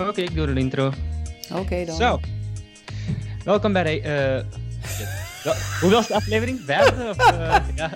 Oké, 0.00 0.20
ik 0.20 0.34
doe 0.34 0.46
de 0.54 0.60
intro. 0.60 0.92
Oké 1.54 1.84
dan. 1.84 1.96
Zo. 1.96 2.20
Welkom 3.44 3.72
bij 3.72 3.82
de... 3.82 4.00
eh 4.00 4.58
wel- 5.44 5.54
hoeveel 5.80 5.98
is 5.98 6.06
de 6.06 6.14
aflevering? 6.14 6.60
Vijfde? 6.60 7.08
Of, 7.08 7.30
eh, 7.30 7.56
ja. 7.74 7.90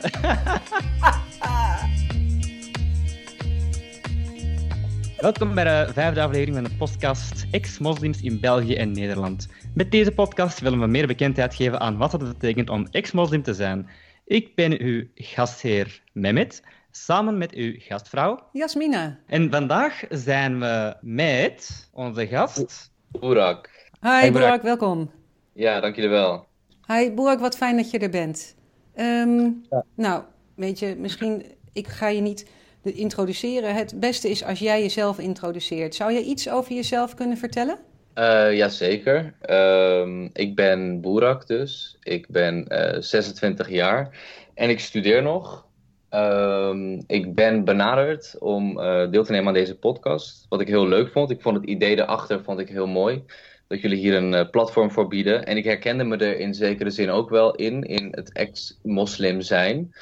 Welkom 5.19 5.55
bij 5.55 5.65
de 5.65 5.93
vijfde 5.93 6.23
aflevering 6.23 6.55
van 6.57 6.65
de 6.65 6.77
podcast 6.79 7.47
Ex-moslims 7.51 8.21
in 8.21 8.41
België 8.41 8.75
en 8.75 8.93
Nederland. 8.93 9.49
Met 9.75 9.91
deze 9.91 10.13
podcast 10.13 10.61
willen 10.61 10.81
we 10.81 10.87
meer 10.87 11.07
bekendheid 11.07 11.55
geven 11.55 11.81
aan 11.81 11.97
wat 11.97 12.13
het 12.13 12.21
betekent 12.23 12.71
om 12.71 12.87
ex-moslim 12.91 13.43
te 13.43 13.55
zijn. 13.55 13.89
Ik 14.27 14.55
ben 14.55 14.81
uw 14.81 15.05
gastheer 15.15 16.01
Mehmet, 16.13 16.63
samen 16.97 17.39
met 17.39 17.53
uw 17.53 17.75
gastvrouw. 17.79 18.49
Jasmina. 18.53 19.19
En 19.27 19.51
vandaag 19.51 20.03
zijn 20.09 20.61
we 20.61 20.97
met 21.01 21.89
onze 21.93 22.27
gast... 22.27 22.91
Boerak. 23.21 23.69
Hi, 24.01 24.11
Burak. 24.21 24.33
Boerak, 24.33 24.63
welkom. 24.63 25.11
Ja, 25.53 25.81
dank 25.81 25.95
jullie 25.95 26.11
wel. 26.11 26.47
Hi, 26.87 27.11
Boerak, 27.11 27.41
wat 27.41 27.57
fijn 27.57 27.77
dat 27.77 27.91
je 27.91 27.99
er 27.99 28.11
bent. 28.11 28.55
Ehm, 28.95 29.51
Nou, 29.95 30.23
weet 30.55 30.79
je, 30.79 30.95
misschien, 30.99 31.45
ik 31.73 31.89
ga 31.89 32.09
je 32.09 32.21
niet 32.21 32.47
introduceren. 32.83 33.75
Het 33.75 34.01
beste 34.01 34.29
is 34.31 34.45
als 34.45 34.59
jij 34.59 34.83
jezelf 34.83 35.19
introduceert. 35.19 35.95
Zou 35.95 36.13
je 36.13 36.23
iets 36.23 36.51
over 36.51 36.73
jezelf 36.73 37.15
kunnen 37.15 37.37
vertellen? 37.37 37.79
Eh 38.15 38.57
jazeker. 38.57 39.35
Ehm, 39.41 40.29
ik 40.33 40.55
ben 40.55 41.01
Boerak 41.01 41.47
dus. 41.47 41.97
Ik 42.03 42.29
ben 42.29 42.69
eh 42.69 43.01
26 43.01 43.71
jaar 43.71 44.19
en 44.55 44.71
ik 44.71 44.81
studeer 44.81 45.23
nog. 45.23 45.67
Ehm, 46.13 47.01
ik 47.07 47.35
ben 47.35 47.65
benaderd 47.65 48.37
om 48.39 48.81
eh, 48.81 49.11
deel 49.11 49.25
te 49.25 49.33
nemen 49.33 49.47
aan 49.47 49.55
deze 49.55 49.79
podcast. 49.79 50.47
Wat 50.49 50.61
ik 50.61 50.69
heel 50.69 50.89
leuk 50.89 51.11
vond. 51.13 51.31
Ik 51.31 51.41
vond 51.41 51.57
het 51.57 51.67
idee 51.67 51.99
erachter 51.99 52.43
vond 52.43 52.59
ik 52.59 52.69
heel 52.69 52.87
mooi. 52.87 53.25
Dat 53.67 53.81
jullie 53.81 53.99
hier 53.99 54.15
een 54.15 54.35
eh, 54.35 54.51
platform 54.51 54.91
voor 54.91 55.09
bieden. 55.09 55.47
En 55.47 55.57
ik 55.57 55.65
herkende 55.65 56.05
me 56.05 56.17
er 56.17 56.39
in 56.39 56.55
zekere 56.55 56.91
zin 56.91 57.11
ook 57.11 57.31
wel 57.31 57.55
in, 57.55 57.83
in 57.83 58.09
het 58.11 58.33
ex-moslim 58.33 59.41
zijn. 59.41 59.95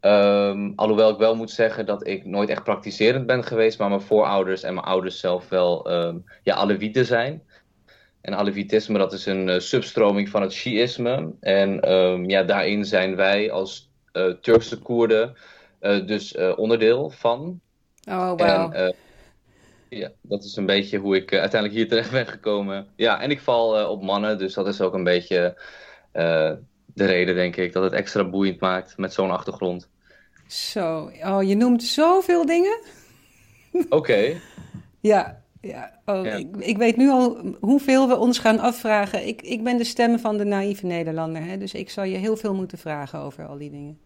Ehm, 0.00 0.72
alhoewel 0.76 1.10
ik 1.10 1.18
wel 1.18 1.36
moet 1.36 1.50
zeggen 1.50 1.86
dat 1.86 2.06
ik 2.06 2.24
nooit 2.24 2.48
echt 2.48 2.64
praktiserend 2.64 3.26
ben 3.26 3.44
geweest, 3.44 3.78
maar 3.78 3.88
mijn 3.88 4.00
voorouders 4.00 4.62
en 4.62 4.74
mijn 4.74 4.86
ouders 4.86 5.20
zelf 5.20 5.48
wel 5.48 5.90
ehm 5.90 6.16
ja, 6.42 6.54
Alewieten 6.54 7.06
zijn. 7.06 7.42
En 8.20 8.34
Alewitisme, 8.34 8.98
dat 8.98 9.12
is 9.12 9.26
een 9.26 9.48
eh, 9.48 9.58
substroming 9.58 10.28
van 10.28 10.42
het 10.42 10.52
Shiïsme. 10.52 11.32
En 11.40 11.80
ja, 12.26 12.42
daarin 12.42 12.84
zijn 12.84 13.16
wij 13.16 13.50
als 13.50 13.90
Turkse 14.40 14.78
Koerden 14.78 15.36
eh, 15.78 16.06
dus 16.06 16.34
eh, 16.34 16.52
onderdeel 16.58 17.10
van. 17.10 17.60
Oh, 18.08 18.38
wauw. 18.38 18.70
En 18.70 18.86
eh, 18.86 18.94
ja, 19.98 20.10
dat 20.20 20.44
is 20.44 20.56
een 20.56 20.66
beetje 20.66 20.98
hoe 20.98 21.16
ik 21.16 21.30
eh, 21.30 21.40
uiteindelijk 21.40 21.80
hier 21.80 21.88
terecht 21.88 22.10
ben 22.10 22.26
gekomen. 22.26 22.86
Ja, 22.96 23.20
en 23.20 23.30
ik 23.30 23.40
val 23.40 23.78
eh, 23.78 23.88
op 23.88 24.02
mannen, 24.02 24.38
dus 24.38 24.54
dat 24.54 24.66
is 24.66 24.80
ook 24.80 24.94
een 24.94 25.04
beetje 25.04 25.60
eh, 26.12 26.52
de 26.86 27.04
reden, 27.04 27.34
denk 27.34 27.56
ik, 27.56 27.72
dat 27.72 27.82
het 27.82 27.92
extra 27.92 28.24
boeiend 28.24 28.60
maakt 28.60 28.96
met 28.96 29.12
zo'n 29.12 29.30
achtergrond. 29.30 29.88
Zo, 30.46 31.10
oh, 31.24 31.42
je 31.42 31.54
noemt 31.54 31.82
zoveel 31.82 32.46
dingen. 32.46 32.80
Oké, 33.88 34.40
Ja, 35.00 35.42
ja. 35.60 36.00
Oh, 36.04 36.24
Ja. 36.24 36.34
Ik, 36.34 36.56
ik 36.56 36.78
weet 36.78 36.96
nu 36.96 37.10
al 37.10 37.56
hoeveel 37.60 38.08
we 38.08 38.16
ons 38.16 38.38
gaan 38.38 38.58
afvragen. 38.58 39.26
Ik, 39.26 39.42
ik 39.42 39.64
ben 39.64 39.76
de 39.76 39.84
stem 39.84 40.18
van 40.18 40.36
de 40.36 40.44
naïeve 40.44 40.86
Nederlander, 40.86 41.44
hè, 41.44 41.58
dus 41.58 41.74
ik 41.74 41.90
zal 41.90 42.04
je 42.04 42.16
heel 42.16 42.36
veel 42.36 42.54
moeten 42.54 42.78
vragen 42.78 43.18
over 43.18 43.46
al 43.46 43.58
die 43.58 43.70
dingen. 43.70 43.98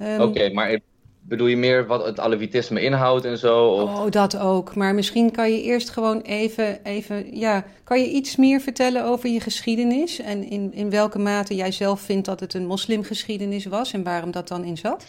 Ehm, 0.00 0.20
oké, 0.20 0.52
maar 0.52 0.78
bedoel 1.20 1.46
je 1.46 1.56
meer 1.56 1.86
wat 1.86 2.04
het 2.04 2.20
Alewitisme 2.20 2.82
inhoudt 2.82 3.24
en 3.24 3.38
zo? 3.38 3.66
Of... 3.66 3.82
Oh, 3.82 4.10
dat 4.10 4.38
ook. 4.38 4.74
Maar 4.74 4.94
misschien 4.94 5.30
kan 5.30 5.50
je 5.50 5.62
eerst 5.62 5.90
gewoon 5.90 6.20
even, 6.20 6.84
even, 6.84 7.36
ja, 7.36 7.64
kan 7.84 8.00
je 8.00 8.10
iets 8.10 8.36
meer 8.36 8.60
vertellen 8.60 9.04
over 9.04 9.28
je 9.28 9.40
geschiedenis 9.40 10.20
en 10.20 10.50
in, 10.50 10.72
in 10.74 10.90
welke 10.90 11.18
mate 11.18 11.54
jij 11.54 11.72
zelf 11.72 12.00
vindt 12.00 12.26
dat 12.26 12.40
het 12.40 12.54
een 12.54 12.66
moslimgeschiedenis 12.66 13.64
was 13.64 13.92
en 13.92 14.02
waarom 14.02 14.30
dat 14.30 14.48
dan 14.48 14.64
in 14.64 14.76
zat? 14.76 15.06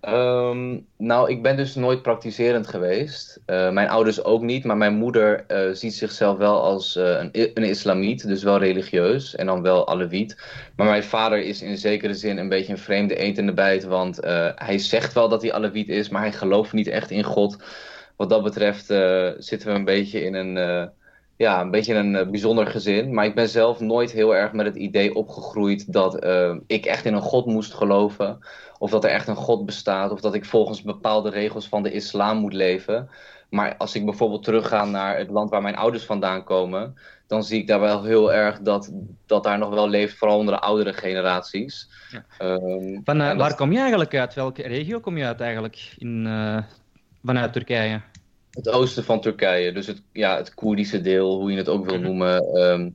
Ehm, 0.00 0.78
nou, 0.96 1.30
ik 1.30 1.42
ben 1.42 1.56
dus 1.56 1.74
nooit 1.74 2.02
praktiserend 2.02 2.66
geweest. 2.66 3.40
Eh, 3.46 3.70
mijn 3.70 3.88
ouders 3.88 4.24
ook 4.24 4.42
niet, 4.42 4.64
maar 4.64 4.76
mijn 4.76 4.94
moeder 4.94 5.44
eh, 5.46 5.70
ziet 5.72 5.94
zichzelf 5.94 6.38
wel 6.38 6.62
als 6.62 6.96
eh, 6.96 7.04
een, 7.04 7.30
een 7.32 7.64
islamiet, 7.64 8.26
dus 8.26 8.42
wel 8.42 8.58
religieus 8.58 9.34
en 9.36 9.46
dan 9.46 9.62
wel 9.62 9.88
alewiet. 9.88 10.36
Maar 10.76 10.86
mijn 10.86 11.04
vader 11.04 11.42
is 11.42 11.62
in 11.62 11.78
zekere 11.78 12.14
zin 12.14 12.38
een 12.38 12.48
beetje 12.48 12.72
een 12.72 12.78
vreemde 12.78 13.16
eend 13.16 13.38
in 13.38 13.46
de 13.46 13.52
bijt, 13.52 13.84
want 13.84 14.16
hij 14.54 14.78
zegt 14.78 15.12
wel 15.12 15.28
dat 15.28 15.42
hij 15.42 15.52
alewiet 15.52 15.88
is, 15.88 16.08
maar 16.08 16.22
hij 16.22 16.32
gelooft 16.32 16.72
niet 16.72 16.88
echt 16.88 17.10
in 17.10 17.24
God. 17.24 17.56
Wat 18.16 18.28
dat 18.28 18.42
betreft 18.42 18.86
zitten 19.38 19.68
we 19.68 19.74
een 19.74 19.84
beetje 19.84 20.24
in 20.24 20.34
een, 20.34 20.90
ja, 21.40 21.60
een 21.60 21.70
beetje 21.70 21.94
een 21.94 22.16
eh, 22.16 22.26
bijzonder 22.28 22.66
gezin. 22.66 23.14
Maar 23.14 23.24
ik 23.24 23.34
ben 23.34 23.48
zelf 23.48 23.80
nooit 23.80 24.10
heel 24.12 24.36
erg 24.36 24.52
met 24.52 24.66
het 24.66 24.76
idee 24.76 25.14
opgegroeid 25.14 25.92
dat 25.92 26.18
eh, 26.18 26.54
ik 26.66 26.84
echt 26.86 27.04
in 27.04 27.14
een 27.14 27.20
God 27.22 27.46
moest 27.46 27.74
geloven. 27.74 28.38
Of 28.78 28.90
dat 28.90 29.04
er 29.04 29.10
echt 29.10 29.28
een 29.28 29.36
God 29.36 29.66
bestaat. 29.66 30.10
Of 30.10 30.20
dat 30.20 30.34
ik 30.34 30.44
volgens 30.44 30.82
bepaalde 30.82 31.30
regels 31.30 31.68
van 31.68 31.82
de 31.82 31.92
islam 31.92 32.36
moet 32.36 32.52
leven. 32.52 33.08
Maar 33.50 33.76
als 33.76 33.94
ik 33.94 34.04
bijvoorbeeld 34.04 34.42
terugga 34.42 34.84
naar 34.84 35.18
het 35.18 35.30
land 35.30 35.50
waar 35.50 35.62
mijn 35.62 35.76
ouders 35.76 36.04
vandaan 36.04 36.44
komen. 36.44 36.94
Dan 37.26 37.44
zie 37.44 37.60
ik 37.60 37.66
daar 37.66 37.80
wel 37.80 38.04
heel 38.04 38.32
erg 38.32 38.60
dat, 38.60 38.92
dat 39.26 39.44
daar 39.44 39.58
nog 39.58 39.70
wel 39.74 39.88
leeft, 39.88 40.16
vooral 40.16 40.38
onder 40.38 40.54
de 40.54 40.60
oudere 40.60 40.92
generaties. 40.92 41.88
Ja. 42.10 42.24
Ehm, 42.38 43.00
Van, 43.04 43.20
eh, 43.20 43.28
dat- 43.28 43.36
waar 43.36 43.54
kom 43.54 43.72
je 43.72 43.78
eigenlijk 43.78 44.14
uit? 44.14 44.34
Welke 44.34 44.62
regio 44.62 45.00
kom 45.00 45.16
je 45.16 45.24
uit 45.24 45.40
eigenlijk 45.40 45.94
in, 45.98 46.28
vanuit 47.22 47.52
Turkije? 47.52 48.00
Het 48.50 48.68
oosten 48.68 49.04
van 49.04 49.20
Turkije, 49.20 49.72
dus 49.72 49.86
het, 49.86 50.02
ja, 50.12 50.36
het 50.36 50.54
Koerdische 50.54 51.00
deel, 51.00 51.40
hoe 51.40 51.50
je 51.50 51.56
het 51.56 51.68
ook 51.68 51.84
wil 51.84 51.94
Mhm. 51.98 52.04
noemen. 52.04 52.42
ehm, 52.54 52.90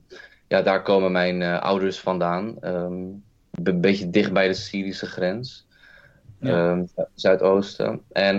ja, 0.48 0.62
daar 0.62 0.82
komen 0.82 1.12
mijn 1.12 1.42
eh, 1.42 1.60
ouders 1.60 1.98
vandaan. 2.00 2.56
Ehm, 2.60 2.92
een 3.50 3.80
beetje 3.80 4.10
dicht 4.10 4.32
bij 4.32 4.46
de 4.48 4.54
Syrische 4.54 5.06
grens. 5.06 5.66
Ja. 6.40 6.70
Ehm, 6.70 6.84
Zu- 6.94 7.04
Zuidoosten. 7.14 8.04
En 8.12 8.38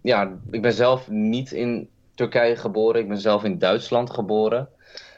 ja, 0.00 0.38
ik 0.50 0.62
ben 0.62 0.72
zelf 0.72 1.08
niet 1.10 1.52
in 1.52 1.90
Turkije 2.14 2.56
geboren. 2.56 3.00
Ik 3.00 3.08
ben 3.08 3.18
zelf 3.18 3.44
in 3.44 3.58
Duitsland 3.58 4.10
geboren. 4.10 4.68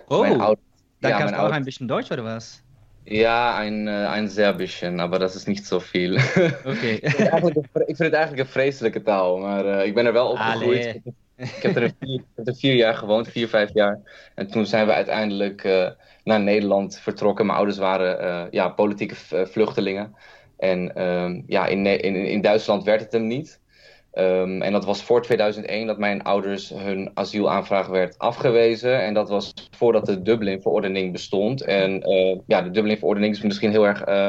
Oh, 0.09 0.21
Mijn 0.21 0.41
ouders- 0.41 0.67
da 0.99 1.09
ja, 1.09 1.17
kannst 1.19 1.19
mijn 1.19 1.27
du 1.27 1.33
auch 1.33 1.39
ouders- 1.39 1.57
ein 1.57 1.65
bisschen 1.65 1.87
Deutsch, 1.87 2.11
oder 2.11 2.25
was? 2.25 2.63
Ja, 3.09 3.65
een, 3.67 3.87
een 3.87 4.29
zeer 4.29 4.57
bisschen, 4.57 5.01
aber 5.01 5.19
dat 5.19 5.35
is 5.35 5.45
niet 5.45 5.67
zoveel. 5.67 6.15
Oké. 6.73 6.87
Ik 6.87 7.11
vind, 7.11 7.19
het 7.19 7.29
eigenlijk 7.29 7.57
een 7.57 7.69
vre- 7.73 7.81
ik 7.87 7.97
vind 7.97 7.99
het 7.99 8.13
eigenlijk 8.13 8.47
een 8.47 8.53
vreselijke 8.53 9.03
taal, 9.03 9.39
maar 9.39 9.67
eh, 9.67 9.87
ik 9.87 9.95
ben 9.95 10.07
er 10.07 10.13
wel 10.13 10.29
opgegroeid. 10.31 11.01
Ik 11.37 11.63
heb 11.63 11.77
er 11.77 11.91
vier, 12.01 12.21
heb 12.35 12.47
er 12.47 12.57
vier 12.57 12.75
jaar 12.75 12.95
gewoond, 12.95 13.29
vier, 13.29 13.49
vijf 13.49 13.71
jaar. 13.75 14.01
En 14.35 14.47
toen 14.51 14.67
zijn 14.67 14.87
we 14.87 14.93
uiteindelijk 14.93 15.65
eh, 15.65 15.91
naar 16.25 16.41
Nederland 16.41 16.99
vertrokken. 16.99 17.47
Mijn 17.47 17.59
ouders 17.59 17.79
waren 17.79 18.49
ja, 18.51 18.69
politieke 18.69 19.15
vluchtelingen. 19.47 20.17
En 20.59 20.95
ehm, 20.95 21.43
ja, 21.47 21.67
in, 21.67 21.87
in, 21.87 22.15
in 22.15 22.41
Duitsland 22.41 22.85
werd 22.85 23.01
het 23.01 23.13
hem 23.13 23.27
niet. 23.27 23.61
Ehm, 24.17 24.63
en 24.63 24.73
dat 24.73 24.85
was 24.85 25.03
voor 25.03 25.23
2001 25.23 25.87
dat 25.87 25.99
mijn 25.99 26.23
ouders 26.23 26.71
hun 26.71 27.11
asielaanvraag 27.15 27.87
werd 27.87 28.19
afgewezen. 28.19 29.03
En 29.03 29.15
dat 29.15 29.29
was 29.29 29.53
voordat 29.71 30.07
de 30.07 30.23
Dublin-verordening 30.23 31.13
bestond. 31.13 31.63
En 31.63 32.03
eh, 32.03 32.39
ja, 32.47 32.63
de 32.63 32.71
Dublin-verordening 32.71 33.35
is 33.35 33.43
misschien 33.43 33.71
heel 33.71 33.87
erg 33.87 34.03
eh, 34.03 34.29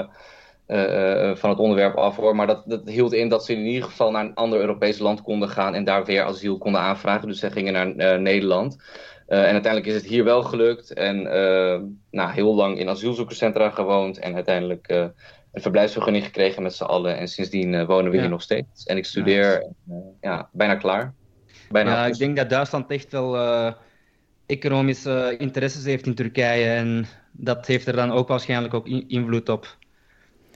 eh, 0.66 1.36
van 1.36 1.50
het 1.50 1.60
onderwerp 1.60 1.96
af 1.96 2.16
hoor. 2.16 2.36
Maar 2.36 2.48
dat, 2.48 2.64
dat 2.66 2.90
hield 2.90 3.14
in 3.14 3.30
dat 3.30 3.46
ze 3.46 3.54
in 3.54 3.66
ieder 3.66 3.90
geval 3.90 4.12
naar 4.12 4.26
een 4.26 4.36
ander 4.36 4.60
Europees 4.60 5.00
land 5.00 5.22
konden 5.22 5.50
gaan 5.50 5.76
en 5.76 5.84
daar 5.84 6.06
weer 6.06 6.24
asiel 6.24 6.58
konden 6.58 6.82
aanvragen. 6.82 7.28
Dus 7.28 7.40
zij 7.40 7.52
gingen 7.52 7.96
naar 7.96 8.20
Nederland. 8.20 8.78
En 9.28 9.38
uiteindelijk 9.38 9.86
is 9.86 9.94
het 9.94 10.06
hier 10.06 10.24
wel 10.24 10.44
gelukt. 10.44 10.94
En 10.94 11.24
nou, 12.12 12.32
heel 12.32 12.56
lang 12.56 12.80
in 12.80 12.90
asielzoekerscentra 12.90 13.70
gewoond. 13.70 14.20
En 14.20 14.36
uiteindelijk 14.36 15.12
een 15.52 15.62
verblijfsvergunning 15.62 16.26
gekregen 16.26 16.64
met 16.64 16.76
z'n 16.76 16.84
allen. 16.84 17.18
En 17.18 17.28
sindsdien 17.28 17.74
eh, 17.74 17.86
wonen 17.86 18.10
we 18.12 18.16
Ja. 18.16 18.22
hier 18.22 18.32
nog 18.32 18.42
steeds. 18.42 18.84
En 18.86 18.98
ik 18.98 19.06
studeer. 19.06 19.62
En, 19.62 19.76
eh, 19.90 19.96
ja, 20.22 20.50
bijna 20.52 20.76
klaar. 20.76 21.14
Bijna 21.70 21.92
Ja, 21.92 22.06
ik 22.06 22.18
denk 22.18 22.36
dat 22.38 22.50
Duitsland 22.50 22.92
echt 22.92 23.12
wel 23.12 23.36
eh, 23.38 23.74
economische 24.46 25.36
interesses 25.38 25.84
heeft 25.86 26.06
in 26.06 26.16
Turkije 26.16 26.70
en 26.70 27.06
dat 27.32 27.66
heeft 27.68 27.88
er 27.88 27.96
dan 27.96 28.12
ook 28.12 28.28
waarschijnlijk 28.28 28.74
ook 28.74 28.88
in- 28.88 29.06
invloed 29.08 29.50
op. 29.50 29.78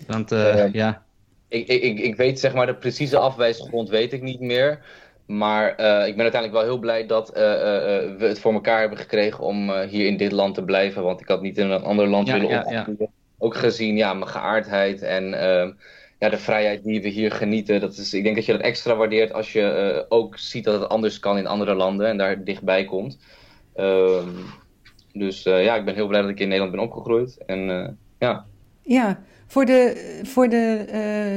Want 0.07 0.31
eh, 0.31 0.63
Eh, 0.63 0.73
ja, 0.73 1.03
Ik, 1.47 1.67
ik, 1.67 1.99
ik, 1.99 2.15
weet 2.15 2.39
zeg 2.39 2.53
maar 2.53 2.65
de 2.65 2.75
precieze 2.75 3.17
afwijsgrond 3.17 3.89
weet 3.89 4.13
ik 4.13 4.21
niet 4.21 4.39
meer. 4.39 4.79
Maar 5.25 5.67
eh, 5.75 6.07
ik 6.07 6.13
ben 6.15 6.21
uiteindelijk 6.21 6.51
wel 6.51 6.61
heel 6.71 6.79
blij 6.79 7.05
dat 7.05 7.29
eh, 7.29 7.43
eh, 7.53 7.97
eh, 7.97 8.17
we 8.17 8.25
het 8.25 8.39
voor 8.39 8.53
elkaar 8.53 8.79
hebben 8.79 8.97
gekregen 8.97 9.43
om 9.43 9.69
eh, 9.69 9.89
hier 9.89 10.05
in 10.05 10.17
dit 10.17 10.31
land 10.31 10.55
te 10.55 10.63
blijven. 10.63 11.03
Want 11.03 11.21
ik 11.21 11.27
had 11.27 11.41
niet 11.41 11.57
in 11.57 11.69
een 11.69 11.83
ander 11.83 12.07
land 12.07 12.27
Ja, 12.27 12.33
willen 12.33 12.49
ja, 12.49 12.63
opgroeien. 12.63 13.11
Ook 13.43 13.55
gezien 13.55 13.97
ja, 13.97 14.13
mijn 14.13 14.29
geaardheid 14.29 15.01
en 15.01 15.33
ehm, 15.33 15.71
ja, 16.19 16.29
de 16.29 16.37
vrijheid 16.37 16.83
die 16.83 17.01
we 17.01 17.07
hier 17.07 17.31
genieten. 17.31 17.79
Dat 17.79 17.97
is, 17.97 18.13
ik 18.13 18.23
denk 18.23 18.35
dat 18.35 18.45
je 18.45 18.51
dat 18.51 18.61
extra 18.61 18.95
waardeert 18.95 19.33
als 19.33 19.53
je 19.53 19.61
eh, 19.61 20.05
ook 20.09 20.37
ziet 20.37 20.63
dat 20.63 20.81
het 20.81 20.89
anders 20.89 21.19
kan 21.19 21.37
in 21.37 21.47
andere 21.47 21.73
landen 21.73 22.07
en 22.07 22.17
daar 22.17 22.43
dichtbij 22.43 22.85
komt. 22.85 23.17
Ehm, 23.75 24.29
dus 25.13 25.45
eh, 25.45 25.63
ja, 25.63 25.75
ik 25.75 25.85
ben 25.85 25.95
heel 25.95 26.07
blij 26.07 26.21
dat 26.21 26.29
ik 26.29 26.39
in 26.39 26.47
Nederland 26.47 26.75
ben 26.75 26.83
opgegroeid. 26.83 27.37
En 27.45 27.69
eh, 27.69 27.89
ja. 28.19 28.45
Ja, 28.81 29.23
voor 29.47 29.65
de, 29.65 30.19
voor 30.23 30.49
de 30.49 30.85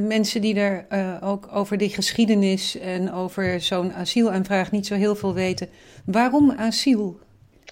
mensen 0.09 0.41
die 0.41 0.55
er 0.55 0.87
ook 1.23 1.49
over 1.53 1.79
die 1.79 1.91
geschiedenis 1.91 2.79
en 2.79 3.13
over 3.13 3.61
zo'n 3.61 3.93
asielaanvraag 3.93 4.71
niet 4.71 4.87
zo 4.87 4.95
heel 4.95 5.15
veel 5.15 5.35
weten. 5.35 5.69
Waarom 6.05 6.53
asiel? 6.53 7.19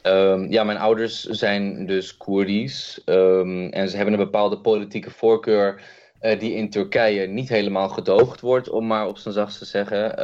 Ehm, 0.02 0.52
ja, 0.52 0.64
mijn 0.64 0.78
ouders 0.78 1.24
zijn 1.24 1.86
dus 1.86 2.16
Koerdisch. 2.16 3.02
Ehm, 3.04 3.66
en 3.66 3.88
ze 3.88 3.96
hebben 3.96 4.14
een 4.14 4.24
bepaalde 4.24 4.58
politieke 4.58 5.10
voorkeur 5.10 5.82
uh, 6.22 6.40
die 6.40 6.54
in 6.54 6.70
Turkije 6.70 7.26
niet 7.26 7.48
helemaal 7.48 7.88
gedoogd 7.88 8.40
wordt, 8.40 8.68
om 8.68 8.86
maar 8.86 9.06
op 9.06 9.18
zijn 9.18 9.34
zachtst 9.34 9.58
te 9.58 9.64
zeggen. 9.64 10.16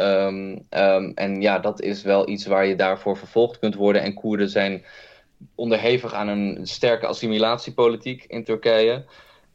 Ehm, 0.70 1.10
en 1.14 1.40
ja, 1.40 1.58
dat 1.58 1.80
is 1.80 2.02
wel 2.02 2.28
iets 2.28 2.46
waar 2.46 2.66
je 2.66 2.76
daarvoor 2.76 3.16
vervolgd 3.16 3.58
kunt 3.58 3.74
worden. 3.74 4.02
En 4.02 4.14
Koerden 4.14 4.48
zijn 4.48 4.84
onderhevig 5.54 6.14
aan 6.14 6.28
een 6.28 6.58
sterke 6.62 7.06
assimilatiepolitiek 7.06 8.24
in 8.24 8.44
Turkije. 8.44 9.04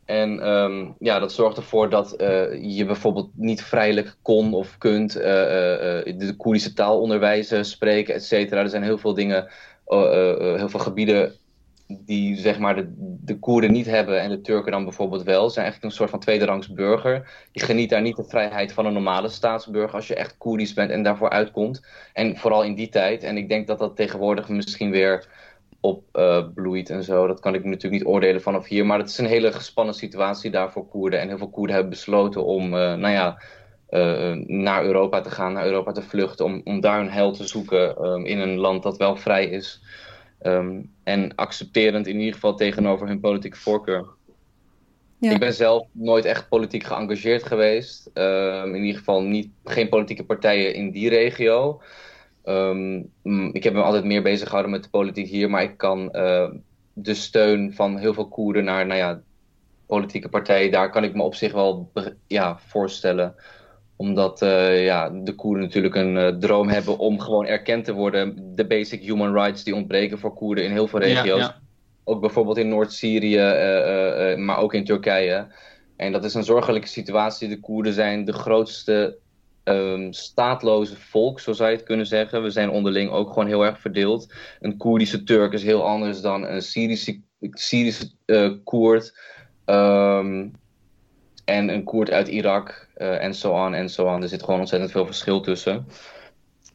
En 0.05 0.95
ja, 0.99 1.19
dat 1.19 1.31
zorgt 1.31 1.57
ervoor 1.57 1.89
dat 1.89 2.21
uh, 2.21 2.75
je 2.77 2.85
bijvoorbeeld 2.85 3.29
niet 3.35 3.63
vrijelijk 3.63 4.15
kon 4.21 4.53
of 4.53 4.77
kunt 4.77 5.17
uh, 5.17 5.23
de 5.23 6.33
Koerdische 6.37 6.73
taal 6.73 6.99
onderwijzen, 7.01 7.65
spreken, 7.65 8.13
et 8.13 8.25
cetera. 8.25 8.61
Er 8.61 8.69
zijn 8.69 8.83
heel 8.83 8.97
veel 8.97 9.13
dingen 9.13 9.47
heel 10.57 10.69
veel 10.69 10.80
gebieden 10.80 11.34
die 11.88 12.38
zeg 12.38 12.60
maar 12.60 12.75
de, 12.75 12.94
de 13.24 13.40
Koerden 13.40 13.72
niet 13.72 13.86
hebben 13.86 14.22
en 14.22 14.30
de 14.30 14.42
Turken 14.42 14.72
dan 14.72 14.84
bijvoorbeeld 14.84 15.24
wel. 15.24 15.50
Zijn 15.50 15.66
eigenlijk 15.66 15.94
een 15.94 15.98
soort 15.98 16.10
van 16.10 16.19
tweederangs 16.19 16.74
burger. 16.74 17.48
Je 17.51 17.60
geniet 17.60 17.90
daar 17.90 18.01
niet 18.01 18.16
de 18.16 18.24
vrijheid 18.24 18.74
van 18.74 18.86
een 18.86 18.94
normale 18.94 19.30
staatsburger 19.30 19.95
als 19.95 20.07
je 20.07 20.16
echt 20.16 20.38
Koerdisch 20.38 20.74
bent 20.74 20.92
en 20.92 21.04
daarvoor 21.04 21.30
uitkomt. 21.30 21.86
En 22.13 22.38
vooral 22.38 22.63
in 22.63 22.75
die 22.75 22.90
tijd. 22.90 23.24
En 23.24 23.38
ik 23.38 23.50
denk 23.50 23.68
dat 23.68 23.80
dat 23.80 23.95
tegenwoordig 23.95 24.50
misschien 24.50 24.92
weer 24.92 25.28
opbloeit 25.80 26.90
en 26.90 27.04
zo. 27.04 27.28
Dat 27.28 27.40
kan 27.40 27.56
ik 27.56 27.63
natuurlijk 27.63 28.04
niet 28.04 28.13
oordelen 28.13 28.42
vanaf 28.42 28.68
hier. 28.68 28.86
Maar 28.86 29.00
het 29.00 29.10
is 29.10 29.18
een 29.18 29.25
hele 29.25 29.51
gespannen 29.51 29.95
situatie 29.95 30.51
daar 30.51 30.72
voor 30.72 30.88
Koerden. 30.88 31.19
En 31.19 31.28
heel 31.28 31.38
veel 31.38 31.50
Koerden 31.50 31.75
hebben 31.75 31.94
besloten 31.94 32.45
om, 32.45 32.69
nou 32.69 33.10
ja 33.10 33.42
uh, 33.94 34.31
naar 34.48 34.86
Europa 34.86 35.22
te 35.22 35.31
gaan, 35.31 35.54
naar 35.54 35.66
Europa 35.66 35.92
te 35.92 36.01
vluchten, 36.01 36.45
om, 36.45 36.62
om 36.63 36.81
daar 36.81 37.00
een 37.00 37.12
hel 37.12 37.31
te 37.31 37.48
zoeken 37.48 38.06
um, 38.06 38.25
in 38.25 38.40
een 38.40 38.57
land 38.57 38.84
dat 38.84 38.98
wel 38.98 39.16
vrij 39.16 39.45
is. 39.45 39.81
Um, 40.42 40.92
en 41.04 41.36
accepterend 41.36 42.07
in 42.07 42.19
ieder 42.19 42.34
geval 42.34 42.56
tegenover 42.56 43.07
hun 43.07 43.19
politieke 43.19 43.57
voorkeur. 43.57 44.06
Ja. 45.18 45.31
Ik 45.31 45.40
ben 45.40 45.54
zelf 45.54 45.88
nooit 45.92 46.25
echt 46.25 46.50
politiek 46.50 46.84
geëngageerd 46.84 47.44
geweest. 47.44 48.10
Um, 48.13 48.75
in 48.75 48.84
ieder 48.84 48.98
geval 48.98 49.22
niet, 49.22 49.50
geen 49.63 49.90
politieke 49.90 50.25
partijen 50.25 50.74
in 50.74 50.92
die 50.92 51.10
regio. 51.10 51.81
ik 53.51 53.63
heb 53.63 53.74
me 53.74 53.81
altijd 53.81 54.04
meer 54.04 54.22
bezig 54.22 54.45
gehouden 54.45 54.72
met 54.72 54.84
de 54.84 54.90
politiek 54.90 55.28
hier, 55.28 55.50
maar 55.50 55.63
ik 55.63 55.78
kan 55.78 56.10
uh, 56.12 56.50
de 56.94 57.13
steun 57.13 57.74
van 57.74 57.98
heel 57.98 58.13
veel 58.13 58.28
Koerden 58.28 58.63
naar 58.63 58.86
nou 58.86 59.00
ja, 59.00 59.22
politieke 59.86 60.30
partijen, 60.30 60.72
daar 60.72 60.90
kan 60.90 61.04
ik 61.04 61.16
me 61.16 61.24
op 61.24 61.36
zich 61.36 61.51
wel 61.54 61.92
ja, 62.28 62.60
voorstellen 62.68 63.36
omdat 63.95 64.42
uh, 64.42 64.86
ja, 64.86 65.10
de 65.10 65.36
Koerden 65.36 65.63
natuurlijk 65.63 65.95
een 65.95 66.16
uh, 66.16 66.28
droom 66.28 66.69
hebben 66.69 66.98
om 66.98 67.19
gewoon 67.19 67.45
erkend 67.45 67.86
te 67.86 67.94
worden. 67.94 68.56
De 68.56 68.66
basic 68.66 69.01
human 69.01 69.34
rights 69.34 69.63
die 69.63 69.75
ontbreken 69.75 70.19
voor 70.19 70.34
Koerden 70.34 70.63
in 70.63 70.72
heel 70.72 70.88
veel 70.88 71.00
regio's. 71.00 71.40
Ja, 71.40 71.45
ja. 71.45 71.62
Ook 72.04 72.22
bijvoorbeeld 72.22 72.57
in 72.57 72.69
Noord-Syrië, 72.69 73.38
uh, 73.38 74.38
maar 74.38 74.57
ook 74.57 74.74
in 74.74 74.86
Turkije. 74.86 75.48
En 75.95 76.12
dat 76.12 76.24
is 76.24 76.34
een 76.34 76.44
zorgelijke 76.44 76.88
situatie. 76.88 77.48
De 77.48 77.60
Koerden 77.60 77.94
zijn 77.94 78.25
de 78.25 78.34
grootste 78.34 79.18
um, 79.63 80.13
staatloze 80.13 80.95
volk, 80.95 81.40
zo 81.40 81.54
zou 81.54 81.69
je 81.69 81.75
het 81.75 81.86
kunnen 81.86 82.06
zeggen. 82.06 82.44
We 82.44 82.50
zijn 82.50 82.69
onderling 82.69 83.12
ook 83.12 83.28
gewoon 83.28 83.48
heel 83.48 83.66
erg 83.66 83.80
verdeeld. 83.80 84.34
Een 84.60 84.78
Koerdische 84.78 85.24
Turk 85.24 85.54
is 85.54 85.63
heel 85.63 85.86
anders 85.86 86.22
dan 86.22 86.48
een 86.48 86.62
Syrische, 86.62 87.19
Syrische 87.40 88.10
Koerd. 88.63 89.18
Um, 89.66 90.54
en 91.45 91.69
een 91.69 91.84
Koerd 91.84 92.12
uit 92.12 92.28
Irak 92.28 92.88
uh, 92.98 93.24
en 93.24 93.36
zo 93.36 93.51
on 93.51 93.74
en 93.74 93.90
zo 93.90 94.06
on. 94.06 94.22
Er 94.22 94.28
zit 94.28 94.44
gewoon 94.44 94.60
ontzettend 94.60 94.92
veel 94.92 95.06
verschil 95.06 95.42
tussen. 95.42 95.88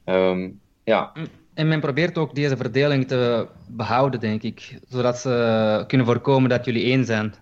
Um, 0.05 0.61
ja. 0.85 1.13
En 1.55 1.69
men 1.69 1.81
probeert 1.81 2.19
ook 2.19 2.35
deze 2.35 2.57
verdeling 2.57 3.09
te 3.09 3.47
behouden, 3.67 4.21
denk 4.21 4.43
ik, 4.43 4.79
zodat 4.89 5.19
ze 5.19 5.85
kunnen 5.87 6.07
voorkomen 6.07 6.51
dat 6.51 6.65
jullie 6.65 6.85
één 6.85 7.05
zijn. 7.05 7.35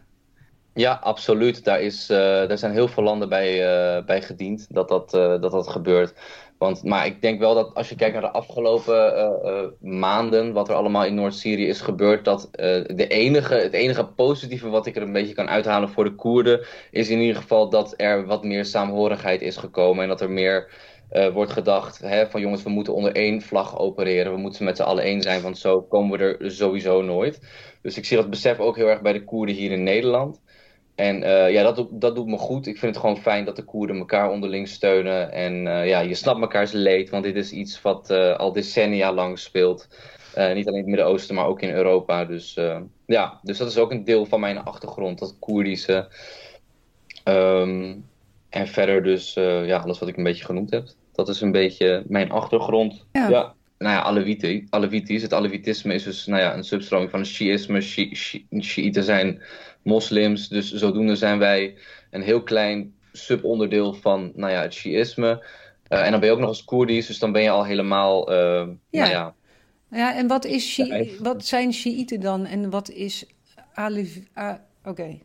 Ja, 0.75 0.99
absoluut. 1.03 1.65
Daar, 1.65 1.81
is, 1.81 2.11
uh, 2.11 2.17
daar 2.19 2.59
zijn 2.59 2.73
heel 2.73 2.89
veel 2.89 3.03
landen 3.03 3.29
bij, 3.29 3.53
uh, 3.99 4.05
bij 4.05 4.23
gediend 4.23 4.67
dat 4.69 4.89
dat, 4.89 5.15
uh, 5.15 5.41
dat 5.41 5.51
dat 5.51 5.69
gebeurt. 5.69 6.15
Want, 6.59 6.85
maar 6.85 7.07
ik 7.07 7.23
denk 7.23 7.39
wel 7.39 7.55
dat 7.55 7.75
als 7.75 7.89
je 7.89 7.95
kijkt 7.95 8.13
naar 8.13 8.23
de 8.23 8.31
afgelopen 8.31 9.15
uh, 9.15 9.53
uh, 9.53 9.67
maanden, 9.81 10.53
wat 10.53 10.69
er 10.69 10.75
allemaal 10.75 11.05
in 11.05 11.15
Noord-Syrië 11.15 11.67
is 11.67 11.81
gebeurd, 11.81 12.25
dat 12.25 12.45
uh, 12.45 12.57
de 12.97 13.07
enige, 13.09 13.55
het 13.55 13.73
enige 13.73 14.07
positieve 14.07 14.69
wat 14.69 14.87
ik 14.87 14.97
er 14.97 15.03
een 15.03 15.13
beetje 15.13 15.35
kan 15.35 15.49
uithalen 15.49 15.89
voor 15.89 16.05
de 16.05 16.15
Koerden, 16.15 16.67
is 16.91 17.09
in 17.09 17.21
ieder 17.21 17.37
geval 17.37 17.69
dat 17.69 17.95
er 17.97 18.27
wat 18.27 18.45
meer 18.45 18.65
saamhorigheid 18.65 19.43
is 19.43 19.57
gekomen 19.57 20.03
en 20.03 20.09
dat 20.09 20.21
er 20.21 20.31
meer 20.31 20.71
wordt 21.33 21.53
gedacht 21.53 21.99
hè, 21.99 22.27
van 22.27 22.41
jongens, 22.41 22.63
we 22.63 22.71
moeten 22.71 22.95
onder 22.95 23.15
één 23.15 23.43
vlag 23.43 23.79
opereren, 23.79 24.33
we 24.33 24.39
moeten 24.39 24.65
met 24.65 24.77
z'n 24.77 24.83
allen 24.83 25.05
één 25.05 25.23
zijn, 25.23 25.43
want 25.43 25.59
zo 25.59 25.83
komen 25.83 26.19
we 26.19 26.37
er 26.37 26.51
sowieso 26.51 27.03
nooit. 27.03 27.41
Dus 27.83 27.97
ik 27.97 28.05
zie 28.05 28.17
dat 28.17 28.31
besef 28.31 28.59
ook 28.59 28.77
heel 28.77 28.89
erg 28.89 29.03
bij 29.03 29.13
de 29.13 29.25
Koerden 29.25 29.55
hier 29.55 29.71
in 29.71 29.83
Nederland. 29.83 30.41
En 30.97 31.23
uh, 31.23 31.51
ja, 31.51 31.73
dat, 31.73 31.89
dat 31.91 32.15
doet 32.15 32.27
me 32.27 32.39
goed. 32.39 32.67
Ik 32.67 32.79
vind 32.79 32.95
het 32.95 33.05
gewoon 33.05 33.21
fijn 33.21 33.45
dat 33.45 33.57
de 33.57 33.65
Koerden 33.65 33.97
elkaar 33.97 34.31
onderling 34.31 34.69
steunen. 34.69 35.33
En 35.33 35.67
uh, 35.67 35.87
ja, 35.89 36.01
je 36.01 36.15
snapt 36.15 36.39
mekaars 36.39 36.73
leed, 36.73 37.11
want 37.11 37.25
dit 37.25 37.37
is 37.37 37.53
iets 37.53 37.83
wat 37.83 38.11
uh, 38.11 38.37
al 38.37 38.53
decennia 38.53 39.13
lang 39.13 39.39
speelt. 39.39 39.89
niet 40.35 40.39
alleen 40.47 40.67
in 40.67 40.75
het 40.77 40.87
Midden-Oosten, 40.87 41.35
maar 41.35 41.47
ook 41.47 41.61
in 41.61 41.75
Europa. 41.75 42.25
Dus 42.25 42.59
ja, 43.07 43.41
dus 43.43 43.59
dat 43.59 43.69
is 43.69 43.79
ook 43.79 43.91
een 43.91 44.05
deel 44.05 44.27
van 44.27 44.41
mijn 44.41 44.59
achtergrond, 44.59 45.19
dat 45.19 45.37
Koerdische. 45.39 46.09
Um, 47.25 48.05
en 48.49 48.67
verder 48.69 49.03
dus, 49.03 49.35
ja, 49.35 49.77
alles 49.77 49.99
wat 49.99 50.09
ik 50.09 50.17
een 50.17 50.25
beetje 50.25 50.45
genoemd 50.45 50.71
heb. 50.71 50.89
Dat 51.13 51.29
is 51.29 51.41
een 51.41 51.53
beetje 51.53 52.05
mijn 52.07 52.31
achtergrond. 52.31 53.07
Ja. 53.13 53.29
ja. 53.29 53.55
Nou 53.79 53.95
ja, 53.95 54.03
Alevitisch. 54.71 55.23
Het 55.23 55.35
Alevitisme 55.35 55.95
is 55.95 56.03
dus 56.03 56.27
nou 56.27 56.43
ja, 56.43 56.55
een 56.55 56.65
substroming 56.65 57.11
van 57.11 57.21
het 57.21 57.29
Shiïsme. 57.29 57.81
Shiiten 58.61 59.05
zijn 59.05 59.43
moslims. 59.83 60.49
Dus 60.49 60.73
zodoende 60.73 61.17
zijn 61.17 61.39
wij 61.39 61.75
een 62.11 62.23
heel 62.23 62.43
klein 62.43 62.95
subonderdeel 63.13 63.95
van 63.95 64.33
nou 64.35 64.53
ja, 64.53 64.63
het 64.63 64.75
Shiïsme. 64.75 65.45
Uh, 65.89 66.05
en 66.05 66.11
dan 66.11 66.21
ben 66.21 66.29
je 66.29 66.35
ook 66.35 66.41
nog 66.41 66.49
eens 66.49 66.65
Koerdisch, 66.65 67.07
dus 67.07 67.19
dan 67.19 67.33
ben 67.33 67.43
je 67.43 67.51
al 67.51 67.65
helemaal. 67.65 68.33
Uh, 68.33 68.37
ja. 68.91 69.01
Nou 69.01 69.11
ja. 69.11 69.35
ja, 69.91 70.17
en 70.17 70.27
wat, 70.27 70.45
is 70.45 70.73
Shi 70.73 71.17
wat 71.19 71.45
zijn 71.45 71.73
Shiiten 71.73 72.21
dan 72.21 72.47
en 72.47 72.71
wat 72.71 72.91
is. 72.91 73.27
Uh, 73.79 73.87
Oké. 73.87 74.59
Okay. 74.85 75.23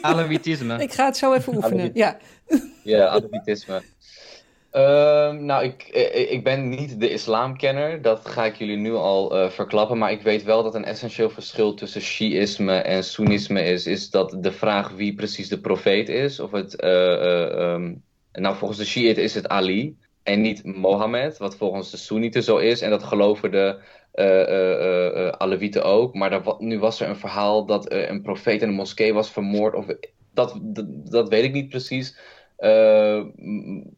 Alevitisme. 0.00 0.82
Ik 0.82 0.92
ga 0.92 1.04
het 1.04 1.16
zo 1.16 1.32
even 1.32 1.56
oefenen. 1.56 1.90
Ja, 1.94 2.18
ja 2.82 3.06
Alevitisme. 3.06 3.82
Ehm, 4.74 5.44
nou, 5.44 5.64
ik, 5.64 5.82
eh, 5.82 6.32
ik 6.32 6.44
ben 6.44 6.68
niet 6.68 7.00
de 7.00 7.10
islamkenner, 7.10 8.02
dat 8.02 8.28
ga 8.28 8.44
ik 8.44 8.56
jullie 8.56 8.76
nu 8.76 8.92
al 8.92 9.36
uh, 9.36 9.50
verklappen. 9.50 9.98
Maar 9.98 10.12
ik 10.12 10.22
weet 10.22 10.42
wel 10.42 10.62
dat 10.62 10.74
een 10.74 10.84
essentieel 10.84 11.30
verschil 11.30 11.74
tussen 11.74 12.00
Shiïsme 12.00 12.76
en 12.76 13.04
Soenisme 13.04 13.64
is. 13.64 13.86
Is 13.86 14.10
dat 14.10 14.36
de 14.40 14.52
vraag 14.52 14.90
wie 14.90 15.14
precies 15.14 15.48
de 15.48 15.60
profeet 15.60 16.08
is. 16.08 16.40
Of 16.40 16.50
het, 16.50 16.84
um, 16.84 18.02
nou, 18.32 18.56
volgens 18.56 18.78
de 18.78 18.84
Shiïten 18.84 19.22
is 19.22 19.34
het 19.34 19.48
Ali 19.48 19.96
en 20.22 20.40
niet 20.40 20.64
Mohammed, 20.64 21.38
wat 21.38 21.56
volgens 21.56 21.90
de 21.90 21.96
Soenieten 21.96 22.42
zo 22.42 22.56
is. 22.56 22.80
En 22.80 22.90
dat 22.90 23.02
geloven 23.02 23.50
de 23.50 23.78
Alewieten 25.38 25.84
ook. 25.84 26.14
Maar 26.14 26.30
daar, 26.30 26.42
nu 26.58 26.78
was 26.78 27.00
er 27.00 27.08
een 27.08 27.16
verhaal 27.16 27.66
dat 27.66 27.92
een 27.92 28.22
profeet 28.22 28.62
in 28.62 28.68
een 28.68 28.74
moskee 28.74 29.14
was 29.14 29.30
vermoord. 29.30 29.74
Of, 29.74 29.86
dat, 30.32 30.58
dat 31.10 31.28
weet 31.28 31.44
ik 31.44 31.52
niet 31.52 31.68
precies. 31.68 32.16
Uh, 32.58 33.24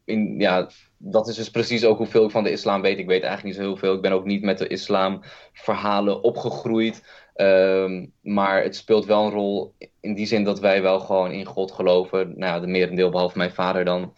in, 0.05 0.35
ja, 0.39 0.69
dat 0.97 1.27
is 1.27 1.35
dus 1.35 1.51
precies 1.51 1.85
ook 1.85 1.97
hoeveel 1.97 2.25
ik 2.25 2.31
van 2.31 2.43
de 2.43 2.51
islam 2.51 2.81
weet. 2.81 2.99
Ik 2.99 3.07
weet 3.07 3.23
eigenlijk 3.23 3.43
niet 3.43 3.55
zo 3.55 3.69
heel 3.69 3.77
veel. 3.77 3.93
Ik 3.93 4.01
ben 4.01 4.11
ook 4.11 4.25
niet 4.25 4.41
met 4.41 4.57
de 4.57 4.67
islamverhalen 4.67 6.23
opgegroeid. 6.23 7.03
Uh, 7.35 8.03
maar 8.21 8.63
het 8.63 8.75
speelt 8.75 9.05
wel 9.05 9.25
een 9.25 9.31
rol 9.31 9.73
in 9.99 10.13
die 10.13 10.25
zin 10.25 10.43
dat 10.43 10.59
wij 10.59 10.81
wel 10.81 10.99
gewoon 10.99 11.31
in 11.31 11.45
God 11.45 11.71
geloven. 11.71 12.27
Nou 12.27 12.53
ja, 12.53 12.59
de 12.59 12.67
merendeel 12.67 13.09
behalve 13.09 13.37
mijn 13.37 13.51
vader 13.51 13.85
dan. 13.85 14.13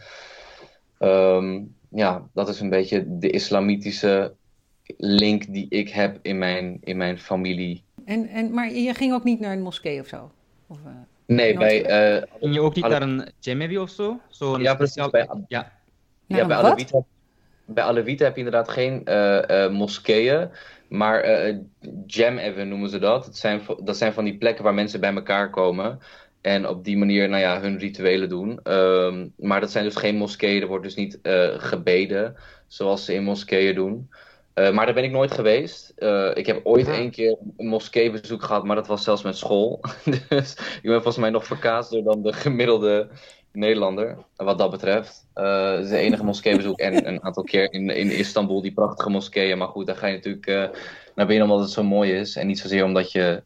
Um, 0.99 1.75
ja, 1.89 2.27
dat 2.33 2.49
is 2.49 2.59
een 2.59 2.69
beetje 2.69 3.17
de 3.17 3.29
islamitische 3.29 4.33
link 4.97 5.53
die 5.53 5.65
ik 5.69 5.89
heb 5.89 6.19
in 6.21 6.37
mijn, 6.37 6.77
in 6.83 6.97
mijn 6.97 7.19
familie. 7.19 7.83
En, 8.05 8.27
en, 8.27 8.53
maar 8.53 8.73
je 8.73 8.93
ging 8.93 9.13
ook 9.13 9.23
niet 9.23 9.39
naar 9.39 9.53
een 9.53 9.61
moskee 9.61 9.99
of 9.99 10.07
zo? 10.07 10.31
Of, 10.67 10.77
uh... 10.85 10.91
Nee, 11.35 11.57
bij... 11.57 12.15
Uh, 12.15 12.23
Ging 12.39 12.53
je 12.53 12.61
ook 12.61 12.75
niet 12.75 12.87
naar 12.87 13.01
een 13.01 13.31
Jemevi 13.39 13.77
of 13.77 13.89
zo? 13.89 14.19
zo 14.29 14.59
ja, 14.59 14.75
precies. 14.75 15.09
Bij, 15.09 15.29
ja. 15.47 15.71
ja, 16.27 16.45
bij 16.45 16.85
bij 17.65 17.83
Alewieten 17.83 18.25
heb 18.25 18.35
je 18.35 18.43
inderdaad 18.43 18.69
geen 18.69 19.01
uh, 19.05 19.41
uh, 19.47 19.69
moskeeën, 19.69 20.49
maar 20.87 21.47
uh, 21.47 21.57
jam 22.05 22.67
noemen 22.67 22.89
ze 22.89 22.99
dat. 22.99 23.25
Dat 23.25 23.37
zijn, 23.37 23.61
dat 23.83 23.97
zijn 23.97 24.13
van 24.13 24.23
die 24.23 24.37
plekken 24.37 24.63
waar 24.63 24.73
mensen 24.73 24.99
bij 24.99 25.13
elkaar 25.13 25.49
komen. 25.49 25.99
En 26.41 26.67
op 26.67 26.83
die 26.83 26.97
manier 26.97 27.29
nou 27.29 27.41
ja, 27.41 27.61
hun 27.61 27.77
rituelen 27.77 28.29
doen. 28.29 28.59
Um, 28.63 29.33
maar 29.37 29.59
dat 29.59 29.71
zijn 29.71 29.83
dus 29.83 29.95
geen 29.95 30.15
moskeeën. 30.15 30.61
Er 30.61 30.67
wordt 30.67 30.83
dus 30.83 30.95
niet 30.95 31.19
gebeden 31.57 32.35
zoals 32.67 33.05
ze 33.05 33.13
in 33.13 33.23
moskeeën 33.23 33.75
doen. 33.75 34.09
Uh, 34.59 34.71
maar 34.71 34.85
daar 34.85 34.93
ben 34.95 35.03
ik 35.03 35.11
nooit 35.11 35.31
geweest. 35.31 35.93
Uh, 35.97 36.31
ik 36.33 36.45
heb 36.45 36.59
ooit 36.63 36.87
één 36.87 37.11
keer 37.11 37.37
een 37.57 37.67
moskeebezoek 37.67 38.43
gehad, 38.43 38.63
maar 38.63 38.75
dat 38.75 38.87
was 38.87 39.03
zelfs 39.03 39.21
met 39.21 39.37
school. 39.37 39.79
dus 40.29 40.51
ik 40.53 40.79
ben 40.81 40.93
volgens 40.93 41.17
mij 41.17 41.29
nog 41.29 41.45
verkaasder 41.45 42.03
dan 42.03 42.21
de 42.21 42.33
gemiddelde 42.33 43.09
Nederlander, 43.51 44.17
wat 44.35 44.57
dat 44.57 44.71
betreft. 44.71 45.27
Uh, 45.35 45.71
het 45.71 45.83
is 45.83 45.89
de 45.89 45.97
enige 45.97 46.23
moskeebezoek 46.23 46.79
en 46.79 47.07
een 47.07 47.23
aantal 47.23 47.43
keer 47.43 47.73
in, 47.73 47.89
in 47.89 48.11
Istanbul, 48.11 48.61
die 48.61 48.73
prachtige 48.73 49.09
moskeeën. 49.09 49.57
Maar 49.57 49.67
goed, 49.67 49.85
daar 49.85 49.95
ga 49.95 50.07
je 50.07 50.15
natuurlijk 50.15 50.71
naar 51.15 51.27
binnen 51.27 51.49
omdat 51.49 51.63
het 51.63 51.73
zo 51.73 51.83
mooi 51.83 52.11
is. 52.11 52.35
En 52.35 52.47
niet 52.47 52.59
zozeer 52.59 52.83
omdat 52.83 53.11
je 53.11 53.43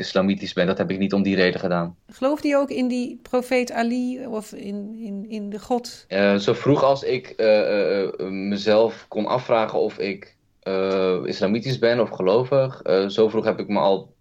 islamitisch 0.00 0.52
bent. 0.52 0.68
Dat 0.68 0.78
heb 0.78 0.90
ik 0.90 0.98
niet 0.98 1.12
om 1.12 1.22
die 1.22 1.36
reden 1.36 1.60
gedaan. 1.60 1.96
Gelooft 2.06 2.42
hij 2.42 2.56
ook 2.56 2.70
in 2.70 2.88
die 2.88 3.18
profeet 3.22 3.72
Ali 3.72 4.26
of 4.26 4.52
in, 4.52 4.96
in, 4.98 5.26
in 5.28 5.50
de 5.50 5.58
God? 5.58 6.04
Uh, 6.08 6.36
zo 6.36 6.52
vroeg 6.52 6.82
als 6.82 7.02
ik 7.02 7.34
mezelf 8.28 9.04
kon 9.08 9.26
afvragen 9.26 9.78
of 9.78 9.98
ik 9.98 10.36
islamitisch 11.24 11.78
ben 11.78 12.00
of 12.00 12.10
gelovig. 12.10 12.82
zo 13.06 13.28
vroeg 13.28 13.44
heb 13.44 13.58
ik 13.58 13.68
me 13.68 13.78
al 13.78 14.14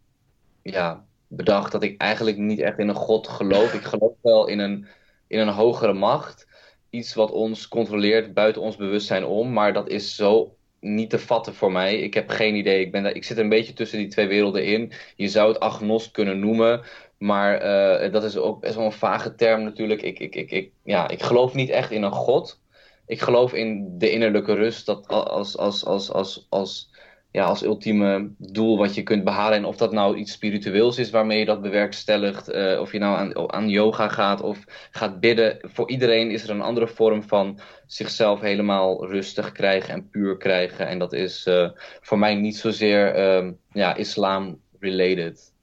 ja, 0.61 1.05
bedacht 1.27 1.71
dat 1.71 1.83
ik 1.83 2.01
eigenlijk 2.01 2.37
niet 2.37 2.59
echt 2.59 2.79
in 2.79 2.87
een 2.87 2.95
God 2.95 3.27
geloof. 3.27 3.73
Ik 3.73 3.83
geloof 3.83 4.13
wel 4.21 4.47
in 4.47 4.59
een, 4.59 4.87
in 5.27 5.39
een 5.39 5.53
hogere 5.53 5.93
macht. 5.93 6.47
Iets 6.89 7.13
wat 7.13 7.31
ons 7.31 7.67
controleert 7.67 8.33
buiten 8.33 8.61
ons 8.61 8.75
bewustzijn 8.75 9.25
om. 9.25 9.53
Maar 9.53 9.73
dat 9.73 9.89
is 9.89 10.15
zo 10.15 10.55
niet 10.79 11.09
te 11.09 11.19
vatten 11.19 11.53
voor 11.53 11.71
mij. 11.71 11.99
Ik 11.99 12.13
heb 12.13 12.29
geen 12.29 12.55
idee. 12.55 12.81
Ik, 12.81 12.91
ben 12.91 13.03
daar, 13.03 13.15
ik 13.15 13.23
zit 13.23 13.37
een 13.37 13.49
beetje 13.49 13.73
tussen 13.73 13.97
die 13.97 14.07
twee 14.07 14.27
werelden 14.27 14.65
in. 14.65 14.91
Je 15.15 15.27
zou 15.27 15.47
het 15.47 15.59
agnost 15.59 16.11
kunnen 16.11 16.39
noemen. 16.39 16.81
Maar 17.17 17.63
uh, 18.03 18.11
dat 18.11 18.23
is 18.23 18.37
ook 18.37 18.61
best 18.61 18.75
wel 18.75 18.85
een 18.85 18.91
vage 18.91 19.35
term 19.35 19.63
natuurlijk. 19.63 20.01
Ik, 20.01 20.19
ik, 20.19 20.35
ik, 20.35 20.51
ik, 20.51 20.71
ja, 20.83 21.07
ik 21.09 21.21
geloof 21.21 21.53
niet 21.53 21.69
echt 21.69 21.91
in 21.91 22.03
een 22.03 22.11
God. 22.11 22.61
Ik 23.05 23.21
geloof 23.21 23.53
in 23.53 23.97
de 23.97 24.11
innerlijke 24.11 24.53
rust. 24.53 24.85
Dat 24.85 25.07
als, 25.07 25.57
als, 25.57 25.85
als, 25.85 26.11
als, 26.11 26.45
als 26.49 26.89
ja, 27.31 27.43
als 27.43 27.63
ultieme 27.63 28.29
doel 28.37 28.77
wat 28.77 28.95
je 28.95 29.03
kunt 29.03 29.23
behalen. 29.23 29.57
En 29.57 29.65
of 29.65 29.77
dat 29.77 29.91
nou 29.91 30.17
iets 30.17 30.31
spiritueels 30.31 30.97
is 30.97 31.09
waarmee 31.09 31.39
je 31.39 31.45
dat 31.45 31.61
bewerkstelligt. 31.61 32.49
Uh, 32.49 32.79
of 32.79 32.91
je 32.91 32.99
nou 32.99 33.17
aan, 33.17 33.51
aan 33.53 33.69
yoga 33.69 34.07
gaat 34.07 34.41
of 34.41 34.63
gaat 34.91 35.19
bidden. 35.19 35.57
Voor 35.61 35.89
iedereen 35.89 36.31
is 36.31 36.43
er 36.43 36.49
een 36.49 36.61
andere 36.61 36.87
vorm 36.87 37.23
van 37.23 37.59
zichzelf 37.85 38.39
helemaal 38.39 39.07
rustig 39.07 39.51
krijgen 39.51 39.93
en 39.93 40.09
puur 40.09 40.37
krijgen. 40.37 40.87
En 40.87 40.99
dat 40.99 41.13
is 41.13 41.45
uh, 41.47 41.69
voor 42.01 42.19
mij 42.19 42.35
niet 42.35 42.57
zozeer 42.57 43.17
uh, 43.17 43.51
ja, 43.71 43.95
islam-related. 43.95 45.53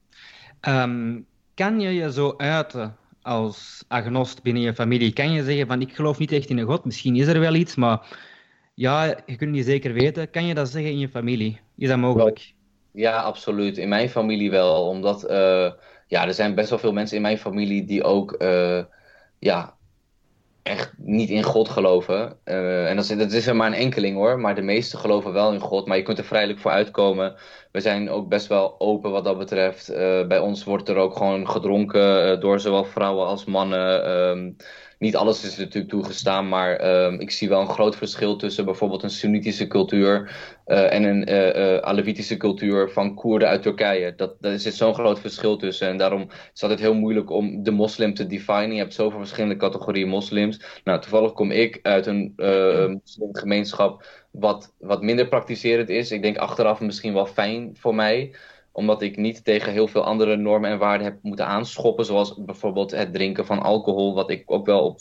Um, 0.69 1.27
kan 1.55 1.81
je 1.81 1.95
je 1.95 2.13
zo 2.13 2.35
uiten 2.37 2.97
als 3.23 3.85
agnost 3.89 4.43
binnen 4.43 4.63
je 4.63 4.75
familie? 4.75 5.13
Kan 5.13 5.33
je 5.33 5.45
zeggen 5.45 5.67
van 5.67 5.81
ik 5.81 5.95
geloof 5.95 6.19
niet 6.19 6.33
echt 6.33 6.49
in 6.49 6.59
een 6.59 6.67
god, 6.67 6.85
misschien 6.85 7.17
is 7.17 7.27
er 7.27 7.41
wel 7.41 7.55
iets, 7.55 7.75
maar 7.75 8.07
ja, 8.77 9.17
je 9.27 9.37
kunt 9.37 9.51
niet 9.51 9.65
zeker 9.65 9.93
weten. 9.93 10.31
Kan 10.31 10.47
je 10.47 10.55
dat 10.55 10.69
zeggen 10.69 10.91
in 10.91 10.99
je 10.99 11.09
familie? 11.09 11.61
Is 11.77 11.89
dat 11.89 11.99
mogelijk? 11.99 12.53
Ja, 12.93 13.23
absoluut. 13.23 13.79
In 13.79 13.89
mijn 13.89 14.09
familie 14.09 14.51
wel. 14.51 14.89
Omdat 14.89 15.31
uh, 15.31 15.71
ja, 16.07 16.27
er 16.27 16.35
zijn 16.35 16.55
best 16.55 16.71
wel 16.71 16.79
veel 16.79 16.93
mensen 16.93 17.17
in 17.17 17.23
mijn 17.23 17.39
familie 17.39 17.85
die 17.85 18.05
ook 18.05 18.43
uh, 18.43 18.85
ja, 19.39 19.75
echt 20.63 20.93
niet 20.97 21.31
in 21.31 21.43
God 21.43 21.69
geloven. 21.69 22.37
Uh, 22.45 22.89
en 22.91 22.97
dat 22.97 23.05
is, 23.05 23.17
dat 23.17 23.33
is 23.33 23.47
er 23.47 23.57
maar 23.57 23.67
een 23.67 23.79
enkeling 23.79 24.17
hoor. 24.17 24.41
Maar 24.41 24.55
de 24.55 24.63
meesten 24.63 24.99
geloven 24.99 25.33
wel 25.33 25.53
in 25.53 25.61
God. 25.61 25.87
Maar 25.87 25.97
je 25.97 26.03
kunt 26.03 26.19
er 26.19 26.25
vrijelijk 26.25 26.59
voor 26.59 26.71
uitkomen. 26.71 27.35
We 27.77 27.83
zijn 27.83 28.11
ook 28.11 28.29
best 28.29 28.47
wel 28.47 28.81
open 28.81 29.11
wat 29.11 29.25
dat 29.25 29.39
betreft. 29.39 29.93
bij 30.29 30.39
ons 30.39 30.65
wordt 30.65 30.89
er 30.89 30.97
ook 30.97 31.17
gewoon 31.17 31.49
gedronken 31.49 32.41
door 32.41 32.61
zowel 32.61 32.85
vrouwen 32.85 33.27
als 33.27 33.45
mannen. 33.45 34.11
Um, 34.11 34.57
niet 34.99 35.17
alles 35.17 35.45
is 35.45 35.57
natuurlijk 35.57 35.93
toegestaan, 35.93 36.49
maar 36.49 36.85
uh, 36.85 37.21
ik 37.21 37.31
zie 37.31 37.49
wel 37.49 37.61
een 37.61 37.69
groot 37.69 37.97
verschil 37.97 38.37
tussen 38.37 38.65
bijvoorbeeld 38.65 39.03
een 39.03 39.11
Soenitische 39.11 39.67
cultuur 39.67 40.37
uh, 40.67 40.93
en 40.93 41.03
een 41.03 41.33
uh, 41.33 41.77
Alevitische 41.77 42.37
cultuur 42.37 42.91
van 42.91 43.15
Koerden 43.15 43.49
uit 43.49 43.63
Turkije. 43.63 44.15
Dat, 44.15 44.35
daar 44.41 44.59
zit 44.59 44.75
zo'n 44.75 44.95
groot 44.95 45.21
verschil 45.21 45.57
tussen. 45.57 45.89
En 45.89 45.97
daarom 45.97 46.21
is 46.21 46.37
het 46.53 46.63
altijd 46.63 46.81
heel 46.81 46.95
moeilijk 46.95 47.31
om 47.31 47.63
de 47.63 47.71
moslim 47.71 48.15
te 48.15 48.27
definen. 48.27 48.73
Je 48.73 48.81
hebt 48.81 48.95
zoveel 48.95 49.19
verschillende 49.19 49.57
categorieën 49.57 50.09
moslims. 50.09 50.81
Nou, 50.85 51.01
toevallig 51.01 51.33
kom 51.33 51.51
ik 51.51 51.79
uit 51.83 52.07
een 52.07 52.33
moslimgemeenschap 53.03 54.05
wat, 54.39 54.75
wat 54.79 55.03
minder 55.03 55.29
praktiserend 55.29 55.89
is. 55.89 56.11
Ik 56.11 56.23
denk 56.23 56.37
achteraf 56.37 56.81
misschien 56.81 57.15
wel 57.15 57.27
fijn 57.27 57.77
voor 57.79 57.95
mij 57.95 58.35
omdat 58.73 59.03
ik 59.03 59.17
niet 59.17 59.45
tegen 59.45 59.73
heel 59.73 59.89
veel 59.89 60.05
andere 60.05 60.37
normen 60.37 60.71
en 60.71 60.79
waarden 60.79 61.07
heb 61.07 61.19
moeten 61.23 61.47
aanschoppen. 61.47 62.05
Zoals 62.05 62.35
bijvoorbeeld 62.39 62.91
het 62.91 63.13
drinken 63.13 63.47
van 63.47 63.63
alcohol. 63.63 64.15
Wat 64.15 64.31
ik 64.31 64.43
ook 64.47 64.67
wel 64.67 64.81
op 64.81 64.99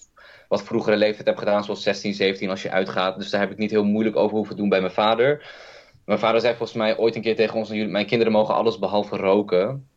wat 0.47 0.63
vroegere 0.63 0.97
leeftijd 0.97 1.27
heb 1.27 1.37
gedaan. 1.37 1.63
Zoals 1.63 1.83
16, 1.83 2.13
17 2.13 2.49
als 2.49 2.61
je 2.61 2.71
uitgaat. 2.71 3.17
Dus 3.17 3.29
daar 3.29 3.41
heb 3.41 3.51
ik 3.51 3.57
niet 3.57 3.71
heel 3.71 3.83
moeilijk 3.83 4.15
over 4.15 4.35
hoeven 4.35 4.55
doen 4.55 4.69
bij 4.69 4.81
mijn 4.81 4.93
vader. 4.93 5.45
Mijn 6.05 6.19
vader 6.19 6.41
zei 6.41 6.55
volgens 6.55 6.77
mij 6.77 6.97
ooit 6.97 7.15
een 7.15 7.21
keer 7.21 7.35
tegen 7.35 7.55
ons. 7.55 7.69
Mijn 7.69 8.05
kinderen 8.05 8.33
mogen 8.33 8.55
alles 8.55 8.79
behalve 8.79 9.17
roken. 9.17 9.87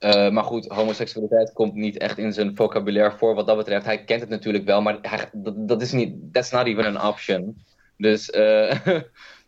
Uh, 0.00 0.30
maar 0.30 0.44
goed, 0.44 0.66
homoseksualiteit 0.66 1.52
komt 1.52 1.74
niet 1.74 1.98
echt 1.98 2.18
in 2.18 2.32
zijn 2.32 2.56
vocabulaire 2.56 3.16
voor 3.16 3.34
wat 3.34 3.46
dat 3.46 3.56
betreft. 3.56 3.84
Hij 3.84 4.04
kent 4.04 4.20
het 4.20 4.30
natuurlijk 4.30 4.64
wel, 4.64 4.82
maar 4.82 4.98
hij, 5.02 5.28
dat, 5.32 5.68
dat, 5.68 5.82
is 5.82 5.92
niet, 5.92 6.14
that's 6.32 6.50
not 6.50 6.66
even 6.66 6.96
an 6.96 7.08
option. 7.08 7.64
Dus 8.00 8.28
uh, 8.28 8.86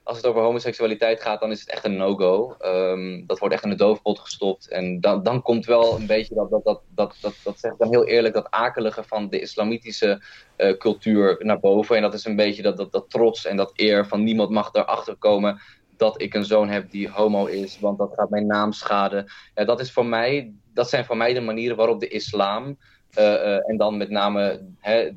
als 0.03 0.17
het 0.17 0.27
over 0.27 0.43
homoseksualiteit 0.43 1.23
gaat, 1.23 1.41
dan 1.41 1.51
is 1.51 1.61
het 1.61 1.71
echt 1.71 1.85
een 1.85 1.97
no-go. 1.97 2.57
Um, 2.65 3.27
dat 3.27 3.39
wordt 3.39 3.55
echt 3.55 3.65
in 3.65 3.71
de 3.71 3.77
doofpot 3.77 4.19
gestopt. 4.19 4.69
En 4.69 5.01
dan, 5.01 5.23
dan 5.23 5.43
komt 5.43 5.67
wel 5.67 5.97
een 5.97 6.07
beetje 6.07 6.35
dat, 6.35 6.51
dat, 6.51 6.65
dat, 6.65 6.83
dat, 6.95 7.17
dat, 7.21 7.35
dat 7.45 7.59
zeg 7.59 7.73
ik 7.73 7.79
dan 7.79 7.91
heel 7.91 8.07
eerlijk, 8.07 8.35
dat 8.35 8.51
akelige 8.51 9.03
van 9.03 9.29
de 9.29 9.41
islamitische 9.41 10.23
uh, 10.57 10.77
cultuur 10.77 11.37
naar 11.39 11.61
boven. 11.61 11.97
En 11.97 12.03
dat 12.03 12.15
is 12.15 12.25
een 12.25 12.37
beetje 12.37 12.63
dat, 12.63 12.77
dat, 12.77 12.93
dat 12.93 13.11
trots 13.11 13.47
en 13.47 13.57
dat 13.57 13.73
eer 13.75 14.07
van 14.07 14.23
niemand 14.23 14.51
mag 14.51 14.73
erachter 14.73 15.17
komen 15.17 15.61
dat 15.97 16.23
ik 16.23 16.35
een 16.35 16.45
zoon 16.45 16.69
heb 16.69 16.91
die 16.91 17.09
homo 17.09 17.47
is, 17.47 17.81
want 17.81 17.99
dat 17.99 18.13
gaat 18.15 18.31
mijn 18.31 18.47
naam 18.47 18.73
schaden. 18.73 19.33
Ja, 19.55 19.65
dat, 19.65 19.81
is 19.81 19.93
voor 19.93 20.07
mij, 20.07 20.53
dat 20.75 20.89
zijn 20.89 21.05
voor 21.05 21.17
mij 21.17 21.35
de 21.35 21.41
manieren 21.41 21.77
waarop 21.77 22.01
de 22.01 22.09
islam, 22.09 22.79
uh, 23.19 23.69
en 23.69 23.77
dan 23.77 23.97
met 23.97 24.11
name 24.11 24.63
hè, 24.79 25.11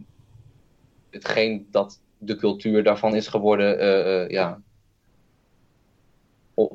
hetgeen 1.10 1.68
dat 1.72 2.02
de 2.26 2.36
cultuur 2.36 2.84
daarvan 2.84 3.16
is 3.16 3.28
geworden, 3.28 4.30
ja, 4.32 4.62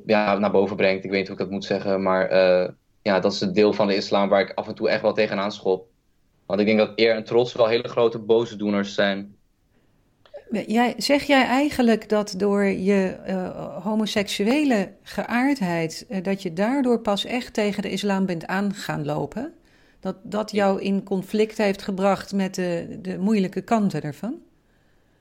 ja, 0.07 0.38
naar 0.38 0.50
boven 0.50 0.76
brengt. 0.76 1.04
Ik 1.04 1.11
weet 1.11 1.19
niet 1.19 1.28
hoe 1.28 1.37
ik 1.37 1.42
dat 1.42 1.52
moet 1.52 1.64
zeggen. 1.64 2.02
Maar 2.02 2.33
uh, 2.33 2.69
ja, 3.02 3.21
dat 3.21 3.33
is 3.33 3.40
het 3.40 3.54
deel 3.54 3.73
van 3.73 3.87
de 3.87 3.95
islam 3.95 4.28
waar 4.28 4.40
ik 4.40 4.52
af 4.54 4.69
en 4.69 4.75
toe 4.75 4.88
echt 4.88 5.02
wel 5.02 5.12
tegenaan 5.12 5.52
schop. 5.52 5.88
Want 6.47 6.61
ik 6.61 6.66
denk 6.66 6.78
dat 6.78 6.92
eer 6.95 7.14
en 7.14 7.25
trots 7.25 7.52
wel 7.52 7.66
hele 7.66 7.88
grote 7.88 8.19
boosdoeners 8.19 8.95
zijn. 8.95 9.35
Jij, 10.66 10.95
zeg 10.97 11.23
jij 11.23 11.45
eigenlijk 11.45 12.09
dat 12.09 12.35
door 12.37 12.64
je 12.64 13.16
homoseksuele 13.83 14.92
geaardheid, 15.02 16.07
dat 16.23 16.42
je 16.42 16.52
daardoor 16.52 17.00
pas 17.00 17.25
echt 17.25 17.54
tegen 17.54 17.83
de 17.83 17.90
islam 17.90 18.26
bent 18.26 18.47
aan 18.47 18.75
gaan 18.75 19.04
lopen? 19.04 19.52
Dat 20.00 20.16
dat 20.23 20.50
jou 20.50 20.80
in 20.80 21.02
conflict 21.02 21.59
heeft 21.59 21.83
gebracht 21.83 22.33
met 22.33 22.54
de, 22.54 22.99
de 23.02 23.19
moeilijke 23.19 23.61
kanten 23.61 24.02
ervan? 24.02 24.35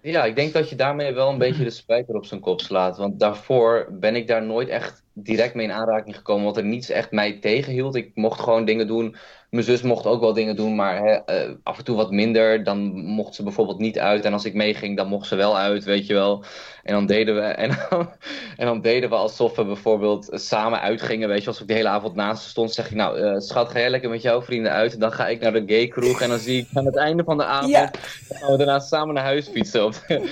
Ja, 0.02 0.26
ik 0.26 0.36
denk 0.36 0.54
dat 0.54 0.70
je 0.70 0.76
daarmee 0.76 1.14
wel 1.14 1.30
een 1.30 1.38
beetje 1.48 1.64
de 1.64 1.70
spijker 1.70 2.16
op 2.16 2.26
zijn 2.26 2.40
kop 2.42 2.62
slaat. 2.62 2.98
Want 2.98 3.20
daarvoor 3.20 3.88
ben 3.92 4.16
ik 4.16 4.28
daar 4.28 4.44
nooit 4.44 4.70
echt 4.70 5.04
direct 5.14 5.54
mee 5.54 5.66
in 5.66 5.72
aanraking 5.72 6.16
gekomen. 6.16 6.44
Want 6.44 6.58
er 6.58 6.64
niets 6.66 6.90
echt 6.90 7.12
mij 7.12 7.40
tegenhield. 7.40 7.96
Ik 7.96 8.12
mocht 8.16 8.40
gewoon 8.40 8.66
dingen 8.66 8.88
doen 8.88 9.16
mijn 9.50 9.66
zus 9.66 9.82
mocht 9.82 10.06
ook 10.06 10.20
wel 10.20 10.34
dingen 10.34 10.56
doen, 10.56 10.76
maar 10.76 10.98
hè, 11.04 11.46
uh, 11.48 11.56
af 11.64 11.78
en 11.78 11.84
toe 11.84 11.96
wat 11.96 12.12
minder. 12.12 12.64
Dan 12.64 12.80
mocht 13.06 13.36
ze 13.36 13.44
bijvoorbeeld 13.44 13.80
niet 13.80 14.00
uit. 14.00 14.26
En 14.26 14.34
als 14.34 14.46
ik 14.46 14.54
meeging, 14.54 14.98
dan 14.98 15.08
mocht 15.08 15.28
ze 15.28 15.36
wel 15.36 15.58
uit, 15.58 15.84
weet 15.84 16.08
je 16.08 16.14
wel. 16.14 16.44
En 16.84 16.94
dan 16.94 17.06
deden 17.06 17.36
we, 17.36 17.42
en 17.42 17.78
dan, 17.90 18.10
en 18.58 18.66
dan 18.66 18.82
deden 18.82 19.10
we 19.10 19.16
alsof 19.16 19.56
we 19.56 19.66
bijvoorbeeld 19.66 20.30
samen 20.32 20.82
uitgingen. 20.82 21.28
Weet 21.28 21.42
je, 21.42 21.48
als 21.48 21.62
ik 21.62 21.68
de 21.68 21.74
hele 21.74 21.90
avond 21.90 22.16
naast 22.16 22.50
stond, 22.50 22.74
zeg 22.74 22.86
ik, 22.86 22.96
nou, 22.96 23.20
uh, 23.20 23.40
schat, 23.40 23.70
ga 23.70 23.80
jij 23.80 23.90
lekker 23.90 24.10
met 24.10 24.22
jouw 24.22 24.42
vrienden 24.42 24.72
uit. 24.72 25.00
Dan 25.00 25.12
ga 25.12 25.28
ik 25.28 25.42
naar 25.42 25.54
de 25.54 25.64
gay 25.66 25.88
kroeg. 25.88 26.22
En 26.22 26.30
dan 26.30 26.40
zie 26.40 26.62
ik 26.62 26.68
aan 26.74 26.86
het 26.86 26.98
einde 26.98 27.24
van 27.24 27.38
de 27.38 27.46
avond, 27.46 27.72
ja. 27.72 27.92
gaan 28.30 28.52
we 28.52 28.58
daarna 28.58 28.80
samen 28.80 29.14
naar 29.14 29.24
huis 29.24 29.48
fietsen. 29.48 29.94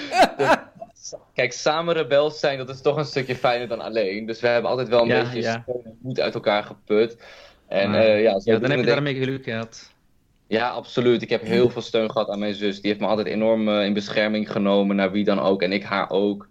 Kijk, 1.34 1.54
samen 1.54 1.94
rebels 1.94 2.40
zijn, 2.40 2.58
dat 2.58 2.70
is 2.70 2.82
toch 2.82 2.98
een 2.98 3.06
stukje 3.06 3.36
fijner 3.36 3.68
dan 3.68 3.82
alleen. 3.82 4.26
Dus 4.26 4.40
we 4.40 4.48
hebben 4.48 4.70
altijd 4.70 4.88
wel 4.88 5.02
een 5.02 5.08
ja, 5.08 5.22
beetje 5.22 5.42
ja. 5.42 5.66
moed 6.00 6.20
uit 6.20 6.34
elkaar 6.34 6.64
geput. 6.64 7.18
En, 7.68 7.94
uh, 7.94 8.22
ja, 8.22 8.42
ja, 8.44 8.58
dan 8.60 8.70
heb 8.70 8.80
je 8.80 8.86
daarmee 8.86 9.16
geluk 9.16 9.44
gehad. 9.44 9.96
Ja, 10.48 10.70
absoluut. 10.70 11.22
Ik 11.22 11.30
heb 11.30 11.42
heel 11.42 11.70
veel 11.70 11.82
steun 11.82 12.12
gehad 12.12 12.30
aan 12.30 12.40
mijn 12.40 12.54
zus. 12.54 12.82
Die 12.82 12.90
heeft 12.90 13.02
me 13.02 13.08
altijd 13.08 13.28
enorm 13.28 13.68
uh, 13.68 13.86
in 13.86 13.94
bescherming 13.94 14.52
genomen, 14.52 14.96
naar 14.96 15.12
wie 15.12 15.24
dan 15.24 15.40
ook. 15.40 15.62
En 15.62 15.72
ik 15.72 15.84
haar 15.84 16.10
ook. 16.10 16.48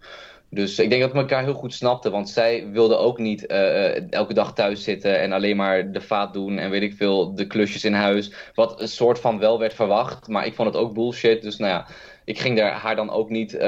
Dus 0.50 0.78
ik 0.78 0.90
denk 0.90 1.02
dat 1.02 1.12
we 1.12 1.18
elkaar 1.18 1.44
heel 1.44 1.54
goed 1.54 1.74
snapten. 1.74 2.10
Want 2.10 2.28
zij 2.28 2.66
wilde 2.72 2.96
ook 2.96 3.18
niet 3.18 3.50
uh, 3.50 4.12
elke 4.12 4.34
dag 4.34 4.54
thuis 4.54 4.82
zitten 4.82 5.20
en 5.20 5.32
alleen 5.32 5.56
maar 5.56 5.92
de 5.92 6.00
vaat 6.00 6.32
doen 6.32 6.58
en 6.58 6.70
weet 6.70 6.82
ik 6.82 6.94
veel, 6.94 7.34
de 7.34 7.46
klusjes 7.46 7.84
in 7.84 7.92
huis. 7.92 8.32
Wat 8.54 8.80
een 8.80 8.88
soort 8.88 9.20
van 9.20 9.38
wel 9.38 9.58
werd 9.58 9.74
verwacht. 9.74 10.28
Maar 10.28 10.46
ik 10.46 10.54
vond 10.54 10.68
het 10.68 10.82
ook 10.82 10.94
bullshit. 10.94 11.42
Dus 11.42 11.56
nou 11.56 11.72
ja, 11.72 11.86
ik 12.24 12.38
ging 12.38 12.56
daar, 12.56 12.72
haar 12.72 12.96
dan 12.96 13.10
ook 13.10 13.28
niet 13.28 13.60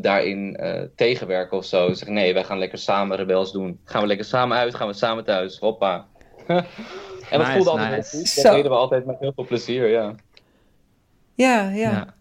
daarin 0.00 0.60
tegenwerken 0.96 1.56
of 1.56 1.64
zo. 1.64 1.86
Ik 1.86 1.96
zeg 1.96 2.08
nee, 2.08 2.34
wij 2.34 2.44
gaan 2.44 2.58
lekker 2.58 2.78
samen 2.78 3.16
rebels 3.16 3.52
doen. 3.52 3.80
Gaan 3.84 4.00
we 4.00 4.06
lekker 4.06 4.26
samen 4.26 4.56
uit, 4.56 4.74
gaan 4.74 4.88
we 4.88 4.94
samen 4.94 5.24
thuis. 5.24 5.58
Hoppa. 5.58 6.06
en 7.30 7.38
dat 7.38 7.48
voelde 7.48 7.70
altijd 7.70 7.90
nice. 7.90 8.16
goed. 8.16 8.42
Dat 8.42 8.54
deden 8.54 8.70
we 8.70 8.76
altijd 8.76 9.06
met 9.06 9.18
heel 9.18 9.32
veel 9.34 9.46
plezier, 9.46 9.88
ja. 9.88 10.14
Ja, 11.34 11.68
ja. 11.68 11.90
ja. 11.90 12.14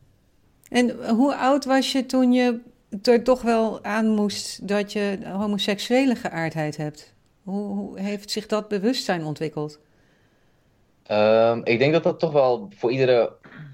En 0.69 1.09
hoe 1.09 1.35
oud 1.35 1.65
was 1.65 1.91
je 1.91 2.05
toen 2.05 2.33
je 2.33 2.59
er 3.03 3.23
toch 3.23 3.41
wel 3.41 3.83
aan 3.83 4.07
moest 4.07 4.67
dat 4.67 4.91
je 4.91 5.17
homoseksuele 5.37 6.15
geaardheid 6.15 6.77
hebt? 6.77 7.13
Hoe, 7.43 7.67
hoe 7.67 7.99
heeft 7.99 8.31
zich 8.31 8.45
dat 8.45 8.67
bewustzijn 8.67 9.23
ontwikkeld? 9.23 9.79
Ehm, 11.03 11.61
ik 11.63 11.79
denk 11.79 11.93
dat 11.93 12.03
dat 12.03 12.19
toch 12.19 12.31
wel 12.31 12.69
voor 12.75 12.91
iedere 12.91 13.31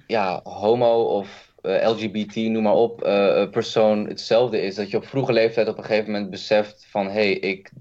ja, 0.07 0.39
homo 0.43 1.03
of 1.03 1.53
uh, 1.61 1.83
eh, 1.83 1.89
LGBT, 1.89 2.35
noem 2.35 2.63
maar 2.63 2.73
op, 2.73 3.05
uh, 3.05 3.49
persoon 3.49 4.07
hetzelfde 4.07 4.61
is. 4.61 4.75
Dat 4.75 4.89
je 4.89 4.97
op 4.97 5.05
vroege 5.05 5.33
leeftijd 5.33 5.67
op 5.67 5.77
een 5.77 5.83
gegeven 5.83 6.11
moment 6.11 6.29
beseft 6.29 6.87
van 6.89 7.05
hé, 7.05 7.11
hey, 7.11 7.31
ik 7.31 7.71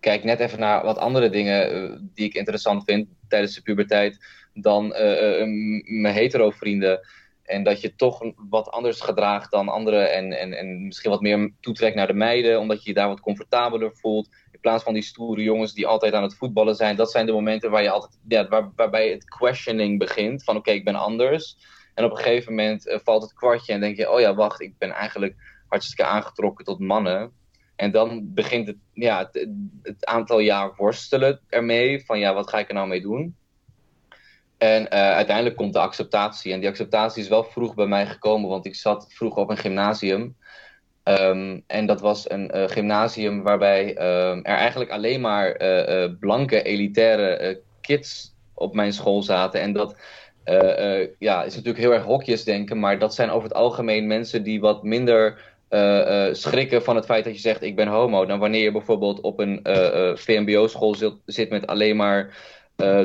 kijk 0.00 0.24
net 0.24 0.40
even 0.40 0.58
naar 0.58 0.84
wat 0.84 0.98
andere 0.98 1.30
dingen 1.30 2.10
die 2.14 2.26
ik 2.26 2.34
interessant 2.34 2.84
vind 2.84 3.08
tijdens 3.28 3.54
de 3.54 3.62
puberteit 3.62 4.18
dan 4.54 4.88
mijn 5.84 6.14
hetero 6.14 6.50
vrienden. 6.50 7.00
En 7.48 7.62
dat 7.62 7.80
je 7.80 7.94
toch 7.94 8.32
wat 8.48 8.70
anders 8.70 9.00
gedraagt 9.00 9.50
dan 9.50 9.68
anderen. 9.68 10.12
En, 10.12 10.32
en, 10.32 10.52
en 10.52 10.86
misschien 10.86 11.10
wat 11.10 11.20
meer 11.20 11.52
toetrekt 11.60 11.96
naar 11.96 12.06
de 12.06 12.12
meiden. 12.12 12.60
Omdat 12.60 12.82
je 12.82 12.88
je 12.88 12.94
daar 12.94 13.08
wat 13.08 13.20
comfortabeler 13.20 13.96
voelt. 13.96 14.28
In 14.52 14.60
plaats 14.60 14.84
van 14.84 14.94
die 14.94 15.02
stoere 15.02 15.42
jongens 15.42 15.74
die 15.74 15.86
altijd 15.86 16.12
aan 16.12 16.22
het 16.22 16.36
voetballen 16.36 16.74
zijn. 16.74 16.96
Dat 16.96 17.10
zijn 17.10 17.26
de 17.26 17.32
momenten 17.32 17.70
waar 17.70 17.82
je 17.82 17.90
altijd, 17.90 18.18
ja, 18.28 18.48
waar, 18.48 18.72
waarbij 18.76 19.10
het 19.10 19.24
questioning 19.24 19.98
begint. 19.98 20.44
Van 20.44 20.56
oké, 20.56 20.70
ik 20.70 20.84
ben 20.84 20.94
anders. 20.94 21.56
En 21.94 22.04
op 22.04 22.10
een 22.10 22.16
gegeven 22.16 22.54
moment 22.54 23.00
valt 23.04 23.22
het 23.22 23.32
kwartje 23.32 23.72
en 23.72 23.80
denk 23.80 23.96
je, 23.96 24.10
oh 24.10 24.20
ja, 24.20 24.34
wacht, 24.34 24.60
ik 24.60 24.78
ben 24.78 24.90
eigenlijk 24.90 25.34
hartstikke 25.68 26.04
aangetrokken 26.04 26.64
tot 26.64 26.78
mannen. 26.78 27.32
En 27.78 27.90
dan 27.90 28.34
begint 28.34 28.66
het, 28.66 28.76
ja, 28.92 29.30
het, 29.82 30.06
aantal 30.06 30.38
jaar 30.38 30.72
worstelen 30.76 31.40
ermee. 31.48 32.04
Van 32.04 32.18
ja, 32.18 32.34
wat 32.34 32.48
ga 32.48 32.58
ik 32.58 32.68
er 32.68 32.74
nou 32.74 32.88
mee 32.88 33.00
doen? 33.00 33.36
En 34.56 34.82
uh, 34.82 34.88
uiteindelijk 34.88 35.56
komt 35.56 35.72
de 35.72 35.78
acceptatie. 35.78 36.52
En 36.52 36.60
die 36.60 36.68
acceptatie 36.68 37.22
is 37.22 37.28
wel 37.28 37.44
vroeg 37.44 37.74
bij 37.74 37.86
mij 37.86 38.06
gekomen, 38.06 38.48
want 38.48 38.66
ik 38.66 38.74
zat 38.74 39.06
vroeg 39.08 39.36
op 39.36 39.50
een 39.50 39.56
gymnasium. 39.56 40.36
Um, 41.04 41.62
en 41.66 41.86
dat 41.86 42.00
was 42.00 42.30
een 42.30 42.56
uh, 42.56 42.68
gymnasium 42.68 43.42
waarbij 43.42 43.88
um, 43.88 44.44
er 44.44 44.56
eigenlijk 44.56 44.90
alleen 44.90 45.20
maar 45.20 45.62
uh, 45.62 46.12
blanke, 46.20 46.62
elitaire 46.62 47.60
kids 47.80 48.34
op 48.54 48.74
mijn 48.74 48.92
school 48.92 49.22
zaten. 49.22 49.60
En 49.60 49.72
dat 49.72 49.96
ja, 51.18 51.44
is 51.44 51.54
natuurlijk 51.54 51.84
heel 51.84 51.92
erg 51.92 52.04
hokjes 52.04 52.44
denken, 52.44 52.78
maar 52.78 52.98
dat 52.98 53.14
zijn 53.14 53.30
over 53.30 53.48
het 53.48 53.58
algemeen 53.58 54.06
mensen 54.06 54.42
die 54.42 54.60
wat 54.60 54.82
minder 54.82 55.56
schrikken 56.32 56.82
van 56.82 56.96
het 56.96 57.04
feit 57.04 57.24
dat 57.24 57.34
je 57.34 57.40
zegt 57.40 57.62
ik 57.62 57.76
ben 57.76 57.88
homo. 57.88 58.26
Dan 58.26 58.38
wanneer 58.38 58.62
je 58.62 58.72
bijvoorbeeld 58.72 59.20
op 59.20 59.38
een 59.38 59.60
VMBO-school 60.14 60.94
zit, 60.94 61.14
zit 61.24 61.50
met 61.50 61.66
alleen 61.66 61.96
maar 61.96 62.36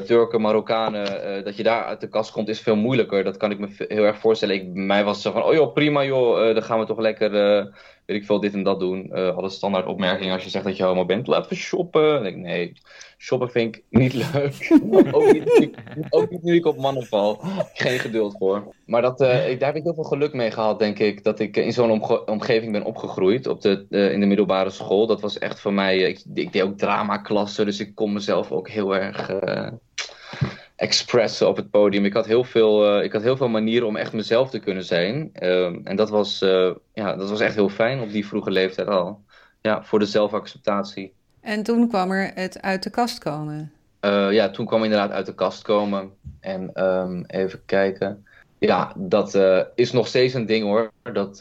Turken, 0.05 0.41
Marokkanen, 0.41 1.43
dat 1.43 1.57
je 1.57 1.63
daar 1.63 1.83
uit 1.83 2.01
de 2.01 2.09
kast 2.09 2.31
komt, 2.31 2.49
is 2.49 2.61
veel 2.61 2.75
moeilijker. 2.75 3.23
Dat 3.23 3.37
kan 3.37 3.51
ik 3.51 3.59
me 3.59 3.67
heel 3.77 4.03
erg 4.03 4.17
voorstellen. 4.17 4.55
Ik, 4.55 4.67
mij 4.73 5.03
was 5.03 5.21
zo 5.21 5.31
van, 5.31 5.43
oh 5.43 5.53
joh, 5.53 5.73
prima 5.73 6.03
joh, 6.03 6.53
dan 6.53 6.63
gaan 6.63 6.79
we 6.79 6.85
toch 6.85 6.99
lekker, 6.99 7.31
weet 8.05 8.17
ik 8.17 8.25
veel, 8.25 8.39
dit 8.39 8.53
en 8.53 8.63
dat 8.63 8.79
doen. 8.79 9.11
alle 9.11 9.49
standaard 9.49 9.85
opmerkingen 9.85 10.33
als 10.33 10.43
je 10.43 10.49
zegt 10.49 10.65
dat 10.65 10.77
je 10.77 10.83
homo 10.83 11.05
bent. 11.05 11.27
Laten 11.27 11.49
we 11.49 11.55
shoppen. 11.55 12.25
ik, 12.25 12.35
nee, 12.35 12.73
shoppen 13.17 13.49
vind 13.49 13.75
ik 13.75 13.83
niet 13.89 14.13
leuk. 14.13 14.71
ook, 15.11 15.33
niet, 15.33 15.75
ook 16.09 16.29
niet 16.29 16.43
nu 16.43 16.55
ik 16.55 16.65
op 16.65 16.77
mannen 16.77 17.05
val. 17.05 17.39
Geen 17.73 17.99
geduld 17.99 18.35
voor. 18.37 18.73
Maar 18.85 19.01
dat, 19.01 19.21
ik, 19.21 19.59
daar 19.59 19.69
heb 19.69 19.75
ik 19.75 19.83
heel 19.83 19.93
veel 19.93 20.03
geluk 20.03 20.33
mee 20.33 20.51
gehad, 20.51 20.79
denk 20.79 20.99
ik. 20.99 21.23
Dat 21.23 21.39
ik 21.39 21.57
in 21.57 21.73
zo'n 21.73 22.25
omgeving 22.25 22.71
ben 22.71 22.83
opgegroeid 22.83 23.47
op 23.47 23.61
de, 23.61 23.85
in 23.89 24.19
de 24.19 24.25
middelbare 24.25 24.69
school. 24.69 25.07
Dat 25.07 25.21
was 25.21 25.37
echt 25.37 25.59
voor 25.59 25.73
mij... 25.73 25.97
Ik, 25.97 26.23
ik 26.33 26.53
deed 26.53 26.63
ook 26.63 26.77
dramaklassen, 26.77 27.65
dus 27.65 27.79
ik 27.79 27.95
kon 27.95 28.13
mezelf 28.13 28.51
ook 28.51 28.69
heel 28.69 28.95
erg 28.95 29.29
expressen 30.83 31.47
op 31.47 31.55
het 31.55 31.69
podium. 31.69 32.05
Ik 32.05 32.13
had 32.13 32.25
heel 32.25 32.43
veel, 32.43 32.97
uh, 32.97 33.03
ik 33.03 33.11
had 33.11 33.21
heel 33.21 33.37
veel 33.37 33.47
manieren 33.47 33.87
om 33.87 33.95
echt 33.95 34.13
mezelf 34.13 34.49
te 34.49 34.59
kunnen 34.59 34.83
zijn. 34.83 35.29
Uh, 35.33 35.65
en 35.83 35.95
dat 35.95 36.09
was, 36.09 36.41
uh, 36.41 36.71
ja, 36.93 37.15
dat 37.15 37.29
was 37.29 37.39
echt 37.39 37.55
heel 37.55 37.69
fijn 37.69 37.99
op 37.99 38.11
die 38.11 38.27
vroege 38.27 38.51
leeftijd 38.51 38.87
al. 38.87 39.21
Ja, 39.61 39.83
voor 39.83 39.99
de 39.99 40.05
zelfacceptatie. 40.05 41.13
En 41.41 41.63
toen 41.63 41.87
kwam 41.87 42.11
er 42.11 42.31
het 42.35 42.61
uit 42.61 42.83
de 42.83 42.89
kast 42.89 43.19
komen? 43.19 43.71
Uh, 44.01 44.31
ja, 44.31 44.49
toen 44.49 44.65
kwam 44.65 44.83
inderdaad 44.83 45.11
uit 45.11 45.25
de 45.25 45.35
kast 45.35 45.61
komen. 45.61 46.11
En 46.39 46.83
um, 46.85 47.23
even 47.27 47.61
kijken. 47.65 48.25
Ja, 48.59 48.93
dat 48.95 49.39
is 49.75 49.91
nog 49.91 50.07
steeds 50.07 50.33
een 50.33 50.45
ding 50.45 50.63
hoor. 50.63 50.91
Dat, 51.13 51.37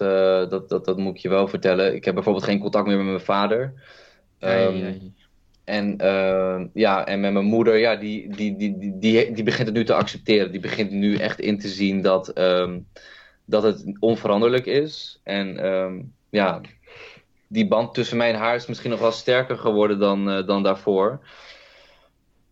dat, 0.50 0.68
dat, 0.68 0.84
dat 0.84 0.96
moet 0.96 1.14
ik 1.14 1.22
je 1.22 1.28
wel 1.28 1.48
vertellen. 1.48 1.94
Ik 1.94 2.04
heb 2.04 2.14
bijvoorbeeld 2.14 2.44
geen 2.44 2.60
contact 2.60 2.86
meer 2.86 2.96
met 2.96 3.06
mijn 3.06 3.20
vader. 3.20 3.72
Um, 4.40 5.14
en, 5.64 5.96
uh, 6.02 6.64
ja, 6.72 7.06
en 7.06 7.20
met 7.20 7.32
mijn 7.32 7.44
moeder, 7.44 7.76
ja, 7.76 7.96
die, 7.96 8.28
die, 8.36 8.56
die, 8.56 8.78
die, 8.78 8.98
die, 8.98 9.32
die 9.32 9.44
begint 9.44 9.66
het 9.66 9.76
nu 9.76 9.84
te 9.84 9.94
accepteren. 9.94 10.50
Die 10.50 10.60
begint 10.60 10.90
nu 10.90 11.16
echt 11.16 11.40
in 11.40 11.58
te 11.58 11.68
zien 11.68 12.02
dat, 12.02 12.38
um, 12.38 12.86
dat 13.44 13.62
het 13.62 13.96
onveranderlijk 13.98 14.66
is. 14.66 15.20
En 15.22 15.66
um, 15.66 16.12
ja, 16.30 16.60
die 17.48 17.68
band 17.68 17.94
tussen 17.94 18.16
mij 18.16 18.32
en 18.32 18.38
haar 18.38 18.54
is 18.54 18.66
misschien 18.66 18.90
nog 18.90 19.00
wel 19.00 19.12
sterker 19.12 19.58
geworden 19.58 19.98
dan, 19.98 20.28
uh, 20.28 20.46
dan 20.46 20.62
daarvoor. 20.62 21.20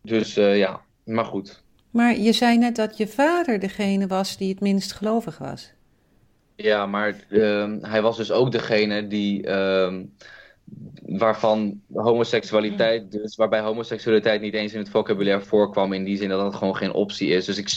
Dus 0.02 0.38
uh, 0.38 0.58
ja, 0.58 0.80
maar 1.04 1.24
goed. 1.24 1.62
Maar 1.90 2.18
je 2.18 2.32
zei 2.32 2.58
net 2.58 2.76
dat 2.76 2.96
je 2.96 3.08
vader 3.08 3.60
degene 3.60 4.06
was 4.06 4.36
die 4.36 4.48
het 4.48 4.60
minst 4.60 4.92
gelovig 4.92 5.38
was. 5.38 5.72
Ja, 6.56 6.86
maar 6.86 7.16
hij 7.80 8.02
was 8.02 8.16
dus 8.16 8.32
ook 8.32 8.52
degene 8.52 9.06
die 9.06 9.46
waarvan 11.06 11.80
homoseksualiteit, 11.92 13.12
dus 13.12 13.36
waarbij 13.36 13.60
homoseksualiteit 13.60 14.40
niet 14.40 14.54
eens 14.54 14.72
in 14.72 14.78
het 14.78 14.90
vocabulaire 14.90 15.44
voorkwam, 15.44 15.92
in 15.92 16.04
die 16.04 16.16
zin 16.16 16.28
dat 16.28 16.40
dat 16.40 16.54
gewoon 16.54 16.76
geen 16.76 16.92
optie 16.92 17.28
is. 17.28 17.44
Dus 17.44 17.58
ik, 17.58 17.68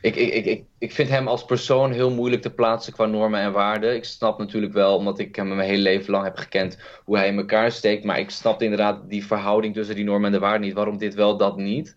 ik, 0.00 0.16
ik, 0.16 0.44
ik, 0.44 0.64
ik 0.78 0.92
vind 0.92 1.08
hem 1.08 1.28
als 1.28 1.44
persoon 1.44 1.92
heel 1.92 2.10
moeilijk 2.10 2.42
te 2.42 2.50
plaatsen 2.50 2.92
qua 2.92 3.06
normen 3.06 3.40
en 3.40 3.52
waarden. 3.52 3.94
Ik 3.94 4.04
snap 4.04 4.38
natuurlijk 4.38 4.72
wel, 4.72 4.96
omdat 4.96 5.18
ik 5.18 5.36
hem 5.36 5.48
mijn 5.48 5.68
hele 5.68 5.82
leven 5.82 6.10
lang 6.10 6.24
heb 6.24 6.36
gekend, 6.36 6.78
hoe 7.04 7.16
hij 7.16 7.28
in 7.28 7.38
elkaar 7.38 7.72
steekt, 7.72 8.04
maar 8.04 8.18
ik 8.18 8.30
snap 8.30 8.62
inderdaad 8.62 9.08
die 9.08 9.26
verhouding 9.26 9.74
tussen 9.74 9.94
die 9.94 10.04
normen 10.04 10.26
en 10.26 10.32
de 10.32 10.38
waarden 10.38 10.60
niet. 10.60 10.74
Waarom 10.74 10.98
dit 10.98 11.14
wel, 11.14 11.36
dat 11.36 11.56
niet. 11.56 11.96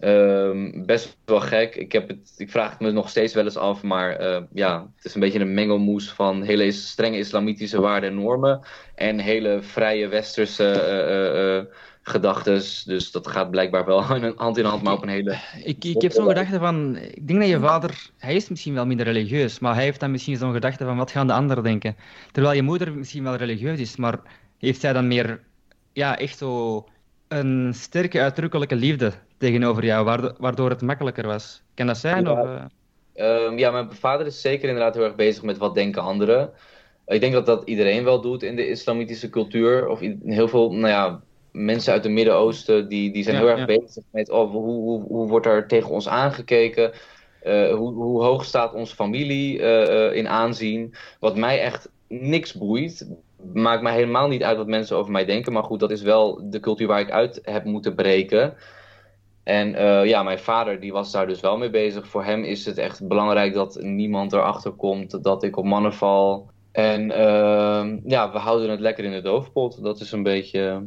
Um, 0.00 0.86
best 0.86 1.16
wel 1.24 1.40
gek. 1.40 1.74
Ik, 1.74 1.92
heb 1.92 2.08
het, 2.08 2.34
ik 2.36 2.50
vraag 2.50 2.70
het 2.70 2.80
me 2.80 2.90
nog 2.90 3.08
steeds 3.08 3.34
wel 3.34 3.44
eens 3.44 3.56
af, 3.56 3.82
maar 3.82 4.20
uh, 4.20 4.42
ja, 4.52 4.90
het 4.96 5.04
is 5.04 5.14
een 5.14 5.20
beetje 5.20 5.40
een 5.40 5.54
mengelmoes 5.54 6.10
van 6.10 6.42
hele 6.42 6.72
strenge 6.72 7.18
islamitische 7.18 7.80
waarden 7.80 8.10
en 8.10 8.16
normen 8.16 8.60
en 8.94 9.18
hele 9.18 9.58
vrije 9.62 10.08
westerse 10.08 10.64
uh, 10.64 11.56
uh, 11.56 11.74
gedachten. 12.02 12.54
Dus 12.84 13.10
dat 13.10 13.26
gaat 13.26 13.50
blijkbaar 13.50 13.84
wel 13.84 14.02
hand 14.36 14.58
in 14.58 14.64
hand, 14.64 14.82
maar 14.82 14.92
op 14.92 15.02
een 15.02 15.08
hele. 15.08 15.38
Ik, 15.64 15.84
ik 15.84 16.02
heb 16.02 16.12
zo'n 16.12 16.28
gedachte 16.28 16.58
van. 16.58 16.96
Ik 16.96 17.26
denk 17.26 17.40
dat 17.40 17.48
je 17.48 17.60
vader. 17.60 18.10
Hij 18.18 18.34
is 18.34 18.48
misschien 18.48 18.74
wel 18.74 18.86
minder 18.86 19.06
religieus, 19.06 19.58
maar 19.58 19.74
hij 19.74 19.84
heeft 19.84 20.00
dan 20.00 20.10
misschien 20.10 20.36
zo'n 20.36 20.52
gedachte 20.52 20.84
van 20.84 20.96
wat 20.96 21.10
gaan 21.10 21.26
de 21.26 21.32
anderen 21.32 21.64
denken. 21.64 21.96
Terwijl 22.32 22.54
je 22.54 22.62
moeder 22.62 22.92
misschien 22.92 23.22
wel 23.22 23.36
religieus 23.36 23.78
is, 23.78 23.96
maar 23.96 24.18
heeft 24.58 24.80
zij 24.80 24.92
dan 24.92 25.08
meer. 25.08 25.40
Ja, 25.92 26.18
echt 26.18 26.38
zo. 26.38 26.84
Een 27.28 27.72
sterke 27.74 28.20
uitdrukkelijke 28.20 28.76
liefde 28.76 29.12
tegenover 29.38 29.84
jou, 29.84 30.32
waardoor 30.38 30.70
het 30.70 30.82
makkelijker 30.82 31.26
was. 31.26 31.62
Kan 31.74 31.86
dat 31.86 31.98
zijn? 31.98 32.24
Ja. 32.24 32.32
Of, 32.32 32.48
uh... 33.14 33.44
um, 33.44 33.58
ja, 33.58 33.70
mijn 33.70 33.92
vader 33.92 34.26
is 34.26 34.40
zeker 34.40 34.68
inderdaad 34.68 34.94
heel 34.94 35.04
erg 35.04 35.14
bezig 35.14 35.42
met 35.42 35.58
wat 35.58 35.74
denken 35.74 36.02
anderen. 36.02 36.50
Ik 37.06 37.20
denk 37.20 37.32
dat 37.32 37.46
dat 37.46 37.62
iedereen 37.64 38.04
wel 38.04 38.20
doet 38.20 38.42
in 38.42 38.56
de 38.56 38.68
islamitische 38.68 39.30
cultuur. 39.30 39.88
Of 39.88 40.00
heel 40.24 40.48
veel 40.48 40.72
nou 40.72 40.88
ja, 40.88 41.20
mensen 41.52 41.92
uit 41.92 42.04
het 42.04 42.12
Midden-Oosten 42.12 42.88
die, 42.88 43.12
die 43.12 43.22
zijn 43.22 43.36
heel 43.36 43.48
erg 43.48 43.66
bezig 43.66 44.04
met 44.10 44.30
oh, 44.30 44.50
hoe, 44.50 44.62
hoe, 44.62 45.02
hoe 45.02 45.28
wordt 45.28 45.46
er 45.46 45.66
tegen 45.66 45.90
ons 45.90 46.08
aangekeken. 46.08 46.92
Uh, 47.44 47.74
hoe, 47.74 47.92
hoe, 47.92 48.22
hoog 48.22 48.44
staat 48.44 48.74
onze 48.74 48.94
familie 48.94 49.58
uh, 49.58 50.12
in 50.12 50.28
aanzien? 50.28 50.94
Wat 51.20 51.36
mij 51.36 51.60
echt 51.60 51.88
niks 52.08 52.54
boeit. 52.54 53.08
Maakt 53.52 53.82
mij 53.82 53.94
helemaal 53.94 54.28
niet 54.28 54.42
uit 54.42 54.56
wat 54.56 54.66
mensen 54.66 54.96
over 54.96 55.12
mij 55.12 55.24
denken. 55.24 55.52
Maar 55.52 55.64
goed, 55.64 55.80
dat 55.80 55.90
is 55.90 56.02
wel 56.02 56.50
de 56.50 56.60
cultuur 56.60 56.86
waar 56.86 57.00
ik 57.00 57.10
uit 57.10 57.40
heb 57.42 57.64
moeten 57.64 57.94
breken. 57.94 58.54
En 59.46 59.74
uh, 59.74 60.04
ja, 60.04 60.22
mijn 60.22 60.38
vader 60.38 60.80
die 60.80 60.92
was 60.92 61.12
daar 61.12 61.26
dus 61.26 61.40
wel 61.40 61.56
mee 61.56 61.70
bezig. 61.70 62.08
Voor 62.08 62.24
hem 62.24 62.44
is 62.44 62.64
het 62.64 62.78
echt 62.78 63.08
belangrijk 63.08 63.54
dat 63.54 63.78
niemand 63.80 64.32
erachter 64.32 64.70
komt 64.70 65.22
dat 65.22 65.42
ik 65.42 65.56
op 65.56 65.64
mannen 65.64 65.94
val. 65.94 66.50
En 66.72 67.10
uh, 67.10 67.86
ja, 68.04 68.32
we 68.32 68.38
houden 68.38 68.70
het 68.70 68.80
lekker 68.80 69.04
in 69.04 69.10
de 69.10 69.20
doofpot. 69.20 69.82
Dat 69.82 70.00
is 70.00 70.12
een 70.12 70.22
beetje 70.22 70.86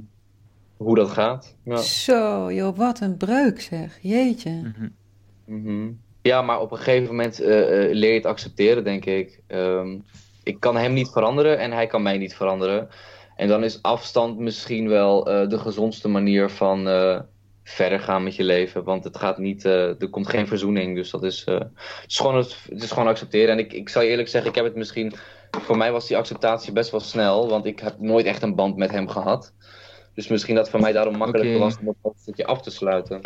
hoe 0.78 0.96
dat 0.96 1.10
gaat. 1.10 1.56
Ja. 1.64 1.78
Zo, 1.78 2.52
joh, 2.52 2.78
wat 2.78 3.00
een 3.00 3.18
breuk 3.18 3.62
zeg. 3.62 4.00
Jeetje. 4.02 4.50
Mm 4.50 4.74
-hmm. 4.78 4.96
Mm 5.46 5.66
-hmm. 5.66 6.00
Ja, 6.22 6.42
maar 6.42 6.62
op 6.62 6.72
een 6.72 6.78
gegeven 6.78 7.08
moment 7.08 7.42
uh, 7.42 7.48
leer 7.92 8.10
je 8.10 8.18
het 8.18 8.26
accepteren, 8.26 8.84
denk 8.84 9.06
ik. 9.06 9.42
Um, 9.48 10.04
ik 10.44 10.60
kan 10.60 10.78
hem 10.78 10.94
niet 10.94 11.10
veranderen 11.10 11.60
en 11.60 11.72
hij 11.72 11.88
kan 11.88 12.02
mij 12.02 12.18
niet 12.18 12.36
veranderen. 12.36 12.88
En 13.36 13.48
dan 13.48 13.64
is 13.64 13.82
afstand 13.82 14.38
misschien 14.38 14.88
wel 14.88 15.24
de 15.24 15.60
gezondste 15.60 16.08
manier 16.08 16.50
van 16.50 16.88
verder 17.70 18.00
gaan 18.00 18.24
met 18.24 18.36
je 18.36 18.44
leven. 18.44 18.84
Want 18.84 19.04
het 19.04 19.18
gaat 19.18 19.38
niet, 19.38 19.66
uh, 19.66 20.02
er 20.02 20.10
komt 20.10 20.30
geen 20.30 20.48
verzoening. 20.48 20.96
Dus 20.96 21.10
dat 21.10 21.24
is, 21.24 21.46
uh, 21.50 21.60
het, 21.60 21.70
is 22.08 22.18
gewoon 22.18 22.38
het, 22.38 22.58
het, 22.70 22.84
is 22.84 22.92
gewoon 22.92 23.08
accepteren. 23.08 23.50
En 23.50 23.60
ik, 23.60 23.74
ik 23.74 23.90
zal 23.90 24.02
je 24.02 24.10
eerlijk 24.10 24.28
zeggen, 24.28 24.50
ik 24.50 24.56
heb 24.56 24.66
het 24.66 24.76
misschien. 24.76 25.14
Voor 25.52 25.78
mij 25.78 25.92
was 25.92 26.08
die 26.08 26.18
acceptatie 26.18 26.74
best 26.74 26.92
wel 26.92 27.00
snel. 27.00 27.50
Want 27.50 27.66
ik 27.66 27.80
heb 27.80 28.00
nooit 28.00 28.26
echt 28.26 28.42
een 28.42 28.56
band 28.56 28.76
met 28.76 28.92
hem 28.92 29.08
gehad. 29.08 29.54
Dus 30.14 30.28
misschien 30.28 30.56
dat 30.56 30.64
het 30.64 30.72
voor 30.72 30.82
mij 30.82 30.92
daarom 30.92 31.18
makkelijker 31.18 31.56
okay. 31.56 31.68
was 31.68 31.78
om 31.80 31.96
dat 32.02 32.14
stukje 32.18 32.46
af 32.46 32.62
te 32.62 32.72
sluiten. 32.72 33.22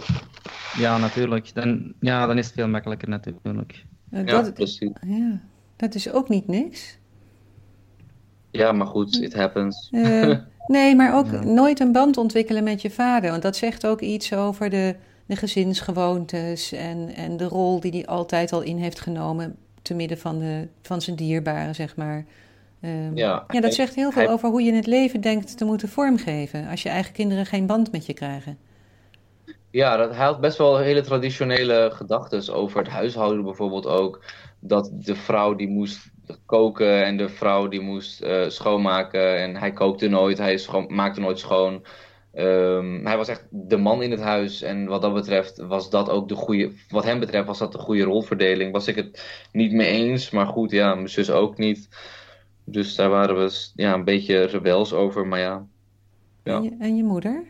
Ja, 0.78 0.98
natuurlijk. 0.98 1.54
Dan, 1.54 1.94
ja, 2.00 2.28
dan 2.28 2.38
is 2.38 2.46
het 2.46 2.56
veel 2.56 2.68
makkelijker 2.68 3.10
natuurlijk. 3.10 3.86
Ja, 4.10 4.24
dat, 4.24 4.54
precies. 4.54 4.92
Ja, 5.08 5.42
dat 5.76 5.96
is 5.96 6.12
ook 6.12 6.30
niet 6.30 6.48
niks. 6.48 6.98
Ja, 8.52 8.72
maar 8.72 8.88
goed, 8.88 9.22
it 9.22 9.34
happens. 9.34 9.90
Nee, 10.68 10.96
maar 10.96 11.16
ook 11.16 11.44
nooit 11.44 11.80
een 11.80 11.92
band 11.92 12.18
ontwikkelen 12.18 12.64
met 12.64 12.82
je 12.82 12.92
vader. 12.92 13.30
Want 13.30 13.42
dat 13.42 13.56
zegt 13.56 13.86
ook 13.86 14.02
iets 14.02 14.34
over 14.34 14.70
de 14.70 14.96
de 15.26 15.36
gezinsgewoontes 15.36 16.72
en, 16.72 17.10
en 17.16 17.38
de 17.38 17.46
rol 17.46 17.80
die 17.80 17.92
hij 17.92 18.06
altijd 18.06 18.54
al 18.54 18.62
in 18.62 18.78
heeft 18.78 19.00
genomen 19.00 19.56
te 19.82 19.94
midden 19.94 20.18
van, 20.18 20.40
de, 20.40 20.68
van 20.82 21.02
zijn 21.02 21.16
dierbaren, 21.16 21.76
zeg 21.76 21.96
maar. 21.96 22.26
Um, 22.82 23.16
ja, 23.18 23.44
ja, 23.48 23.62
dat 23.62 23.74
zegt 23.74 23.96
heel 23.96 24.12
veel 24.12 24.30
over 24.30 24.50
hoe 24.50 24.62
je 24.62 24.74
het 24.74 24.88
leven 24.88 25.22
denkt 25.22 25.58
te 25.58 25.66
moeten 25.66 25.90
vormgeven 25.90 26.68
als 26.68 26.84
je 26.84 26.90
eigen 26.90 27.14
kinderen 27.14 27.46
geen 27.46 27.66
band 27.66 27.92
met 27.92 28.06
je 28.06 28.14
krijgen. 28.14 28.58
Ja, 29.70 29.98
dat, 29.98 30.16
hij 30.16 30.26
had 30.26 30.42
best 30.42 30.58
wel 30.58 30.78
hele 30.78 31.02
traditionele 31.02 31.92
gedachten 31.94 32.54
over 32.54 32.78
het 32.78 32.88
huishouden 32.88 33.44
bijvoorbeeld 33.44 33.86
ook. 33.86 34.24
Dat 34.60 34.90
de 34.94 35.16
vrouw 35.16 35.56
die 35.56 35.68
moest 35.68 36.12
koken 36.46 37.04
en 37.04 37.18
de 37.18 37.30
vrouw 37.30 37.68
die 37.68 37.82
moest 37.82 38.24
uh, 38.24 38.50
schoonmaken. 38.50 39.38
En 39.38 39.56
hij 39.56 39.72
kookte 39.72 40.08
nooit, 40.08 40.38
hij 40.38 40.58
schoon, 40.58 40.86
maakte 40.90 41.20
nooit 41.20 41.40
schoon. 41.40 41.86
Um, 42.36 43.06
hij 43.06 43.18
was 43.18 43.28
echt 43.28 43.48
de 43.50 43.78
man 43.78 44.04
in 44.04 44.12
het 44.12 44.22
huis. 44.22 44.62
En 44.62 44.86
wat 44.86 45.02
dat 45.02 45.14
betreft 45.14 45.58
was 45.58 45.90
dat 45.90 46.10
ook 46.10 46.28
de 46.28 46.36
goede. 46.36 46.72
Wat 46.90 47.04
hem 47.04 47.20
betreft 47.20 47.48
was 47.48 47.60
dat 47.60 47.72
de 47.72 47.78
goede 47.78 48.04
rolverdeling. 48.04 48.72
Was 48.72 48.88
ik 48.88 48.96
het 48.96 49.26
niet 49.52 49.72
mee 49.72 49.88
eens. 49.88 50.30
Maar 50.30 50.48
goed, 50.48 50.72
ja, 50.72 50.96
mijn 50.96 51.10
zus 51.10 51.32
ook 51.32 51.58
niet. 51.58 51.90
Dus 52.66 52.96
daar 52.96 53.10
waren 53.10 53.36
we 53.36 53.72
ja, 53.76 53.94
een 53.94 54.04
beetje 54.04 54.44
rebels 54.44 54.94
over. 54.94 55.28
Maar 55.28 55.40
ja. 55.40 55.66
ja. 56.44 56.56
En, 56.56 56.64
je, 56.64 56.76
en 56.80 56.96
je 56.98 57.04
moeder? 57.04 57.44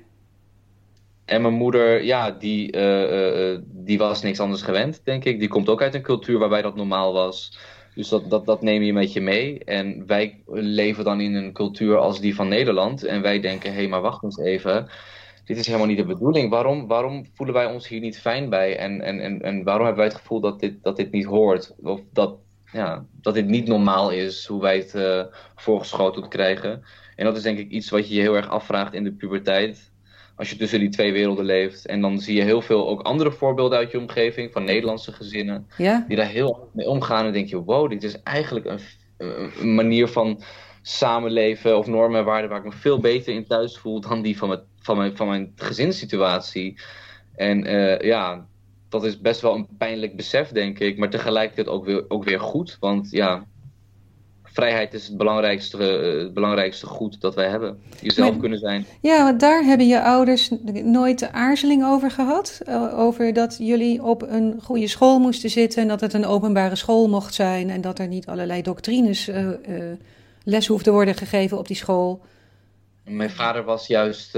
En 1.25 1.41
mijn 1.41 1.53
moeder, 1.53 2.03
ja, 2.03 2.31
die, 2.31 2.75
uh, 2.75 3.51
uh, 3.51 3.59
die 3.65 3.97
was 3.97 4.21
niks 4.21 4.39
anders 4.39 4.61
gewend, 4.61 5.01
denk 5.03 5.23
ik. 5.23 5.39
Die 5.39 5.47
komt 5.47 5.69
ook 5.69 5.81
uit 5.81 5.93
een 5.93 6.01
cultuur 6.01 6.39
waarbij 6.39 6.61
dat 6.61 6.75
normaal 6.75 7.13
was. 7.13 7.57
Dus 7.95 8.09
dat, 8.09 8.29
dat, 8.29 8.45
dat 8.45 8.61
neem 8.61 8.81
je 8.81 8.93
met 8.93 9.13
je 9.13 9.21
mee. 9.21 9.63
En 9.63 10.07
wij 10.07 10.41
leven 10.47 11.03
dan 11.03 11.21
in 11.21 11.35
een 11.35 11.53
cultuur 11.53 11.97
als 11.97 12.19
die 12.19 12.35
van 12.35 12.47
Nederland. 12.47 13.03
En 13.03 13.21
wij 13.21 13.39
denken, 13.39 13.69
hé, 13.69 13.75
hey, 13.75 13.87
maar 13.87 14.01
wacht 14.01 14.23
eens 14.23 14.39
even. 14.39 14.87
Dit 15.45 15.57
is 15.57 15.65
helemaal 15.65 15.87
niet 15.87 15.97
de 15.97 16.05
bedoeling. 16.05 16.49
Waarom, 16.49 16.87
waarom 16.87 17.25
voelen 17.33 17.55
wij 17.55 17.65
ons 17.65 17.87
hier 17.87 17.99
niet 17.99 18.19
fijn 18.19 18.49
bij? 18.49 18.77
En, 18.77 19.01
en, 19.01 19.19
en, 19.19 19.41
en 19.41 19.63
waarom 19.63 19.85
hebben 19.85 20.03
wij 20.03 20.11
het 20.11 20.21
gevoel 20.21 20.39
dat 20.39 20.59
dit, 20.59 20.83
dat 20.83 20.95
dit 20.95 21.11
niet 21.11 21.25
hoort? 21.25 21.75
Of 21.81 22.01
dat, 22.11 22.35
ja, 22.71 23.05
dat 23.21 23.33
dit 23.33 23.47
niet 23.47 23.67
normaal 23.67 24.11
is, 24.11 24.45
hoe 24.45 24.61
wij 24.61 24.77
het 24.77 24.93
uh, 24.95 25.23
voorgeschoteld 25.55 26.27
krijgen. 26.27 26.83
En 27.15 27.25
dat 27.25 27.37
is 27.37 27.43
denk 27.43 27.57
ik 27.57 27.69
iets 27.69 27.89
wat 27.89 28.07
je 28.07 28.15
je 28.15 28.21
heel 28.21 28.35
erg 28.35 28.49
afvraagt 28.49 28.93
in 28.93 29.03
de 29.03 29.11
puberteit 29.11 29.92
als 30.35 30.49
je 30.49 30.55
tussen 30.55 30.79
die 30.79 30.89
twee 30.89 31.11
werelden 31.11 31.45
leeft. 31.45 31.85
En 31.85 32.01
dan 32.01 32.19
zie 32.19 32.35
je 32.35 32.41
heel 32.41 32.61
veel 32.61 32.87
ook 32.89 33.01
andere 33.01 33.31
voorbeelden 33.31 33.77
uit 33.77 33.91
je 33.91 33.99
omgeving, 33.99 34.51
van 34.51 34.63
Nederlandse 34.63 35.11
gezinnen, 35.11 35.67
die 36.07 36.17
daar 36.17 36.27
heel 36.27 36.69
mee 36.73 36.87
omgaan. 36.87 37.25
En 37.25 37.33
denk 37.33 37.49
je, 37.49 37.63
wow, 37.63 37.89
dit 37.89 38.03
is 38.03 38.21
eigenlijk 38.21 38.65
een, 38.65 38.79
een, 39.59 39.75
manier 39.75 40.07
van 40.07 40.41
samenleven 40.81 41.77
of 41.77 41.87
normen 41.87 42.19
en 42.19 42.25
waarden 42.25 42.49
waar 42.49 42.59
ik 42.59 42.65
me 42.65 42.71
veel 42.71 42.99
beter 42.99 43.33
in 43.33 43.47
thuis 43.47 43.77
voel 43.77 44.01
dan 44.01 44.21
die 44.21 44.37
van 44.37 44.47
mijn, 44.47 44.61
van 44.81 44.97
mijn, 44.97 45.17
van 45.17 45.27
mijn 45.27 45.51
gezinssituatie. 45.55 46.79
En 47.35 47.67
uh, 47.67 47.99
ja, 47.99 48.47
dat 48.89 49.03
is 49.03 49.21
best 49.21 49.41
wel 49.41 49.55
een 49.55 49.67
pijnlijk 49.77 50.15
besef, 50.15 50.49
denk 50.49 50.79
ik. 50.79 50.97
Maar 50.97 51.09
tegelijkertijd 51.09 51.67
ook 51.67 51.85
weer, 51.85 52.05
ook 52.07 52.23
weer 52.23 52.39
goed. 52.39 52.77
Want 52.79 53.11
ja, 53.11 53.45
vrijheid 54.53 54.93
is 54.93 55.07
het 55.07 55.17
belangrijkste, 55.17 55.77
eh, 55.77 56.23
het 56.23 56.33
belangrijkste 56.33 56.85
goed 56.85 57.21
dat 57.21 57.35
wij 57.35 57.49
hebben. 57.49 57.81
Jezelf 58.01 58.39
kunnen 58.39 58.59
zijn. 58.59 58.85
Ja, 59.01 59.23
want 59.23 59.39
daar 59.39 59.63
hebben 59.63 59.87
je 59.87 60.01
ouders 60.01 60.49
nooit 60.83 61.19
de 61.19 61.31
aarzeling 61.31 61.85
over 61.85 62.11
gehad. 62.11 62.61
Eh, 62.65 62.99
over 62.99 63.33
dat 63.33 63.55
jullie 63.59 64.03
op 64.03 64.21
een 64.21 64.59
goede 64.63 64.87
school 64.87 65.19
moesten 65.19 65.49
zitten. 65.49 65.81
En 65.81 65.87
dat 65.87 66.01
het 66.01 66.13
een 66.13 66.25
openbare 66.25 66.75
school 66.75 67.09
mocht 67.09 67.33
zijn. 67.33 67.69
En 67.69 67.81
dat 67.81 67.99
er 67.99 68.07
niet 68.07 68.27
allerlei 68.27 68.61
doctrines 68.61 69.27
uh, 69.27 69.49
les 70.43 70.67
hoefden 70.67 70.93
worden 70.93 71.15
gegeven 71.15 71.57
op 71.57 71.67
die 71.67 71.75
school. 71.75 72.25
Mijn 73.03 73.29
vader 73.29 73.63
was 73.63 73.87
juist 73.87 74.31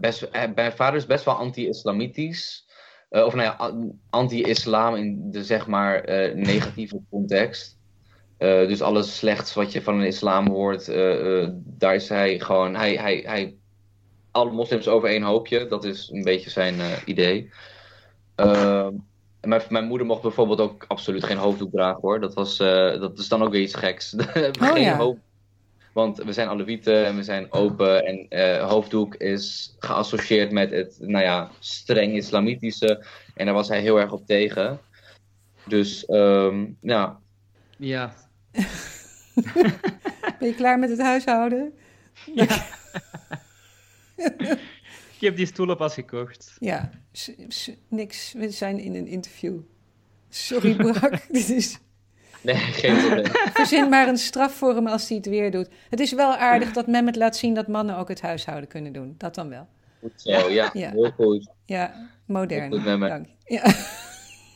best, 0.00 0.28
mijn 0.54 0.72
vader 0.72 0.96
is 0.96 1.06
best 1.06 1.24
wel 1.24 1.34
anti-islamitisch. 1.34 2.66
of 3.10 3.34
nou 3.34 3.42
ja, 3.42 3.74
anti-islam 4.10 4.94
in 4.94 5.30
de 5.30 5.44
zeg 5.44 5.66
maar 5.66 6.02
negatieve 6.34 7.00
context. 7.10 7.75
Uh, 8.38 8.68
dus 8.68 8.82
alles 8.82 9.16
slechts 9.16 9.54
wat 9.54 9.72
je 9.72 9.82
van 9.82 9.94
een 9.94 10.06
islam 10.06 10.48
hoort, 10.48 10.88
uh, 10.88 11.40
uh, 11.40 11.48
daar 11.52 11.94
is 11.94 12.08
hij 12.08 12.38
gewoon. 12.40 12.74
Hij, 12.74 12.94
hij, 12.94 13.22
hij, 13.26 13.54
alle 14.30 14.50
moslims 14.50 14.88
over 14.88 15.08
één 15.08 15.22
hoopje, 15.22 15.66
dat 15.66 15.84
is 15.84 16.10
een 16.12 16.22
beetje 16.22 16.50
zijn 16.50 16.74
idee. 17.04 17.50
Ehm, 18.34 18.92
mijn, 19.40 19.62
mijn 19.68 19.86
moeder 19.86 20.06
mocht 20.06 20.22
bijvoorbeeld 20.22 20.60
ook 20.60 20.84
absoluut 20.88 21.24
geen 21.24 21.36
hoofddoek 21.36 21.70
dragen 21.70 22.00
hoor. 22.00 22.20
Dat, 22.20 22.34
was, 22.34 22.56
dat 22.56 23.18
is 23.18 23.28
dan 23.28 23.42
ook 23.42 23.50
weer 23.50 23.62
iets 23.62 23.74
geks. 23.74 24.14
oh, 24.16 24.22
geen 24.58 24.82
ja. 24.82 24.96
hoofd, 24.96 25.20
want 25.92 26.16
we 26.16 26.32
zijn 26.32 26.48
Alewieten 26.48 27.06
en 27.06 27.16
we 27.16 27.22
zijn 27.22 27.52
open. 27.52 28.04
En 28.04 28.60
hoofddoek 28.60 29.14
is 29.14 29.76
geassocieerd 29.78 30.50
met 30.50 30.70
het 30.70 30.96
nou 31.00 31.24
ja, 31.24 31.50
streng 31.58 32.14
islamitische. 32.14 33.04
En 33.34 33.44
daar 33.44 33.54
was 33.54 33.68
hij 33.68 33.80
heel 33.80 34.00
erg 34.00 34.12
op 34.12 34.26
tegen. 34.26 34.80
Dus 35.66 36.08
um, 36.08 36.76
ja. 36.80 37.18
Ja, 37.78 38.14
ben 40.38 40.48
je 40.48 40.54
klaar 40.54 40.78
met 40.78 40.90
het 40.90 41.00
huishouden? 41.00 41.72
Ja. 42.34 42.66
Ik 45.16 45.22
heb 45.22 45.36
die 45.36 45.46
stoelen 45.46 45.76
pas 45.76 45.94
gekocht. 45.94 46.56
Ja, 46.58 46.90
niks. 47.88 48.32
We 48.32 48.50
zijn 48.50 48.78
in 48.78 48.94
een 48.94 49.06
interview. 49.06 49.58
Sorry, 50.28 50.76
Brak. 50.76 51.26
Dit 51.32 51.50
is... 51.50 51.78
Nee, 52.42 52.56
geen 52.56 52.96
probleem. 52.96 53.26
Verzin 53.52 53.88
maar 53.88 54.08
een 54.08 54.18
straf 54.18 54.54
voor 54.54 54.74
hem 54.74 54.86
als 54.86 55.08
hij 55.08 55.16
het 55.16 55.26
weer 55.26 55.50
doet. 55.50 55.68
Het 55.90 56.00
is 56.00 56.12
wel 56.12 56.36
aardig 56.36 56.72
dat 56.72 56.86
Mehmet 56.86 57.16
laat 57.16 57.36
zien 57.36 57.54
dat 57.54 57.68
mannen 57.68 57.96
ook 57.96 58.08
het 58.08 58.20
huishouden 58.20 58.68
kunnen 58.68 58.92
doen. 58.92 59.14
Dat 59.18 59.34
dan 59.34 59.48
wel. 59.48 59.66
Goed 60.00 60.12
zo, 60.16 60.50
ja. 60.50 60.70
ja. 60.72 60.90
Heel 60.90 61.10
goed. 61.10 61.48
Ja, 61.64 62.10
modern. 62.26 62.72
Goed, 62.72 62.84
Dank. 62.84 63.26
Ja. 63.44 63.74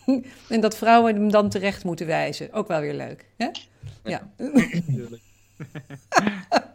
en 0.54 0.60
dat 0.60 0.76
vrouwen 0.76 1.14
hem 1.14 1.30
dan 1.30 1.48
terecht 1.48 1.84
moeten 1.84 2.06
wijzen. 2.06 2.52
Ook 2.52 2.68
wel 2.68 2.80
weer 2.80 2.94
leuk. 2.94 3.26
Hè? 3.36 3.50
Ja. 4.04 4.30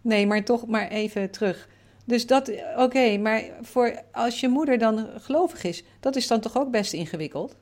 nee, 0.00 0.26
maar 0.26 0.44
toch 0.44 0.66
maar 0.66 0.88
even 0.88 1.30
terug. 1.30 1.68
Dus 2.04 2.26
dat, 2.26 2.52
oké, 2.76 3.18
maar 3.18 3.42
voor 3.62 4.02
als 4.12 4.40
je 4.40 4.48
moeder 4.48 4.78
dan 4.78 5.08
gelovig 5.16 5.64
is, 5.64 5.84
dat 6.00 6.16
is 6.16 6.26
dan 6.26 6.40
toch 6.40 6.58
ook 6.58 6.70
best 6.70 6.92
ingewikkeld? 6.92 7.56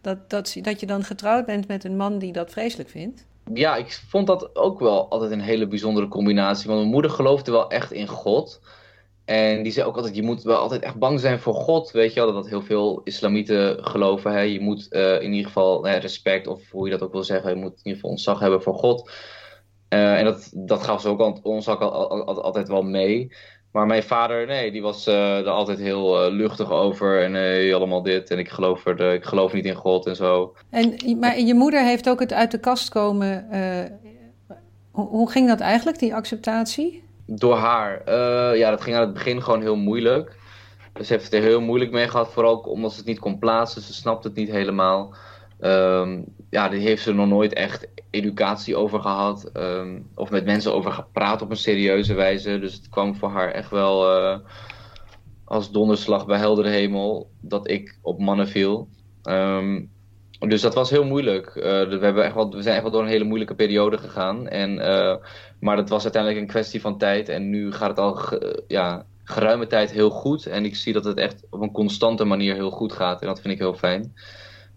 Dat, 0.00 0.30
dat, 0.30 0.56
dat 0.60 0.80
je 0.80 0.86
dan 0.86 1.04
getrouwd 1.04 1.46
bent 1.46 1.68
met 1.68 1.84
een 1.84 1.96
man 1.96 2.18
die 2.18 2.32
dat 2.32 2.50
vreselijk 2.50 2.88
vindt? 2.88 3.26
Ja, 3.54 3.76
ik 3.76 4.02
vond 4.08 4.26
dat 4.26 4.56
ook 4.56 4.78
wel 4.78 5.08
altijd 5.08 5.30
een 5.30 5.40
hele 5.40 5.66
bijzondere 5.66 6.08
combinatie. 6.08 6.66
Want 6.66 6.78
mijn 6.78 6.92
moeder 6.92 7.10
geloofde 7.10 7.50
wel 7.50 7.70
echt 7.70 7.92
in 7.92 8.06
God. 8.06 8.60
En 9.24 9.62
die 9.62 9.72
zei 9.72 9.86
ook 9.86 9.96
altijd, 9.96 10.16
je 10.16 10.22
moet 10.22 10.42
wel 10.42 10.56
altijd 10.56 10.82
echt 10.82 10.98
bang 10.98 11.20
zijn 11.20 11.38
voor 11.38 11.54
God. 11.54 11.90
Weet 11.90 12.14
je 12.14 12.20
wel, 12.20 12.32
dat 12.32 12.48
heel 12.48 12.62
veel 12.62 13.00
islamieten 13.04 13.84
geloven. 13.84 14.32
Hè? 14.32 14.40
Je 14.40 14.60
moet 14.60 14.86
uh, 14.90 15.22
in 15.22 15.32
ieder 15.32 15.46
geval 15.46 15.88
respect, 15.88 16.46
of 16.46 16.70
hoe 16.70 16.84
je 16.84 16.90
dat 16.90 17.02
ook 17.02 17.12
wil 17.12 17.24
zeggen, 17.24 17.50
je 17.50 17.56
moet 17.56 17.72
in 17.72 17.76
ieder 17.76 17.94
geval 17.94 18.10
ontzag 18.10 18.40
hebben 18.40 18.62
voor 18.62 18.74
God. 18.74 19.10
Uh, 19.88 20.18
en 20.18 20.24
dat, 20.24 20.50
dat 20.54 20.82
gaf 20.82 21.00
ze 21.00 21.08
ook 21.08 21.44
ons 21.46 21.68
ook 21.68 21.80
altijd 21.80 22.68
wel 22.68 22.82
mee. 22.82 23.32
Maar 23.72 23.86
mijn 23.86 24.02
vader, 24.02 24.46
nee, 24.46 24.72
die 24.72 24.82
was 24.82 25.08
uh, 25.08 25.38
er 25.38 25.48
altijd 25.48 25.78
heel 25.78 26.30
luchtig 26.30 26.70
over. 26.70 27.22
En 27.22 27.32
nee, 27.32 27.74
allemaal 27.74 28.02
dit. 28.02 28.30
En 28.30 28.38
ik 28.38 28.48
geloof, 28.48 28.86
er, 28.86 29.12
ik 29.12 29.24
geloof 29.24 29.52
niet 29.52 29.64
in 29.64 29.74
God 29.74 30.06
en 30.06 30.16
zo. 30.16 30.54
En, 30.70 30.96
maar 31.20 31.40
je 31.40 31.54
moeder 31.54 31.84
heeft 31.84 32.08
ook 32.08 32.20
het 32.20 32.32
uit 32.32 32.50
de 32.50 32.60
kast 32.60 32.88
komen. 32.88 33.46
Hoe, 34.90 35.08
hoe 35.08 35.30
ging 35.30 35.48
dat 35.48 35.60
eigenlijk, 35.60 35.98
die 35.98 36.14
acceptatie? 36.14 37.02
Door 37.26 37.56
haar. 37.56 38.02
Uh, 38.08 38.58
ja, 38.58 38.70
dat 38.70 38.80
ging 38.80 38.96
aan 38.96 39.02
het 39.02 39.12
begin 39.12 39.42
gewoon 39.42 39.60
heel 39.60 39.76
moeilijk. 39.76 40.36
Dus 40.92 41.06
ze 41.06 41.12
heeft 41.12 41.24
het 41.24 41.34
er 41.34 41.42
heel 41.42 41.60
moeilijk 41.60 41.90
mee 41.90 42.08
gehad. 42.08 42.32
Vooral 42.32 42.56
omdat 42.56 42.90
ze 42.92 42.98
het 42.98 43.06
niet 43.06 43.18
kon 43.18 43.38
plaatsen. 43.38 43.82
Ze 43.82 43.92
snapt 43.92 44.24
het 44.24 44.34
niet 44.34 44.50
helemaal. 44.50 45.14
Um, 45.60 46.24
ja, 46.50 46.68
daar 46.68 46.78
heeft 46.78 47.02
ze 47.02 47.12
nog 47.12 47.28
nooit 47.28 47.52
echt 47.52 47.88
educatie 48.10 48.76
over 48.76 49.00
gehad. 49.00 49.50
Um, 49.54 50.10
of 50.14 50.30
met 50.30 50.44
mensen 50.44 50.74
over 50.74 50.92
gepraat 50.92 51.42
op 51.42 51.50
een 51.50 51.56
serieuze 51.56 52.14
wijze. 52.14 52.58
Dus 52.58 52.74
het 52.74 52.88
kwam 52.88 53.14
voor 53.14 53.30
haar 53.30 53.50
echt 53.50 53.70
wel 53.70 54.16
uh, 54.16 54.38
als 55.44 55.70
donderslag 55.70 56.26
bij 56.26 56.38
heldere 56.38 56.68
hemel. 56.68 57.30
Dat 57.40 57.70
ik 57.70 57.98
op 58.02 58.20
mannen 58.20 58.48
viel. 58.48 58.88
Um, 59.22 59.90
dus 60.48 60.60
dat 60.60 60.74
was 60.74 60.90
heel 60.90 61.04
moeilijk. 61.04 61.54
Uh, 61.54 61.62
we, 61.62 61.98
hebben 62.00 62.24
echt 62.24 62.34
wel, 62.34 62.50
we 62.50 62.62
zijn 62.62 62.74
echt 62.74 62.82
wel 62.82 62.92
door 62.92 63.02
een 63.02 63.08
hele 63.08 63.24
moeilijke 63.24 63.54
periode 63.54 63.98
gegaan. 63.98 64.48
En, 64.48 64.78
uh, 64.78 65.16
maar 65.60 65.76
dat 65.76 65.88
was 65.88 66.02
uiteindelijk 66.02 66.42
een 66.42 66.50
kwestie 66.50 66.80
van 66.80 66.98
tijd. 66.98 67.28
En 67.28 67.50
nu 67.50 67.72
gaat 67.72 67.88
het 67.88 67.98
al 67.98 68.18
ja, 68.66 69.06
geruime 69.24 69.66
tijd 69.66 69.90
heel 69.90 70.10
goed. 70.10 70.46
En 70.46 70.64
ik 70.64 70.76
zie 70.76 70.92
dat 70.92 71.04
het 71.04 71.18
echt 71.18 71.44
op 71.50 71.60
een 71.60 71.72
constante 71.72 72.24
manier 72.24 72.54
heel 72.54 72.70
goed 72.70 72.92
gaat. 72.92 73.20
En 73.20 73.26
dat 73.26 73.40
vind 73.40 73.54
ik 73.54 73.60
heel 73.60 73.74
fijn. 73.74 74.14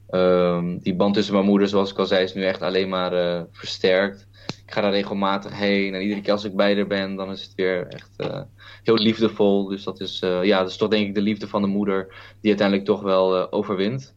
Uh, 0.10 0.64
die 0.80 0.96
band 0.96 1.14
tussen 1.14 1.34
mijn 1.34 1.46
moeder, 1.46 1.68
zoals 1.68 1.92
ik 1.92 2.00
al 2.00 2.06
zei, 2.06 2.24
is 2.24 2.34
nu 2.34 2.46
echt 2.46 2.62
alleen 2.62 2.90
maar 2.90 3.14
uh, 3.14 3.42
versterkt. 3.52 4.28
Ik 4.66 4.74
ga 4.74 4.82
daar 4.82 4.92
regelmatig 4.92 5.60
heen. 5.60 5.94
En 5.94 6.02
iedere 6.02 6.22
keer 6.22 6.32
als 6.32 6.44
ik 6.44 6.56
bij 6.56 6.76
haar 6.76 6.88
ben, 6.88 7.16
dan 7.16 7.32
is 7.32 7.44
het 7.44 7.56
weer 7.56 7.88
echt 7.88 8.10
heel 8.84 8.98
liefdevol. 8.98 9.66
Dus 9.66 9.84
dat 9.84 10.00
is, 10.00 10.20
ja, 10.42 10.60
dat 10.60 10.70
is 10.70 10.78
toch 10.78 10.90
denk 10.90 11.08
ik 11.08 11.16
de 11.16 11.22
liefde 11.22 11.48
van 11.48 11.62
de 11.62 11.68
moeder 11.68 12.08
die 12.42 12.50
uiteindelijk 12.50 12.88
toch 12.88 13.02
wel 13.02 13.52
overwint. 13.52 14.15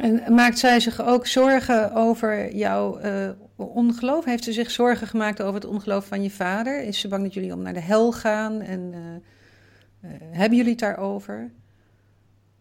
En 0.00 0.34
maakt 0.34 0.58
zij 0.58 0.80
zich 0.80 1.02
ook 1.02 1.26
zorgen 1.26 1.94
over 1.94 2.54
jouw 2.54 3.00
uh, 3.00 3.28
ongeloof? 3.56 4.24
Heeft 4.24 4.44
ze 4.44 4.52
zich 4.52 4.70
zorgen 4.70 5.06
gemaakt 5.06 5.42
over 5.42 5.54
het 5.54 5.70
ongeloof 5.70 6.06
van 6.06 6.22
je 6.22 6.30
vader? 6.30 6.82
Is 6.82 7.00
ze 7.00 7.08
bang 7.08 7.22
dat 7.22 7.34
jullie 7.34 7.52
om 7.52 7.62
naar 7.62 7.74
de 7.74 7.80
hel 7.80 8.12
gaan? 8.12 8.60
En 8.60 8.92
uh, 8.92 10.10
uh, 10.10 10.16
hebben 10.20 10.56
jullie 10.56 10.72
het 10.72 10.80
daarover? 10.80 11.50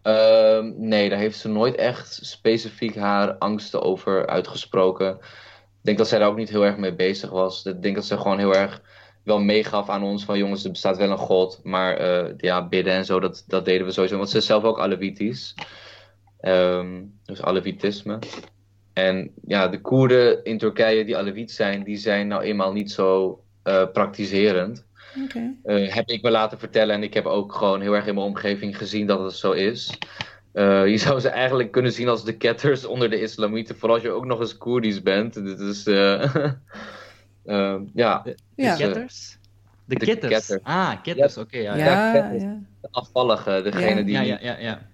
Ehm, 0.02 0.72
nee, 0.76 1.10
daar 1.10 1.20
heeft 1.20 1.40
ze 1.40 1.50
nooit 1.50 1.76
echt 1.76 2.20
specifiek 2.22 2.96
haar 2.96 3.34
angsten 3.38 3.82
over 3.82 4.28
uitgesproken. 4.28 5.16
Ik 5.18 5.82
denk 5.82 5.98
dat 5.98 6.08
zij 6.08 6.20
daar 6.20 6.30
ook 6.30 6.38
niet 6.38 6.50
heel 6.50 6.66
erg 6.66 6.78
mee 6.78 6.96
bezig 6.96 7.30
was. 7.30 7.66
Ik 7.66 7.82
denk 7.82 7.96
dat 7.96 8.06
ze 8.06 8.18
gewoon 8.18 8.38
heel 8.38 8.56
erg 8.56 8.82
wel 9.24 9.40
meegaf 9.40 9.90
aan 9.90 10.04
ons 10.04 10.26
van 10.26 10.38
jongens, 10.38 10.64
er 10.64 10.72
bestaat 10.72 10.98
wel 10.98 11.10
een 11.10 11.18
god. 11.18 11.60
Maar 11.64 11.98
eh, 11.98 12.34
ja, 12.38 12.68
bidden 12.68 12.94
en 12.94 13.06
zo, 13.06 13.20
dat, 13.20 13.44
dat 13.48 13.66
deden 13.66 13.86
we 13.86 13.92
sowieso. 13.94 14.18
Want 14.18 14.30
ze 14.30 14.38
is 14.38 14.46
zelf 14.46 14.64
ook 14.64 14.80
Alevitisch. 14.80 15.56
Ehm, 16.40 17.04
dus 17.26 17.42
Alevitisme. 17.42 18.20
En 18.94 19.32
ja, 19.48 19.68
de 19.68 19.82
Koerden 19.82 20.44
in 20.44 20.58
Turkije 20.58 21.06
die 21.06 21.18
Aleviet 21.18 21.52
zijn, 21.52 21.84
die 21.84 21.98
zijn 21.98 22.28
nou 22.28 22.42
eenmaal 22.44 22.74
niet 22.74 22.92
zo 22.92 23.42
uh, 23.64 23.84
praktiserend. 23.94 24.86
Eh, 25.64 25.94
heb 25.94 26.10
ik 26.10 26.22
me 26.22 26.32
laten 26.32 26.60
vertellen 26.60 26.96
en 26.96 27.04
ik 27.04 27.14
heb 27.14 27.26
ook 27.26 27.54
gewoon 27.54 27.82
heel 27.82 27.96
erg 27.96 28.06
in 28.06 28.16
mijn 28.16 28.28
omgeving 28.28 28.78
gezien 28.78 29.08
dat 29.08 29.24
het 29.24 29.34
zo 29.34 29.52
is. 29.52 29.98
Uh, 30.54 30.88
je 30.88 30.98
zou 30.98 31.20
ze 31.20 31.30
eigenlijk 31.30 31.72
kunnen 31.72 31.92
zien 31.92 32.08
als 32.08 32.24
de 32.24 32.38
ketters 32.38 32.86
onder 32.86 33.10
de 33.10 33.22
islamieten, 33.22 33.78
vooral 33.78 33.96
als 33.96 34.06
je 34.06 34.12
ook 34.12 34.26
nog 34.26 34.40
eens 34.40 34.58
Koerdisch 34.58 35.02
bent. 35.02 35.34
Dit 35.34 35.60
is, 35.60 35.84
ja. 37.94 38.22
De, 38.24 38.36
de 38.56 38.76
ketters? 38.78 39.38
De, 39.86 39.96
de 39.96 40.06
ketters. 40.06 40.58
Ah, 40.64 41.02
ketters, 41.02 41.38
oké. 41.38 41.58
ja, 41.58 41.76
ja, 41.76 42.16
ja, 42.16 42.60
De 42.82 42.88
afvallige, 42.92 43.62
degene 43.64 44.04
die 44.04 44.20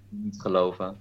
niet 0.10 0.42
geloven. 0.42 0.98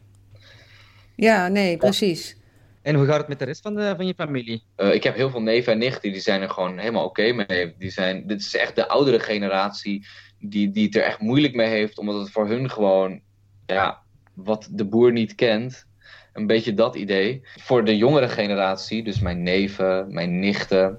Ja, 1.17 1.49
nee, 1.49 1.77
precies. 1.77 2.37
En 2.83 2.95
hoe 2.95 3.07
gaat 3.07 3.19
het 3.19 3.29
met 3.29 3.39
de 3.39 3.45
rest 3.45 3.63
van, 3.63 3.75
de, 3.75 3.93
van 3.97 4.07
je 4.07 4.15
familie? 4.15 4.63
Uh, 4.77 4.95
ik 4.95 5.03
heb 5.03 5.15
heel 5.15 5.31
veel 5.31 5.43
neven 5.43 5.73
en 5.73 5.79
nichten, 5.79 6.13
die 6.13 6.21
zijn 6.21 6.43
er 6.43 6.51
gewoon 6.51 6.79
helemaal 6.79 7.05
oké 7.05 7.33
mee. 7.33 7.75
Die 7.79 7.91
zijn, 7.91 8.27
dit 8.27 8.41
is 8.41 8.57
echt 8.57 8.77
de 8.77 8.89
oudere 8.89 9.21
generatie 9.21 10.07
die, 10.43 10.71
die 10.71 10.85
het 10.85 10.97
er 10.97 11.03
echt 11.03 11.21
moeilijk 11.21 11.55
mee 11.55 11.69
heeft, 11.69 11.99
omdat 11.99 12.21
het 12.21 12.31
voor 12.31 12.49
hun 12.49 12.71
gewoon, 12.71 13.21
ja, 13.67 14.03
wat 14.35 14.69
de 14.71 14.85
boer 14.85 15.13
niet 15.13 15.35
kent, 15.35 15.87
een 16.33 16.47
beetje 16.47 16.75
dat 16.75 16.97
idee. 16.97 17.41
Voor 17.61 17.85
de 17.85 17.97
jongere 17.97 18.29
generatie, 18.29 19.05
dus 19.05 19.21
mijn 19.21 19.43
neven, 19.43 20.13
mijn 20.13 20.39
nichten, 20.39 20.99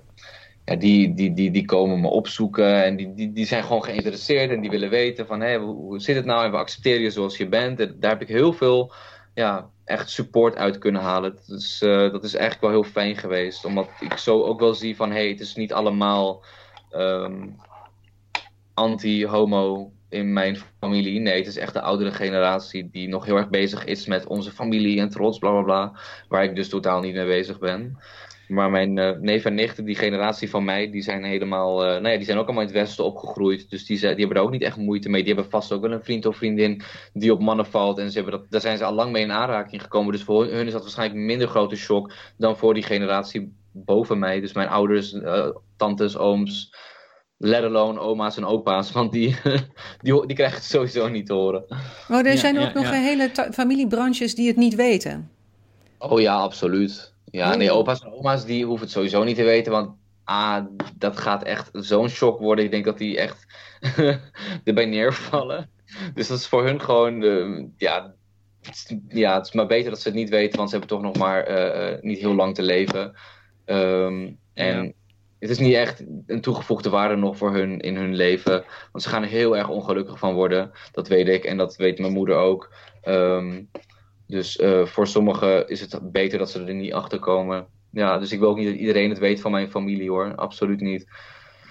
ja, 0.66 0.76
die, 0.76 1.14
die, 1.14 1.34
die, 1.34 1.52
die 1.52 1.66
komen 1.66 2.02
me 2.02 2.08
opzoeken 2.08 2.84
en 2.84 2.96
die, 2.96 3.14
die, 3.14 3.34
die 3.34 3.46
zijn 3.46 3.64
gewoon 3.64 3.84
geïnteresseerd 3.84 4.52
en 4.52 4.62
die 4.62 4.70
willen 4.70 4.90
weten 4.90 5.28
van, 5.28 5.40
hé, 5.40 5.48
hey, 5.48 5.58
hoe, 5.58 5.76
hoe 5.76 6.00
zit 6.00 6.16
het 6.16 6.26
nou 6.26 6.46
en 6.46 6.52
we 6.52 6.58
accepteren 6.58 7.02
je 7.02 7.12
zoals 7.12 7.38
je 7.38 7.48
bent. 7.48 7.80
En 7.80 7.96
daar 8.00 8.12
heb 8.12 8.22
ik 8.22 8.28
heel 8.28 8.54
veel 8.54 8.94
ja, 9.34 9.70
echt 9.86 10.10
support 10.10 10.56
uit 10.56 10.78
kunnen 10.78 11.02
halen. 11.02 11.36
Dat 11.36 11.58
is, 11.60 11.82
uh, 11.82 12.12
dat 12.12 12.24
is 12.24 12.34
eigenlijk 12.34 12.62
wel 12.62 12.82
heel 12.82 12.92
fijn 12.92 13.16
geweest. 13.16 13.66
Omdat 13.66 13.90
ik 14.00 14.18
zo 14.18 14.44
ook 14.44 14.60
wel 14.60 14.74
zie 14.74 14.96
van 14.96 15.10
hé, 15.10 15.18
hey, 15.18 15.30
het 15.30 15.40
is 15.40 15.56
niet 15.56 15.74
allemaal 15.74 16.44
um, 16.92 17.56
anti-homo 18.74 19.92
in 20.10 20.34
mijn 20.34 20.58
familie. 20.80 21.20
Nee, 21.20 21.38
het 21.38 21.48
is 21.48 21.58
echt 21.58 21.74
de 21.74 21.82
oudere 21.82 22.12
generatie 22.12 22.90
die 22.90 23.08
nog 23.08 23.26
heel 23.26 23.38
erg 23.38 23.50
bezig 23.50 23.86
is 23.86 24.06
met 24.06 24.28
onze 24.28 24.52
familie 24.52 25.00
en 25.00 25.10
trots, 25.10 25.38
bla 25.40 25.52
bla 25.52 25.62
bla. 25.62 26.00
Waar 26.28 26.44
ik 26.44 26.56
dus 26.56 26.70
totaal 26.70 27.00
niet 27.00 27.14
mee 27.14 27.26
bezig 27.26 27.60
ben. 27.60 27.98
Maar 28.54 28.70
mijn 28.70 28.98
uh, 28.98 29.12
neef 29.20 29.46
en 29.46 29.54
nichten, 29.54 29.86
die 29.86 29.96
generatie 29.96 30.50
van 30.50 30.64
mij, 30.64 30.92
die 30.92 31.02
zijn 31.02 31.24
helemaal, 31.24 31.84
uh, 31.84 31.90
nou 31.90 32.08
ja, 32.08 32.16
die 32.16 32.26
zijn 32.26 32.38
ook 32.38 32.46
allemaal 32.46 32.64
in 32.64 32.70
het 32.70 32.78
westen 32.78 33.06
opgegroeid. 33.06 33.70
Dus 33.70 33.86
die, 33.86 34.00
die 34.00 34.08
hebben 34.08 34.34
daar 34.34 34.44
ook 34.44 34.52
niet 34.52 34.62
echt 34.62 34.78
moeite 34.78 35.10
mee. 35.10 35.24
Die 35.24 35.34
hebben 35.34 35.52
vast 35.52 35.72
ook 35.72 35.82
wel 35.82 35.92
een 35.92 36.04
vriend 36.04 36.26
of 36.26 36.38
vriendin 36.38 36.82
die 37.14 37.32
op 37.32 37.42
mannen 37.42 37.66
valt. 37.66 37.98
En 37.98 38.12
ze 38.12 38.20
hebben 38.20 38.40
dat, 38.40 38.52
daar 38.52 38.62
zijn 38.62 38.78
ze 38.78 38.84
al 38.84 38.94
lang 38.94 39.12
mee 39.12 39.24
in 39.24 39.32
aanraking 39.32 39.82
gekomen. 39.82 40.12
Dus 40.12 40.24
voor 40.24 40.46
hun 40.46 40.66
is 40.66 40.72
dat 40.72 40.82
waarschijnlijk 40.82 41.20
een 41.20 41.26
minder 41.26 41.48
grote 41.48 41.76
shock 41.76 42.14
dan 42.38 42.58
voor 42.58 42.74
die 42.74 42.84
generatie 42.84 43.54
boven 43.72 44.20
mij. 44.20 44.40
Dus 44.40 44.54
mijn 44.54 44.70
ouders, 44.70 45.14
uh, 45.14 45.48
tantes, 45.78 46.18
ooms, 46.18 46.76
let 47.38 47.64
alone 47.64 48.00
oma's 48.00 48.38
en 48.38 48.46
opa's. 48.46 48.92
Want 48.92 49.12
die, 49.12 49.36
die, 50.02 50.26
die 50.26 50.36
krijgen 50.36 50.58
het 50.58 50.66
sowieso 50.66 51.08
niet 51.08 51.26
te 51.26 51.34
horen. 51.34 51.66
Maar 52.08 52.26
er 52.26 52.38
zijn 52.38 52.56
ja, 52.56 52.62
ook 52.62 52.74
ja, 52.74 52.74
nog 52.74 52.84
ja. 52.84 52.92
hele 52.92 53.32
familiebranches 53.52 54.36
die 54.36 54.48
het 54.48 54.58
niet 54.58 54.76
weten. 54.76 55.30
Oh 55.98 56.22
ja, 56.22 56.36
absoluut. 56.36 57.13
Ja, 57.34 57.56
nee, 57.56 57.72
opa's 57.72 58.02
en 58.02 58.14
oma's 58.14 58.46
die 58.46 58.66
hoeven 58.66 58.86
het 58.86 58.94
sowieso 58.94 59.24
niet 59.24 59.36
te 59.36 59.44
weten, 59.44 59.72
want 59.72 59.96
ah, 60.24 60.66
dat 60.96 61.18
gaat 61.18 61.44
echt 61.44 61.70
zo'n 61.72 62.10
shock 62.10 62.40
worden. 62.40 62.66
Ik 62.66 62.72
denk 62.72 62.86
dat 62.86 62.98
die 62.98 63.18
echt 63.18 63.46
erbij 64.64 64.86
neervallen. 64.86 65.70
Dus 66.14 66.28
dat 66.28 66.38
is 66.38 66.48
voor 66.48 66.64
hun 66.64 66.82
gewoon, 66.82 67.22
uh, 67.22 67.66
ja, 67.78 68.14
het, 68.62 69.00
ja, 69.08 69.36
het 69.36 69.46
is 69.46 69.54
maar 69.54 69.68
beter 69.68 69.90
dat 69.90 70.00
ze 70.00 70.08
het 70.08 70.18
niet 70.18 70.30
weten, 70.30 70.58
want 70.58 70.70
ze 70.70 70.78
hebben 70.78 70.98
toch 70.98 71.06
nog 71.06 71.18
maar 71.18 71.50
uh, 71.50 72.02
niet 72.02 72.20
heel 72.20 72.36
lang 72.36 72.56
te 72.56 72.62
leven. 72.62 73.14
Um, 73.66 74.38
en 74.54 74.84
ja. 74.84 74.92
het 75.40 75.50
is 75.50 75.60
niet 75.60 75.76
echt 75.76 76.04
een 76.26 76.42
toegevoegde 76.42 76.90
waarde 76.90 77.16
nog 77.16 77.38
voor 77.38 77.54
hun 77.54 77.80
in 77.80 77.96
hun 77.96 78.16
leven, 78.16 78.64
want 78.92 79.04
ze 79.04 79.10
gaan 79.10 79.24
er 79.24 79.30
heel 79.30 79.58
erg 79.58 79.70
ongelukkig 79.70 80.20
van 80.20 80.34
worden. 80.34 80.72
Dat 80.92 81.08
weet 81.08 81.28
ik 81.28 81.44
en 81.44 81.58
dat 81.58 81.76
weet 81.76 82.00
mijn 82.00 82.14
moeder 82.14 82.36
ook. 82.36 82.74
Um, 83.04 83.70
dus 84.34 84.58
uh, 84.58 84.86
voor 84.86 85.08
sommigen 85.08 85.68
is 85.68 85.82
het 85.82 86.00
beter 86.12 86.40
dat 86.40 86.50
ze 86.50 86.64
er 86.64 86.74
niet 86.74 86.94
achter 86.94 87.20
komen. 87.20 87.66
Ja, 87.92 88.18
dus 88.18 88.32
ik 88.32 88.40
wil 88.40 88.50
ook 88.50 88.58
niet 88.58 88.68
dat 88.68 88.76
iedereen 88.76 89.10
het 89.10 89.20
weet 89.20 89.42
van 89.42 89.52
mijn 89.52 89.72
familie 89.72 90.10
hoor. 90.10 90.36
Absoluut 90.36 90.82
niet. 90.82 91.08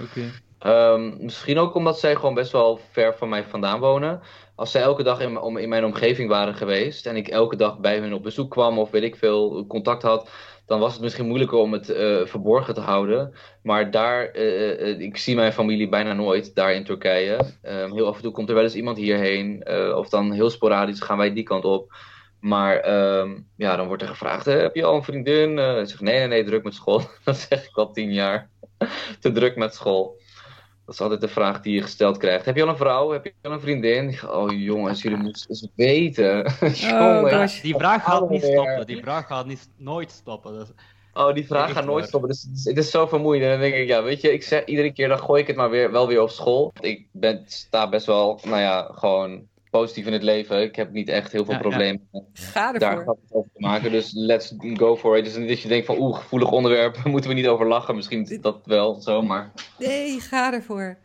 Okay. 0.01 0.31
Um, 0.67 1.17
misschien 1.21 1.59
ook 1.59 1.75
omdat 1.75 1.99
zij 1.99 2.15
gewoon 2.15 2.35
best 2.35 2.53
wel 2.53 2.81
ver 2.91 3.15
van 3.17 3.29
mij 3.29 3.45
vandaan 3.45 3.81
wonen. 3.81 4.21
Als 4.55 4.71
zij 4.71 4.83
elke 4.83 5.03
dag 5.03 5.21
in, 5.21 5.59
in 5.59 5.69
mijn 5.69 5.85
omgeving 5.85 6.29
waren 6.29 6.55
geweest 6.55 7.07
en 7.07 7.17
ik 7.17 7.29
elke 7.29 7.57
dag 7.57 7.79
bij 7.79 7.99
hun 7.99 8.15
op 8.15 8.23
bezoek 8.23 8.51
kwam 8.51 8.79
of 8.79 8.91
weet 8.91 9.03
ik 9.03 9.17
veel 9.17 9.67
contact 9.67 10.03
had, 10.03 10.31
dan 10.67 10.81
was 10.81 10.93
het 10.93 11.03
misschien 11.03 11.27
moeilijker 11.27 11.59
om 11.59 11.73
het 11.73 11.91
uh, 11.91 12.27
verborgen 12.27 12.75
te 12.75 12.81
houden. 12.81 13.35
Maar 13.63 13.91
daar, 13.91 14.37
uh, 14.37 15.01
ik 15.01 15.17
zie 15.17 15.35
mijn 15.35 15.53
familie 15.53 15.89
bijna 15.89 16.13
nooit, 16.13 16.55
daar 16.55 16.75
in 16.75 16.85
Turkije. 16.85 17.39
Um, 17.63 17.93
heel 17.93 18.07
af 18.07 18.17
en 18.17 18.23
toe 18.23 18.33
komt 18.33 18.49
er 18.49 18.55
wel 18.55 18.65
eens 18.65 18.75
iemand 18.75 18.97
hierheen, 18.97 19.67
of 19.97 20.09
dan 20.09 20.33
heel 20.33 20.51
sporadisch 20.51 21.01
gaan 21.01 21.19
wij 21.19 21.33
die 21.33 21.43
kant 21.43 21.65
op. 21.65 21.93
Maar 22.43 22.93
um, 23.19 23.49
ja, 23.57 23.77
dan 23.77 23.87
wordt 23.87 24.03
er 24.03 24.09
gevraagd: 24.09 24.45
heb 24.45 24.75
je 24.75 24.85
al 24.85 24.97
een 24.97 25.03
vriendin? 25.03 25.57
Uh, 25.59 25.81
ik 25.81 25.89
zeg 25.89 26.01
nee, 26.01 26.19
nee, 26.19 26.27
nee, 26.27 26.45
druk 26.45 26.65
met 26.65 26.75
school. 26.75 27.03
dat 27.25 27.37
zeg 27.37 27.69
ik 27.69 27.77
al 27.77 27.93
tien 27.93 28.13
jaar. 28.13 28.51
Te 29.21 29.33
druk 29.33 29.57
met 29.57 29.75
school. 29.75 30.21
Dat 30.85 30.95
is 30.95 31.01
altijd 31.01 31.21
de 31.21 31.29
vraag 31.29 31.61
die 31.61 31.75
je 31.75 31.83
gesteld 31.83 32.17
krijgt. 32.17 32.45
Heb 32.45 32.57
je 32.57 32.63
al 32.63 32.69
een 32.69 32.77
vrouw? 32.77 33.11
Heb 33.11 33.25
je 33.25 33.33
al 33.43 33.53
een 33.53 33.61
vriendin? 33.61 34.09
Ik 34.09 34.17
ga, 34.17 34.29
oh 34.29 34.51
jongens, 34.51 35.03
jullie 35.03 35.19
moeten 35.23 35.49
eens 35.49 35.69
weten. 35.75 36.47
oh, 36.47 37.49
die 37.63 37.75
vraag 37.77 38.05
gaat 38.05 38.31
niet 38.31 38.43
stoppen. 38.43 38.87
Die 38.87 39.03
vraag 39.03 39.27
gaat 39.27 39.47
niet, 39.47 39.69
nooit 39.77 40.11
stoppen. 40.11 40.61
Is... 40.61 40.69
Oh, 41.13 41.35
die 41.35 41.47
vraag 41.47 41.73
gaat 41.73 41.85
nooit 41.85 42.07
stoppen. 42.07 42.29
Dus, 42.29 42.49
het 42.65 42.77
is 42.77 42.91
zo 42.91 43.07
vermoeiend. 43.07 43.45
En 43.45 43.51
dan 43.51 43.61
denk 43.61 43.75
ik, 43.75 43.89
ja, 43.89 44.03
weet 44.03 44.21
je, 44.21 44.33
ik 44.33 44.43
zeg 44.43 44.65
iedere 44.65 44.93
keer, 44.93 45.09
dan 45.09 45.19
gooi 45.19 45.41
ik 45.41 45.47
het 45.47 45.57
maar 45.57 45.71
weer, 45.71 45.91
wel 45.91 46.07
weer 46.07 46.23
op 46.23 46.31
school. 46.31 46.73
Ik 46.81 47.07
ben, 47.13 47.43
sta 47.47 47.89
best 47.89 48.07
wel, 48.07 48.41
nou 48.43 48.61
ja, 48.61 48.91
gewoon 48.95 49.51
positief 49.73 50.07
in 50.07 50.13
het 50.13 50.23
leven. 50.23 50.63
Ik 50.63 50.77
heb 50.77 50.93
niet 50.93 51.09
echt 51.09 51.33
heel 51.33 51.45
veel 51.45 51.55
ja, 51.55 51.61
problemen 51.61 52.09
ja. 52.13 52.21
Ga 52.33 52.73
daar 52.73 53.07
over 53.07 53.51
te 53.53 53.61
maken. 53.61 53.91
Dus 53.91 54.13
let's 54.13 54.55
go 54.59 54.97
for 54.97 55.19
it. 55.19 55.25
Dus 55.25 55.37
niet 55.37 55.49
dat 55.49 55.61
je 55.61 55.69
denkt 55.69 55.87
van 55.87 55.99
oeh, 55.99 56.17
gevoelig 56.17 56.51
onderwerp, 56.51 57.05
moeten 57.05 57.31
we 57.31 57.37
niet 57.37 57.47
over 57.47 57.67
lachen. 57.67 57.95
Misschien 57.95 58.27
is 58.29 58.41
dat 58.41 58.61
wel 58.65 58.95
zo, 58.95 59.23
maar... 59.23 59.53
Nee, 59.79 60.21
ga 60.21 60.53
ervoor. 60.53 60.97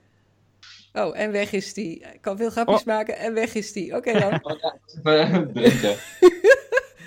Oh, 0.93 1.19
en 1.19 1.31
weg 1.31 1.51
is 1.51 1.73
die. 1.73 1.99
Ik 1.99 2.21
kan 2.21 2.37
veel 2.37 2.49
grapjes 2.49 2.79
oh. 2.79 2.85
maken 2.85 3.17
en 3.17 3.33
weg 3.33 3.53
is 3.53 3.71
die. 3.71 3.95
Oké 3.95 4.09
okay, 4.09 4.39
dan. 4.39 4.41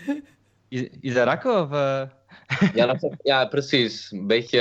is, 0.68 0.88
is 1.00 1.14
dat 1.14 1.26
rakken 1.26 1.60
of... 1.60 1.70
Uh... 1.72 2.02
ja, 2.74 2.86
dat, 2.86 3.14
ja, 3.22 3.46
precies. 3.46 4.10
Een 4.10 4.26
beetje 4.26 4.60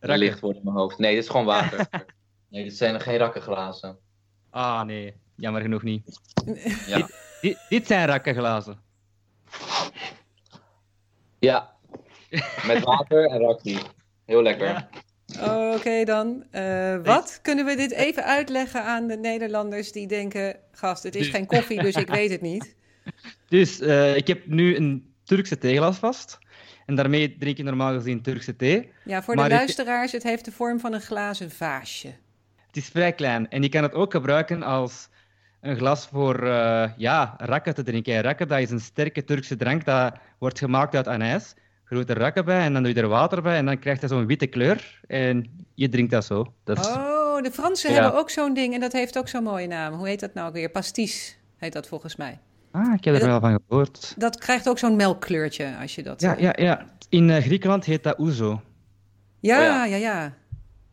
uh, 0.00 0.16
licht 0.16 0.40
wordt 0.40 0.58
in 0.58 0.64
mijn 0.64 0.76
hoofd. 0.76 0.98
Nee, 0.98 1.14
dit 1.14 1.22
is 1.22 1.30
gewoon 1.30 1.46
water. 1.46 1.86
nee, 2.50 2.64
dit 2.64 2.76
zijn 2.76 3.00
geen 3.00 3.16
rakkenglazen. 3.16 3.98
Ah, 4.50 4.82
nee. 4.82 5.24
Jammer 5.36 5.60
genoeg 5.60 5.82
niet. 5.82 6.20
Ja. 6.86 6.96
Dit, 6.96 7.16
dit, 7.40 7.58
dit, 7.68 7.86
zijn 7.86 8.06
rakkenglazen. 8.06 8.78
Ja. 11.38 11.74
Met 12.66 12.84
water 12.84 13.30
en 13.30 13.38
rakkie. 13.38 13.78
Heel 14.24 14.42
lekker. 14.42 14.66
Ja. 14.66 14.88
Oké 15.34 15.76
okay, 15.76 16.04
dan. 16.04 16.44
Uh, 16.52 16.96
wat? 17.04 17.38
Kunnen 17.42 17.64
we 17.64 17.76
dit 17.76 17.92
even 17.92 18.24
uitleggen 18.24 18.84
aan 18.84 19.06
de 19.06 19.16
Nederlanders 19.16 19.92
die 19.92 20.06
denken... 20.06 20.56
Gast, 20.72 21.02
het 21.02 21.14
is 21.14 21.28
geen 21.28 21.46
koffie, 21.46 21.82
dus 21.82 21.94
ik 21.94 22.08
weet 22.08 22.30
het 22.30 22.40
niet. 22.40 22.74
Dus 23.48 23.80
uh, 23.80 24.16
ik 24.16 24.26
heb 24.26 24.46
nu 24.46 24.76
een 24.76 25.14
Turkse 25.24 25.58
theeglas 25.58 25.96
vast. 25.96 26.38
En 26.86 26.94
daarmee 26.94 27.36
drink 27.38 27.56
je 27.56 27.62
normaal 27.62 27.92
gezien 27.94 28.22
Turkse 28.22 28.56
thee. 28.56 28.92
Ja, 29.04 29.22
voor 29.22 29.36
de 29.36 29.48
luisteraars, 29.48 30.06
ik... 30.06 30.12
het 30.12 30.22
heeft 30.22 30.44
de 30.44 30.52
vorm 30.52 30.80
van 30.80 30.92
een 30.92 31.00
glazen 31.00 31.50
vaasje. 31.50 32.14
Het 32.66 32.76
is 32.76 32.88
vrij 32.88 33.12
klein. 33.12 33.50
En 33.50 33.62
je 33.62 33.68
kan 33.68 33.82
het 33.82 33.92
ook 33.92 34.10
gebruiken 34.10 34.62
als 34.62 35.08
een 35.66 35.76
glas 35.76 36.06
voor 36.06 36.44
uh, 36.44 36.84
ja, 36.96 37.34
rakken 37.38 37.74
te 37.74 37.82
drinken. 37.82 38.20
Rakken, 38.20 38.48
dat 38.48 38.58
is 38.58 38.70
een 38.70 38.80
sterke 38.80 39.24
Turkse 39.24 39.56
drank. 39.56 39.84
Dat 39.84 40.14
wordt 40.38 40.58
gemaakt 40.58 40.94
uit 40.94 41.08
anijs. 41.08 41.54
Er 41.88 42.18
rakken 42.18 42.44
bij 42.44 42.60
en 42.60 42.72
dan 42.72 42.82
doe 42.82 42.94
je 42.94 43.00
er 43.00 43.08
water 43.08 43.42
bij. 43.42 43.56
En 43.56 43.66
dan 43.66 43.78
krijgt 43.78 44.00
dat 44.00 44.10
zo'n 44.10 44.26
witte 44.26 44.46
kleur. 44.46 45.00
En 45.06 45.66
je 45.74 45.88
drinkt 45.88 46.10
dat 46.10 46.24
zo. 46.24 46.52
Dat 46.64 46.78
is... 46.78 46.86
Oh, 46.86 47.42
de 47.42 47.50
Fransen 47.50 47.92
ja. 47.92 48.02
hebben 48.02 48.20
ook 48.20 48.30
zo'n 48.30 48.54
ding. 48.54 48.74
En 48.74 48.80
dat 48.80 48.92
heeft 48.92 49.18
ook 49.18 49.28
zo'n 49.28 49.42
mooie 49.42 49.66
naam. 49.66 49.94
Hoe 49.94 50.08
heet 50.08 50.20
dat 50.20 50.34
nou 50.34 50.52
weer? 50.52 50.68
Pastis 50.68 51.38
heet 51.56 51.72
dat 51.72 51.86
volgens 51.86 52.16
mij. 52.16 52.38
Ah, 52.70 52.94
ik 52.94 53.04
heb 53.04 53.14
er 53.14 53.20
dat, 53.20 53.28
wel 53.28 53.40
van 53.40 53.60
gehoord. 53.68 54.14
Dat 54.16 54.38
krijgt 54.38 54.68
ook 54.68 54.78
zo'n 54.78 54.96
melkkleurtje 54.96 55.76
als 55.80 55.94
je 55.94 56.02
dat... 56.02 56.20
Ja, 56.20 56.36
ja, 56.38 56.52
ja. 56.56 56.86
In 57.08 57.28
uh, 57.28 57.36
Griekenland 57.36 57.84
heet 57.84 58.02
dat 58.02 58.16
ouzo. 58.16 58.62
Ja, 59.40 59.58
oh, 59.58 59.64
ja, 59.64 59.84
ja, 59.84 59.96
ja. 59.96 60.32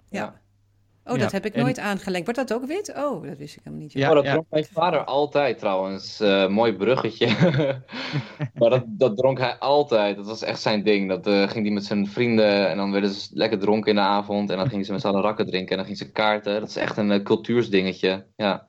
ja. 0.10 0.34
Oh, 1.06 1.16
Ja, 1.16 1.22
dat 1.22 1.32
heb 1.32 1.46
ik 1.46 1.54
en- 1.54 1.62
nooit 1.62 1.80
aangelengd. 1.80 2.26
Wordt 2.26 2.50
dat 2.50 2.54
ook 2.62 2.68
wit? 2.68 2.94
Oh, 2.98 3.28
dat 3.28 3.38
wist 3.38 3.56
ik 3.56 3.62
helemaal 3.64 3.84
niet. 3.84 3.94
Ja, 3.94 4.10
oh, 4.10 4.16
dat 4.16 4.24
ja. 4.24 4.32
dronk 4.32 4.46
mijn 4.50 4.66
vader 4.72 5.04
altijd 5.04 5.60
trouwens. 5.60 6.20
Eh, 6.20 6.48
mooi 6.48 6.74
bruggetje. 6.74 7.28
maar 8.60 8.70
dat, 8.70 8.84
dat 8.88 9.18
dronk 9.18 9.40
hij 9.40 9.58
altijd. 9.58 10.16
Dat 10.16 10.26
was 10.26 10.44
echt 10.44 10.62
zijn 10.62 10.84
ding. 10.84 11.10
Dat 11.10 11.28
eh, 11.28 11.50
ging 11.50 11.66
hij 11.66 11.74
met 11.74 11.86
zijn 11.86 12.08
vrienden 12.08 12.70
en 12.70 12.78
dan 12.78 12.92
werden 12.92 13.10
ze 13.10 13.30
lekker 13.34 13.60
dronken 13.60 13.90
in 13.90 13.96
de 13.96 14.02
avond. 14.02 14.50
En 14.50 14.58
dan 14.58 14.70
gingen 14.70 14.86
ze 14.86 14.92
met 14.92 15.02
z'n 15.02 15.08
allen 15.08 15.22
rakken 15.22 15.46
drinken 15.46 15.70
en 15.70 15.76
dan 15.76 15.86
gingen 15.86 16.06
ze 16.06 16.12
kaarten. 16.12 16.60
Dat 16.60 16.70
is 16.70 16.76
echt 16.76 16.98
een 16.98 17.12
eh, 17.12 17.24
cultuursdingetje. 17.24 18.26
Ja. 18.36 18.68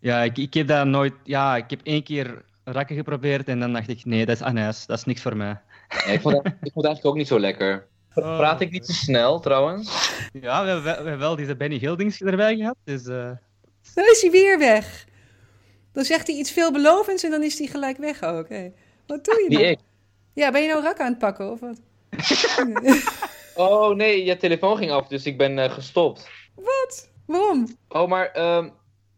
Ja, 0.00 0.22
ik, 0.22 0.38
ik 0.38 0.54
heb 0.54 0.66
dat 0.66 0.86
nooit... 0.86 1.14
Ja, 1.24 1.56
ik 1.56 1.70
heb 1.70 1.80
één 1.82 2.02
keer 2.02 2.44
rakken 2.64 2.96
geprobeerd 2.96 3.48
en 3.48 3.60
dan 3.60 3.72
dacht 3.72 3.88
ik, 3.88 4.04
nee, 4.04 4.26
dat 4.26 4.36
is 4.36 4.42
anijs. 4.42 4.86
Dat 4.86 4.98
is 4.98 5.04
niks 5.04 5.22
voor 5.22 5.36
mij. 5.36 5.60
Ja, 5.88 6.12
ik, 6.12 6.20
vond 6.20 6.36
het, 6.36 6.46
ik 6.46 6.52
vond 6.72 6.74
het 6.74 6.84
eigenlijk 6.84 7.06
ook 7.06 7.16
niet 7.16 7.28
zo 7.28 7.40
lekker. 7.40 7.86
Oh. 8.16 8.36
Praat 8.36 8.60
ik 8.60 8.70
niet 8.70 8.84
te 8.86 8.92
snel 8.92 9.40
trouwens? 9.40 10.10
Ja, 10.32 10.62
we 10.64 10.68
hebben, 10.70 10.82
we 10.82 10.90
hebben 10.90 11.18
wel 11.18 11.36
deze 11.36 11.56
Benny 11.56 11.78
Hildings 11.78 12.20
erbij 12.22 12.56
gehad, 12.56 12.76
dus... 12.84 13.06
eh, 13.06 13.30
Dan 13.94 14.04
is 14.04 14.22
hij 14.22 14.30
weer 14.30 14.58
weg. 14.58 15.04
Dan 15.92 16.04
zegt 16.04 16.26
hij 16.26 16.36
iets 16.36 16.50
veelbelovends 16.52 17.22
en 17.24 17.30
dan 17.30 17.42
is 17.42 17.58
hij 17.58 17.66
gelijk 17.66 17.96
weg 17.96 18.22
ook. 18.22 18.48
Wat 19.06 19.24
doe 19.24 19.46
je 19.48 19.48
nou? 19.48 19.64
ik. 19.64 19.78
Ja, 20.34 20.50
ben 20.50 20.62
je 20.62 20.68
nou 20.68 20.82
rak 20.82 20.98
aan 21.00 21.10
het 21.10 21.18
pakken 21.18 21.50
of 21.50 21.60
wat? 21.60 21.80
Oh 23.54 23.94
nee, 23.94 24.24
je 24.24 24.36
telefoon 24.36 24.76
ging 24.76 24.90
af, 24.90 25.06
dus 25.08 25.24
ik 25.24 25.38
ben 25.38 25.58
eh, 25.58 25.70
gestopt. 25.70 26.30
Wat? 26.54 27.10
Waarom? 27.26 27.76
Oh, 27.88 28.08
maar 28.08 28.26
ehm 28.30 28.68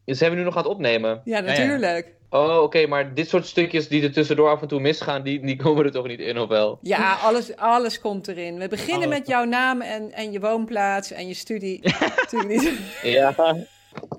zijn 0.05 0.31
we 0.31 0.37
nu 0.37 0.43
nog 0.43 0.57
aan 0.57 0.63
het 0.63 0.73
opnemen? 0.73 1.21
Ja, 1.25 1.37
ja. 1.39 1.43
natuurlijk. 1.43 2.15
Oh, 2.31 2.63
oké, 2.63 2.87
maar 2.87 3.15
dit 3.15 3.29
soort 3.29 3.47
stukjes 3.47 3.89
die 3.89 4.03
er 4.03 4.13
tussendoor 4.13 4.49
af 4.49 4.63
en 4.63 4.69
toe 4.69 4.81
misgaan, 4.81 5.23
die, 5.23 5.41
die 5.41 5.57
komen 5.57 5.85
er 5.85 5.91
toch 5.91 6.07
niet 6.07 6.21
in, 6.21 6.39
of 6.39 6.49
wel? 6.49 6.79
Ja, 6.83 7.15
alles, 7.15 7.57
alles 7.57 8.01
komt 8.01 8.29
erin. 8.29 8.59
We 8.59 8.69
beginnen 8.69 9.07
Alles. 9.07 9.19
met 9.19 9.29
jouw 9.29 9.45
naam 9.45 9.81
en, 9.81 10.13
en 10.13 10.33
je 10.33 10.41
woonplaats 10.41 11.11
en 11.11 11.29
je 11.29 11.35
studie. 11.35 11.81
Natuurlijk 12.17 12.63
niet. 12.63 12.79
Ja. 13.03 13.57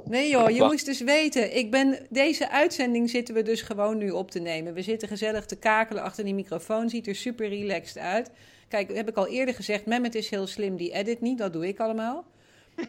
Nee 0.06 0.30
joh, 0.30 0.50
je 0.50 0.63
moest 0.63 0.86
dus 0.86 1.02
weten. 1.02 1.58
Ik 1.58 1.72
ben, 1.72 2.06
deze 2.10 2.50
uitzending 2.50 3.10
zitten 3.10 3.36
we 3.36 3.41
dus 3.41 3.62
gewoon 3.62 3.98
nu 3.98 4.12
op 4.12 4.32
te 4.32 4.39
nemen. 4.39 4.74
We 4.74 4.82
zitten 4.82 5.08
gezellig 5.08 5.45
te 5.45 5.56
kakelen 5.56 6.04
achter 6.04 6.24
die 6.24 6.34
microfoon. 6.34 6.89
Ziet 6.89 7.08
er 7.08 7.15
super 7.15 7.50
relaxed 7.50 7.98
uit. 7.98 8.32
Kijk, 8.67 8.95
heb 8.95 9.10
ik 9.10 9.15
al 9.15 9.28
eerder 9.28 9.56
gezegd, 9.56 9.86
Mehmet 9.86 10.15
is 10.15 10.30
heel 10.30 10.48
slim. 10.48 10.78
Die 10.78 10.91
edit 10.91 11.22
niet, 11.22 11.38
dat 11.38 11.54
doe 11.54 11.67
ik 11.67 11.80
allemaal. 11.80 12.26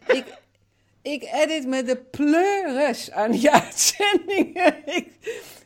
ik, 0.07 0.25
ik 1.03 1.29
edit 1.33 1.67
me 1.67 1.83
de 1.83 1.97
pleuris 1.97 3.11
aan 3.11 3.31
die 3.31 3.51
uitzendingen. 3.61 4.75
ik, 4.85 5.07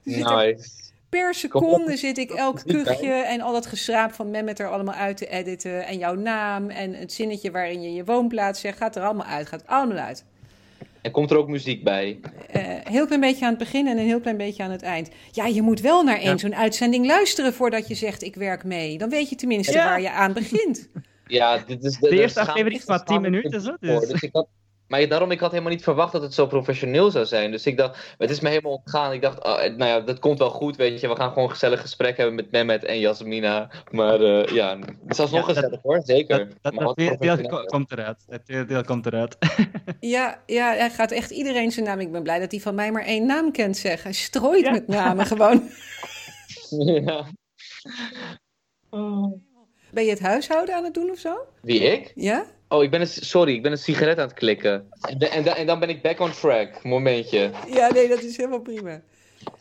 er 0.05 0.37
Nice. 0.37 0.69
Per 1.09 1.35
seconde 1.35 1.97
zit 1.97 2.19
ik 2.19 2.31
elk 2.31 2.63
kuchje 2.67 3.13
en 3.13 3.41
al 3.41 3.53
dat 3.53 3.67
geschraap 3.67 4.13
van 4.13 4.31
Mehmet 4.31 4.59
er 4.59 4.71
allemaal 4.71 4.95
uit 4.95 5.17
te 5.17 5.27
editen. 5.27 5.87
En 5.87 5.99
jouw 5.99 6.15
naam 6.15 6.71
en 6.71 6.95
het 6.95 7.13
zinnetje 7.13 7.51
waarin 7.51 7.83
je 7.83 7.93
je 7.93 8.05
woonplaats 8.05 8.61
zegt, 8.61 8.79
gaat 8.79 8.97
er 8.97 9.03
allemaal 9.03 9.27
uit. 9.27 9.47
Gaat 9.47 9.67
allemaal 9.67 9.97
uit. 9.97 10.25
En 11.03 11.11
komt 11.11 11.31
er 11.31 11.37
ook 11.37 11.49
muziek 11.49 11.85
bij? 11.85 12.21
Eh, 12.51 12.63
heel 12.83 13.07
klein 13.07 13.21
beetje 13.21 13.45
aan 13.45 13.51
het 13.51 13.59
begin 13.59 13.87
en 13.87 13.99
een 13.99 14.05
heel 14.07 14.21
klein 14.21 14.37
beetje 14.37 14.63
aan 14.63 14.71
het 14.71 14.83
eind. 14.83 15.09
Ja, 15.31 15.47
je 15.47 15.63
moet 15.63 15.81
wel 15.81 16.03
naar 16.03 16.19
één 16.19 16.31
Ja. 16.31 16.37
zo'n 16.39 16.55
uitzending 16.57 17.07
luisteren 17.07 17.53
voordat 17.55 17.89
je 17.89 17.95
zegt 17.95 18.23
ik 18.23 18.35
werk 18.35 18.65
mee. 18.65 18.99
Dan 18.99 19.09
weet 19.11 19.29
je 19.29 19.37
tenminste 19.37 19.73
Ja. 19.73 19.85
waar 19.85 20.01
je 20.01 20.11
aan 20.11 20.33
begint. 20.33 20.89
Ja, 21.27 21.59
dit 21.59 21.85
is 21.85 21.99
De 21.99 22.09
eerste 22.21 22.41
aflevering 22.41 22.85
maar 22.87 23.05
10 23.05 23.07
schaam 23.07 23.25
ik 23.25 23.31
me 23.31 23.37
minuten, 23.37 23.61
zo, 23.61 23.77
dus- 23.81 24.09
Dus 24.09 24.23
ik 24.23 24.31
had, 24.33 24.49
maar 24.89 25.09
daarom, 25.09 25.31
ik 25.31 25.41
had 25.41 25.51
helemaal 25.51 25.73
niet 25.73 25.83
verwacht 25.83 26.13
dat 26.13 26.23
het 26.23 26.35
zo 26.35 26.47
professioneel 26.47 27.11
zou 27.11 27.25
zijn. 27.27 27.51
Dus 27.51 27.67
ik 27.67 27.77
dacht, 27.77 28.15
het 28.19 28.31
is 28.31 28.41
me 28.41 28.49
helemaal 28.49 28.73
ontgaan. 28.73 29.13
Ik 29.13 29.23
dacht, 29.23 29.45
oh, 29.45 29.65
eh, 29.65 29.77
nou 29.77 29.91
ja, 29.91 30.01
dat 30.01 30.19
komt 30.19 30.39
wel 30.39 30.51
goed, 30.51 30.77
weet 30.77 31.01
je. 31.01 31.09
We 31.09 31.17
gaan 31.17 31.29
gewoon 31.29 31.45
een 31.45 31.51
gezellig 31.51 31.81
gesprek 31.81 32.17
hebben 32.17 32.35
met 32.35 32.51
Mehmet 32.51 32.85
en 32.85 32.99
Jasmina. 32.99 33.71
Maar 33.91 34.21
eh, 34.21 34.55
ja, 34.55 34.79
het 34.79 34.91
is 35.09 35.21
alsnog 35.21 35.41
Ja, 35.41 35.47
dat- 35.47 35.57
gezellig 35.57 35.83
hoor, 35.83 36.01
zeker. 36.05 36.39
dat 36.39 36.49
dat, 36.63 36.73
Maar 36.75 36.85
dat 36.85 36.97
deel 36.97 37.65
komt 37.67 37.93
eruit. 37.93 38.25
Het 38.29 38.45
tweede 38.45 38.65
deel 38.65 38.83
komt 38.85 39.07
eruit. 39.07 39.37
Ja, 40.01 40.43
ja, 40.47 40.73
hij 40.75 40.91
gaat 40.91 41.11
echt 41.11 41.31
iedereen 41.31 41.71
zijn 41.71 41.87
naam. 41.87 42.01
Ik 42.01 42.13
ben 42.13 42.23
blij 42.23 42.39
dat 42.39 42.51
hij 42.51 42.61
van 42.61 42.75
mij 42.75 42.93
maar 42.93 43.05
één 43.05 43.27
naam 43.27 43.53
kent 43.53 43.77
zeggen. 43.77 44.03
Hij 44.03 44.13
strooit 44.13 44.65
Ja. 44.65 44.71
met 44.71 44.87
namen 44.89 45.27
gewoon. 45.27 45.63
ja. 47.05 47.25
Ben 49.91 50.05
je 50.05 50.11
het 50.11 50.21
huishouden 50.21 50.75
aan 50.75 50.85
het 50.85 50.95
doen 50.95 51.11
of 51.11 51.19
zo? 51.19 51.37
Wie, 51.63 51.81
ik? 51.81 52.13
Ja? 52.15 52.45
Oh, 52.75 52.83
ik 52.83 52.91
ben 52.91 53.01
een, 53.01 53.07
sorry, 53.07 53.55
ik 53.55 53.63
ben 53.63 53.73
een 53.73 53.79
sigaret 53.79 54.19
aan 54.19 54.27
het 54.27 54.37
klikken. 54.37 54.87
En, 55.01 55.19
de- 55.19 55.29
en, 55.29 55.43
da- 55.45 55.57
en 55.57 55.67
dan 55.67 55.79
ben 55.79 55.89
ik 55.89 56.03
back 56.03 56.21
on 56.21 56.31
track. 56.31 56.83
Momentje. 56.85 57.51
Ja, 57.69 57.93
nee, 57.93 58.09
dat 58.09 58.23
is 58.23 58.37
helemaal 58.37 58.61
prima. 58.61 59.01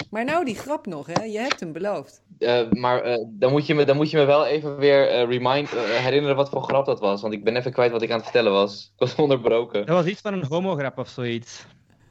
Maar 0.10 0.26
nou 0.26 0.45
die 0.45 0.56
grap 0.56 0.86
nog, 0.86 1.08
hè? 1.08 1.23
Je 1.23 1.39
hebt 1.39 1.60
hem 1.60 1.71
beloofd. 1.71 2.21
Eh, 2.39 2.71
maar 2.71 3.02
eh, 3.02 3.26
dan, 3.30 3.52
moet 3.52 3.65
je 3.65 3.76
me, 3.76 3.86
dan 3.86 3.95
moet 3.95 4.10
je 4.12 4.17
me 4.17 4.26
wel 4.26 4.45
even 4.45 4.78
weer 4.78 5.08
eh, 5.10 5.28
remind, 5.28 5.69
herinneren 5.69 6.36
wat 6.36 6.49
voor 6.49 6.63
grap 6.63 6.86
dat 6.86 6.99
was. 6.99 7.21
Want 7.21 7.34
ik 7.34 7.43
ben 7.43 7.56
even 7.56 7.71
kwijt 7.71 7.91
wat 7.91 8.02
ik 8.02 8.10
aan 8.10 8.15
het 8.15 8.23
vertellen 8.23 8.52
was. 8.52 8.91
Ik 8.93 8.99
was 8.99 9.15
onderbroken. 9.15 9.86
Dat 9.86 9.95
was 9.95 10.06
iets 10.06 10.21
van 10.21 10.34
een 10.34 10.45
homograp 10.45 10.97
of 10.97 11.08
zoiets. 11.10 11.65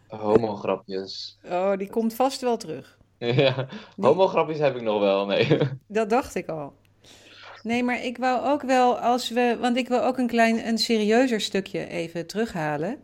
Homo-grapjes. 0.08 1.38
Oh, 1.50 1.76
die 1.76 1.90
komt 1.90 2.14
vast 2.14 2.40
wel 2.40 2.56
terug. 2.56 2.98
ja, 3.18 3.66
homo-grapjes 4.00 4.58
heb 4.58 4.76
ik 4.76 4.82
nog 4.82 5.00
wel, 5.00 5.26
nee. 5.26 5.58
Dat 5.86 6.10
dacht 6.10 6.34
ik 6.34 6.48
al. 6.48 6.72
Nee, 7.62 7.82
maar 7.82 8.04
ik 8.04 8.18
wou 8.18 8.46
ook 8.46 8.62
wel 8.62 8.98
als 8.98 9.30
we. 9.30 9.56
Want 9.60 9.76
ik 9.76 9.88
wil 9.88 10.04
ook 10.04 10.18
een 10.18 10.26
klein, 10.26 10.66
een 10.66 10.78
serieuzer 10.78 11.40
stukje 11.40 11.86
even 11.88 12.26
terughalen. 12.26 12.98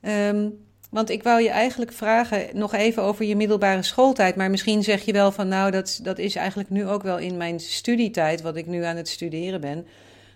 Ehm, 0.00 0.48
want 0.90 1.10
ik 1.10 1.22
wou 1.22 1.42
je 1.42 1.48
eigenlijk 1.48 1.92
vragen 1.92 2.48
nog 2.52 2.74
even 2.74 3.02
over 3.02 3.24
je 3.24 3.36
middelbare 3.36 3.82
schooltijd. 3.82 4.36
Maar 4.36 4.50
misschien 4.50 4.82
zeg 4.82 5.04
je 5.04 5.12
wel 5.12 5.32
van 5.32 5.48
nou, 5.48 5.70
dat, 5.70 6.00
dat 6.02 6.18
is 6.18 6.36
eigenlijk 6.36 6.70
nu 6.70 6.86
ook 6.86 7.02
wel 7.02 7.18
in 7.18 7.36
mijn 7.36 7.60
studietijd, 7.60 8.42
wat 8.42 8.56
ik 8.56 8.66
nu 8.66 8.84
aan 8.84 8.96
het 8.96 9.08
studeren 9.08 9.60
ben. 9.60 9.86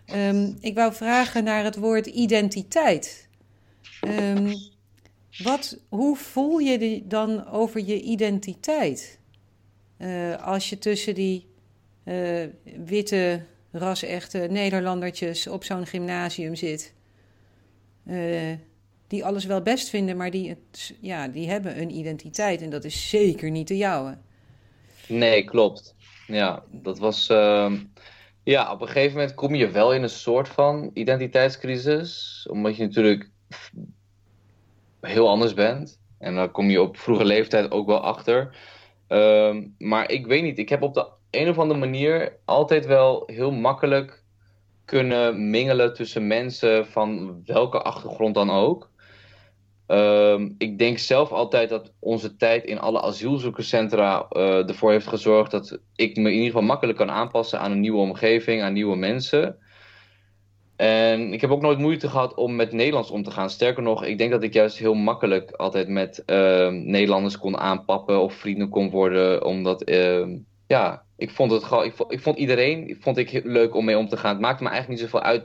Ehm, 0.07 0.53
ik 0.61 0.75
wou 0.75 0.93
vragen 0.93 1.45
naar 1.45 1.65
het 1.65 1.77
woord 1.77 2.07
identiteit. 2.07 3.29
Ehm, 4.01 4.55
wat, 5.43 5.79
hoe 5.89 6.17
voel 6.17 6.59
je 6.59 7.03
dan 7.05 7.49
over 7.49 7.85
je 7.85 8.01
identiteit? 8.01 9.19
Eh, 9.97 10.47
als 10.47 10.71
je 10.71 10.79
tussen 10.79 11.15
die 11.15 11.52
eh, 12.05 12.47
witte, 12.85 13.47
ras-echte 13.71 14.39
Nederlandertjes 14.39 15.47
op 15.47 15.65
zo'n 15.65 15.87
gymnasium 15.87 16.55
zit. 16.55 16.95
eh, 18.05 18.53
die 19.07 19.25
alles 19.25 19.45
wel 19.45 19.63
best 19.63 19.89
vinden, 19.89 20.17
maar 20.17 20.31
die, 20.31 20.57
ja, 21.01 21.29
die 21.29 21.49
hebben 21.51 21.81
een 21.81 21.91
identiteit. 21.97 22.63
En 22.63 22.71
dat 22.71 22.85
is 22.85 23.09
zeker 23.09 23.51
niet 23.51 23.69
de 23.69 23.77
jouwe. 23.77 24.19
Nee, 25.07 25.45
klopt. 25.45 25.97
Ja, 26.27 26.65
dat 26.71 26.99
was. 26.99 27.29
ehm, 27.29 27.85
ja, 28.43 28.73
op 28.73 28.81
een 28.81 28.87
gegeven 28.87 29.17
moment 29.17 29.35
kom 29.35 29.55
je 29.55 29.71
wel 29.71 29.95
in 29.95 30.03
een 30.03 30.09
soort 30.09 30.49
van 30.49 30.91
identiteitscrisis. 30.95 32.47
Omdat 32.51 32.77
je 32.77 32.83
natuurlijk 32.83 33.31
heel 35.01 35.29
anders 35.29 35.55
bent. 35.55 36.01
En 36.19 36.35
dan 36.35 36.51
kom 36.51 36.71
je 36.71 36.83
op 36.83 36.97
vroege 36.97 37.25
leeftijd 37.25 37.71
ook 37.71 37.87
wel 37.87 38.01
achter. 38.01 38.57
Ehm, 39.07 39.69
maar 39.79 40.11
ik 40.11 40.27
weet 40.27 40.43
niet, 40.43 40.59
ik 40.59 40.69
heb 40.69 40.83
op 40.83 40.95
de 40.95 41.09
een 41.33 41.49
of 41.49 41.59
andere 41.59 41.81
manier 41.81 42.37
altijd 42.45 42.87
wel 42.87 43.23
heel 43.27 43.51
makkelijk 43.51 44.23
kunnen 44.85 45.51
mingelen 45.51 45.95
tussen 45.95 46.27
mensen 46.27 46.87
van 46.87 47.41
welke 47.45 47.83
achtergrond 47.83 48.35
dan 48.35 48.51
ook. 48.51 48.91
Ehm, 49.87 50.49
ik 50.59 50.79
denk 50.79 50.99
zelf 50.99 51.31
altijd 51.31 51.69
dat 51.69 51.93
onze 51.99 52.37
tijd 52.37 52.65
in 52.65 52.79
alle 52.79 53.03
asielzoekerscentra 53.03 54.27
eh, 54.29 54.69
ervoor 54.69 54.91
heeft 54.91 55.07
gezorgd 55.07 55.51
dat 55.51 55.79
ik 55.95 56.17
me 56.17 56.29
in 56.29 56.35
ieder 56.35 56.47
geval 56.47 56.63
makkelijk 56.63 56.99
kan 56.99 57.11
aanpassen 57.11 57.61
aan 57.61 57.71
een 57.71 57.81
nieuwe 57.81 58.01
omgeving, 58.01 58.63
aan 58.63 58.73
nieuwe 58.73 58.97
mensen. 58.97 59.57
En 60.77 61.33
ik 61.33 61.41
heb 61.41 61.51
ook 61.51 61.63
nooit 61.63 61.79
moeite 61.79 62.09
gehad 62.09 62.35
om 62.35 62.57
met 62.57 62.73
Nederlands 62.73 63.11
om 63.11 63.23
te 63.23 63.31
gaan. 63.31 63.51
Sterker 63.51 63.83
nog, 63.83 64.05
ik 64.05 64.19
denk 64.19 64.31
dat 64.31 64.43
ik 64.43 64.53
juist 64.53 64.79
heel 64.79 64.95
makkelijk 64.95 65.51
altijd 65.51 65.89
met 65.89 66.25
ehm, 66.25 66.83
Nederlanders 66.85 67.39
kon 67.39 67.59
aanpappen 67.59 68.21
of 68.21 68.35
vrienden 68.35 68.69
kon 68.69 68.91
worden. 68.91 69.45
Omdat, 69.45 69.83
ehm, 69.83 70.39
ja, 70.67 71.05
ik 71.23 71.31
vond 71.31 71.51
het 71.51 71.65
gewoon, 71.65 71.85
ik 71.85 71.93
vond, 71.95 72.13
ik 72.13 72.21
vond 72.21 72.37
iedereen 72.39 72.97
vond 73.01 73.17
ik 73.17 73.31
heel 73.31 73.43
leuk 73.45 73.75
om 73.75 73.85
mee 73.85 73.99
om 73.99 74.09
te 74.09 74.17
gaan. 74.17 74.33
Het 74.33 74.41
maakte 74.41 74.63
me 74.63 74.69
eigenlijk 74.69 75.01
niet 75.01 75.11
zoveel 75.11 75.27
uit 75.29 75.45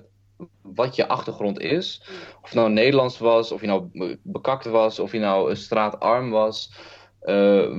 wat 0.61 0.95
je 0.95 1.07
achtergrond 1.07 1.59
is. 1.59 2.01
Of 2.41 2.49
het 2.49 2.53
nou 2.53 2.69
Nederlands 2.69 3.17
was, 3.17 3.51
of 3.51 3.61
je 3.61 3.67
nou 3.67 4.17
bekakt 4.23 4.65
was, 4.65 4.99
of 4.99 5.11
je 5.11 5.19
nou 5.19 5.49
een 5.49 5.57
straatarm 5.57 6.29
was. 6.29 6.71
eh, 7.19 7.71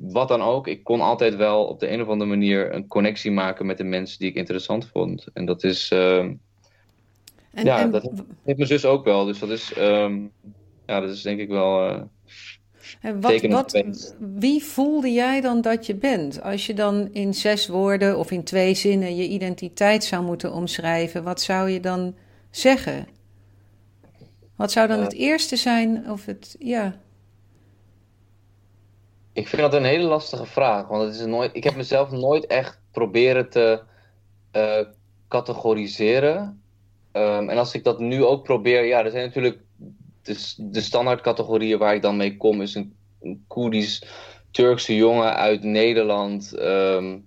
wat 0.00 0.28
dan 0.28 0.42
ook. 0.42 0.66
Ik 0.66 0.84
kon 0.84 1.00
altijd 1.00 1.36
wel 1.36 1.64
op 1.66 1.80
de 1.80 1.90
een 1.90 2.02
of 2.02 2.08
andere 2.08 2.30
manier 2.30 2.74
een 2.74 2.86
connectie 2.86 3.30
maken 3.30 3.66
met 3.66 3.76
de 3.78 3.84
mensen 3.84 4.18
die 4.18 4.28
ik 4.28 4.34
interessant 4.36 4.88
vond. 4.92 5.26
En 5.32 5.44
dat 5.44 5.64
is. 5.64 5.90
ehm, 5.90 6.34
En, 7.52 7.64
Ja, 7.64 7.80
en 7.80 7.90
dat- 7.90 8.02
heeft 8.44 8.56
mijn 8.58 8.66
zus 8.68 8.84
ook 8.84 9.04
wel. 9.04 9.24
Dus 9.24 9.38
dat 9.38 9.48
is. 9.50 9.72
ehm, 9.72 10.20
ja, 10.86 11.00
dat 11.00 11.10
is 11.10 11.22
denk 11.22 11.40
ik 11.40 11.48
wel. 11.48 11.88
eh, 11.88 12.02
en 13.00 13.20
wat, 13.20 13.40
wat, 13.40 13.84
wie 14.18 14.64
voelde 14.64 15.12
jij 15.12 15.40
dan 15.40 15.60
dat 15.60 15.86
je 15.86 15.94
bent? 15.94 16.42
Als 16.42 16.66
je 16.66 16.74
dan 16.74 17.08
in 17.12 17.34
zes 17.34 17.66
woorden 17.66 18.18
of 18.18 18.30
in 18.30 18.44
twee 18.44 18.74
zinnen 18.74 19.16
je 19.16 19.28
identiteit 19.28 20.04
zou 20.04 20.22
moeten 20.22 20.52
omschrijven, 20.52 21.22
wat 21.22 21.40
zou 21.40 21.70
je 21.70 21.80
dan 21.80 22.14
zeggen? 22.50 23.06
Wat 24.56 24.72
zou 24.72 24.88
dan 24.88 25.00
het 25.00 25.14
eerste 25.14 25.56
zijn? 25.56 26.10
Of 26.10 26.24
het, 26.24 26.56
ja. 26.58 27.00
Ik 29.32 29.48
vind 29.48 29.62
dat 29.62 29.74
een 29.74 29.84
hele 29.84 30.08
lastige 30.08 30.46
vraag. 30.46 30.88
Want 30.88 31.02
het 31.02 31.14
is 31.14 31.26
nooit, 31.26 31.50
ik 31.52 31.64
heb 31.64 31.76
mezelf 31.76 32.10
nooit 32.10 32.46
echt 32.46 32.80
proberen 32.90 33.50
te 33.50 33.82
eh, 34.50 34.80
categoriseren. 35.28 36.62
Ehm, 37.12 37.48
en 37.48 37.58
als 37.58 37.74
ik 37.74 37.84
dat 37.84 37.98
nu 37.98 38.24
ook 38.24 38.42
probeer, 38.42 38.84
ja, 38.84 39.04
er 39.04 39.10
zijn 39.10 39.26
natuurlijk 39.26 39.58
dus 40.22 40.54
de 40.58 40.80
standaardcategorieën 40.80 41.78
waar 41.78 41.94
ik 41.94 42.02
dan 42.02 42.16
mee 42.16 42.36
kom 42.36 42.62
is 42.62 42.74
een, 42.74 42.94
een 43.20 43.44
Koerdisch 43.46 44.04
Turkse 44.50 44.96
jongen 44.96 45.36
uit 45.36 45.62
Nederland. 45.62 46.52
Ehm, 46.54 47.18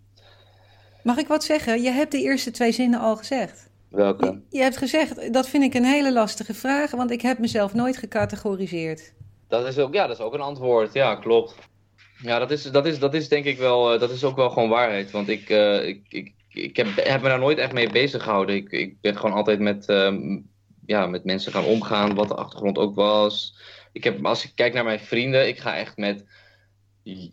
Mag 1.03 1.17
ik 1.17 1.27
wat 1.27 1.43
zeggen? 1.43 1.81
Je 1.81 1.89
hebt 1.89 2.11
de 2.11 2.21
eerste 2.21 2.51
twee 2.51 2.71
zinnen 2.71 2.99
al 2.99 3.15
gezegd. 3.15 3.69
welke? 3.89 4.25
Je, 4.25 4.57
je 4.57 4.61
hebt 4.63 4.77
gezegd, 4.77 5.33
dat 5.33 5.49
vind 5.49 5.63
ik 5.63 5.73
een 5.73 5.85
hele 5.85 6.13
lastige 6.13 6.53
vraag, 6.53 6.91
want 6.91 7.11
ik 7.11 7.21
heb 7.21 7.37
mezelf 7.39 7.73
nooit 7.73 7.97
gecategoriseerd. 7.97 9.13
Dat 9.47 9.67
is 9.67 9.77
ook, 9.79 9.93
ja, 9.93 10.07
dat 10.07 10.17
is 10.19 10.23
ook 10.23 10.33
een 10.33 10.39
antwoord. 10.41 10.93
Ja, 10.93 11.15
klopt. 11.15 11.55
Ja, 12.21 12.39
dat 12.39 12.51
is, 12.51 12.63
dat 12.63 12.85
is, 12.85 12.99
dat 12.99 13.13
is 13.13 13.27
denk 13.29 13.45
ik 13.45 13.57
wel, 13.57 13.93
eh, 13.93 13.99
dat 13.99 14.09
is 14.11 14.23
ook 14.23 14.35
wel 14.35 14.49
gewoon 14.49 14.69
waarheid. 14.69 15.11
Want 15.11 15.29
ik, 15.29 15.49
eh, 15.49 15.87
ik, 15.87 16.01
ik, 16.09 16.33
ik 16.49 16.75
heb, 16.75 16.87
heb 16.95 17.21
me 17.21 17.27
daar 17.29 17.39
nooit 17.39 17.57
echt 17.57 17.73
mee 17.73 17.89
bezig 17.91 18.23
gehouden. 18.23 18.55
Ik, 18.55 18.71
ik 18.71 19.01
ben 19.01 19.15
gewoon 19.17 19.35
altijd 19.35 19.59
met, 19.59 19.85
ehm, 19.87 20.39
ja, 20.85 21.07
met 21.07 21.23
mensen 21.23 21.51
gaan 21.51 21.65
omgaan, 21.65 22.15
wat 22.15 22.27
de 22.27 22.35
achtergrond 22.35 22.77
ook 22.77 22.95
was. 22.95 23.57
Ik 23.91 24.03
heb, 24.03 24.25
als 24.25 24.45
ik 24.45 24.51
kijk 24.55 24.73
naar 24.73 24.83
mijn 24.83 24.99
vrienden, 24.99 25.47
ik 25.47 25.59
ga 25.59 25.75
echt 25.77 25.97
met 25.97 26.25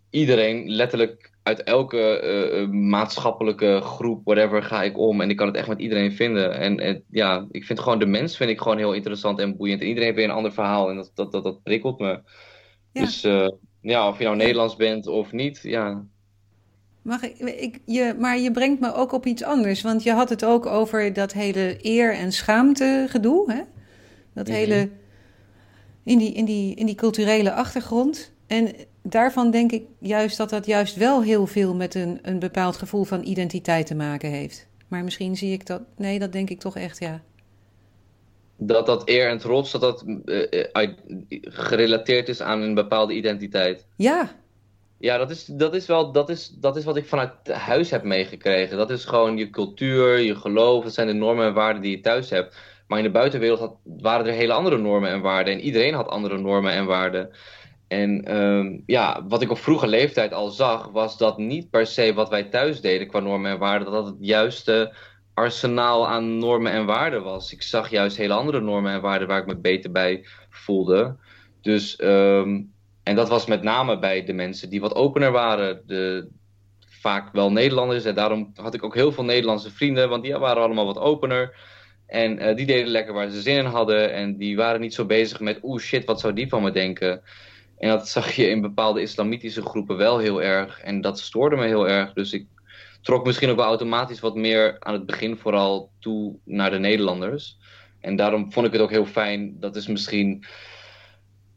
iedereen, 0.09 0.69
letterlijk 0.69 1.31
uit 1.43 1.63
elke 1.63 2.19
eh, 2.19 2.61
eh, 2.61 2.69
maatschappelijke 2.69 3.79
groep, 3.81 4.21
whatever, 4.25 4.63
ga 4.63 4.83
ik 4.83 4.97
om. 4.97 5.21
En 5.21 5.29
ik 5.29 5.37
kan 5.37 5.47
het 5.47 5.55
echt 5.55 5.67
met 5.67 5.79
iedereen 5.79 6.11
vinden. 6.11 6.57
En 6.57 6.79
eh, 6.79 6.99
ja, 7.09 7.47
ik 7.51 7.65
vind 7.65 7.79
gewoon 7.79 7.99
de 7.99 8.05
mens 8.05 8.37
vind 8.37 8.49
ik 8.49 8.61
gewoon 8.61 8.77
heel 8.77 8.93
interessant 8.93 9.39
en 9.39 9.57
boeiend. 9.57 9.81
En 9.81 9.87
iedereen 9.87 10.07
heeft 10.07 10.19
weer 10.19 10.29
een 10.29 10.35
ander 10.35 10.53
verhaal 10.53 10.89
en 10.89 10.95
dat, 10.95 11.11
dat, 11.13 11.31
dat, 11.31 11.43
dat 11.43 11.63
prikkelt 11.63 11.99
me. 11.99 12.21
Ja. 12.91 13.01
Dus 13.01 13.21
ja, 13.81 14.07
of 14.07 14.17
je 14.17 14.23
nou 14.23 14.35
Nederlands 14.35 14.75
bent 14.75 15.07
of 15.07 15.31
niet, 15.31 15.59
ja. 15.63 16.05
Mag 17.03 17.23
ik, 17.23 17.37
ik, 17.39 17.79
je, 17.85 18.15
maar 18.19 18.39
je 18.39 18.51
brengt 18.51 18.79
me 18.79 18.93
ook 18.93 19.11
op 19.11 19.25
iets 19.25 19.43
anders, 19.43 19.81
want 19.81 20.03
je 20.03 20.11
had 20.11 20.29
het 20.29 20.45
ook 20.45 20.65
over 20.65 21.13
dat 21.13 21.33
hele 21.33 21.77
eer- 21.81 22.13
en 22.13 22.31
schaamte 22.31 23.05
gedoe, 23.09 23.51
hè? 23.51 23.61
Dat 24.33 24.47
hele, 24.47 24.89
in 26.03 26.17
die, 26.17 26.33
in, 26.33 26.45
die, 26.45 26.75
in 26.75 26.85
die 26.85 26.95
culturele 26.95 27.53
achtergrond. 27.53 28.31
En 28.47 28.71
daarvan 29.01 29.51
denk 29.51 29.71
ik 29.71 29.83
juist 29.99 30.37
dat 30.37 30.49
dat 30.49 30.65
juist 30.65 30.95
wel 30.95 31.21
heel 31.21 31.47
veel 31.47 31.75
met 31.75 31.95
een, 31.95 32.19
een 32.21 32.39
bepaald 32.39 32.77
gevoel 32.77 33.03
van 33.03 33.23
identiteit 33.23 33.87
te 33.87 33.95
maken 33.95 34.29
heeft. 34.29 34.67
Maar 34.87 35.03
misschien 35.03 35.37
zie 35.37 35.51
ik 35.51 35.65
dat, 35.65 35.81
nee, 35.97 36.19
dat 36.19 36.31
denk 36.31 36.49
ik 36.49 36.59
toch 36.59 36.77
echt, 36.77 36.99
ja. 36.99 37.21
Dat 38.57 38.85
dat 38.85 39.09
eer 39.09 39.29
en 39.29 39.37
trots, 39.37 39.71
dat 39.71 39.81
dat 39.81 40.05
eh, 40.25 40.65
eh, 40.73 40.89
gerelateerd 41.41 42.29
is 42.29 42.41
aan 42.41 42.61
een 42.61 42.73
bepaalde 42.73 43.13
identiteit. 43.13 43.85
Ja, 43.95 44.31
Ja, 45.03 45.17
dat 45.17 45.29
is, 45.29 45.45
dat 45.45 45.73
is 45.73 45.85
wel, 45.85 46.11
dat 46.11 46.29
is, 46.29 46.47
dat 46.47 46.75
is 46.75 46.83
wat 46.83 46.95
ik 46.95 47.05
vanuit 47.05 47.51
huis 47.51 47.89
heb 47.89 48.03
meegekregen. 48.03 48.77
Dat 48.77 48.89
is 48.89 49.05
gewoon 49.05 49.37
je 49.37 49.49
cultuur, 49.49 50.19
je 50.19 50.35
geloof, 50.35 50.83
dat 50.83 50.93
zijn 50.93 51.07
de 51.07 51.13
normen 51.13 51.45
en 51.45 51.53
waarden 51.53 51.81
die 51.81 51.95
je 51.95 52.01
thuis 52.01 52.29
hebt. 52.29 52.57
Maar 52.87 52.97
in 52.97 53.03
de 53.03 53.11
buitenwereld 53.11 53.59
had, 53.59 53.75
waren 53.83 54.25
er 54.25 54.33
hele 54.33 54.53
andere 54.53 54.77
normen 54.77 55.09
en 55.09 55.21
waarden. 55.21 55.53
En 55.53 55.59
iedereen 55.59 55.93
had 55.93 56.07
andere 56.07 56.37
normen 56.37 56.71
en 56.71 56.85
waarden. 56.85 57.29
En 57.87 58.25
ehm, 58.25 58.79
ja, 58.85 59.25
wat 59.27 59.41
ik 59.41 59.51
op 59.51 59.57
vroege 59.57 59.87
leeftijd 59.87 60.33
al 60.33 60.49
zag, 60.49 60.87
was 60.91 61.17
dat 61.17 61.37
niet 61.37 61.69
per 61.69 61.85
se 61.85 62.13
wat 62.13 62.29
wij 62.29 62.43
thuis 62.43 62.81
deden 62.81 63.07
qua 63.07 63.19
normen 63.19 63.51
en 63.51 63.59
waarden, 63.59 63.91
dat 63.91 64.03
dat 64.03 64.13
het 64.13 64.25
juiste 64.25 64.93
arsenaal 65.33 66.07
aan 66.07 66.37
normen 66.37 66.71
en 66.71 66.85
waarden 66.85 67.23
was. 67.23 67.53
Ik 67.53 67.61
zag 67.61 67.89
juist 67.89 68.17
hele 68.17 68.33
andere 68.33 68.61
normen 68.61 68.91
en 68.91 69.01
waarden 69.01 69.27
waar 69.27 69.39
ik 69.39 69.47
me 69.47 69.57
beter 69.57 69.91
bij 69.91 70.25
voelde. 70.49 71.15
Dus, 71.61 71.95
ehm, 71.95 72.61
en 73.03 73.15
dat 73.15 73.29
was 73.29 73.45
met 73.45 73.63
name 73.63 73.99
bij 73.99 74.23
de 74.23 74.33
mensen 74.33 74.69
die 74.69 74.81
wat 74.81 74.95
opener 74.95 75.31
waren. 75.31 75.81
De, 75.85 76.27
vaak 77.03 77.33
wel 77.33 77.51
Nederlanders. 77.51 78.05
En 78.05 78.15
daarom 78.15 78.51
had 78.55 78.73
ik 78.73 78.83
ook 78.83 78.95
heel 78.95 79.11
veel 79.11 79.23
Nederlandse 79.23 79.71
vrienden, 79.71 80.09
want 80.09 80.23
die 80.23 80.37
waren 80.37 80.63
allemaal 80.63 80.85
wat 80.85 80.97
opener. 80.97 81.55
En 82.07 82.39
eh, 82.39 82.55
die 82.55 82.65
deden 82.65 82.87
lekker 82.87 83.13
waar 83.13 83.29
ze 83.29 83.41
zin 83.41 83.57
in 83.57 83.65
hadden. 83.65 84.13
En 84.13 84.37
die 84.37 84.55
waren 84.55 84.81
niet 84.81 84.93
zo 84.93 85.05
bezig 85.05 85.39
met, 85.39 85.59
oeh 85.61 85.81
shit, 85.81 86.05
wat 86.05 86.19
zou 86.19 86.33
die 86.33 86.49
van 86.49 86.63
me 86.63 86.71
denken? 86.71 87.21
En 87.77 87.89
dat 87.89 88.09
zag 88.09 88.31
je 88.31 88.49
in 88.49 88.61
bepaalde 88.61 89.01
islamitische 89.01 89.61
groepen 89.61 89.97
wel 89.97 90.17
heel 90.17 90.41
erg. 90.41 90.79
En 90.79 91.01
dat 91.01 91.19
stoorde 91.19 91.55
me 91.55 91.65
heel 91.65 91.89
erg. 91.89 92.13
Dus 92.13 92.33
ik 92.33 92.47
trok 93.01 93.25
misschien 93.25 93.49
ook 93.49 93.57
wel 93.57 93.65
automatisch 93.65 94.19
wat 94.19 94.35
meer 94.35 94.75
aan 94.79 94.93
het 94.93 95.05
begin 95.05 95.37
vooral 95.37 95.91
toe 95.99 96.35
naar 96.45 96.71
de 96.71 96.79
Nederlanders. 96.79 97.57
En 97.99 98.15
daarom 98.15 98.51
vond 98.51 98.65
ik 98.65 98.71
het 98.71 98.81
ook 98.81 98.89
heel 98.89 99.05
fijn. 99.05 99.59
Dat 99.59 99.75
is 99.75 99.87
misschien 99.87 100.45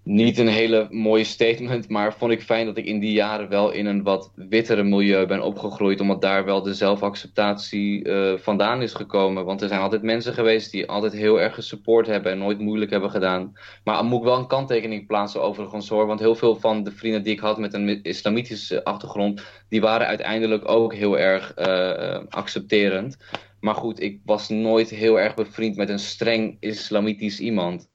niet 0.06 0.38
een 0.38 0.48
hele 0.48 0.86
mooie 0.90 1.24
statement, 1.24 1.88
maar 1.88 2.14
vond 2.14 2.32
ik 2.32 2.42
fijn 2.42 2.66
dat 2.66 2.76
ik 2.76 2.84
in 2.84 2.98
die 2.98 3.12
jaren 3.12 3.48
wel 3.48 3.70
in 3.70 3.86
een 3.86 4.02
wat 4.02 4.32
wittere 4.34 4.82
milieu 4.82 5.26
ben 5.26 5.42
opgegroeid, 5.42 6.00
omdat 6.00 6.20
daar 6.20 6.44
wel 6.44 6.62
de 6.62 6.74
zelfacceptatie 6.74 8.04
eh, 8.04 8.38
vandaan 8.38 8.82
is 8.82 8.94
gekomen. 8.94 9.44
Want 9.44 9.62
er 9.62 9.68
zijn 9.68 9.80
altijd 9.80 10.02
mensen 10.02 10.34
geweest 10.34 10.70
die 10.70 10.88
altijd 10.88 11.12
heel 11.12 11.40
erg 11.40 11.54
gesupport 11.54 12.06
hebben 12.06 12.32
en 12.32 12.38
nooit 12.38 12.58
moeilijk 12.58 12.90
hebben 12.90 13.10
gedaan. 13.10 13.52
Maar 13.84 14.04
moet 14.04 14.18
ik 14.18 14.24
wel 14.24 14.38
een 14.38 14.46
kanttekening 14.46 15.06
plaatsen 15.06 15.42
overigens 15.42 15.88
hoor, 15.88 16.06
want 16.06 16.20
heel 16.20 16.34
veel 16.34 16.56
van 16.56 16.84
de 16.84 16.92
vrienden 16.92 17.22
die 17.22 17.32
ik 17.32 17.40
had 17.40 17.58
met 17.58 17.74
een 17.74 18.02
islamitische 18.02 18.84
achtergrond, 18.84 19.42
die 19.68 19.80
waren 19.80 20.06
uiteindelijk 20.06 20.68
ook 20.68 20.94
heel 20.94 21.18
erg 21.18 21.54
eh, 21.54 22.18
accepterend. 22.28 23.16
Maar 23.60 23.74
goed, 23.74 24.00
ik 24.00 24.20
was 24.24 24.48
nooit 24.48 24.90
heel 24.90 25.20
erg 25.20 25.34
bevriend 25.34 25.76
met 25.76 25.88
een 25.88 25.98
streng 25.98 26.56
islamitisch 26.60 27.40
iemand. 27.40 27.88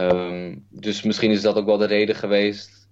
Ehm, 0.00 0.56
dus 0.68 1.02
misschien 1.02 1.30
is 1.30 1.42
dat 1.42 1.56
ook 1.56 1.66
wel 1.66 1.76
de 1.76 1.86
reden 1.86 2.14
geweest 2.14 2.88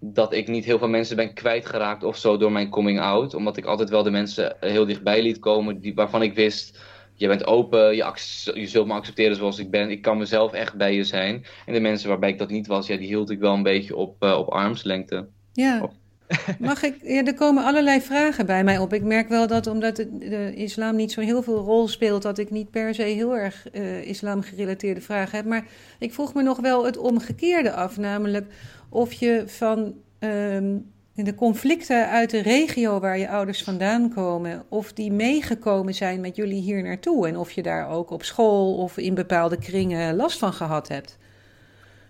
dat 0.00 0.32
ik 0.32 0.48
niet 0.48 0.64
heel 0.64 0.78
veel 0.78 0.88
mensen 0.88 1.16
ben 1.16 1.34
kwijtgeraakt 1.34 2.04
of 2.04 2.16
zo 2.16 2.36
door 2.36 2.52
mijn 2.52 2.70
coming 2.70 3.00
out. 3.00 3.34
Omdat 3.34 3.56
ik 3.56 3.64
altijd 3.64 3.90
wel 3.90 4.02
de 4.02 4.10
mensen 4.10 4.56
heel 4.60 4.86
dichtbij 4.86 5.22
liet 5.22 5.38
komen 5.38 5.80
die, 5.80 5.94
waarvan 5.94 6.22
ik 6.22 6.34
wist, 6.34 6.80
je 7.14 7.26
bent 7.26 7.46
open, 7.46 7.96
je, 7.96 8.12
je 8.54 8.66
zult 8.66 8.86
me 8.86 8.92
accepteren 8.92 9.36
zoals 9.36 9.58
ik 9.58 9.70
ben. 9.70 9.90
Ik 9.90 10.02
kan 10.02 10.18
mezelf 10.18 10.52
echt 10.52 10.74
bij 10.74 10.94
je 10.94 11.04
zijn. 11.04 11.44
En 11.66 11.72
de 11.72 11.80
mensen 11.80 12.08
waarbij 12.08 12.28
ik 12.28 12.38
dat 12.38 12.50
niet 12.50 12.66
was, 12.66 12.86
ja, 12.86 12.96
die 12.96 13.06
hield 13.06 13.30
ik 13.30 13.38
wel 13.38 13.54
een 13.54 13.62
beetje 13.62 13.96
op, 13.96 14.24
uh, 14.24 14.38
op 14.38 14.48
armslengte. 14.48 15.26
Ja. 15.52 15.90
Mag 16.58 16.82
ik? 16.82 16.96
Ja, 17.02 17.24
er 17.24 17.34
komen 17.34 17.64
allerlei 17.64 18.00
vragen 18.00 18.46
bij 18.46 18.64
mij 18.64 18.78
op. 18.78 18.92
Ik 18.92 19.02
merk 19.02 19.28
wel 19.28 19.46
dat 19.46 19.66
omdat 19.66 19.96
de, 19.96 20.18
de 20.18 20.54
islam 20.54 20.96
niet 20.96 21.12
zo 21.12 21.20
heel 21.20 21.42
veel 21.42 21.58
rol 21.58 21.88
speelt, 21.88 22.22
dat 22.22 22.38
ik 22.38 22.50
niet 22.50 22.70
per 22.70 22.94
se 22.94 23.02
heel 23.02 23.36
erg 23.36 23.66
uh, 23.72 24.04
islamgerelateerde 24.04 25.00
vragen 25.00 25.36
heb. 25.36 25.46
Maar 25.46 25.66
ik 25.98 26.12
vroeg 26.12 26.34
me 26.34 26.42
nog 26.42 26.60
wel 26.60 26.84
het 26.84 26.96
omgekeerde 26.96 27.72
af, 27.72 27.96
namelijk 27.96 28.46
of 28.88 29.12
je 29.12 29.42
van 29.46 29.94
um, 30.18 30.92
de 31.14 31.34
conflicten 31.34 32.08
uit 32.08 32.30
de 32.30 32.42
regio 32.42 33.00
waar 33.00 33.18
je 33.18 33.28
ouders 33.28 33.62
vandaan 33.62 34.14
komen, 34.14 34.64
of 34.68 34.92
die 34.92 35.12
meegekomen 35.12 35.94
zijn 35.94 36.20
met 36.20 36.36
jullie 36.36 36.60
hier 36.60 36.82
naartoe 36.82 37.28
en 37.28 37.36
of 37.36 37.50
je 37.50 37.62
daar 37.62 37.88
ook 37.88 38.10
op 38.10 38.22
school 38.22 38.74
of 38.74 38.96
in 38.96 39.14
bepaalde 39.14 39.58
kringen 39.58 40.16
last 40.16 40.38
van 40.38 40.52
gehad 40.52 40.88
hebt. 40.88 41.18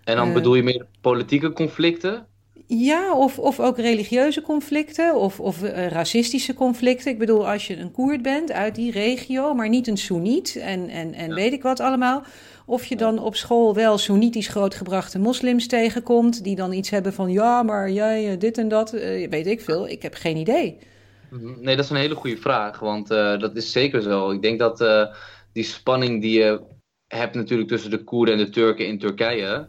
En 0.04 0.16
dan 0.16 0.28
uh, 0.28 0.34
bedoel 0.34 0.54
je 0.54 0.62
meer 0.62 0.86
politieke 1.00 1.52
conflicten? 1.52 2.26
Ja, 2.66 3.14
of, 3.14 3.38
of 3.38 3.60
ook 3.60 3.78
religieuze 3.78 4.42
conflicten 4.42 5.14
of, 5.14 5.40
of 5.40 5.62
uh, 5.62 5.86
racistische 5.86 6.54
conflicten. 6.54 7.10
Ik 7.10 7.18
bedoel, 7.18 7.48
als 7.48 7.66
je 7.66 7.76
een 7.76 7.90
Koerd 7.90 8.22
bent 8.22 8.52
uit 8.52 8.74
die 8.74 8.92
regio, 8.92 9.54
maar 9.54 9.68
niet 9.68 9.86
een 9.86 9.96
Soeniet 9.96 10.56
en, 10.56 10.88
en, 10.88 11.14
en 11.14 11.28
ja. 11.28 11.34
weet 11.34 11.52
ik 11.52 11.62
wat 11.62 11.80
allemaal. 11.80 12.24
Of 12.66 12.84
je 12.84 12.96
dan 12.96 13.18
op 13.18 13.36
school 13.36 13.74
wel 13.74 13.98
Soenitisch 13.98 14.48
grootgebrachte 14.48 15.18
moslims 15.18 15.66
tegenkomt, 15.66 16.44
die 16.44 16.56
dan 16.56 16.72
iets 16.72 16.90
hebben 16.90 17.12
van 17.12 17.32
ja, 17.32 17.62
maar 17.62 17.90
jij 17.90 18.38
dit 18.38 18.58
en 18.58 18.68
dat, 18.68 18.94
uh, 18.94 19.28
weet 19.28 19.46
ik 19.46 19.60
veel. 19.60 19.88
Ik 19.88 20.02
heb 20.02 20.14
geen 20.14 20.36
idee. 20.36 20.78
Nee, 21.60 21.76
dat 21.76 21.84
is 21.84 21.90
een 21.90 21.96
hele 21.96 22.14
goede 22.14 22.36
vraag, 22.36 22.78
want 22.78 23.10
uh, 23.10 23.38
dat 23.38 23.56
is 23.56 23.72
zeker 23.72 24.02
zo. 24.02 24.30
Ik 24.30 24.42
denk 24.42 24.58
dat 24.58 24.78
die 25.52 25.64
spanning 25.64 26.22
die 26.22 26.38
je 26.38 26.60
hebt 27.06 27.34
natuurlijk 27.34 27.68
tussen 27.68 27.90
de 27.90 28.04
Koerden 28.04 28.38
en 28.38 28.44
de 28.44 28.50
Turken 28.50 28.86
in 28.86 28.98
Turkije 28.98 29.66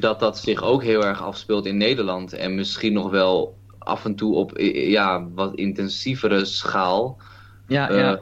dat 0.00 0.20
dat 0.20 0.38
zich 0.38 0.62
ook 0.62 0.82
heel 0.82 1.04
erg 1.04 1.22
afspeelt 1.22 1.66
in 1.66 1.76
Nederland. 1.76 2.32
En 2.32 2.54
misschien 2.54 2.92
nog 2.92 3.10
wel 3.10 3.56
af 3.78 4.04
en 4.04 4.14
toe 4.14 4.34
op 4.34 4.58
ja, 4.58 5.28
wat 5.28 5.54
intensievere 5.54 6.44
schaal. 6.44 7.18
Ja, 7.66 7.92
ja. 7.92 8.12
Uh, 8.12 8.18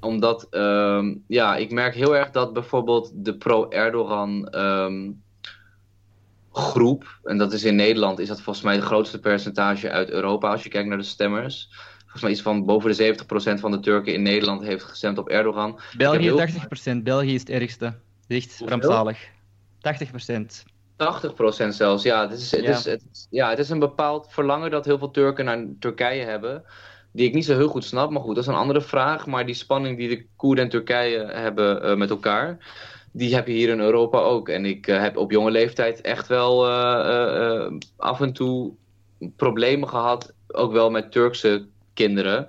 omdat, 0.00 0.46
uh, 0.50 1.14
ja, 1.26 1.56
ik 1.56 1.70
merk 1.70 1.94
heel 1.94 2.16
erg 2.16 2.30
dat 2.30 2.52
bijvoorbeeld 2.52 3.12
de 3.14 3.36
pro-Erdogan 3.36 4.54
um, 4.56 5.22
groep, 6.52 7.18
en 7.22 7.38
dat 7.38 7.52
is 7.52 7.64
in 7.64 7.76
Nederland, 7.76 8.18
is 8.18 8.28
dat 8.28 8.40
volgens 8.40 8.64
mij 8.64 8.74
het 8.74 8.84
grootste 8.84 9.20
percentage 9.20 9.90
uit 9.90 10.10
Europa 10.10 10.50
als 10.50 10.62
je 10.62 10.68
kijkt 10.68 10.88
naar 10.88 10.98
de 10.98 11.04
stemmers. 11.04 11.68
Volgens 11.98 12.22
mij 12.22 12.30
iets 12.30 12.42
van 12.42 12.64
boven 12.64 12.96
de 12.96 13.16
70% 13.56 13.60
van 13.60 13.70
de 13.70 13.80
Turken 13.80 14.14
in 14.14 14.22
Nederland 14.22 14.62
heeft 14.62 14.84
gestemd 14.84 15.18
op 15.18 15.28
Erdogan. 15.28 15.80
België 15.96 16.22
heel... 16.22 16.46
80%, 16.98 17.02
België 17.02 17.34
is 17.34 17.40
het 17.40 17.50
ergste. 17.50 17.94
Echt 18.28 18.62
rampzalig. 18.64 19.18
80%. 19.26 20.77
80% 20.98 21.68
zelfs, 21.68 22.02
ja. 22.02 22.28
Het 22.28 22.38
is, 22.38 22.50
het, 22.50 22.64
ja. 22.64 22.70
Is, 22.70 22.84
het, 22.84 23.26
ja. 23.30 23.50
het 23.50 23.58
is 23.58 23.70
een 23.70 23.78
bepaald 23.78 24.26
verlangen 24.30 24.70
dat 24.70 24.84
heel 24.84 24.98
veel 24.98 25.10
Turken 25.10 25.44
naar 25.44 25.66
Turkije 25.78 26.24
hebben. 26.24 26.64
Die 27.12 27.26
ik 27.26 27.34
niet 27.34 27.44
zo 27.44 27.56
heel 27.56 27.68
goed 27.68 27.84
snap, 27.84 28.10
maar 28.10 28.22
goed, 28.22 28.34
dat 28.34 28.44
is 28.44 28.50
een 28.50 28.58
andere 28.58 28.80
vraag. 28.80 29.26
Maar 29.26 29.46
die 29.46 29.54
spanning 29.54 29.96
die 29.96 30.08
de 30.08 30.26
Koerden 30.36 30.64
en 30.64 30.70
Turkije 30.70 31.18
hebben 31.18 31.84
uh, 31.84 31.96
met 31.96 32.10
elkaar, 32.10 32.58
die 33.12 33.34
heb 33.34 33.46
je 33.46 33.52
hier 33.52 33.68
in 33.68 33.80
Europa 33.80 34.18
ook. 34.18 34.48
En 34.48 34.64
ik 34.64 34.86
uh, 34.86 35.00
heb 35.00 35.16
op 35.16 35.30
jonge 35.30 35.50
leeftijd 35.50 36.00
echt 36.00 36.26
wel 36.26 36.68
uh, 36.68 37.70
af 37.96 38.20
en 38.20 38.32
toe 38.32 38.72
problemen 39.36 39.88
gehad, 39.88 40.34
ook 40.46 40.72
wel 40.72 40.90
met 40.90 41.12
Turkse 41.12 41.66
kinderen. 41.94 42.48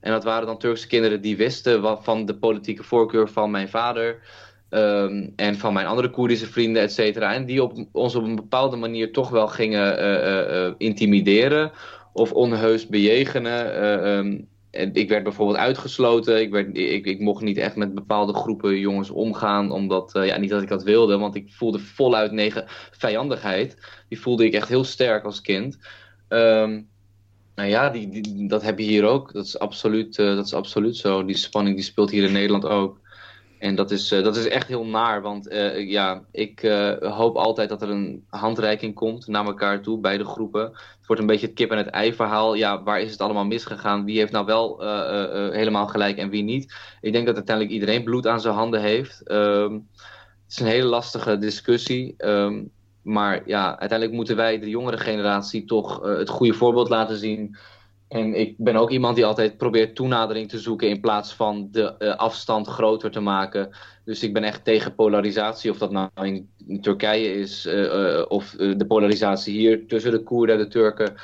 En 0.00 0.12
dat 0.12 0.24
waren 0.24 0.46
dan 0.46 0.58
Turkse 0.58 0.86
kinderen 0.86 1.20
die 1.20 1.36
wisten 1.36 1.80
wat 1.80 2.04
van 2.04 2.26
de 2.26 2.34
politieke 2.34 2.82
voorkeur 2.82 3.28
van 3.28 3.50
mijn 3.50 3.68
vader. 3.68 4.22
Ehm, 4.70 5.28
en 5.36 5.56
van 5.56 5.72
mijn 5.72 5.86
andere 5.86 6.10
Koerdische 6.10 6.46
vrienden, 6.46 6.82
et 6.82 6.92
cetera. 6.92 7.34
En 7.34 7.46
die 7.46 7.62
op, 7.62 7.84
ons 7.92 8.14
op 8.14 8.24
een 8.24 8.36
bepaalde 8.36 8.76
manier 8.76 9.12
toch 9.12 9.30
wel 9.30 9.48
gingen 9.48 10.04
uh, 10.04 10.74
intimideren 10.78 11.72
of 12.12 12.32
onheus 12.32 12.86
bejegenen. 12.86 13.74
Ehm, 13.74 14.40
en 14.70 14.94
ik 14.94 15.08
werd 15.08 15.22
bijvoorbeeld 15.22 15.58
uitgesloten. 15.58 16.40
Ik, 16.40 16.50
werd, 16.50 16.76
ik, 16.76 17.06
ik 17.06 17.20
mocht 17.20 17.42
niet 17.42 17.56
echt 17.56 17.76
met 17.76 17.94
bepaalde 17.94 18.34
groepen 18.34 18.78
jongens 18.78 19.10
omgaan. 19.10 19.70
Omdat, 19.70 20.10
ja, 20.12 20.38
niet 20.38 20.50
dat 20.50 20.62
ik 20.62 20.68
dat 20.68 20.82
wilde, 20.82 21.18
want 21.18 21.34
ik 21.34 21.52
voelde 21.52 21.78
voluit 21.78 22.32
negen 22.32 22.64
vijandigheid. 22.90 23.76
Die 24.08 24.20
voelde 24.20 24.44
ik 24.44 24.54
echt 24.54 24.68
heel 24.68 24.84
sterk 24.84 25.24
als 25.24 25.40
kind. 25.40 25.78
Um, 26.28 26.88
nou 27.54 27.68
ja, 27.68 27.90
die, 27.90 28.46
dat 28.48 28.62
heb 28.62 28.78
je 28.78 28.84
hier 28.84 29.04
ook. 29.04 29.32
Dat 29.32 29.44
is, 29.44 29.58
absoluut, 29.58 30.16
dat 30.16 30.46
is 30.46 30.54
absoluut 30.54 30.96
zo. 30.96 31.24
Die 31.24 31.36
spanning 31.36 31.76
die 31.76 31.84
speelt 31.84 32.10
hier 32.10 32.24
in 32.24 32.32
Nederland 32.32 32.64
ook. 32.64 33.00
En 33.60 33.74
dat 33.74 33.90
is, 33.90 34.12
uh, 34.12 34.24
dat 34.24 34.36
is 34.36 34.48
echt 34.48 34.68
heel 34.68 34.84
naar, 34.84 35.22
want 35.22 35.52
uh, 35.52 35.90
ja, 35.90 36.22
ik 36.32 36.62
uh, 36.62 36.92
hoop 36.98 37.36
altijd 37.36 37.68
dat 37.68 37.82
er 37.82 37.90
een 37.90 38.24
handreiking 38.28 38.94
komt 38.94 39.26
naar 39.26 39.44
elkaar 39.44 39.80
toe, 39.80 39.98
bij 39.98 40.18
de 40.18 40.24
groepen. 40.24 40.62
Het 40.62 41.06
wordt 41.06 41.20
een 41.20 41.28
beetje 41.28 41.46
het 41.46 41.54
kip 41.54 41.70
en 41.70 41.76
het 41.76 41.86
ei 41.86 42.14
verhaal. 42.14 42.54
Ja, 42.54 42.82
waar 42.82 43.00
is 43.00 43.10
het 43.10 43.20
allemaal 43.20 43.44
misgegaan? 43.44 44.04
Wie 44.04 44.18
heeft 44.18 44.32
nou 44.32 44.44
wel 44.44 44.80
helemaal 45.52 45.86
gelijk 45.86 46.16
en 46.16 46.30
wie 46.30 46.42
niet? 46.42 46.74
Ik 47.00 47.12
denk 47.12 47.26
dat 47.26 47.36
uiteindelijk 47.36 47.74
iedereen 47.74 48.04
bloed 48.04 48.26
aan 48.26 48.40
zijn 48.40 48.54
handen 48.54 48.80
heeft. 48.80 49.30
Um, 49.30 49.88
het 50.42 50.50
is 50.50 50.60
een 50.60 50.66
hele 50.66 50.88
lastige 50.88 51.38
discussie. 51.38 52.14
Um, 52.18 52.70
maar 53.02 53.42
ja, 53.46 53.78
uiteindelijk 53.78 54.12
moeten 54.12 54.36
wij, 54.36 54.58
de 54.58 54.68
jongere 54.68 54.98
generatie, 54.98 55.64
toch 55.64 56.02
het 56.02 56.28
goede 56.28 56.54
voorbeeld 56.54 56.88
laten 56.88 57.16
zien. 57.16 57.56
En 58.10 58.34
ik 58.34 58.54
ben 58.58 58.76
ook 58.76 58.90
iemand 58.90 59.16
die 59.16 59.24
altijd 59.24 59.56
probeert 59.56 59.94
toenadering 59.94 60.48
te 60.48 60.58
zoeken 60.58 60.88
in 60.88 61.00
plaats 61.00 61.34
van 61.34 61.68
de 61.70 61.94
uh, 61.98 62.16
afstand 62.16 62.66
groter 62.66 63.10
te 63.10 63.20
maken. 63.20 63.70
Dus 64.04 64.22
ik 64.22 64.32
ben 64.32 64.42
echt 64.42 64.64
tegen 64.64 64.94
polarisatie, 64.94 65.70
of 65.70 65.78
dat 65.78 65.90
nou 65.90 66.08
in, 66.14 66.50
Turkije 66.80 67.34
is 67.34 67.66
uh, 67.66 68.24
of 68.28 68.50
de 68.50 68.86
polarisatie 68.88 69.58
hier 69.58 69.86
tussen 69.86 70.10
de 70.10 70.22
Koerden 70.22 70.56
en 70.56 70.62
de 70.62 70.68
Turken. 70.68 71.14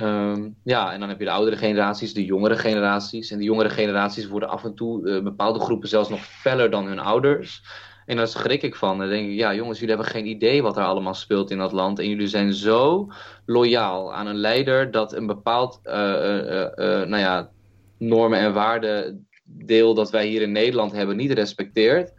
Um, 0.00 0.56
ja, 0.62 0.92
en 0.92 1.00
dan 1.00 1.08
heb 1.08 1.18
je 1.18 1.24
de 1.24 1.30
oudere 1.30 1.56
generaties, 1.56 2.14
de 2.14 2.24
jongere 2.24 2.56
generaties. 2.56 3.30
En 3.30 3.38
de 3.38 3.44
jongere 3.44 3.70
generaties 3.70 4.28
worden 4.28 4.48
af 4.48 4.64
en 4.64 4.74
toe, 4.74 5.22
bepaalde 5.22 5.60
groepen 5.60 5.88
zelfs 5.88 6.08
nog 6.08 6.24
feller 6.24 6.70
dan 6.70 6.86
hun 6.86 6.98
ouders. 6.98 7.62
En 8.10 8.16
daar 8.16 8.28
schrik 8.28 8.62
ik 8.62 8.74
van. 8.74 8.98
Dan 8.98 9.08
denk 9.08 9.28
ik, 9.28 9.34
ja 9.34 9.54
jongens, 9.54 9.78
jullie 9.78 9.94
hebben 9.94 10.12
geen 10.12 10.26
idee 10.26 10.62
wat 10.62 10.76
er 10.76 10.84
allemaal 10.84 11.14
speelt 11.14 11.50
in 11.50 11.58
dat 11.58 11.72
land. 11.72 11.98
En 11.98 12.08
jullie 12.08 12.26
zijn 12.26 12.52
zo 12.52 13.08
loyaal 13.46 14.14
aan 14.14 14.26
een 14.26 14.36
leider 14.36 14.90
dat 14.90 15.12
een 15.12 15.26
bepaald 15.26 15.80
uh, 15.84 15.92
nou 15.92 17.16
ja, 17.16 17.50
normen 17.98 18.38
en 18.38 18.52
waarden 18.52 19.26
deel 19.44 19.94
dat 19.94 20.10
wij 20.10 20.26
hier 20.26 20.42
in 20.42 20.52
Nederland 20.52 20.92
hebben 20.92 21.16
niet 21.16 21.32
respecteert. 21.32 22.12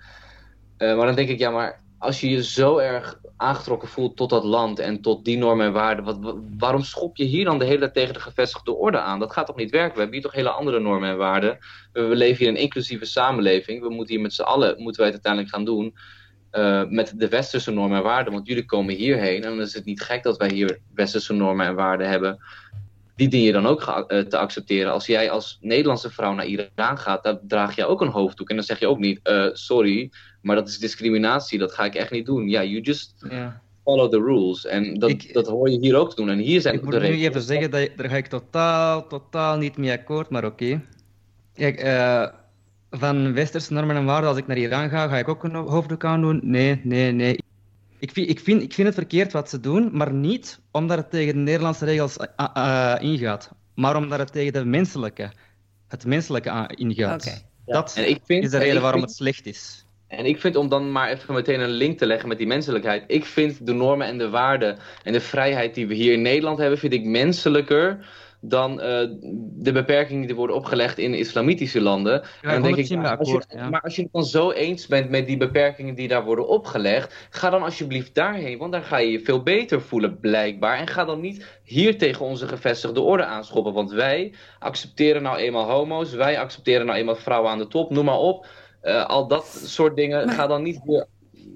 maar 0.77 1.05
dan 1.05 1.15
denk 1.15 1.29
ik, 1.29 1.39
ja 1.39 1.49
maar 1.49 1.80
als 2.01 2.21
je 2.21 2.29
je 2.29 2.43
zo 2.43 2.77
erg 2.77 3.19
aangetrokken 3.37 3.87
voelt 3.87 4.17
tot 4.17 4.29
dat 4.29 4.43
land 4.43 4.79
en 4.79 5.01
tot 5.01 5.25
die 5.25 5.37
normen 5.37 5.65
en 5.65 5.71
waarden, 5.71 6.05
wat, 6.05 6.35
waarom 6.57 6.83
schop 6.83 7.17
je 7.17 7.23
hier 7.23 7.45
dan 7.45 7.59
de 7.59 7.65
hele 7.65 7.79
tijd 7.79 7.93
tegen 7.93 8.13
de 8.13 8.19
gevestigde 8.19 8.73
orde 8.73 8.99
aan? 8.99 9.19
Dat 9.19 9.33
gaat 9.33 9.45
toch 9.45 9.55
niet 9.55 9.71
werken? 9.71 9.93
We 9.93 9.99
hebben 9.99 10.13
hier 10.13 10.25
toch 10.25 10.35
hele 10.35 10.49
andere 10.49 10.79
normen 10.79 11.09
en 11.09 11.17
waarden. 11.17 11.57
We, 11.93 12.01
leven 12.01 12.37
hier 12.37 12.47
in 12.47 12.55
een 12.55 12.61
inclusieve 12.61 13.05
samenleving. 13.05 13.81
We 13.81 13.89
moeten 13.89 14.13
hier 14.13 14.23
met 14.23 14.33
z'n 14.33 14.41
allen, 14.41 14.81
moeten 14.81 15.01
wij 15.01 15.11
het 15.11 15.25
uiteindelijk 15.25 15.53
gaan 15.53 15.65
doen, 15.65 15.95
uh, 16.51 16.83
met 16.89 17.13
de 17.15 17.27
westerse 17.27 17.71
normen 17.71 17.97
en 17.97 18.03
waarden. 18.03 18.33
Want 18.33 18.47
jullie 18.47 18.65
komen 18.65 18.95
hierheen 18.95 19.43
en 19.43 19.49
dan 19.49 19.61
is 19.61 19.73
het 19.73 19.85
niet 19.85 20.01
gek 20.01 20.23
dat 20.23 20.37
wij 20.37 20.49
hier 20.49 20.79
westerse 20.93 21.33
normen 21.33 21.65
en 21.65 21.75
waarden 21.75 22.09
hebben. 22.09 22.39
Die 23.15 23.29
dien 23.29 23.43
je 23.43 23.51
dan 23.51 23.65
ook 23.65 24.05
uh, 24.07 24.19
te 24.19 24.37
accepteren. 24.37 24.91
Als 24.91 25.05
jij 25.05 25.29
als 25.29 25.57
Nederlandse 25.61 26.09
vrouw 26.09 26.33
naar 26.33 26.45
Iran 26.45 26.97
gaat, 26.97 27.23
dan 27.23 27.39
draag 27.47 27.75
je 27.75 27.85
ook 27.85 28.01
een 28.01 28.07
hoofddoek. 28.07 28.49
En 28.49 28.55
dan 28.55 28.65
zeg 28.65 28.79
je 28.79 28.87
ook 28.87 28.99
niet, 28.99 29.19
uh, 29.23 29.49
sorry, 29.53 30.11
maar 30.41 30.55
dat 30.55 30.67
is 30.67 30.77
discriminatie, 30.77 31.59
dat 31.59 31.71
ga 31.71 31.85
ik 31.85 31.95
echt 31.95 32.11
niet 32.11 32.25
doen. 32.25 32.49
Ja, 32.49 32.63
you 32.63 32.81
just 32.81 33.13
ja. 33.29 33.61
follow 33.83 34.11
the 34.11 34.17
rules. 34.17 34.65
En 34.65 34.99
dat, 34.99 35.09
ik, 35.09 35.33
dat 35.33 35.47
hoor 35.47 35.69
je 35.69 35.79
hier 35.79 35.95
ook 35.95 36.09
te 36.09 36.15
doen. 36.15 36.29
En 36.29 36.39
hier 36.39 36.61
zijn 36.61 36.75
ik 36.75 36.83
moet 36.83 36.99
nu 36.99 36.99
even 36.99 37.41
zeggen, 37.41 37.71
dat, 37.71 37.89
daar 37.95 38.09
ga 38.09 38.15
ik 38.15 38.27
totaal, 38.27 39.07
totaal 39.07 39.57
niet 39.57 39.77
mee 39.77 39.91
akkoord, 39.91 40.29
maar 40.29 40.45
oké. 40.45 40.63
Okay. 40.63 40.85
Kijk, 41.53 41.83
uh, 41.83 42.27
van 42.89 43.33
westerse 43.33 43.73
normen 43.73 43.95
en 43.95 44.05
waarden, 44.05 44.29
als 44.29 44.37
ik 44.37 44.47
naar 44.47 44.57
Iran 44.57 44.89
ga, 44.89 45.07
ga 45.07 45.17
ik 45.17 45.27
ook 45.27 45.43
een 45.43 45.55
hoofddoek 45.55 46.05
aan 46.05 46.21
doen? 46.21 46.39
Nee, 46.43 46.81
nee, 46.83 47.11
nee. 47.11 47.37
Ik 47.99 48.11
vind, 48.11 48.29
ik, 48.29 48.39
vind, 48.39 48.61
ik 48.61 48.73
vind 48.73 48.87
het 48.87 48.95
verkeerd 48.95 49.31
wat 49.31 49.49
ze 49.49 49.59
doen, 49.59 49.89
maar 49.93 50.13
niet 50.13 50.59
omdat 50.71 50.97
het 50.97 51.09
tegen 51.11 51.33
de 51.33 51.39
Nederlandse 51.39 51.85
regels 51.85 52.17
uh, 52.17 52.47
uh, 52.57 52.95
ingaat, 52.99 53.51
maar 53.75 53.95
omdat 53.95 54.19
het 54.19 54.31
tegen 54.31 54.53
de 54.53 54.65
menselijke, 54.65 55.31
het 55.87 56.05
menselijke 56.05 56.69
ingaat. 56.75 57.25
Okay. 57.25 57.41
Dat 57.65 57.93
ja. 57.95 58.17
vind, 58.23 58.43
is 58.43 58.49
de 58.49 58.57
reden 58.57 58.81
waarom 58.81 58.99
vind... 58.99 59.11
het 59.11 59.19
slecht 59.19 59.45
is. 59.45 59.85
En 60.11 60.25
ik 60.25 60.39
vind, 60.39 60.55
om 60.55 60.69
dan 60.69 60.91
maar 60.91 61.09
even 61.09 61.33
meteen 61.33 61.59
een 61.59 61.69
link 61.69 61.97
te 61.97 62.05
leggen 62.05 62.27
met 62.27 62.37
die 62.37 62.47
menselijkheid. 62.47 63.03
Ik 63.07 63.25
vind 63.25 63.65
de 63.65 63.73
normen 63.73 64.07
en 64.07 64.17
de 64.17 64.29
waarden 64.29 64.77
en 65.03 65.13
de 65.13 65.21
vrijheid 65.21 65.73
die 65.73 65.87
we 65.87 65.93
hier 65.93 66.13
in 66.13 66.21
Nederland 66.21 66.57
hebben, 66.57 66.77
vind 66.77 66.93
ik 66.93 67.03
menselijker 67.03 68.05
dan 68.41 68.71
uh, 68.71 69.07
de 69.53 69.71
beperkingen 69.71 70.27
die 70.27 70.35
worden 70.35 70.55
opgelegd 70.55 70.97
in 70.97 71.13
islamitische 71.13 71.81
landen. 71.81 72.21
Ja, 72.41 72.49
en 72.49 72.61
dan 72.61 72.73
denk 72.73 72.89
ik, 72.89 73.17
als 73.17 73.29
je, 73.31 73.43
ja. 73.49 73.69
maar 73.69 73.81
als 73.81 73.95
je 73.95 74.01
het 74.01 74.11
dan 74.11 74.25
zo 74.25 74.51
eens 74.51 74.87
bent 74.87 75.09
met 75.09 75.27
die 75.27 75.37
beperkingen 75.37 75.95
die 75.95 76.07
daar 76.07 76.23
worden 76.23 76.47
opgelegd, 76.47 77.27
ga 77.29 77.49
dan 77.49 77.63
alsjeblieft 77.63 78.15
daarheen, 78.15 78.57
want 78.57 78.71
daar 78.71 78.83
ga 78.83 78.97
je 78.97 79.11
je 79.11 79.19
veel 79.19 79.43
beter 79.43 79.81
voelen, 79.81 80.19
blijkbaar. 80.19 80.77
En 80.77 80.87
ga 80.87 81.05
dan 81.05 81.19
niet 81.19 81.45
hier 81.63 81.97
tegen 81.97 82.25
onze 82.25 82.47
gevestigde 82.47 83.01
orde 83.01 83.25
aanschoppen, 83.25 83.73
want 83.73 83.91
wij 83.91 84.33
accepteren 84.59 85.21
nou 85.21 85.37
eenmaal 85.37 85.69
homo's, 85.69 86.13
wij 86.13 86.39
accepteren 86.39 86.85
nou 86.85 86.97
eenmaal 86.97 87.15
vrouwen 87.15 87.51
aan 87.51 87.57
de 87.57 87.67
top, 87.67 87.89
noem 87.89 88.05
maar 88.05 88.19
op. 88.19 88.47
Uh, 88.83 89.05
al 89.05 89.27
dat 89.27 89.61
soort 89.63 89.95
dingen, 89.95 90.25
maar... 90.25 90.35
ga 90.35 90.47
dan 90.47 90.63
niet 90.63 90.79
weer 90.85 91.07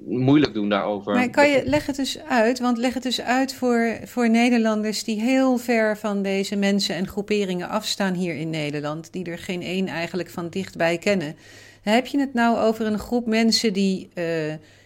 moeilijk 0.06 0.54
doen 0.54 0.70
daarover. 0.70 1.14
Maar 1.14 1.30
kan 1.30 1.50
je, 1.50 1.62
leg 1.66 1.86
het 1.86 1.96
dus 1.96 2.20
uit, 2.20 2.60
want 2.60 2.78
leg 2.78 2.94
het 2.94 3.04
dus 3.04 3.22
uit 3.22 3.54
voor, 3.54 3.98
voor 4.04 4.30
Nederlanders 4.30 5.04
die 5.04 5.22
heel 5.22 5.58
ver 5.58 5.98
van 5.98 6.22
deze 6.22 6.56
mensen 6.56 6.96
en 6.96 7.08
groeperingen 7.08 7.70
afstaan 7.70 8.14
hier 8.14 8.36
in 8.36 8.50
Nederland, 8.50 9.12
die 9.12 9.26
er 9.26 9.38
geen 9.38 9.62
één 9.62 9.88
eigenlijk 9.88 10.30
van 10.30 10.50
dichtbij 10.50 10.98
kennen. 10.98 11.36
Heb 11.82 12.06
je 12.06 12.20
het 12.20 12.34
nou 12.34 12.58
over 12.58 12.86
een 12.86 13.00
groep 13.00 13.26
mensen 13.26 13.74
die 13.74 14.10
uh, 14.14 14.26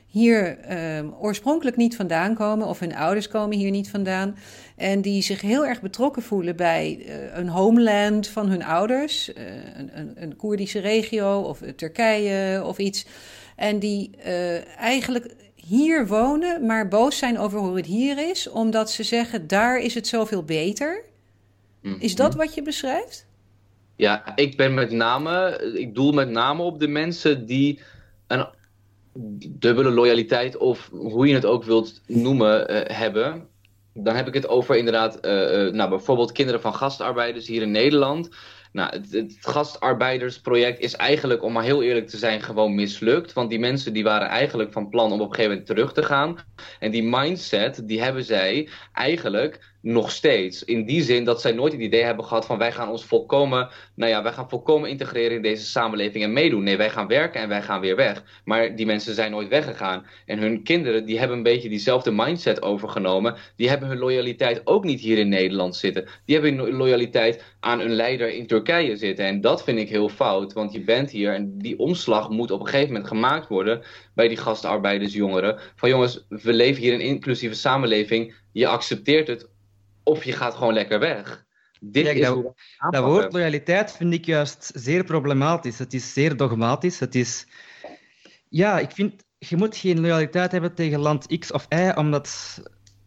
hier 0.09 0.57
uh, 0.71 1.23
oorspronkelijk 1.23 1.77
niet 1.77 1.95
vandaan 1.95 2.35
komen, 2.35 2.67
of 2.67 2.79
hun 2.79 2.95
ouders 2.95 3.27
komen 3.27 3.57
hier 3.57 3.71
niet 3.71 3.89
vandaan, 3.89 4.37
en 4.75 5.01
die 5.01 5.21
zich 5.21 5.41
heel 5.41 5.65
erg 5.65 5.81
betrokken 5.81 6.21
voelen 6.21 6.55
bij 6.55 6.97
uh, 6.99 7.37
een 7.37 7.47
homeland 7.47 8.27
van 8.27 8.49
hun 8.49 8.63
ouders, 8.63 9.31
een, 9.75 9.89
een, 9.93 10.13
een 10.15 10.35
Koerdische 10.35 10.79
regio 10.79 11.39
of 11.39 11.61
Turkije 11.75 12.63
of 12.63 12.77
iets. 12.77 13.05
En 13.55 13.79
die 13.79 14.09
uh, 14.25 14.77
eigenlijk 14.77 15.35
hier 15.55 16.07
wonen, 16.07 16.65
maar 16.65 16.87
boos 16.87 17.17
zijn 17.17 17.37
over 17.37 17.59
hoe 17.59 17.75
het 17.75 17.85
hier 17.85 18.29
is, 18.29 18.49
omdat 18.49 18.91
ze 18.91 19.03
zeggen 19.03 19.47
daar 19.47 19.79
is 19.79 19.93
het 19.93 20.07
zoveel 20.07 20.43
beter. 20.43 21.03
Is 21.99 22.15
dat 22.15 22.35
wat 22.35 22.53
je 22.53 22.61
beschrijft? 22.61 23.27
Ja, 23.95 24.35
ik 24.35 24.57
ben 24.57 24.73
met 24.73 24.91
name, 24.91 25.61
ik 25.75 25.95
doel 25.95 26.11
met 26.11 26.29
name 26.29 26.63
op 26.63 26.79
de 26.79 26.87
mensen 26.87 27.45
die 27.45 27.79
een 28.27 28.47
dubbele 29.49 29.89
loyaliteit, 29.89 30.57
of 30.57 30.89
hoe 30.91 31.27
je 31.27 31.33
het 31.33 31.45
ook 31.45 31.63
wilt 31.63 32.01
noemen, 32.07 32.71
uh, 32.71 32.79
hebben. 32.85 33.47
Dan 33.93 34.15
heb 34.15 34.27
ik 34.27 34.33
het 34.33 34.47
over 34.47 34.75
inderdaad, 34.75 35.15
uh, 35.25 35.31
nou, 35.71 35.89
bijvoorbeeld 35.89 36.31
kinderen 36.31 36.61
van 36.61 36.75
gastarbeiders 36.75 37.47
hier 37.47 37.61
in 37.61 37.71
Nederland. 37.71 38.29
Nou, 38.71 38.91
het, 38.95 39.11
het, 39.11 39.37
gastarbeidersproject 39.41 40.79
is 40.79 40.95
eigenlijk, 40.95 41.43
om 41.43 41.53
maar 41.53 41.63
heel 41.63 41.83
eerlijk 41.83 42.07
te 42.07 42.17
zijn, 42.17 42.41
gewoon 42.41 42.75
mislukt. 42.75 43.33
Want 43.33 43.49
die 43.49 43.59
mensen 43.59 43.93
die 43.93 44.03
waren 44.03 44.27
eigenlijk 44.27 44.71
van 44.71 44.89
plan 44.89 45.11
om 45.11 45.21
op 45.21 45.29
een 45.29 45.35
gegeven 45.35 45.49
moment 45.49 45.67
terug 45.67 45.93
te 45.93 46.03
gaan. 46.03 46.37
En 46.79 46.91
die 46.91 47.03
mindset, 47.03 47.87
die 47.87 48.01
hebben 48.01 48.23
zij 48.23 48.69
eigenlijk 48.93 49.68
nog 49.81 50.11
steeds. 50.11 50.63
In 50.63 50.85
die 50.85 51.01
zin 51.01 51.23
dat 51.23 51.41
zij 51.41 51.51
nooit 51.51 51.73
het 51.73 51.81
idee 51.81 52.03
hebben 52.03 52.25
gehad 52.25 52.45
van 52.45 52.57
wij 52.57 52.71
gaan 52.71 52.89
ons 52.89 53.05
volkomen, 53.05 53.69
nou 53.95 54.11
ja, 54.11 54.23
wij 54.23 54.31
gaan 54.31 54.49
volkomen 54.49 54.89
integreren 54.89 55.35
in 55.35 55.41
deze 55.41 55.65
samenleving 55.65 56.23
en 56.23 56.33
meedoen. 56.33 56.63
Nee, 56.63 56.77
wij 56.77 56.89
gaan 56.89 57.07
werken 57.07 57.41
en 57.41 57.49
wij 57.49 57.61
gaan 57.61 57.81
weer 57.81 57.95
weg. 57.95 58.23
Maar 58.43 58.75
die 58.75 58.85
mensen 58.85 59.15
zijn 59.15 59.31
nooit 59.31 59.47
weggegaan. 59.47 60.05
En 60.25 60.39
hun 60.39 60.63
kinderen, 60.63 61.05
die 61.05 61.19
hebben 61.19 61.37
een 61.37 61.43
beetje 61.43 61.69
diezelfde 61.69 62.11
mindset 62.11 62.61
overgenomen. 62.61 63.35
Die 63.55 63.69
hebben 63.69 63.89
hun 63.89 63.97
loyaliteit 63.97 64.61
ook 64.63 64.83
niet 64.83 64.99
hier 64.99 65.17
in 65.17 65.29
Nederland 65.29 65.75
zitten. 65.75 66.07
Die 66.25 66.35
hebben 66.35 66.57
hun 66.57 66.75
loyaliteit 66.75 67.43
aan 67.59 67.79
een 67.79 67.93
leider 67.93 68.33
in 68.33 68.47
Turkije 68.47 68.95
zitten. 68.95 69.25
En 69.25 69.41
dat 69.41 69.63
vind 69.63 69.79
ik 69.79 69.89
heel 69.89 70.09
fout, 70.09 70.53
want 70.53 70.71
je 70.71 70.81
bent 70.81 71.11
hier 71.11 71.33
en 71.33 71.57
die 71.57 71.79
omslag 71.79 72.29
moet 72.29 72.51
op 72.51 72.59
een 72.59 72.67
gegeven 72.67 72.87
moment 72.87 73.07
gemaakt 73.07 73.47
worden 73.47 73.81
bij 74.13 74.27
die 74.27 74.37
gastarbeidersjongeren. 74.37 75.59
Van 75.75 75.89
jongens, 75.89 76.25
we 76.29 76.53
leven 76.53 76.81
hier 76.81 76.93
in 76.93 76.99
een 76.99 77.05
inclusieve 77.05 77.55
samenleving. 77.55 78.33
Je 78.51 78.67
accepteert 78.67 79.27
het 79.27 79.47
of 80.03 80.23
je 80.23 80.31
gaat 80.31 80.53
gewoon 80.53 80.73
lekker 80.73 80.99
weg. 80.99 81.47
Dit 81.81 82.03
Kijk, 82.03 82.17
is 82.17 82.25
dat, 82.25 82.53
dat 82.89 83.03
woord 83.03 83.33
loyaliteit 83.33 83.91
vind 83.91 84.13
ik 84.13 84.25
juist 84.25 84.71
zeer 84.75 85.03
problematisch. 85.03 85.79
Het 85.79 85.93
is 85.93 86.13
zeer 86.13 86.37
dogmatisch. 86.37 86.99
Het 86.99 87.15
is... 87.15 87.47
Ja, 88.49 88.79
ik 88.79 88.91
vind, 88.91 89.23
je 89.37 89.57
moet 89.57 89.77
geen 89.77 89.99
loyaliteit 89.99 90.51
hebben 90.51 90.73
tegen 90.73 90.99
land 90.99 91.39
X 91.39 91.51
of 91.51 91.65
Y, 91.69 91.91
omdat 91.95 92.59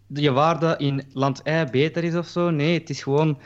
je 0.09 0.33
waarde 0.33 0.75
in 0.79 1.11
land 1.13 1.41
Y 1.45 1.65
beter 1.71 2.05
is 2.05 2.15
of 2.15 2.27
zo. 2.27 2.51
Nee, 2.51 2.79
het 2.79 2.91
is 2.91 3.03
gewoon... 3.03 3.41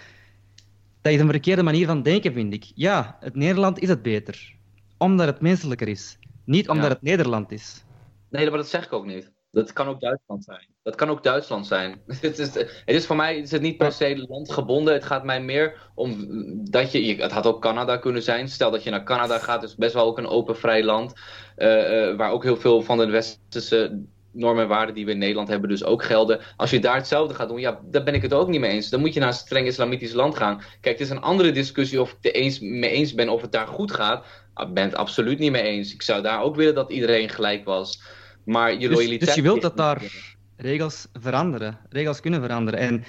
Dat 1.00 1.12
is 1.12 1.20
een 1.20 1.30
verkeerde 1.30 1.62
manier 1.62 1.86
van 1.86 2.02
denken, 2.02 2.32
vind 2.32 2.54
ik. 2.54 2.72
Ja, 2.74 3.16
het 3.20 3.34
Nederland 3.34 3.78
is 3.78 3.88
het 3.88 4.02
beter, 4.02 4.56
omdat 4.98 5.26
het 5.26 5.40
menselijker 5.40 5.88
is. 5.88 6.18
Niet 6.44 6.68
omdat 6.68 6.90
het 6.90 7.02
Nederland 7.02 7.52
is. 7.52 7.84
Nee, 8.30 8.48
maar 8.48 8.58
dat 8.58 8.68
zeg 8.68 8.84
ik 8.84 8.92
ook 8.92 9.06
niet. 9.06 9.32
Dat 9.50 9.72
kan 9.72 9.86
ook 9.86 10.00
Duitsland 10.00 10.44
zijn. 10.44 10.75
Dat 10.86 10.94
kan 10.94 11.10
ook 11.10 11.22
Duitsland 11.22 11.66
zijn. 11.66 12.00
het, 12.20 12.38
is, 12.38 12.54
het 12.54 12.84
is 12.84 13.06
voor 13.06 13.16
mij 13.16 13.36
is 13.36 13.50
het 13.50 13.62
niet 13.62 13.76
per 13.76 13.92
se 13.92 14.26
landgebonden. 14.28 14.94
Het 14.94 15.04
gaat 15.04 15.24
mij 15.24 15.42
meer 15.42 15.90
om 15.94 16.26
dat 16.70 16.92
je, 16.92 17.14
Het 17.14 17.32
had 17.32 17.46
ook 17.46 17.62
Canada 17.62 17.96
kunnen 17.96 18.22
zijn. 18.22 18.48
Stel 18.48 18.70
dat 18.70 18.82
je 18.82 18.90
naar 18.90 19.04
Canada 19.04 19.38
gaat, 19.38 19.62
is 19.62 19.76
best 19.76 19.94
wel 19.94 20.04
ook 20.04 20.18
een 20.18 20.26
open, 20.26 20.56
vrij 20.56 20.84
land. 20.84 21.12
Uh, 21.56 22.08
uh, 22.08 22.16
waar 22.16 22.30
ook 22.30 22.42
heel 22.42 22.56
veel 22.56 22.82
van 22.82 22.98
de 22.98 23.06
westerse 23.06 24.02
normen 24.30 24.62
en 24.62 24.68
waarden 24.68 24.94
die 24.94 25.04
we 25.04 25.10
in 25.10 25.18
Nederland 25.18 25.48
hebben 25.48 25.68
dus 25.68 25.84
ook 25.84 26.04
gelden. 26.04 26.40
Als 26.56 26.70
je 26.70 26.80
daar 26.80 26.96
hetzelfde 26.96 27.34
gaat 27.34 27.48
doen, 27.48 27.60
ja, 27.60 27.80
daar 27.84 28.02
ben 28.02 28.14
ik 28.14 28.22
het 28.22 28.34
ook 28.34 28.48
niet 28.48 28.60
mee 28.60 28.70
eens. 28.70 28.88
Dan 28.88 29.00
moet 29.00 29.14
je 29.14 29.20
naar 29.20 29.28
een 29.28 29.34
streng 29.34 29.66
islamitisch 29.66 30.12
land 30.12 30.36
gaan. 30.36 30.56
Kijk, 30.80 30.98
het 30.98 31.06
is 31.06 31.10
een 31.10 31.22
andere 31.22 31.52
discussie 31.52 32.00
of 32.00 32.10
ik 32.10 32.16
het 32.20 32.34
eens, 32.34 32.60
mee 32.60 32.90
eens 32.90 33.14
ben 33.14 33.28
of 33.28 33.42
het 33.42 33.52
daar 33.52 33.66
goed 33.66 33.92
gaat. 33.92 34.24
Ik 34.56 34.74
ben 34.74 34.84
het 34.84 34.96
absoluut 34.96 35.38
niet 35.38 35.52
mee 35.52 35.62
eens. 35.62 35.94
Ik 35.94 36.02
zou 36.02 36.22
daar 36.22 36.42
ook 36.42 36.56
willen 36.56 36.74
dat 36.74 36.90
iedereen 36.90 37.28
gelijk 37.28 37.64
was. 37.64 38.02
Maar 38.44 38.72
je 38.72 38.88
dus, 38.88 38.96
loyaliteit... 38.96 39.26
Dus 39.26 39.34
je 39.34 39.42
wilt 39.42 39.62
dat 39.62 39.76
daar 39.76 40.02
regels 40.56 41.08
veranderen, 41.12 41.78
regels 41.88 42.20
kunnen 42.20 42.40
veranderen. 42.40 42.80
En 42.80 43.04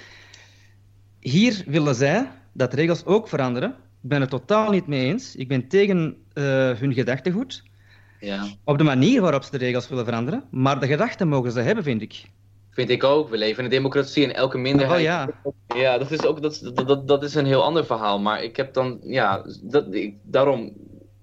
hier 1.20 1.62
willen 1.66 1.94
zij 1.94 2.30
dat 2.52 2.74
regels 2.74 3.04
ook 3.04 3.28
veranderen. 3.28 3.70
Ik 4.02 4.08
ben 4.08 4.20
het 4.20 4.30
totaal 4.30 4.70
niet 4.70 4.86
mee 4.86 5.06
eens. 5.06 5.36
Ik 5.36 5.48
ben 5.48 5.68
tegen 5.68 6.16
uh, 6.34 6.44
hun 6.70 6.94
gedachtegoed. 6.94 7.62
Ja. 8.20 8.46
Op 8.64 8.78
de 8.78 8.84
manier 8.84 9.20
waarop 9.20 9.42
ze 9.42 9.50
de 9.50 9.56
regels 9.58 9.88
willen 9.88 10.04
veranderen. 10.04 10.44
Maar 10.50 10.80
de 10.80 10.86
gedachten 10.86 11.28
mogen 11.28 11.52
ze 11.52 11.60
hebben, 11.60 11.84
vind 11.84 12.02
ik. 12.02 12.24
Vind 12.70 12.90
ik 12.90 13.04
ook. 13.04 13.28
We 13.28 13.38
leven 13.38 13.58
in 13.58 13.64
een 13.64 13.70
democratie 13.70 14.24
en 14.24 14.34
elke 14.34 14.58
minderheid. 14.58 14.98
Oh, 14.98 15.04
ja. 15.04 15.28
ja, 15.74 15.98
dat 15.98 16.10
is 16.10 16.24
ook 16.24 16.42
dat, 16.42 16.70
dat, 16.74 17.08
dat 17.08 17.22
is 17.22 17.34
een 17.34 17.46
heel 17.46 17.64
ander 17.64 17.86
verhaal. 17.86 18.20
Maar 18.20 18.42
ik 18.42 18.56
heb 18.56 18.74
dan, 18.74 18.98
ja, 19.02 19.44
dat, 19.62 19.94
ik, 19.94 20.14
daarom, 20.22 20.72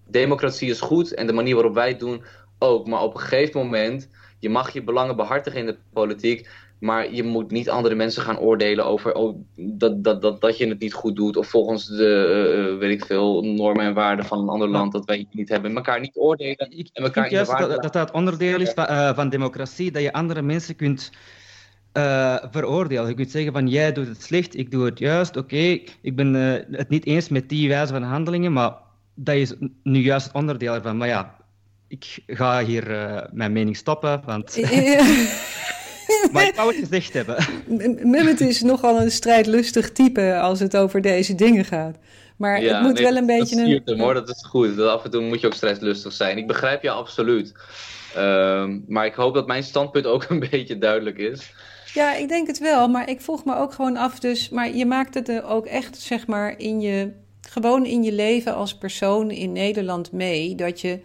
democratie 0.08 0.70
is 0.70 0.82
goed 0.82 1.14
en 1.14 1.28
de 1.28 1.34
manier 1.34 1.56
waarop 1.56 1.74
wij 1.74 1.88
het 1.88 2.00
doen 2.00 2.24
ook. 2.60 2.88
Maar 2.88 3.02
op 3.02 3.14
een 3.14 3.20
gegeven 3.20 3.60
moment, 3.60 4.10
je 4.46 4.52
mag 4.52 4.74
je 4.74 4.84
belangen 4.84 5.16
behartigen 5.16 5.60
in 5.60 5.66
de 5.66 5.78
politiek. 5.94 6.50
Maar 6.80 7.14
je 7.14 7.24
moet 7.24 7.52
niet 7.52 7.70
andere 7.70 7.96
mensen 7.96 8.22
gaan 8.22 8.40
oordelen 8.40 8.86
over 8.86 9.14
oh, 9.14 9.38
dat, 9.56 10.04
dat, 10.04 10.22
dat, 10.22 10.42
dat 10.42 10.58
je 10.58 10.68
het 10.68 10.80
niet 10.80 10.94
goed 10.94 11.16
doet. 11.16 11.38
Of 11.38 11.48
volgens 11.48 11.88
de, 11.88 12.72
uh, 12.72 12.80
weet 12.80 13.02
ik 13.02 13.06
veel, 13.06 13.42
normen 13.44 13.86
en 13.86 13.94
waarden 13.94 14.26
van 14.26 14.40
een 14.40 14.50
ander 14.50 14.68
land 14.68 14.92
dat 14.92 15.06
wij 15.06 15.28
niet 15.32 15.50
hebben. 15.50 15.76
Elkaar 15.76 16.00
niet 16.00 16.18
oordelen. 16.18 16.78
Ik, 16.78 16.90
en 16.94 17.04
elkaar 17.04 17.32
juist 17.32 17.58
dat, 17.58 17.82
dat 17.82 17.94
dat 17.94 18.12
onderdeel 18.12 18.62
is 18.62 18.72
van, 18.72 18.86
uh, 18.90 19.16
van 19.16 19.30
democratie. 19.30 19.92
Dat 19.92 20.02
je 20.02 20.14
andere 20.14 20.42
mensen 20.42 20.76
kunt 20.76 21.12
uh, 21.94 22.38
veroordelen. 22.52 23.08
Je 23.08 23.14
kunt 23.14 23.32
zeggen 23.32 23.54
van 23.54 23.68
jij 23.68 23.92
doet 23.92 24.08
het 24.08 24.22
slecht, 24.22 24.58
ik 24.58 24.72
doe 24.72 24.86
het 24.86 25.00
juist. 25.00 25.38
Oké, 25.38 25.80
ik 26.02 26.16
ben 26.16 26.34
het 26.72 26.90
niet 26.90 27.06
eens 27.06 27.30
met 27.30 27.50
die 27.50 27.68
wijze 27.68 27.94
van 27.94 28.04
handelingen. 28.04 28.54
Maar 28.54 28.74
dat 29.16 29.36
is 29.36 29.54
nu 29.84 30.00
juist 30.00 30.26
het 30.26 30.36
onderdeel 30.36 30.74
ervan. 30.74 30.98
Maar 30.98 31.08
ja, 31.08 31.36
ik 32.00 32.36
ga 32.38 32.64
hier 32.64 32.86
mijn 33.32 33.52
mening 33.52 33.78
stoppen. 33.78 34.22
Want... 34.26 34.58
Maar 36.32 36.48
ik 36.48 36.56
wou 36.56 36.68
het 36.68 36.80
gezegd 36.80 37.14
hebben. 37.14 37.46
Mehmet 38.10 38.42
is 38.42 38.62
nogal 38.62 39.02
een 39.02 39.12
strijdlustig 39.12 39.92
type 39.92 40.40
als 40.40 40.60
het 40.60 40.78
over 40.78 41.02
deze 41.02 41.36
dingen 41.36 41.66
gaat. 41.66 41.98
Maar 42.38 42.62
het 42.62 42.82
moet 42.82 43.00
wel 43.00 43.16
een 43.16 43.26
beetje 43.26 43.56
dat 43.56 43.66
een... 43.66 43.82
Hem, 43.86 44.00
hoor, 44.00 44.14
dat 44.14 44.30
is 44.30 44.46
goed. 44.46 44.76
Dat 44.76 44.90
af 44.90 45.04
en 45.04 45.12
toe 45.12 45.22
moet 45.22 45.42
je 45.42 45.48
ook 45.48 45.54
strijdlustig 45.54 46.14
zijn. 46.14 46.38
Ik 46.38 46.48
begrijp 46.48 46.82
je 46.82 46.90
absoluut. 46.90 47.54
Um, 48.18 48.86
maar 48.88 49.06
ik 49.06 49.14
hoop 49.14 49.34
dat 49.34 49.48
mijn 49.48 49.64
standpunt 49.64 50.06
ook 50.06 50.26
een 50.30 50.46
beetje 50.50 50.78
duidelijk 50.78 51.18
is. 51.18 51.54
Ja, 51.94 52.16
ik 52.16 52.28
denk 52.28 52.48
het 52.48 52.60
wel. 52.60 52.88
Maar 52.88 53.10
ik 53.10 53.22
vroeg 53.22 53.46
me 53.46 53.56
ook 53.56 53.74
gewoon 53.74 53.98
af 53.98 54.20
dus... 54.20 54.50
Maar 54.50 54.76
je 54.76 54.86
maakt 54.86 55.14
het 55.14 55.44
ook 55.44 55.66
echt, 55.66 55.98
zeg 55.98 56.28
maar, 56.28 56.60
in 56.60 56.82
je... 56.82 57.12
Gewoon 57.50 57.86
in 57.86 58.04
je 58.04 58.12
leven 58.12 58.56
als 58.56 58.78
persoon 58.78 59.32
in 59.32 59.52
Nederland 59.52 60.12
mee... 60.12 60.56
dat 60.56 60.82
je 60.82 61.00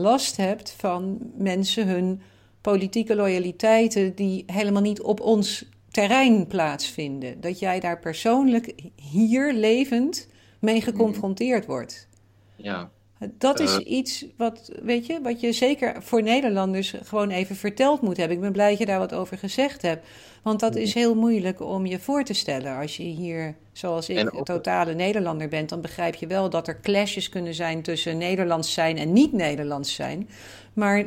last 0.00 0.36
hebt 0.36 0.74
van 0.78 1.18
mensen 1.36 1.86
hun 1.86 2.20
politieke 2.60 3.14
loyaliteiten 3.14 4.14
die 4.14 4.44
helemaal 4.46 4.82
niet 4.82 5.00
op 5.02 5.20
ons 5.20 5.68
terrein 5.90 6.46
plaatsvinden. 6.46 7.40
Dat 7.40 7.58
jij 7.58 7.80
daar 7.80 7.98
persoonlijk 7.98 8.74
hier 9.10 9.52
levend 9.52 10.28
mee 10.58 10.80
geconfronteerd 10.80 11.66
wordt. 11.66 12.08
Ja. 12.56 12.90
Dat 13.38 13.60
is 13.60 13.78
uh, 13.78 13.90
iets 13.90 14.26
wat, 14.36 14.72
weet 14.82 15.06
je, 15.06 15.20
wat 15.22 15.40
je 15.40 15.52
zeker 15.52 16.02
voor 16.02 16.22
Nederlanders 16.22 16.94
gewoon 17.02 17.30
even 17.30 17.56
verteld 17.56 18.00
moet 18.00 18.16
hebben. 18.16 18.36
Ik 18.36 18.42
ben 18.42 18.52
blij 18.52 18.70
dat 18.70 18.78
je 18.78 18.86
daar 18.86 18.98
wat 18.98 19.14
over 19.14 19.38
gezegd 19.38 19.82
hebt. 19.82 20.06
Want 20.42 20.60
dat 20.60 20.76
is 20.76 20.94
heel 20.94 21.14
moeilijk 21.14 21.60
om 21.60 21.86
je 21.86 21.98
voor 21.98 22.24
te 22.24 22.32
stellen. 22.32 22.76
Als 22.76 22.96
je 22.96 23.02
hier, 23.02 23.56
zoals 23.80 24.08
ik, 24.08 24.18
een 24.18 24.44
totale 24.44 24.94
Nederlander 24.94 25.48
bent, 25.48 25.68
dan 25.68 25.80
begrijp 25.80 26.14
je 26.14 26.26
wel 26.26 26.50
dat 26.50 26.68
er 26.68 26.80
clashes 26.80 27.28
kunnen 27.28 27.54
zijn 27.54 27.82
tussen 27.82 28.18
Nederlands 28.18 28.72
zijn 28.72 28.98
en 28.98 29.12
niet-Nederlands 29.12 29.94
zijn. 29.94 30.28
Maar 30.72 31.06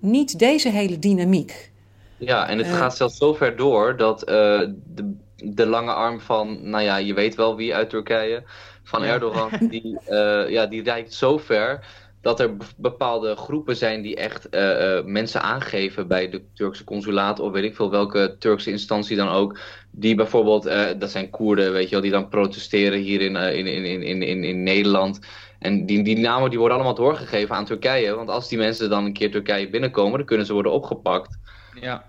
niet 0.00 0.38
deze 0.38 0.68
hele 0.68 0.98
dynamiek. 0.98 1.70
Ja, 2.16 2.48
en 2.48 2.58
het 2.58 2.66
gaat 2.66 2.96
zelfs 2.96 3.16
zo 3.16 3.34
ver 3.34 3.56
door 3.56 3.96
dat 3.96 4.20
uh, 4.20 4.60
de, 4.84 5.14
de 5.36 5.66
lange 5.66 5.92
arm 5.92 6.20
van, 6.20 6.70
nou 6.70 6.84
ja, 6.84 6.96
je 6.96 7.14
weet 7.14 7.34
wel 7.34 7.56
wie 7.56 7.74
uit 7.74 7.90
Turkije, 7.90 8.42
van 8.82 9.02
Erdogan, 9.02 9.50
die, 9.70 9.98
uh, 10.08 10.48
ja, 10.48 10.66
die 10.66 10.82
reikt 10.82 11.14
zo 11.14 11.38
ver 11.38 11.86
dat 12.28 12.40
er 12.40 12.56
bepaalde 12.76 13.36
groepen 13.36 13.76
zijn 13.76 14.02
die 14.02 14.16
echt 14.16 14.48
uh, 14.50 15.04
mensen 15.04 15.42
aangeven 15.42 16.08
bij 16.08 16.30
de 16.30 16.42
Turkse 16.54 16.84
consulaat 16.84 17.40
of 17.40 17.52
weet 17.52 17.64
ik 17.64 17.76
veel 17.76 17.90
welke 17.90 18.36
Turkse 18.38 18.70
instantie 18.70 19.16
dan 19.16 19.28
ook. 19.28 19.58
Die 19.90 20.14
bijvoorbeeld, 20.14 20.62
dat 20.98 21.10
zijn 21.10 21.30
Koerden, 21.30 21.72
weet 21.72 21.84
je 21.84 21.90
wel, 21.90 22.00
die 22.00 22.10
dan 22.10 22.28
protesteren 22.28 22.98
hier 22.98 23.20
in, 23.20 23.36
in, 23.36 23.66
in, 23.66 24.02
in, 24.02 24.22
in, 24.22 24.44
in 24.44 24.62
Nederland. 24.62 25.20
En 25.58 25.86
die, 25.86 26.02
die 26.02 26.18
namen 26.18 26.50
die 26.50 26.58
worden 26.58 26.76
allemaal 26.76 26.94
doorgegeven 26.94 27.54
aan 27.54 27.64
Turkije. 27.64 28.14
Want 28.14 28.28
als 28.28 28.48
die 28.48 28.58
mensen 28.58 28.90
dan 28.90 29.04
een 29.04 29.12
keer 29.12 29.30
Turkije 29.30 29.70
binnenkomen, 29.70 30.18
dan 30.18 30.26
kunnen 30.26 30.46
ze 30.46 30.52
worden 30.52 30.72
opgepakt. 30.72 31.38
Ja. 31.80 32.04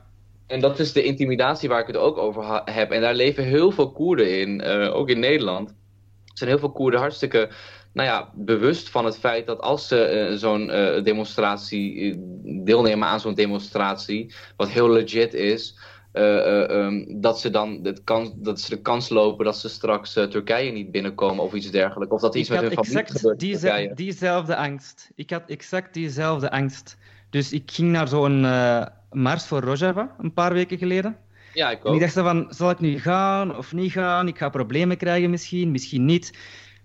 En 0.47 0.59
dat 0.59 0.80
is 0.80 0.93
de 0.93 1.03
intimidatie 1.03 1.70
waar 1.70 1.82
ik 1.82 1.88
het 1.88 1.97
ook 1.97 2.17
over 2.17 2.61
heb. 2.65 2.91
En 2.91 3.01
daar 3.01 3.15
leven 3.15 3.43
heel 3.43 3.72
veel 3.72 3.91
Koerden 3.91 4.39
in, 4.39 4.63
ook 4.91 5.09
in 5.09 5.20
Nederland. 5.20 5.70
Er 5.70 6.38
zijn 6.45 6.49
heel 6.49 6.59
veel 6.59 6.72
Koerden 6.72 6.99
hartstikke 6.99 7.49
nou 7.94 8.08
ja, 8.08 8.30
bewust 8.34 8.90
van 8.90 9.06
het 9.06 9.18
feit 9.18 9.48
dat 9.48 9.62
als 9.62 9.88
ze 9.88 10.30
uh, 10.32 10.38
zo'n 10.38 10.70
uh, 10.70 11.04
demonstratie 11.04 12.16
deelnemen 12.64 13.08
aan 13.08 13.20
zo'n 13.20 13.34
demonstratie, 13.34 14.34
wat 14.58 14.70
heel 14.70 14.90
legit 14.90 15.34
is, 15.34 15.78
um, 16.14 17.22
dat, 17.22 17.40
ze 17.40 17.50
dan 17.50 17.80
het 17.84 18.04
kan, 18.04 18.34
dat 18.36 18.62
ze 18.62 18.70
de 18.70 18.82
kans 18.82 19.10
lopen 19.10 19.46
dat 19.46 19.58
ze 19.58 19.70
straks 19.70 20.14
Turkije 20.14 20.72
niet 20.72 20.92
binnenkomen 20.92 21.44
of 21.44 21.54
iets 21.54 21.72
dergelijks. 21.72 22.14
Of 22.14 22.22
dat 22.22 22.36
iets 22.36 22.50
met 22.50 22.62
hun 22.62 22.74
familie 22.74 23.06
gebeurt. 23.06 23.40
Die, 23.40 23.94
diezelfde 23.94 24.56
angst. 24.56 25.12
Ik 25.16 25.30
had 25.30 25.44
exact 25.48 25.94
diezelfde 25.94 26.52
angst. 26.52 26.98
Dus 27.30 27.54
ik 27.54 27.72
ging 27.72 27.92
naar 27.92 28.08
zo'n 28.08 28.44
uh, 28.44 28.86
mars 29.12 29.46
voor 29.46 29.62
Rojava 29.62 30.16
een 30.20 30.34
paar 30.34 30.54
weken 30.54 30.78
geleden. 30.78 31.18
Ja, 31.54 31.70
ik 31.70 31.78
ook. 31.80 31.86
En 31.86 31.94
ik 31.94 32.00
dacht 32.00 32.14
van, 32.14 32.48
zal 32.50 32.70
ik 32.70 32.80
nu 32.80 33.00
gaan 33.00 33.58
of 33.58 33.74
niet 33.74 33.92
gaan? 33.92 34.28
Ik 34.28 34.38
ga 34.38 34.50
problemen 34.50 34.98
krijgen 34.98 35.30
misschien, 35.30 35.72
misschien 35.72 36.06
niet. 36.06 36.38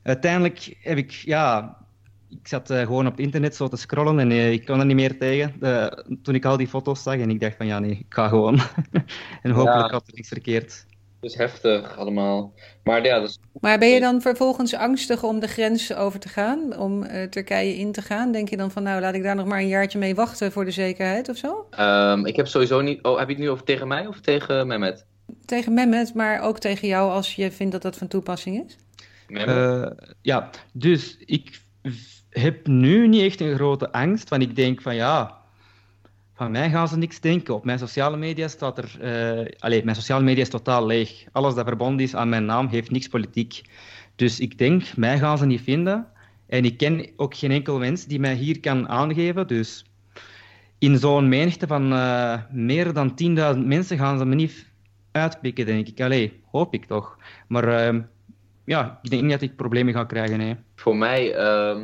Uiteindelijk 0.05 0.77
heb 0.81 0.97
ik, 0.97 1.11
ja, 1.11 1.77
ik 2.31 2.49
zat 2.49 2.71
uh, 2.71 2.79
gewoon 2.79 3.07
op 3.07 3.13
het 3.13 3.21
internet 3.21 3.57
zo 3.57 3.69
te 3.69 3.77
scrollen 3.77 4.19
en 4.19 4.31
uh, 4.31 4.53
ik 4.53 4.67
kon 4.67 4.79
er 4.79 4.87
niet 4.87 4.97
meer 4.97 5.19
tegen. 5.19 5.55
Uh, 5.61 5.87
toen 6.23 6.35
ik 6.35 6.45
al 6.45 6.57
die 6.57 6.69
foto's 6.69 7.03
zag 7.03 7.17
en 7.17 7.31
ik 7.31 7.41
dacht 7.41 7.57
van 7.57 7.67
ja, 7.67 7.79
nee, 7.79 7.91
ik 7.91 8.07
ga 8.09 8.29
gewoon. 8.29 8.61
en 9.43 9.51
hopelijk 9.51 9.87
ja, 9.87 9.91
had 9.91 10.07
er 10.07 10.15
niks 10.15 10.29
verkeerd. 10.29 10.87
Het 11.21 11.33
is 11.33 11.39
heftig 11.39 11.97
allemaal. 11.97 12.53
Maar, 12.83 13.05
ja, 13.05 13.21
dus... 13.21 13.39
maar 13.61 13.79
ben 13.79 13.89
je 13.89 14.01
dan 14.01 14.21
vervolgens 14.21 14.75
angstig 14.75 15.23
om 15.23 15.41
de 15.41 15.49
grens 15.49 15.95
over 15.95 16.21
te 16.21 16.29
gaan, 16.29 16.79
om 16.79 17.07
Turkije 17.31 17.77
in 17.77 17.93
te 17.93 18.03
gaan? 18.03 18.33
Denk 18.33 18.49
je 18.49 18.57
dan 18.57 18.71
van 18.71 18.83
nou, 18.83 19.01
laat 19.01 19.15
ik 19.15 19.23
daar 19.23 19.35
nog 19.35 19.47
maar 19.47 19.59
een 19.59 19.69
jaartje 19.69 19.99
mee 19.99 20.15
wachten 20.15 20.53
voor 20.53 20.65
de 20.65 20.71
zekerheid 20.71 21.29
of 21.29 21.37
zo? 21.37 21.67
Um, 21.81 22.27
ik 22.27 22.37
heb 22.37 22.47
sowieso 22.47 22.81
niet. 22.81 23.03
Oh, 23.03 23.19
heb 23.19 23.29
je 23.29 23.35
het 23.35 23.43
nu 23.43 23.51
over 23.51 23.65
tegen 23.65 23.89
mij 23.89 24.07
of 24.07 24.21
tegen 24.21 24.67
Mehmet? 24.67 25.07
Tegen 25.45 25.75
Mehmet, 25.75 26.15
maar 26.15 26.41
ook 26.41 26.59
tegen 26.59 26.89
jou 26.89 27.11
als 27.11 27.35
je 27.35 27.51
vindt 27.51 27.73
dat 27.73 27.83
dat 27.83 27.97
van 27.97 28.09
toepassing 28.09 28.65
is? 28.65 28.77
Ja, 30.21 30.51
dus 30.73 31.17
ik 31.19 31.61
heb 32.31 32.67
nu 32.67 33.09
niet 33.09 33.23
echt 33.23 33.41
een 33.41 33.55
grote 33.55 33.93
angst. 33.93 34.29
Want 34.29 34.43
ik 34.43 34.57
denk 34.57 34.83
van 34.83 34.95
ja, 34.95 35.43
van 36.35 36.51
mij 36.51 36.71
gaan 36.71 36.89
ze 36.89 36.97
niks 36.97 37.21
denken. 37.21 37.55
Op 37.55 37.65
mijn 37.65 37.79
sociale 37.79 38.17
media 38.17 38.49
staat 38.49 38.79
er. 38.79 38.97
Uh, 39.01 39.47
allez, 39.59 39.83
mijn 39.83 39.97
sociale 39.97 40.25
media 40.25 40.43
is 40.43 40.49
totaal 40.49 40.87
leeg. 40.87 41.25
Alles 41.33 41.55
dat 41.55 41.67
verbonden 41.67 42.05
is 42.05 42.15
aan 42.15 42.29
mijn 42.29 42.45
naam 42.45 42.69
heeft 42.69 42.91
niks 42.91 43.09
politiek. 43.09 43.63
Dus 44.17 44.41
ik 44.41 44.59
denk, 44.59 44.97
mij 44.97 45.19
gaan 45.19 45.39
ze 45.39 45.47
niet 45.47 45.61
vinden. 45.61 46.07
En 46.47 46.65
ik 46.65 46.77
ken 46.77 47.09
ook 47.17 47.37
geen 47.37 47.51
enkel 47.51 47.79
mens 47.79 48.05
die 48.07 48.21
mij 48.21 48.35
hier 48.35 48.61
kan 48.61 48.89
aangeven. 48.89 49.47
Dus 49.47 49.85
in 50.79 50.99
zo'n 50.99 51.29
menigte 51.29 51.67
van 51.67 51.93
uh, 51.93 52.41
meer 52.51 52.93
dan 52.93 53.11
10.000 53.55 53.65
mensen 53.65 53.99
gaan 53.99 54.19
ze 54.19 54.25
me 54.25 54.35
niet 54.35 54.67
uitpikken, 55.13 55.67
denk 55.67 55.89
ik. 55.89 56.01
Allee, 56.01 56.41
hoop 56.51 56.75
ik 56.75 56.85
toch. 56.85 57.19
Maar 57.49 57.95
uh, 57.95 58.01
ja, 58.65 58.99
ik 59.03 59.11
denk 59.11 59.23
niet 59.23 59.31
dat 59.31 59.43
ik 59.43 59.57
problemen 59.57 59.95
ga 59.95 60.05
krijgen. 60.05 60.39
Nee. 60.39 60.57
Voor 60.75 60.97
mij. 60.97 61.39
Uh 61.39 61.83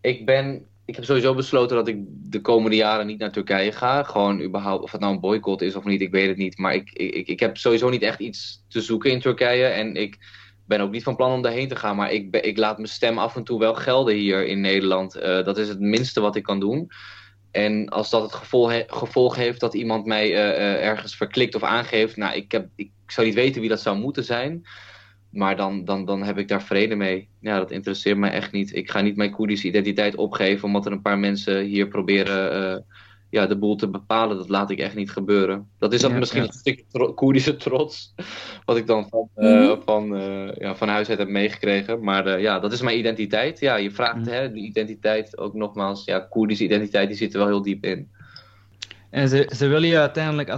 ik 0.00 0.26
ben. 0.26 0.64
Ik 0.84 0.96
heb 0.96 1.04
sowieso 1.04 1.34
besloten 1.34 1.76
dat 1.76 1.88
ik 1.88 1.96
de 2.06 2.40
komende 2.40 2.76
jaren 2.76 3.06
niet 3.06 3.18
naar 3.18 3.32
Turkije 3.32 3.72
ga. 3.72 4.02
Gewoon 4.02 4.40
überhaupt, 4.40 4.82
of 4.82 4.92
het 4.92 5.00
nou 5.00 5.14
een 5.14 5.20
boycott 5.20 5.62
is 5.62 5.74
of 5.74 5.84
niet, 5.84 6.00
ik 6.00 6.10
weet 6.10 6.28
het 6.28 6.36
niet. 6.36 6.58
Maar 6.58 6.74
ik, 6.74 6.90
ik, 6.92 7.28
ik 7.28 7.40
heb 7.40 7.56
sowieso 7.56 7.88
niet 7.88 8.02
echt 8.02 8.20
iets 8.20 8.64
te 8.68 8.80
zoeken 8.80 9.10
in 9.10 9.20
Turkije. 9.20 9.64
En 9.64 9.94
ik 9.94 10.18
ben 10.66 10.80
ook 10.80 10.90
niet 10.90 11.02
van 11.02 11.16
plan 11.16 11.32
om 11.32 11.42
daarheen 11.42 11.68
te 11.68 11.76
gaan. 11.76 11.96
Maar 11.96 12.12
ik, 12.12 12.36
ik 12.36 12.56
laat 12.58 12.76
mijn 12.76 12.88
stem 12.88 13.18
af 13.18 13.36
en 13.36 13.44
toe 13.44 13.58
wel 13.58 13.74
gelden 13.74 14.14
hier 14.14 14.46
in 14.46 14.60
Nederland. 14.60 15.16
Uh, 15.16 15.22
dat 15.22 15.58
is 15.58 15.68
het 15.68 15.80
minste 15.80 16.20
wat 16.20 16.36
ik 16.36 16.42
kan 16.42 16.60
doen. 16.60 16.90
En 17.50 17.88
als 17.88 18.10
dat 18.10 18.22
het 18.22 18.34
gevolg, 18.88 19.36
heeft 19.36 19.60
dat 19.60 19.74
iemand 19.74 20.06
mij 20.06 20.34
ergens 20.80 21.16
verklikt 21.16 21.54
of 21.54 21.62
aangeeft, 21.62 22.16
nou, 22.16 22.36
ik, 22.36 22.52
heb, 22.52 22.68
ik 22.76 22.90
zou 23.06 23.26
niet 23.26 23.36
weten 23.36 23.60
wie 23.60 23.70
dat 23.70 23.80
zou 23.80 23.98
moeten 23.98 24.24
zijn. 24.24 24.66
Maar 25.30 25.56
dan, 25.56 25.84
dan, 25.84 26.04
dan 26.04 26.22
heb 26.22 26.38
ik 26.38 26.48
daar 26.48 26.62
vrede 26.62 26.94
mee. 26.94 27.28
Ja, 27.40 27.58
dat 27.58 27.70
interesseert 27.70 28.18
mij 28.18 28.30
echt 28.30 28.52
niet. 28.52 28.74
Ik 28.74 28.90
ga 28.90 29.00
niet 29.00 29.16
mijn 29.16 29.30
Koerdische 29.30 29.66
identiteit 29.66 30.16
opgeven 30.16 30.64
omdat 30.64 30.86
er 30.86 30.92
een 30.92 31.02
paar 31.02 31.18
mensen 31.18 31.64
hier 31.64 31.88
proberen 31.88 32.72
uh, 32.72 32.78
ja, 33.30 33.46
de 33.46 33.58
boel 33.58 33.76
te 33.76 33.88
bepalen. 33.88 34.36
Dat 34.36 34.48
laat 34.48 34.70
ik 34.70 34.78
echt 34.78 34.94
niet 34.94 35.10
gebeuren. 35.10 35.68
Dat 35.78 35.92
is 35.92 36.00
dan 36.00 36.18
misschien 36.18 36.42
een 36.42 36.52
stukje 36.52 36.84
tro 36.92 37.12
Koerdische 37.12 37.56
trots, 37.56 38.14
wat 38.66 38.76
ik 38.76 38.86
dan 38.86 39.08
van, 39.08 39.28
uh, 39.36 39.76
van, 39.84 40.16
uh, 40.16 40.54
ja, 40.54 40.74
van 40.74 40.88
huis 40.88 41.08
uit 41.08 41.18
heb 41.18 41.28
meegekregen. 41.28 42.04
Maar 42.04 42.40
ja, 42.40 42.58
dat 42.58 42.72
is 42.72 42.80
mijn 42.80 42.98
identiteit. 42.98 43.60
Ja, 43.60 43.76
je 43.76 43.90
vraagt 43.90 44.16
mm. 44.16 44.26
hè, 44.26 44.52
die 44.52 44.64
identiteit 44.64 45.38
ook 45.38 45.54
nogmaals. 45.54 46.04
Ja, 46.04 46.18
Koerdische 46.18 46.64
identiteit, 46.64 47.08
die 47.08 47.16
zit 47.16 47.32
er 47.32 47.38
wel 47.38 47.48
heel 47.48 47.62
diep 47.62 47.84
in. 47.84 48.08
En 49.10 49.28
ze, 49.28 49.50
ze 49.56 49.66
willen 49.66 49.88
je 49.88 49.98
uiteindelijk 49.98 50.50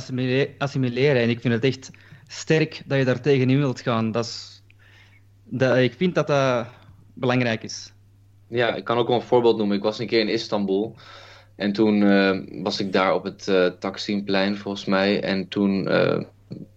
assimileren. 0.59 1.23
En 1.23 1.31
ik 1.31 1.41
vind 1.41 1.55
het 1.55 1.65
echt 1.65 1.91
sterk 2.27 2.83
dat 2.87 2.99
je 2.99 3.05
daar 3.05 3.21
tegenin 3.21 3.59
wilt 3.59 3.81
gaan. 3.81 4.13
Dat 4.13 4.25
is 4.25 4.52
dat, 5.59 5.77
ik 5.77 5.95
vind 5.95 6.15
dat 6.15 6.27
dat 6.27 6.67
belangrijk 7.15 7.63
is. 7.63 7.93
Ja, 8.49 8.75
ik 8.75 8.85
kan 8.85 8.99
ook 8.99 9.09
wel 9.09 9.17
een 9.17 9.23
voorbeeld 9.23 9.57
noemen. 9.57 9.77
Ik 9.77 9.83
was 9.83 9.99
een 9.99 10.07
keer 10.07 10.21
in 10.21 10.29
Istanbul. 10.29 10.97
En 11.57 11.73
toen 11.73 12.01
uh, 12.01 12.63
was 12.63 12.81
ik 12.81 12.93
daar 12.93 13.15
op 13.15 13.25
het 13.25 13.47
uh, 13.49 13.67
Taksimplein, 13.67 14.57
volgens 14.57 14.85
mij. 14.85 15.23
En 15.23 15.49
toen 15.49 15.89
uh, 15.89 16.21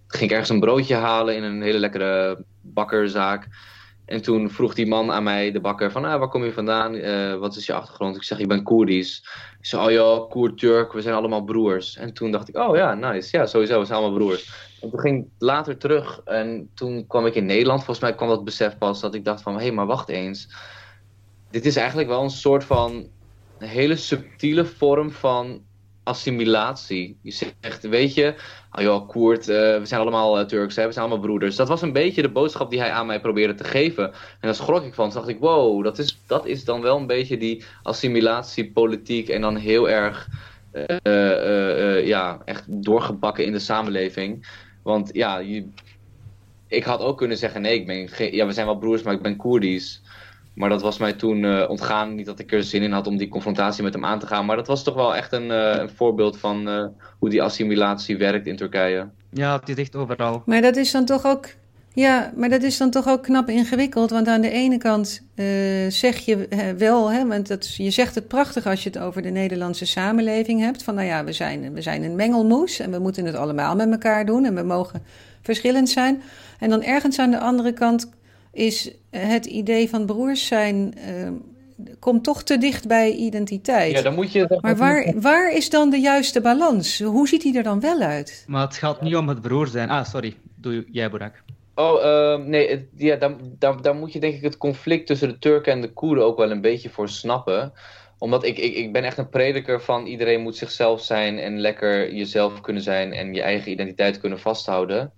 ging 0.07 0.23
ik 0.23 0.31
ergens 0.31 0.49
een 0.49 0.59
broodje 0.59 0.95
halen 0.95 1.35
in 1.35 1.43
een 1.43 1.61
hele 1.61 1.79
lekkere 1.79 2.43
bakkerzaak. 2.61 3.47
En 4.05 4.21
toen 4.21 4.49
vroeg 4.49 4.73
die 4.73 4.87
man 4.87 5.11
aan 5.11 5.23
mij, 5.23 5.51
de 5.51 5.59
bakker, 5.59 5.91
van 5.91 6.05
ah, 6.05 6.19
waar 6.19 6.29
kom 6.29 6.43
je 6.43 6.53
vandaan? 6.53 6.91
wat 7.39 7.55
is 7.55 7.65
je 7.65 7.73
achtergrond? 7.73 8.15
Ik 8.15 8.23
zeg, 8.23 8.39
ik 8.39 8.47
ben 8.47 8.63
Koerdisch. 8.63 9.17
Ik 9.59 9.65
zei, 9.65 9.85
oh 9.85 9.91
ja, 9.91 10.25
Koerd, 10.29 10.57
Turk, 10.57 10.93
we 10.93 11.01
zijn 11.01 11.15
allemaal 11.15 11.43
broers. 11.43 11.97
En 11.97 12.13
toen 12.13 12.31
dacht 12.31 12.49
ik, 12.49 12.57
oh 12.57 12.75
ja, 12.75 12.93
nice. 12.93 13.37
Ja, 13.37 13.45
sowieso, 13.45 13.79
we 13.79 13.85
zijn 13.85 13.99
allemaal 13.99 14.17
broers. 14.17 14.73
En 14.85 14.91
toen 14.91 14.99
ging 14.99 15.27
later 15.37 15.77
terug 15.77 16.21
en 16.25 16.69
toen 16.73 17.07
kwam 17.07 17.25
ik 17.25 17.35
in 17.35 17.45
Nederland. 17.45 17.83
Volgens 17.83 17.99
mij 17.99 18.15
kwam 18.15 18.29
dat 18.29 18.43
besef 18.43 18.77
pas 18.77 19.01
dat 19.01 19.15
ik 19.15 19.25
dacht 19.25 19.41
van, 19.41 19.53
hé, 19.53 19.61
hey, 19.61 19.71
maar 19.71 19.85
wacht 19.85 20.09
eens. 20.09 20.49
Dit 21.49 21.65
is 21.65 21.75
eigenlijk 21.75 22.07
wel 22.07 22.23
een 22.23 22.29
soort 22.29 22.63
van 22.63 23.07
een 23.59 23.67
hele 23.67 23.95
subtiele 23.95 24.65
vorm 24.65 25.11
van 25.11 25.61
assimilatie. 26.03 27.17
Je 27.21 27.31
zegt, 27.31 27.87
weet 27.87 28.13
je, 28.13 28.35
oh 28.71 28.83
joh, 28.83 29.07
Koert, 29.07 29.49
uh, 29.49 29.55
we 29.55 29.81
zijn 29.83 30.01
allemaal 30.01 30.39
uh, 30.39 30.45
Turks, 30.45 30.75
hè, 30.75 30.85
we 30.85 30.91
zijn 30.91 31.05
allemaal 31.05 31.25
broeders. 31.25 31.55
Dat 31.55 31.67
was 31.67 31.81
een 31.81 31.93
beetje 31.93 32.21
de 32.21 32.29
boodschap 32.29 32.69
die 32.69 32.79
hij 32.79 32.91
aan 32.91 33.05
mij 33.05 33.21
probeerde 33.21 33.53
te 33.53 33.63
geven. 33.63 34.11
En 34.11 34.13
daar 34.39 34.55
schrok 34.55 34.83
ik 34.83 34.93
van. 34.93 35.09
Toen 35.09 35.19
dacht 35.19 35.31
ik, 35.31 35.39
wow, 35.39 35.83
dat 35.83 35.99
is, 35.99 36.17
dat 36.27 36.45
is 36.45 36.65
dan 36.65 36.81
wel 36.81 36.97
een 36.97 37.07
beetje 37.07 37.37
die 37.37 37.63
assimilatiepolitiek 37.83 39.29
en 39.29 39.41
dan 39.41 39.55
heel 39.55 39.89
erg, 39.89 40.27
uh, 41.03 42.07
ja, 42.07 42.41
echt 42.45 42.63
doorgebakken 42.67 43.45
in 43.45 43.51
de 43.51 43.59
samenleving. 43.59 44.47
Want 44.85 45.09
ja, 45.13 45.37
je, 45.37 45.67
ik 46.67 46.83
had 46.83 46.99
ook 46.99 47.17
kunnen 47.17 47.37
zeggen: 47.37 47.61
nee, 47.61 47.79
ik 47.79 47.85
ben 47.85 48.31
ja, 48.35 48.45
we 48.45 48.51
zijn 48.51 48.65
wel 48.65 48.77
broers, 48.77 49.03
maar 49.03 49.13
ik 49.13 49.21
ben 49.21 49.35
Koerdisch. 49.35 50.01
Maar 50.53 50.69
dat 50.69 50.81
was 50.81 50.97
mij 50.97 51.13
toen 51.13 51.43
uh, 51.43 51.69
ontgaan. 51.69 52.15
Niet 52.15 52.25
dat 52.25 52.39
ik 52.39 52.51
er 52.51 52.63
zin 52.63 52.81
in 52.81 52.91
had 52.91 53.07
om 53.07 53.17
die 53.17 53.27
confrontatie 53.27 53.83
met 53.83 53.93
hem 53.93 54.05
aan 54.05 54.19
te 54.19 54.27
gaan. 54.27 54.45
Maar 54.45 54.55
dat 54.55 54.67
was 54.67 54.83
toch 54.83 54.95
wel 54.95 55.15
echt 55.15 55.31
een, 55.31 55.49
uh, 55.49 55.75
een 55.75 55.89
voorbeeld 55.89 56.37
van 56.37 56.69
uh, 56.69 56.85
hoe 57.19 57.29
die 57.29 57.41
assimilatie 57.41 58.17
werkt 58.17 58.47
in 58.47 58.55
Turkije. 58.55 59.09
Ja, 59.29 59.59
het 59.59 59.69
is 59.69 59.75
echt 59.75 59.95
overal. 59.95 60.43
Maar 60.45 60.61
dat 60.61 60.75
is 60.75 60.91
dan 60.91 61.05
toch 61.05 61.25
ook. 61.25 61.47
Ja, 61.95 62.31
maar 62.35 62.49
dat 62.49 62.63
is 62.63 62.77
dan 62.77 62.89
toch 62.89 63.07
ook 63.07 63.23
knap 63.23 63.49
ingewikkeld. 63.49 64.09
Want 64.09 64.27
aan 64.27 64.41
de 64.41 64.49
ene 64.49 64.77
kant 64.77 65.21
zeg 65.89 66.17
je 66.17 66.47
wel, 66.77 67.11
hè, 67.11 67.27
want 67.27 67.47
dat, 67.47 67.75
je 67.75 67.89
zegt 67.89 68.15
het 68.15 68.27
prachtig 68.27 68.65
als 68.65 68.83
je 68.83 68.89
het 68.89 68.99
over 68.99 69.21
de 69.21 69.29
Nederlandse 69.29 69.85
samenleving 69.85 70.61
hebt. 70.61 70.83
Van 70.83 70.95
nou 70.95 71.07
ja, 71.07 71.23
we 71.23 71.33
zijn, 71.33 71.73
we 71.73 71.81
zijn 71.81 72.03
een 72.03 72.15
mengelmoes 72.15 72.79
en 72.79 72.91
we 72.91 72.99
moeten 72.99 73.25
het 73.25 73.35
allemaal 73.35 73.75
met 73.75 73.91
elkaar 73.91 74.25
doen 74.25 74.45
en 74.45 74.55
we 74.55 74.63
mogen 74.63 75.03
verschillend 75.41 75.89
zijn. 75.89 76.21
En 76.59 76.69
dan 76.69 76.83
ergens 76.83 77.19
aan 77.19 77.31
de 77.31 77.39
andere 77.39 77.73
kant 77.73 78.09
is 78.51 78.91
het 79.09 79.45
idee 79.45 79.89
van 79.89 80.05
broers 80.05 80.47
zijn. 80.47 80.93
Uh, 80.97 81.31
komt 81.99 82.23
toch 82.23 82.43
te 82.43 82.57
dicht 82.57 82.87
bij 82.87 83.11
identiteit. 83.11 83.91
Ja, 83.91 84.01
dan 84.01 84.15
moet 84.15 84.31
je... 84.31 84.57
Maar 84.61 84.77
waar, 84.77 85.13
waar 85.15 85.53
is 85.53 85.69
dan 85.69 85.89
de 85.89 85.99
juiste 85.99 86.41
balans? 86.41 86.99
Hoe 87.01 87.27
ziet 87.27 87.41
die 87.41 87.57
er 87.57 87.63
dan 87.63 87.79
wel 87.79 87.99
uit? 87.99 88.43
Maar 88.47 88.61
het 88.61 88.75
gaat 88.75 89.01
niet 89.01 89.15
om 89.15 89.29
het 89.29 89.41
broer 89.41 89.67
zijn. 89.67 89.89
Ah, 89.89 90.05
sorry. 90.05 90.35
Doe 90.55 90.85
jij, 90.91 91.09
Borak. 91.09 91.43
Oh, 91.75 92.03
uh, 92.03 92.45
nee, 92.45 92.89
ja, 92.95 93.15
dan, 93.15 93.55
dan, 93.81 93.97
moet 93.97 94.13
je 94.13 94.19
denk 94.19 94.33
ik 94.33 94.41
het 94.41 94.57
conflict 94.57 95.07
tussen 95.07 95.27
de 95.27 95.39
Turken 95.39 95.71
en 95.71 95.81
de 95.81 95.93
Koerden 95.93 96.25
ook 96.25 96.37
wel 96.37 96.51
een 96.51 96.61
beetje 96.61 96.89
voor 96.89 97.09
snappen 97.09 97.73
omdat 98.17 98.43
ik, 98.43 98.57
ik, 98.57 98.75
ik 98.75 98.93
ben 98.93 99.03
echt 99.03 99.17
een 99.17 99.29
prediker 99.29 99.81
van 99.81 100.05
iedereen 100.05 100.41
moet 100.41 100.55
zichzelf 100.55 101.01
zijn 101.01 101.39
en 101.39 101.59
lekker 101.59 102.13
jezelf 102.13 102.61
kunnen 102.61 102.81
zijn 102.81 103.13
en 103.13 103.33
je 103.33 103.41
eigen 103.41 103.71
identiteit 103.71 104.19
kunnen 104.19 104.39
vasthouden. 104.39 105.13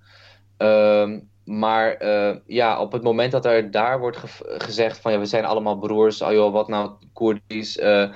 Uh, 0.58 1.10
maar 1.44 2.04
uh, 2.04 2.36
ja, 2.46 2.82
op 2.82 2.92
het 2.92 3.04
moment 3.04 3.32
dat 3.32 3.46
er 3.46 3.72
daar 3.72 4.00
wordt 4.00 4.18
gezegd 4.42 4.98
van 4.98 5.12
ja, 5.12 5.20
we 5.20 5.26
zijn 5.26 5.46
allemaal 5.46 5.78
broers, 5.78 6.22
oh 6.22 6.32
joh, 6.32 6.54
wat 6.54 6.68
nou 6.68 6.92
Koerdisch. 7.14 7.78
Uh, 7.78 8.10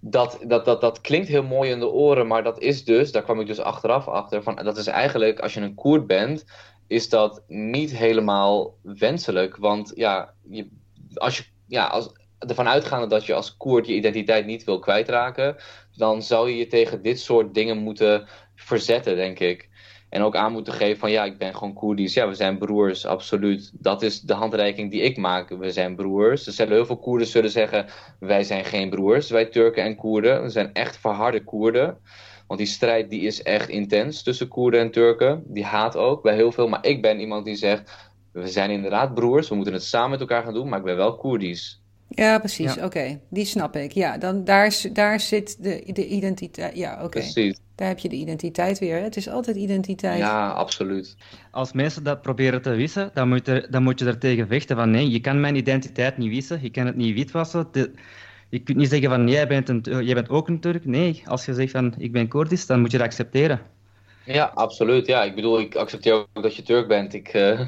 dat, 0.00 0.38
dat, 0.46 0.64
dat, 0.64 0.80
dat 0.80 1.00
klinkt 1.00 1.28
heel 1.28 1.42
mooi 1.42 1.70
in 1.70 1.78
de 1.78 1.88
oren, 1.88 2.26
maar 2.26 2.42
dat 2.42 2.60
is 2.60 2.84
dus, 2.84 3.12
daar 3.12 3.22
kwam 3.22 3.40
ik 3.40 3.46
dus 3.46 3.60
achteraf 3.60 4.08
achter, 4.08 4.42
van 4.42 4.56
dat 4.56 4.76
is 4.76 4.86
eigenlijk, 4.86 5.40
als 5.40 5.54
je 5.54 5.60
een 5.60 5.74
Koerd 5.74 6.06
bent, 6.06 6.44
is 6.90 7.08
dat 7.08 7.42
niet 7.46 7.96
helemaal 7.96 8.74
wenselijk. 8.82 9.56
Want 9.56 9.92
ja, 9.94 10.34
je, 10.48 10.68
als 11.14 11.36
je, 11.36 11.44
ja 11.66 11.86
als, 11.86 12.12
ervan 12.38 12.68
uitgaande 12.68 13.06
dat 13.06 13.26
je 13.26 13.34
als 13.34 13.56
Koerd 13.56 13.86
je 13.86 13.94
identiteit 13.94 14.46
niet 14.46 14.64
wil 14.64 14.78
kwijtraken, 14.78 15.56
dan 15.96 16.22
zou 16.22 16.50
je 16.50 16.56
je 16.56 16.66
tegen 16.66 17.02
dit 17.02 17.20
soort 17.20 17.54
dingen 17.54 17.76
moeten 17.78 18.26
verzetten, 18.54 19.16
denk 19.16 19.38
ik. 19.38 19.68
En 20.08 20.22
ook 20.22 20.36
aan 20.36 20.52
moeten 20.52 20.72
geven 20.72 20.98
van 20.98 21.10
ja, 21.10 21.24
ik 21.24 21.38
ben 21.38 21.54
gewoon 21.54 21.74
Koerdisch. 21.74 22.14
Ja, 22.14 22.28
we 22.28 22.34
zijn 22.34 22.58
broers, 22.58 23.06
absoluut. 23.06 23.70
Dat 23.72 24.02
is 24.02 24.20
de 24.20 24.34
handreiking 24.34 24.90
die 24.90 25.00
ik 25.00 25.16
maak. 25.16 25.48
We 25.48 25.70
zijn 25.70 25.96
broers. 25.96 26.46
Er 26.46 26.52
zullen 26.52 26.72
heel 26.72 26.86
veel 26.86 26.98
Koerden 26.98 27.26
zullen 27.26 27.50
zeggen, 27.50 27.86
wij 28.20 28.42
zijn 28.42 28.64
geen 28.64 28.90
broers, 28.90 29.30
wij 29.30 29.46
Turken 29.46 29.84
en 29.84 29.96
Koerden. 29.96 30.42
We 30.42 30.48
zijn 30.48 30.72
echt 30.72 30.96
verharde 30.96 31.44
Koerden. 31.44 31.98
Want 32.50 32.62
die 32.62 32.70
strijd 32.70 33.10
die 33.10 33.20
is 33.20 33.42
echt 33.42 33.68
intens 33.68 34.22
tussen 34.22 34.48
Koerden 34.48 34.80
en 34.80 34.90
Turken. 34.90 35.42
Die 35.46 35.64
haat 35.64 35.96
ook 35.96 36.22
bij 36.22 36.34
heel 36.34 36.52
veel. 36.52 36.68
Maar 36.68 36.86
ik 36.86 37.02
ben 37.02 37.20
iemand 37.20 37.44
die 37.44 37.56
zegt, 37.56 38.10
we 38.32 38.48
zijn 38.48 38.70
inderdaad 38.70 39.14
broers. 39.14 39.48
We 39.48 39.54
moeten 39.54 39.72
het 39.72 39.84
samen 39.84 40.10
met 40.10 40.20
elkaar 40.20 40.42
gaan 40.42 40.54
doen, 40.54 40.68
maar 40.68 40.78
ik 40.78 40.84
ben 40.84 40.96
wel 40.96 41.16
Koerdisch. 41.16 41.80
Ja, 42.08 42.38
precies. 42.38 42.78
Oké, 42.78 43.20
die 43.28 43.44
snap 43.44 43.76
ik. 43.76 43.92
Ja, 43.92 44.18
dan 44.18 44.44
daar, 44.44 44.80
daar 44.92 45.20
zit 45.20 45.62
de, 45.62 45.82
de 45.86 46.06
identiteit. 46.06 46.76
Ja, 46.76 46.94
oké. 46.94 47.08
Precies. 47.08 47.58
Daar 47.74 47.88
heb 47.88 47.98
je 47.98 48.08
de 48.08 48.16
identiteit 48.16 48.78
weer. 48.78 49.02
Het 49.02 49.16
is 49.16 49.28
altijd 49.28 49.56
identiteit. 49.56 50.18
Ja, 50.18 50.48
absoluut. 50.48 51.16
Als 51.50 51.72
mensen 51.72 52.04
dat 52.04 52.22
proberen 52.22 52.62
te 52.62 52.70
wissen, 52.70 53.10
dan 53.14 53.28
moet, 53.28 53.48
er, 53.48 53.70
dan 53.70 53.82
moet 53.82 53.98
je 53.98 54.06
er 54.06 54.18
tegen 54.18 54.46
vechten 54.46 54.76
van 54.76 54.90
nee, 54.90 55.10
je 55.10 55.20
kan 55.20 55.40
mijn 55.40 55.56
identiteit 55.56 56.18
niet 56.18 56.30
wissen, 56.30 56.62
je 56.62 56.70
kan 56.70 56.86
het 56.86 56.96
niet 56.96 57.14
witwassen. 57.14 57.68
Je 58.50 58.58
kunt 58.58 58.78
niet 58.78 58.88
zeggen 58.88 59.08
van 59.08 59.28
jij 59.28 59.46
bent, 59.46 59.68
een, 59.68 59.82
jij 60.04 60.14
bent 60.14 60.28
ook 60.28 60.48
een 60.48 60.60
Turk. 60.60 60.84
Nee, 60.84 61.22
als 61.26 61.44
je 61.44 61.54
zegt 61.54 61.70
van 61.70 61.94
ik 61.98 62.12
ben 62.12 62.28
Koerdisch, 62.28 62.66
dan 62.66 62.80
moet 62.80 62.90
je 62.90 62.98
dat 62.98 63.06
accepteren. 63.06 63.60
Ja, 64.24 64.50
absoluut. 64.54 65.06
Ja, 65.06 65.24
ik 65.24 65.34
bedoel, 65.34 65.60
ik 65.60 65.74
accepteer 65.74 66.14
ook 66.14 66.42
dat 66.42 66.56
je 66.56 66.62
Turk 66.62 66.88
bent. 66.88 67.14
Ik, 67.14 67.34
uh, 67.34 67.60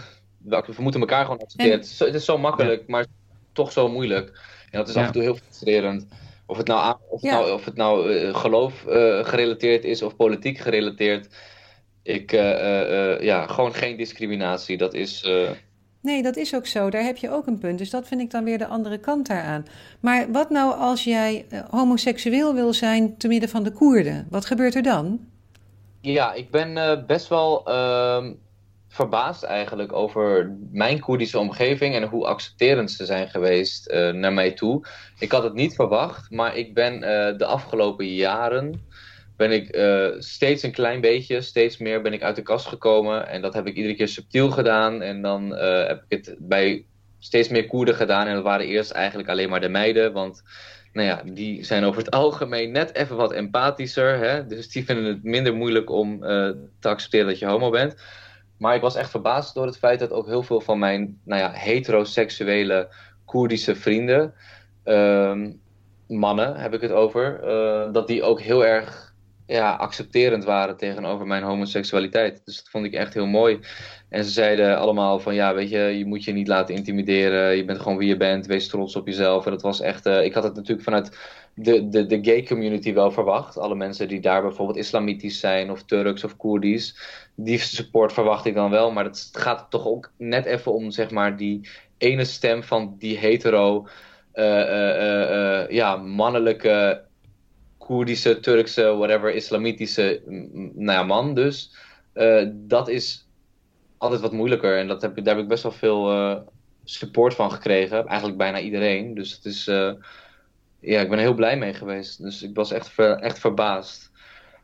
we 0.44 0.74
moeten 0.78 1.00
elkaar 1.00 1.24
gewoon 1.24 1.40
accepteren. 1.40 1.72
Het, 1.72 1.84
is 1.84 1.96
zo, 1.96 2.04
het, 2.04 2.14
is 2.14 2.24
zo, 2.24 2.38
makkelijk, 2.38 2.86
maar 2.86 3.06
toch 3.52 3.72
zo 3.72 3.88
moeilijk. 3.88 4.28
En 4.70 4.78
dat 4.78 4.88
is 4.88 4.96
af 4.96 5.06
en 5.06 5.12
toe 5.12 5.22
heel 5.22 5.36
frustrerend. 5.36 6.06
Of 6.46 6.56
het 6.56 6.66
nou, 6.66 6.96
of 7.08 7.22
nou, 7.22 7.52
of 7.52 7.64
het 7.64 7.76
nou 7.76 8.12
uh, 8.14 8.34
geloof 8.34 8.84
uh, 8.88 9.24
gerelateerd 9.24 9.84
is 9.84 10.02
of 10.02 10.16
politiek 10.16 10.58
gerelateerd. 10.58 11.28
Ik, 12.02 12.32
uh, 12.32 13.20
ja, 13.20 13.46
gewoon 13.46 13.74
geen 13.74 13.96
discriminatie. 13.96 14.76
Dat 14.76 14.94
is. 14.94 15.30
Nee, 16.02 16.22
dat 16.22 16.36
is 16.36 16.54
ook 16.54 16.66
zo. 16.66 16.90
Daar 16.90 17.02
heb 17.02 17.16
je 17.16 17.30
ook 17.30 17.46
een 17.46 17.58
punt. 17.58 17.78
Dus 17.78 17.90
dat 17.90 18.08
vind 18.08 18.20
ik 18.20 18.30
dan 18.30 18.44
weer 18.44 18.58
de 18.58 18.66
andere 18.66 18.98
kant 18.98 19.26
daaraan. 19.26 19.66
Maar 20.00 20.32
wat 20.32 20.50
nou 20.50 20.74
als 20.78 21.04
jij 21.04 21.46
homoseksueel 21.70 22.54
wil 22.54 22.72
zijn 22.72 23.16
te 23.16 23.28
midden 23.28 23.48
van 23.48 23.62
de 23.62 23.70
Koerden? 23.70 24.26
Wat 24.30 24.44
gebeurt 24.44 24.74
er 24.74 24.82
dan? 24.82 25.20
Ja, 26.00 26.32
ik 26.32 26.50
ben 26.50 27.04
best 27.06 27.28
wel 27.28 27.66
ehm, 27.66 28.32
verbaasd 28.88 29.42
eigenlijk 29.42 29.92
over 29.92 30.56
mijn 30.72 31.00
Koerdische 31.00 31.38
omgeving 31.38 31.94
en 31.94 32.08
hoe 32.08 32.26
accepterend 32.26 32.90
ze 32.90 33.04
zijn 33.04 33.28
geweest 33.28 33.90
uh, 33.90 34.12
naar 34.12 34.32
mij 34.32 34.52
toe. 34.52 34.86
Ik 35.18 35.32
had 35.32 35.42
het 35.42 35.54
niet 35.54 35.74
verwacht, 35.74 36.30
maar 36.30 36.56
ik 36.56 36.74
ben 36.74 37.00
de 37.38 37.46
afgelopen 37.46 38.14
jaren 38.14 38.80
ben 39.36 39.52
ik 39.52 39.76
uh, 39.76 40.08
steeds 40.18 40.62
een 40.62 40.72
klein 40.72 41.00
beetje, 41.00 41.40
steeds 41.40 41.78
meer 41.78 42.02
ben 42.02 42.12
ik 42.12 42.22
uit 42.22 42.36
de 42.36 42.42
kast 42.42 42.66
gekomen. 42.66 43.28
En 43.28 43.42
dat 43.42 43.54
heb 43.54 43.66
ik 43.66 43.76
iedere 43.76 43.94
keer 43.94 44.08
subtiel 44.08 44.50
gedaan. 44.50 45.02
En 45.02 45.22
dan 45.22 45.54
heb 45.56 46.04
ik 46.08 46.26
het 46.26 46.36
bij 46.38 46.84
steeds 47.18 47.48
meer 47.48 47.66
Koerden 47.66 47.94
gedaan. 47.94 48.26
En 48.26 48.34
dat 48.34 48.42
waren 48.42 48.66
eerst 48.66 48.90
eigenlijk 48.90 49.28
alleen 49.28 49.48
maar 49.48 49.60
de 49.60 49.68
meiden, 49.68 50.12
want 50.12 50.42
nou 50.92 51.06
ja, 51.06 51.22
die 51.24 51.64
zijn 51.64 51.84
over 51.84 52.02
het 52.02 52.10
algemeen 52.10 52.72
net 52.72 52.94
even 52.94 53.16
wat 53.16 53.32
empathischer. 53.32 54.18
Hè? 54.18 54.46
Dus 54.46 54.68
die 54.68 54.84
vinden 54.84 55.04
het 55.04 55.22
minder 55.22 55.54
moeilijk 55.54 55.90
om 55.90 56.20
te 56.80 56.88
accepteren 56.88 57.26
dat 57.26 57.38
je 57.38 57.46
homo 57.46 57.70
bent. 57.70 57.94
Maar 58.58 58.74
ik 58.74 58.80
was 58.80 58.96
echt 58.96 59.10
verbaasd 59.10 59.54
door 59.54 59.66
het 59.66 59.78
feit 59.78 59.98
dat 59.98 60.12
ook 60.12 60.26
heel 60.26 60.42
veel 60.42 60.60
van 60.60 60.78
mijn 60.78 61.20
nou 61.24 61.40
ja, 61.40 61.50
heteroseksuele 61.50 62.88
Koerdische 63.24 63.74
vrienden. 63.74 64.34
Um, 64.84 65.60
mannen 66.06 66.56
heb 66.56 66.74
ik 66.74 66.80
het 66.80 66.92
over, 66.92 67.40
dat 67.92 68.06
die 68.06 68.22
ook 68.22 68.40
heel 68.40 68.66
erg 68.66 69.11
ja, 69.52 69.74
accepterend 69.74 70.44
waren 70.44 70.76
tegenover 70.76 71.26
mijn 71.26 71.42
homoseksualiteit. 71.42 72.42
Dus 72.44 72.56
dat 72.56 72.68
vond 72.68 72.84
ik 72.84 72.92
echt 72.92 73.14
heel 73.14 73.26
mooi. 73.26 73.60
En 74.08 74.24
ze 74.24 74.30
zeiden 74.30 74.78
allemaal 74.78 75.20
van 75.20 75.34
ja, 75.34 75.54
weet 75.54 75.70
je, 75.70 75.78
je 75.78 76.06
moet 76.06 76.24
je 76.24 76.32
niet 76.32 76.48
laten 76.48 76.74
intimideren. 76.74 77.56
Je 77.56 77.64
bent 77.64 77.80
gewoon 77.80 77.98
wie 77.98 78.08
je 78.08 78.16
bent. 78.16 78.46
Wees 78.46 78.68
trots 78.68 78.96
op 78.96 79.06
jezelf. 79.06 79.44
En 79.44 79.50
dat 79.50 79.62
was 79.62 79.80
echt. 79.80 80.06
Uh, 80.06 80.24
ik 80.24 80.34
had 80.34 80.42
het 80.42 80.54
natuurlijk 80.54 80.82
vanuit 80.82 81.18
de, 81.54 81.88
de, 81.88 82.06
de 82.06 82.18
gay 82.22 82.42
community 82.42 82.92
wel 82.92 83.10
verwacht. 83.10 83.58
Alle 83.58 83.74
mensen 83.74 84.08
die 84.08 84.20
daar 84.20 84.42
bijvoorbeeld 84.42 84.78
islamitisch 84.78 85.40
zijn, 85.40 85.70
of 85.70 85.82
Turks 85.82 86.24
of 86.24 86.36
Koerdisch. 86.36 86.96
Die 87.34 87.58
support 87.58 88.12
verwacht 88.12 88.44
ik 88.44 88.54
dan 88.54 88.70
wel. 88.70 88.92
Maar 88.92 89.04
het 89.04 89.28
gaat 89.32 89.66
toch 89.70 89.86
ook 89.86 90.12
net 90.18 90.44
even 90.44 90.72
om 90.72 90.90
zeg 90.90 91.10
maar 91.10 91.36
die 91.36 91.68
ene 91.98 92.24
stem 92.24 92.62
van 92.62 92.94
die 92.98 93.18
hetero. 93.18 93.86
Uh, 94.34 95.68
ja, 95.68 95.96
mannelijke 95.96 97.02
Koerdische, 97.86 98.40
Turkse, 98.40 98.96
whatever, 98.96 99.34
islamitische 99.34 100.22
nou 100.74 100.98
ja, 100.98 101.02
man 101.02 101.34
dus. 101.34 101.74
dat 102.52 102.88
is 102.88 103.28
altijd 103.98 104.20
wat 104.20 104.32
moeilijker. 104.32 104.78
En 104.78 104.88
dat 104.88 105.02
heb, 105.02 105.16
daar 105.16 105.34
heb 105.34 105.42
ik 105.42 105.48
best 105.48 105.62
wel 105.62 105.72
veel 105.72 106.12
uh, 106.12 106.40
support 106.84 107.34
van 107.34 107.52
gekregen. 107.52 108.06
Eigenlijk 108.06 108.38
bijna 108.38 108.60
iedereen. 108.60 109.14
Dus 109.14 109.32
het 109.32 109.44
is, 109.44 109.68
uh, 109.68 109.92
ja, 110.80 111.00
ik 111.00 111.08
ben 111.08 111.18
er 111.18 111.24
heel 111.24 111.34
blij 111.34 111.58
mee 111.58 111.74
geweest. 111.74 112.22
Dus 112.22 112.42
ik 112.42 112.54
was 112.54 112.72
echt, 112.72 112.88
ver, 112.88 113.16
echt 113.18 113.38
verbaasd 113.38 114.10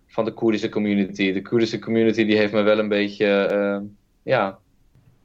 van 0.06 0.24
de 0.24 0.32
Koerdische 0.32 0.68
community. 0.68 1.32
De 1.32 1.42
Koerdische 1.42 1.78
community 1.78 2.24
die 2.24 2.36
heeft 2.36 2.52
me 2.52 2.62
wel 2.62 2.78
een 2.78 2.88
beetje, 2.88 3.88
ja, 4.22 4.58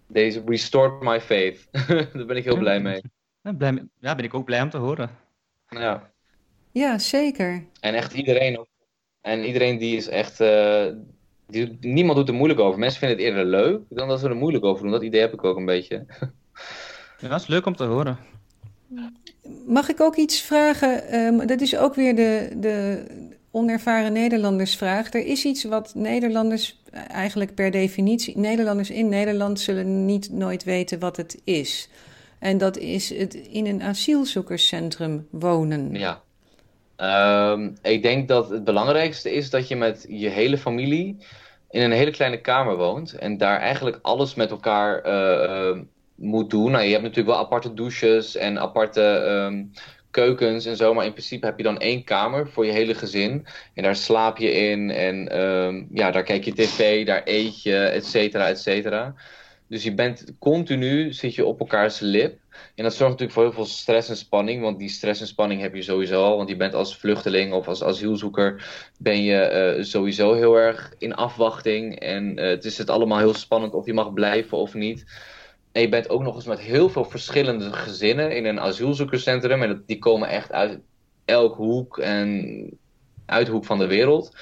deze 0.08 0.44
restored 0.46 1.02
my 1.02 1.22
faith. 1.22 1.68
Daar 2.14 2.26
ben 2.26 2.38
ik 2.38 2.44
heel 2.44 2.58
blij 2.58 2.80
mee. 2.80 3.02
Ja, 3.42 3.54
blij, 3.54 3.88
ja, 4.00 4.16
ben 4.16 4.26
ik 4.26 4.34
ook 4.34 4.46
blij 4.46 4.62
om 4.62 4.70
te 4.70 4.78
horen. 4.78 5.10
Ja. 5.68 6.13
Ja, 6.74 6.98
zeker. 6.98 7.64
En 7.80 7.94
echt 7.94 8.14
iedereen 8.14 8.66
En 9.22 9.46
iedereen 9.46 9.78
die 9.78 9.96
is 9.96 10.08
echt, 10.08 10.38
die, 11.48 11.78
niemand 11.82 12.18
doet 12.18 12.28
er 12.28 12.34
moeilijk 12.34 12.60
over. 12.60 12.80
Mensen 12.80 13.00
vinden 13.00 13.18
het 13.18 13.26
eerder 13.26 13.46
leuk 13.46 13.82
dan 13.90 14.08
dat 14.08 14.20
ze 14.20 14.28
er 14.28 14.36
moeilijk 14.36 14.66
over 14.66 14.84
doen. 14.84 14.92
Dat 14.92 15.04
idee 15.04 15.22
heb 15.22 15.34
ik 15.34 15.44
ook 15.44 15.58
een 15.58 15.66
beetje. 15.66 16.06
Ja, 17.20 17.30
dat 17.30 17.42
is 17.42 17.48
leuk 17.48 17.66
om 17.66 17.76
te 17.76 17.84
horen. 17.84 18.18
Mag 19.66 19.90
ik 19.90 20.02
ook 20.02 20.16
iets 20.16 20.42
vragen? 20.42 21.08
Ehm, 21.08 21.48
dat 21.48 21.62
is 21.62 21.78
ook 21.78 21.96
weer 21.96 22.16
de, 22.16 22.52
de 22.56 23.06
onervaren 23.52 24.14
Nederlandersvraag. 24.14 25.14
Er 25.14 25.26
is 25.26 25.46
iets 25.46 25.64
wat 25.64 25.96
Nederlanders 25.96 26.82
eigenlijk 27.08 27.56
per 27.56 27.72
definitie... 27.72 28.38
Nederlanders 28.38 28.90
in 28.90 29.10
Nederland 29.10 29.60
zullen 29.60 30.06
niet 30.06 30.32
nooit 30.32 30.64
weten 30.64 31.00
wat 31.00 31.18
het 31.18 31.42
is. 31.44 31.90
En 32.40 32.58
dat 32.58 32.78
is 32.78 33.10
het 33.10 33.34
in 33.34 33.66
een 33.66 33.82
asielzoekerscentrum 33.82 35.28
wonen. 35.30 35.94
Ja. 35.94 36.22
Ehm, 36.96 37.70
ik 37.82 38.02
denk 38.02 38.28
dat 38.28 38.50
het 38.50 38.64
belangrijkste 38.64 39.32
is 39.32 39.50
dat 39.50 39.68
je 39.68 39.76
met 39.76 40.06
je 40.10 40.30
hele 40.30 40.58
familie 40.58 41.18
in 41.70 41.82
een 41.82 41.92
hele 41.92 42.12
kleine 42.12 42.42
kamer 42.42 42.76
woont 42.76 43.14
en 43.14 43.38
daar 43.38 43.60
eigenlijk 43.60 44.00
alles 44.02 44.36
met 44.36 44.52
elkaar 44.52 45.02
eh, 45.02 45.44
ehm, 45.44 45.84
moet 46.16 46.50
doen. 46.50 46.72
Nou, 46.72 46.84
je 46.84 46.92
hebt 46.92 47.04
natuurlijk 47.04 47.36
wel 47.36 47.46
aparte 47.46 47.74
douches 47.74 48.36
en 48.36 48.60
aparte 48.60 49.02
ehm, 49.02 49.64
keukens 50.12 50.66
en 50.66 50.76
zo, 50.76 50.94
maar 50.94 51.06
in 51.06 51.12
principe 51.12 51.46
heb 51.46 51.58
je 51.58 51.64
dan 51.64 51.80
één 51.80 52.04
kamer 52.04 52.50
voor 52.50 52.66
je 52.66 52.72
hele 52.72 52.94
gezin. 52.94 53.46
En 53.74 53.84
daar 53.84 53.96
slaap 53.96 54.38
je 54.38 54.52
in 54.52 54.90
en 54.92 55.30
ja, 55.94 56.12
daar 56.12 56.24
kijk 56.24 56.44
je 56.44 56.54
tv, 56.54 57.06
daar 57.06 57.22
eet 57.26 57.64
je, 57.64 57.78
et 57.78 58.06
cetera, 58.06 58.48
et 58.48 58.60
cetera. 58.60 59.16
Dus 59.68 59.84
je 59.84 59.94
bent 59.94 60.26
continu, 60.40 61.14
zit 61.14 61.36
je 61.36 61.46
op 61.46 61.60
elkaars 61.60 62.00
lip. 62.00 62.40
En 62.76 62.84
dat 62.84 62.94
zorgt 62.94 63.12
natuurlijk 63.12 63.32
voor 63.32 63.44
heel 63.44 63.54
veel 63.54 63.66
stress 63.66 64.10
en 64.10 64.18
spanning. 64.18 64.62
Want 64.62 64.80
die 64.80 64.90
stress 64.90 65.22
en 65.22 65.28
spanning 65.28 65.62
heb 65.62 65.76
je 65.76 65.82
sowieso 65.82 66.24
al. 66.24 66.38
Want 66.38 66.50
je 66.50 66.56
bent 66.56 66.74
als 66.74 66.98
vluchteling 66.98 67.54
of 67.54 67.68
als 67.68 67.84
asielzoeker 67.84 68.80
ben 69.00 69.24
je 69.24 69.76
uh, 69.78 69.84
sowieso 69.84 70.34
heel 70.34 70.56
erg 70.56 70.94
in 70.98 71.16
afwachting. 71.16 72.00
En 72.00 72.40
uh, 72.40 72.48
het 72.48 72.66
is 72.66 72.78
het 72.78 72.90
allemaal 72.90 73.18
heel 73.18 73.34
spannend 73.34 73.74
of 73.74 73.86
je 73.86 73.94
mag 73.94 74.14
blijven 74.14 74.58
of 74.58 74.74
niet. 74.74 75.06
En 75.72 75.82
je 75.82 75.90
bent 75.90 76.10
ook 76.10 76.22
nog 76.22 76.36
eens 76.36 76.46
met 76.46 76.60
heel 76.60 76.90
veel 76.90 77.06
verschillende 77.06 77.74
gezinnen 77.74 78.36
in 78.36 78.46
een 78.46 78.60
asielzoekerscentrum. 78.60 79.62
En 79.62 79.84
die 79.86 80.00
komen 80.00 80.30
echt 80.30 80.52
uit 80.52 80.80
elk 81.26 81.56
hoek 81.56 81.98
en 81.98 82.70
uithoek 83.26 83.66
van 83.66 83.78
de 83.78 83.88
wereld. 83.88 84.38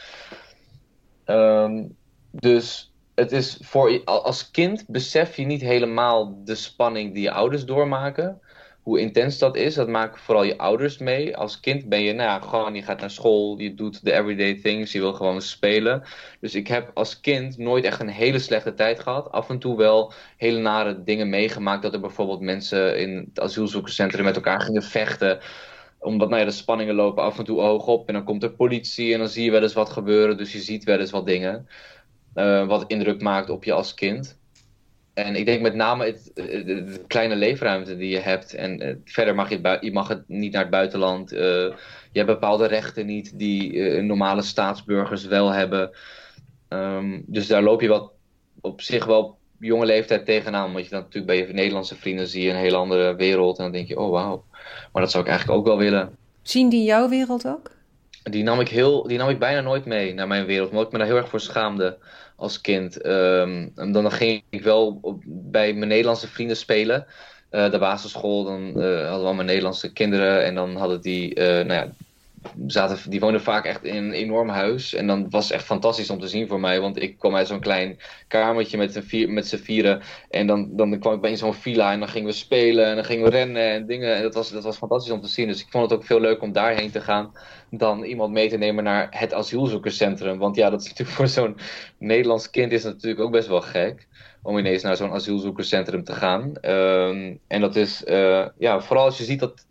Um, 1.26 1.96
dus 2.32 2.91
het 3.16 3.32
is 3.32 3.58
voor, 3.62 4.04
als 4.04 4.52
kind 4.52 4.84
besef 4.88 5.36
je 5.36 5.46
niet 5.46 5.62
helemaal 5.62 6.42
de 6.44 6.56
spanning 6.56 7.14
die 7.14 7.24
je 7.24 7.32
ouders 7.32 7.66
doormaken. 7.66 8.42
Hoe 8.82 9.00
intens 9.00 9.38
dat 9.38 9.56
is, 9.56 9.74
dat 9.74 9.88
maken 9.88 10.20
vooral 10.20 10.44
je 10.44 10.58
ouders 10.58 10.98
mee. 10.98 11.38
Als 11.38 11.60
kind 11.60 11.90
ben 11.90 12.02
je, 12.02 12.14
nou 12.14 12.30
ja, 12.30 12.40
gewoon, 12.40 12.76
je 12.76 12.82
gaat 12.82 13.00
naar 13.00 13.12
school, 13.12 13.60
je 13.60 13.74
doet 13.74 14.06
de 14.06 14.12
everyday 14.12 14.60
things, 14.62 14.92
je 14.92 15.00
wil 15.00 15.14
gewoon 15.14 15.42
spelen. 15.42 16.04
Dus 16.40 16.56
ik 16.56 16.68
heb 16.68 16.92
als 16.94 17.20
kind 17.20 17.58
nooit 17.58 17.84
echt 17.84 18.00
een 18.00 18.08
hele 18.08 18.40
slechte 18.40 18.74
tijd 18.74 19.00
gehad. 19.00 19.32
Af 19.32 19.50
en 19.50 19.60
toe 19.60 19.78
wel 19.78 20.14
hele 20.38 20.60
nare 20.60 21.04
dingen 21.04 21.30
meegemaakt. 21.30 21.82
Dat 21.82 21.94
er 21.94 22.00
bijvoorbeeld 22.00 22.42
mensen 22.42 23.00
in 23.00 23.30
het 23.34 23.40
asielzoekerscentrum 23.40 24.24
met 24.24 24.36
elkaar 24.36 24.62
gingen 24.62 24.84
vechten 24.84 25.40
omdat 26.02 26.30
nou 26.30 26.42
ja, 26.42 26.48
de 26.48 26.54
spanningen 26.54 26.96
lopen 26.96 27.24
af 27.24 27.38
en 27.38 27.46
toe 27.46 27.62
hoog 27.62 27.88
op. 27.88 28.08
En 28.08 28.14
dan 28.14 28.24
komt 28.24 28.44
er 28.44 28.52
politie 28.52 29.14
en 29.14 29.20
dan 29.20 29.28
zie 29.28 29.44
je 29.44 29.52
wel 29.52 29.62
eens 29.62 29.74
wat 29.74 29.90
gebeuren. 29.90 30.38
Dus 30.38 30.52
je 30.52 30.60
ziet 30.60 30.84
wel 30.84 31.00
eens 31.00 31.12
wat 31.12 31.26
dingen. 31.26 31.68
Uh, 32.36 32.68
wat 32.68 32.84
indruk 32.88 33.22
maakt 33.22 33.50
op 33.50 33.64
je 33.64 33.74
als 33.74 33.94
kind. 33.94 34.40
En 35.14 35.36
ik 35.36 35.46
denk 35.46 35.62
met 35.62 35.76
name 35.76 36.06
het, 36.06 36.32
de, 36.34 37.02
kleine 37.08 37.36
leefruimte 37.36 37.98
die 37.98 38.10
je 38.10 38.20
hebt. 38.20 38.54
En 38.54 39.02
verder 39.06 39.36
mag 39.36 39.50
je, 39.50 39.78
je 39.82 39.92
mag 39.92 40.08
het 40.08 40.24
niet 40.28 40.52
naar 40.52 40.62
het 40.62 40.72
buitenland. 40.72 41.30
Je 41.30 41.76
hebt 42.14 42.28
bepaalde 42.28 42.66
rechten 42.66 43.06
niet 43.06 43.40
die 43.40 44.02
normale 44.02 44.42
staatsburgers 44.42 45.26
wel 45.26 45.50
hebben. 45.50 45.92
Um, 46.70 47.24
dus 47.28 47.48
daar 47.48 47.64
loop 47.64 47.82
je 47.82 47.88
wel 47.88 48.12
op 48.62 48.82
zich 48.82 49.06
wel 49.06 49.38
jonge 49.60 49.86
leeftijd 49.86 50.26
tegenaan. 50.26 50.74
Want 50.74 50.86
je 50.86 50.92
dan 50.92 51.00
natuurlijk 51.00 51.26
bij 51.26 51.48
je 51.48 51.54
Nederlandse 51.54 51.96
vrienden 51.96 52.28
zie 52.28 52.44
je 52.44 52.50
een 52.50 52.56
hele 52.56 52.76
andere 52.76 53.16
wereld. 53.16 53.58
En 53.58 53.64
dan 53.64 53.74
denk 53.74 53.88
je, 53.88 54.00
oh 54.00 54.12
wauw. 54.12 54.44
Maar 54.92 55.02
dat 55.02 55.12
zou 55.12 55.24
ik 55.24 55.30
eigenlijk 55.30 55.60
ook 55.60 55.66
wel 55.66 55.78
willen. 55.78 56.18
Zien 56.42 56.70
die 56.70 56.84
jouw 56.84 57.10
wereld 57.10 57.48
ook? 57.48 57.72
Die 58.24 58.44
nam 58.44 58.60
ik, 58.60 58.70
heel, 58.70 59.08
die 59.08 59.18
nam 59.18 59.30
ik 59.30 59.40
bijna 59.40 59.62
nooit 59.62 59.86
mee 59.86 60.14
naar 60.14 60.28
mijn 60.28 60.46
wereld. 60.46 60.70
Omdat 60.70 60.86
ik 60.86 60.92
me 60.92 60.98
daar 60.98 61.08
heel 61.08 61.16
erg 61.16 61.30
voor 61.30 61.40
schaamde 61.40 61.98
als 62.36 62.62
kind. 62.62 63.06
Um, 63.06 63.72
en 63.76 63.92
dan 63.92 64.12
ging 64.12 64.44
ik 64.50 64.62
wel 64.64 65.00
bij 65.26 65.74
mijn 65.74 65.90
Nederlandse 65.90 66.28
vrienden 66.28 66.58
spelen. 66.58 67.06
Uh, 67.52 67.72
de 67.72 67.80
basisschool, 67.80 68.44
dan 68.44 68.62
uh, 68.62 68.74
hadden 68.74 69.20
we 69.20 69.26
allemaal 69.26 69.46
Nederlandse 69.46 69.94
kinderen. 69.94 70.46
En 70.46 70.56
dan 70.56 70.76
hadden 70.76 71.02
die, 71.02 71.36
uh, 71.36 71.46
nou 71.46 71.74
ja, 71.74 71.88
die 73.10 73.20
woonden 73.20 73.42
vaak 73.42 73.66
echt 73.66 73.84
in 73.84 73.96
een 73.96 74.12
enorm 74.12 74.50
huis. 74.50 74.94
En 74.94 75.08
dan 75.08 75.30
was 75.30 75.44
het 75.44 75.54
echt 75.54 75.66
fantastisch 75.66 76.10
om 76.10 76.20
te 76.20 76.28
zien 76.28 76.48
voor 76.48 76.60
mij. 76.60 76.82
Want 76.82 77.02
ik 77.02 77.18
kwam 77.18 77.36
uit 77.36 77.48
zo'n 77.48 77.60
klein 77.60 78.00
kamertje 78.28 78.78
met, 78.78 79.00
vier, 79.04 79.30
met 79.30 79.48
z'n 79.48 79.58
vieren. 79.58 80.02
En 80.30 80.48
dan, 80.48 80.70
dan 80.76 81.00
kwam 81.00 81.14
ik 81.14 81.22
bij 81.22 81.36
zo'n 81.36 81.54
villa 81.54 81.92
en 81.92 82.00
dan 82.00 82.10
gingen 82.10 82.28
we 82.28 82.34
spelen 82.34 82.86
en 82.86 82.96
dan 82.96 83.06
gingen 83.06 83.24
we 83.24 83.30
rennen 83.30 83.72
en 83.72 83.86
dingen. 83.86 84.16
En 84.16 84.22
dat 84.22 84.34
was, 84.34 84.50
dat 84.52 84.64
was 84.64 84.78
fantastisch 84.78 85.12
om 85.12 85.22
te 85.22 85.28
zien. 85.28 85.48
Dus 85.48 85.62
ik 85.62 85.68
vond 85.70 85.90
het 85.90 86.00
ook 86.00 86.06
veel 86.06 86.20
leuk 86.20 86.42
om 86.42 86.52
daarheen 86.52 86.92
te 86.92 87.02
gaan. 87.02 87.32
Dan 87.70 88.04
iemand 88.04 88.32
mee 88.32 88.50
te 88.50 88.58
nemen 88.58 88.84
naar 88.84 89.08
het 89.10 89.34
asielzoekerscentrum. 89.34 90.38
Want 90.38 90.56
ja, 90.56 90.70
dat 90.70 90.82
is 90.82 90.88
natuurlijk 90.88 91.18
voor 91.18 91.28
zo'n 91.28 91.58
Nederlands 91.98 92.50
kind 92.50 92.72
is 92.72 92.84
natuurlijk 92.84 93.22
ook 93.22 93.32
best 93.32 93.48
wel 93.48 93.62
gek 93.62 94.08
om 94.42 94.58
ineens 94.58 94.84
naar 94.84 94.96
zo'n 94.96 95.12
asielzoekerscentrum 95.12 96.04
te 96.04 96.14
gaan. 96.14 96.54
Um, 96.62 97.40
en 97.48 97.62
dat 97.62 97.76
is, 97.76 98.04
uh, 98.06 98.46
ja, 98.58 98.80
vooral 98.80 99.06
als 99.06 99.18
je 99.18 99.24
ziet 99.24 99.40
dat 99.40 99.66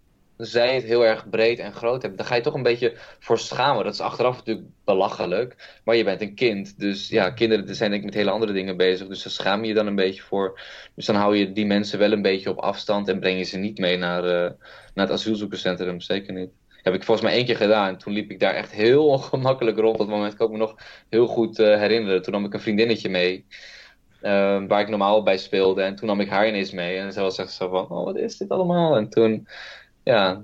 zij 0.47 0.75
het 0.75 0.85
heel 0.85 1.05
erg 1.05 1.29
breed 1.29 1.59
en 1.59 1.73
groot 1.73 2.01
hebben, 2.01 2.19
dan 2.19 2.27
ga 2.27 2.35
je 2.35 2.41
toch 2.41 2.55
een 2.55 2.63
beetje 2.63 2.97
voor 3.19 3.39
schamen. 3.39 3.85
Dat 3.85 3.95
is 3.95 4.01
achteraf 4.01 4.37
natuurlijk 4.37 4.67
belachelijk, 4.85 5.81
maar 5.85 5.97
je 5.97 6.05
bent 6.05 6.21
een 6.21 6.35
kind. 6.35 6.79
Dus 6.79 7.09
ja, 7.09 7.31
kinderen 7.31 7.75
zijn 7.75 7.91
denk 7.91 8.03
ik 8.03 8.09
met 8.09 8.19
hele 8.19 8.31
andere 8.31 8.53
dingen 8.53 8.77
bezig, 8.77 9.09
dus 9.09 9.23
daar 9.23 9.33
schaam 9.33 9.63
je 9.63 9.69
je 9.69 9.75
dan 9.75 9.87
een 9.87 9.95
beetje 9.95 10.23
voor. 10.23 10.61
Dus 10.95 11.07
dan 11.07 11.17
hou 11.17 11.37
je 11.37 11.53
die 11.53 11.67
mensen 11.67 11.99
wel 11.99 12.13
een 12.13 12.23
beetje 12.23 12.51
op 12.51 12.59
afstand 12.59 13.09
en 13.09 13.21
breng 13.21 13.39
je 13.39 13.45
ze 13.45 13.59
niet 13.59 13.79
mee 13.79 13.97
naar, 13.97 14.25
uh, 14.25 14.51
naar 14.95 15.07
het 15.07 15.11
asielzoekerscentrum, 15.11 16.01
zeker 16.01 16.33
niet. 16.33 16.51
Heb 16.83 16.95
ik 16.95 17.05
volgens 17.05 17.27
mij 17.27 17.37
één 17.37 17.47
keer 17.47 17.57
gedaan. 17.57 17.89
En 17.89 17.99
toen 17.99 18.13
liep 18.13 18.31
ik 18.31 18.41
daar 18.41 18.55
echt 18.55 18.73
heel 18.73 19.07
ongemakkelijk 19.17 19.79
rond. 19.79 19.99
Dat 19.99 20.09
moment 20.09 20.35
kan 20.35 20.47
ik 20.47 20.53
me 20.53 20.59
nog 20.59 20.75
heel 21.09 21.27
goed 21.27 21.59
uh, 21.59 21.77
herinneren. 21.77 22.23
Toen 22.23 22.33
nam 22.33 22.45
ik 22.45 22.55
een 22.55 22.61
vriendinnetje 22.61 23.09
mee. 23.09 23.47
Uh, 24.23 24.63
waar 24.67 24.81
ik 24.81 24.89
normaal 24.89 25.23
bij 25.23 25.39
speelde. 25.39 25.83
En 25.83 25.95
toen 25.95 26.07
nam 26.07 26.21
ik 26.21 26.29
haar 26.29 26.49
ineens 26.49 26.71
mee. 26.73 26.99
En 26.99 27.13
ze 27.13 27.21
was 27.21 27.39
echt 27.39 27.53
zo 27.53 27.69
van, 27.69 27.89
oh, 27.89 28.05
wat 28.05 28.17
is 28.17 28.37
dit 28.37 28.49
allemaal? 28.49 28.97
En 28.97 29.09
toen 29.09 29.49
ja, 30.11 30.35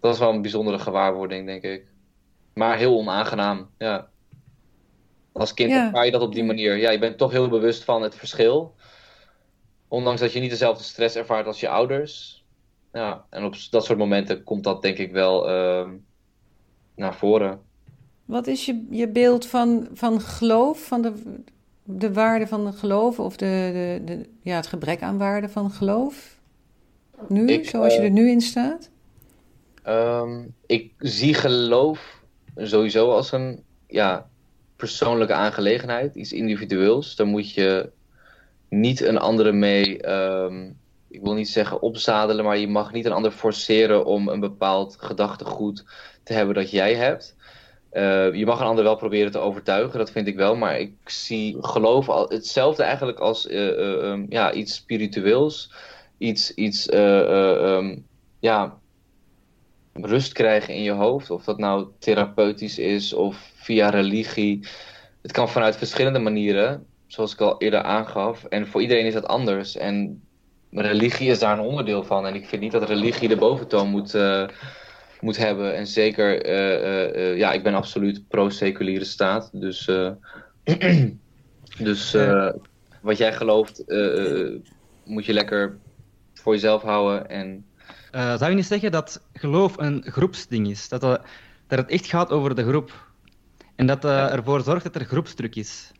dat 0.00 0.10
was 0.10 0.18
wel 0.18 0.32
een 0.32 0.42
bijzondere 0.42 0.78
gewaarwording, 0.78 1.46
denk 1.46 1.62
ik. 1.62 1.86
Maar 2.54 2.76
heel 2.76 2.98
onaangenaam, 2.98 3.68
ja. 3.78 4.08
Als 5.32 5.54
kind 5.54 5.70
ja. 5.70 6.02
je 6.02 6.10
dat 6.10 6.20
op 6.20 6.34
die 6.34 6.44
manier. 6.44 6.76
Ja, 6.76 6.90
je 6.90 6.98
bent 6.98 7.18
toch 7.18 7.30
heel 7.30 7.48
bewust 7.48 7.84
van 7.84 8.02
het 8.02 8.14
verschil. 8.14 8.74
Ondanks 9.88 10.20
dat 10.20 10.32
je 10.32 10.40
niet 10.40 10.50
dezelfde 10.50 10.84
stress 10.84 11.16
ervaart 11.16 11.46
als 11.46 11.60
je 11.60 11.68
ouders. 11.68 12.44
Ja, 12.92 13.24
en 13.30 13.44
op 13.44 13.54
dat 13.70 13.84
soort 13.84 13.98
momenten 13.98 14.44
komt 14.44 14.64
dat 14.64 14.82
denk 14.82 14.98
ik 14.98 15.12
wel 15.12 15.48
uh, 15.48 15.88
naar 16.94 17.14
voren. 17.14 17.60
Wat 18.24 18.46
is 18.46 18.66
je, 18.66 18.86
je 18.90 19.08
beeld 19.08 19.46
van, 19.46 19.88
van 19.92 20.20
geloof, 20.20 20.86
van 20.86 21.02
de, 21.02 21.42
de 21.84 22.12
waarde 22.12 22.46
van 22.46 22.72
geloof 22.72 23.18
of 23.18 23.36
de, 23.36 23.70
de, 23.72 24.04
de, 24.04 24.28
ja, 24.42 24.56
het 24.56 24.66
gebrek 24.66 25.02
aan 25.02 25.18
waarde 25.18 25.48
van 25.48 25.70
geloof? 25.70 26.31
Nu, 27.28 27.64
zoals 27.64 27.92
je 27.92 27.98
eh, 27.98 28.04
er 28.04 28.10
nu 28.10 28.30
in 28.30 28.40
staat? 28.40 28.90
Ehm, 29.82 30.40
ik 30.66 30.92
zie 30.98 31.34
geloof 31.34 32.20
sowieso 32.56 33.10
als 33.10 33.32
een 33.32 33.62
ja, 33.86 34.28
persoonlijke 34.76 35.32
aangelegenheid, 35.32 36.14
iets 36.14 36.32
individueels. 36.32 37.16
Daar 37.16 37.26
moet 37.26 37.52
je 37.52 37.90
niet 38.68 39.00
een 39.00 39.18
andere 39.18 39.52
mee, 39.52 39.98
ehm, 40.02 40.70
ik 41.08 41.22
wil 41.22 41.34
niet 41.34 41.48
zeggen 41.48 41.82
opzadelen, 41.82 42.44
maar 42.44 42.58
je 42.58 42.68
mag 42.68 42.92
niet 42.92 43.04
een 43.04 43.12
ander 43.12 43.30
forceren 43.30 44.04
om 44.04 44.28
een 44.28 44.40
bepaald 44.40 44.96
gedachtegoed 44.98 45.84
te 46.22 46.32
hebben 46.32 46.54
dat 46.54 46.70
jij 46.70 46.94
hebt. 46.94 47.36
Uh, 47.92 48.34
je 48.34 48.46
mag 48.46 48.60
een 48.60 48.66
ander 48.66 48.84
wel 48.84 48.96
proberen 48.96 49.32
te 49.32 49.38
overtuigen, 49.38 49.98
dat 49.98 50.10
vind 50.10 50.26
ik 50.26 50.36
wel. 50.36 50.56
Maar 50.56 50.80
ik 50.80 50.92
zie 51.04 51.56
geloof 51.60 52.08
al, 52.08 52.28
hetzelfde 52.28 52.82
eigenlijk 52.82 53.18
als 53.18 53.46
uh, 53.46 53.66
uh, 53.66 54.10
um, 54.10 54.26
ja, 54.28 54.52
iets 54.52 54.74
spiritueels. 54.74 55.72
Iets, 56.22 56.54
iets 56.54 56.92
um, 56.92 58.06
ja, 58.38 58.78
rust 59.92 60.32
krijgen 60.32 60.74
in 60.74 60.82
je 60.82 60.90
hoofd. 60.90 61.30
Of 61.30 61.44
dat 61.44 61.58
nou 61.58 61.86
therapeutisch 61.98 62.78
is 62.78 63.12
of 63.12 63.52
via 63.54 63.88
religie. 63.88 64.66
Het 65.22 65.32
kan 65.32 65.48
vanuit 65.48 65.76
verschillende 65.76 66.18
manieren, 66.18 66.86
zoals 67.06 67.32
ik 67.32 67.40
al 67.40 67.58
eerder 67.58 67.82
aangaf. 67.82 68.44
En 68.44 68.66
voor 68.66 68.80
iedereen 68.80 69.06
is 69.06 69.12
dat 69.12 69.26
anders. 69.26 69.76
En 69.76 70.22
religie 70.70 71.30
is 71.30 71.38
daar 71.38 71.58
een 71.58 71.64
onderdeel 71.64 72.04
van. 72.04 72.26
En 72.26 72.34
ik 72.34 72.46
vind 72.46 72.62
niet 72.62 72.72
dat 72.72 72.88
religie 72.88 73.28
de 73.28 73.36
boventoon 73.36 73.88
moet, 73.88 74.14
uh, 74.14 74.48
moet 75.20 75.36
hebben. 75.36 75.76
En 75.76 75.86
zeker, 75.86 76.46
uh, 76.46 77.16
uh, 77.16 77.38
ja, 77.38 77.52
ik 77.52 77.62
ben 77.62 77.74
absoluut 77.74 78.28
pro-seculiere 78.28 79.04
staat. 79.04 79.50
Dus, 79.52 79.84
dus 81.88 82.16
wat 83.00 83.18
jij 83.18 83.32
gelooft, 83.32 83.84
moet 85.04 85.24
je 85.24 85.32
lekker 85.32 85.78
voor 86.42 86.52
jezelf 86.52 86.82
houden. 86.82 87.28
En... 87.28 87.64
zou 88.12 88.48
je 88.48 88.54
niet 88.56 88.66
zeggen 88.66 88.92
dat 88.92 89.22
geloof 89.32 89.78
een 89.78 90.04
groepsding 90.06 90.68
is? 90.68 90.88
Dat, 90.88 91.00
dat 91.00 91.20
het 91.66 91.90
echt 91.90 92.06
gaat 92.06 92.30
over 92.30 92.54
de 92.54 92.64
groep? 92.64 93.10
En 93.76 93.86
dat 93.86 94.04
uh, 94.04 94.32
ervoor 94.32 94.60
zorgt 94.60 94.84
dat 94.84 94.94
er 94.94 95.04
groepsdruk 95.04 95.56
is. 95.56 95.90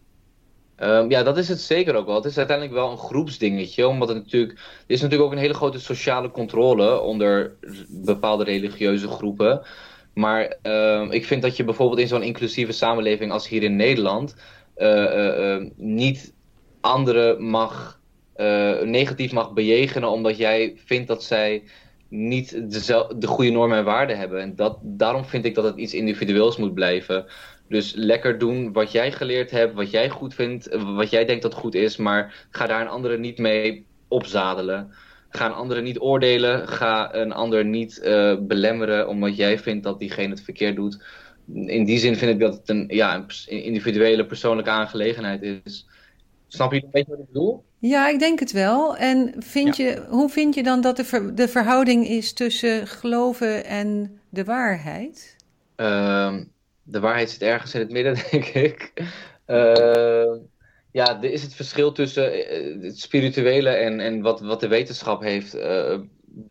Um, 0.78 1.11
ja, 1.11 1.22
dat 1.22 1.38
is 1.38 1.49
het 1.49 1.61
zeker 1.61 1.95
ook 1.95 2.07
wel. 2.07 2.14
Het 2.14 2.24
is 2.24 2.38
uiteindelijk 2.38 2.76
wel 2.76 2.90
een 2.90 2.99
groepsdingetje, 2.99 3.88
omdat 3.88 4.09
het 4.09 4.16
natuurlijk, 4.16 4.53
er 4.59 4.84
is 4.86 5.01
natuurlijk 5.01 5.28
ook 5.28 5.36
een 5.36 5.43
hele 5.43 5.55
grote 5.55 5.80
sociale 5.80 6.30
controle 6.30 7.01
onder 7.01 7.53
bepaalde 7.88 8.45
religieuze 8.45 9.09
groepen. 9.09 9.62
Maar 10.14 10.57
uh, 10.62 11.07
ik 11.11 11.26
vind 11.26 11.43
dat 11.43 11.57
je 11.57 11.64
bijvoorbeeld 11.64 12.01
in 12.01 12.09
zo'n 12.09 12.22
inclusieve 12.22 12.72
samenleving 12.72 13.32
als 13.32 13.49
hier 13.49 13.62
in 13.62 13.76
Nederland 13.76 14.36
uh, 14.76 15.57
niet 15.76 16.34
anderen 16.80 17.45
mag, 17.45 18.01
negatief 18.85 19.33
mag 19.33 19.53
bejegenen 19.53 20.09
omdat 20.09 20.37
jij 20.37 20.72
vindt 20.85 21.09
dat 21.09 21.24
zij 21.24 21.62
niet 22.09 22.51
de, 22.51 23.14
de 23.18 23.26
goede 23.26 23.51
normen 23.51 23.78
en 23.78 23.85
waarden 23.85 24.18
hebben. 24.18 24.41
En 24.41 24.57
dat, 24.57 24.78
daarom 24.83 25.24
vind 25.24 25.45
ik 25.45 25.55
dat 25.55 25.64
het 25.64 25.76
iets 25.76 25.95
individueels 25.95 26.57
moet 26.57 26.74
blijven. 26.74 27.26
Dus 27.68 27.93
lekker 27.95 28.39
doen 28.39 28.72
wat 28.72 28.93
jij 28.93 29.12
geleerd 29.12 29.51
hebt, 29.51 29.74
wat 29.74 29.91
jij 29.91 30.09
goed 30.09 30.35
vindt, 30.35 30.68
wat 30.95 31.11
jij 31.11 31.24
denkt 31.24 31.43
dat 31.43 31.55
goed 31.55 31.74
is, 31.74 31.97
maar 31.97 32.47
ga 32.51 32.66
daar 32.66 32.80
een 32.80 32.89
andere 32.89 33.18
niet 33.18 33.39
mee 33.39 33.87
opzadelen. 34.09 34.93
Ga 35.28 35.47
een 35.47 35.53
andere 35.53 35.80
niet 35.80 36.01
oordelen, 36.01 36.68
ga 36.68 37.14
een 37.14 37.33
ander 37.33 37.64
niet 37.64 38.01
uh, 38.05 38.37
belemmeren 38.41 39.09
omdat 39.09 39.37
jij 39.37 39.59
vindt 39.59 39.85
dat 39.85 39.99
diegene 39.99 40.28
het 40.28 40.43
verkeerd 40.43 40.76
doet. 40.76 41.05
In 41.55 41.85
die 41.85 41.99
zin 41.99 42.16
vind 42.16 42.33
ik 42.33 42.41
dat 42.41 42.55
het 42.55 42.68
een, 42.68 42.85
ja, 42.89 43.26
individuele 43.47 44.26
persoonlijke 44.26 44.70
aangelegenheid 44.70 45.43
is. 45.64 45.89
Snap 46.49 46.72
je 46.72 46.83
een 46.83 46.91
beetje 46.91 47.11
wat 47.11 47.18
ik 47.18 47.26
bedoel? 47.26 47.64
Ja, 47.83 48.09
ik 48.09 48.18
denk 48.18 48.41
het 48.41 48.53
wel. 48.53 48.97
En 48.97 49.35
vind 49.39 49.76
je, 49.76 50.05
hoe 50.09 50.28
vind 50.28 50.55
je 50.55 50.62
dan 50.62 50.80
dat 50.80 50.97
de, 50.97 51.05
ver, 51.05 51.35
de 51.35 51.49
verhouding 51.49 52.09
is 52.09 52.33
tussen 52.33 52.87
geloven 52.87 53.64
en 53.64 54.20
de 54.28 54.45
waarheid? 54.45 55.37
Uh, 55.76 56.35
de 56.83 57.01
waarheid 57.01 57.30
zit 57.30 57.43
ergens 57.43 57.74
in 57.74 57.80
het 57.80 57.91
midden, 57.91 58.14
denk 58.30 58.45
ik. 58.45 58.93
Uh, 59.47 60.35
ja, 60.93 61.22
er 61.22 61.30
is 61.30 61.43
het 61.43 61.55
verschil 61.55 61.93
tussen 61.93 62.33
eh, 62.33 62.83
het 62.83 62.99
spirituele 62.99 63.70
en, 63.70 64.01
en 64.01 64.20
wat, 64.20 64.41
wat 64.41 64.61
de 64.61 64.68
wetenschap 64.68 65.22
heeft 65.22 65.55
uh, 65.55 65.99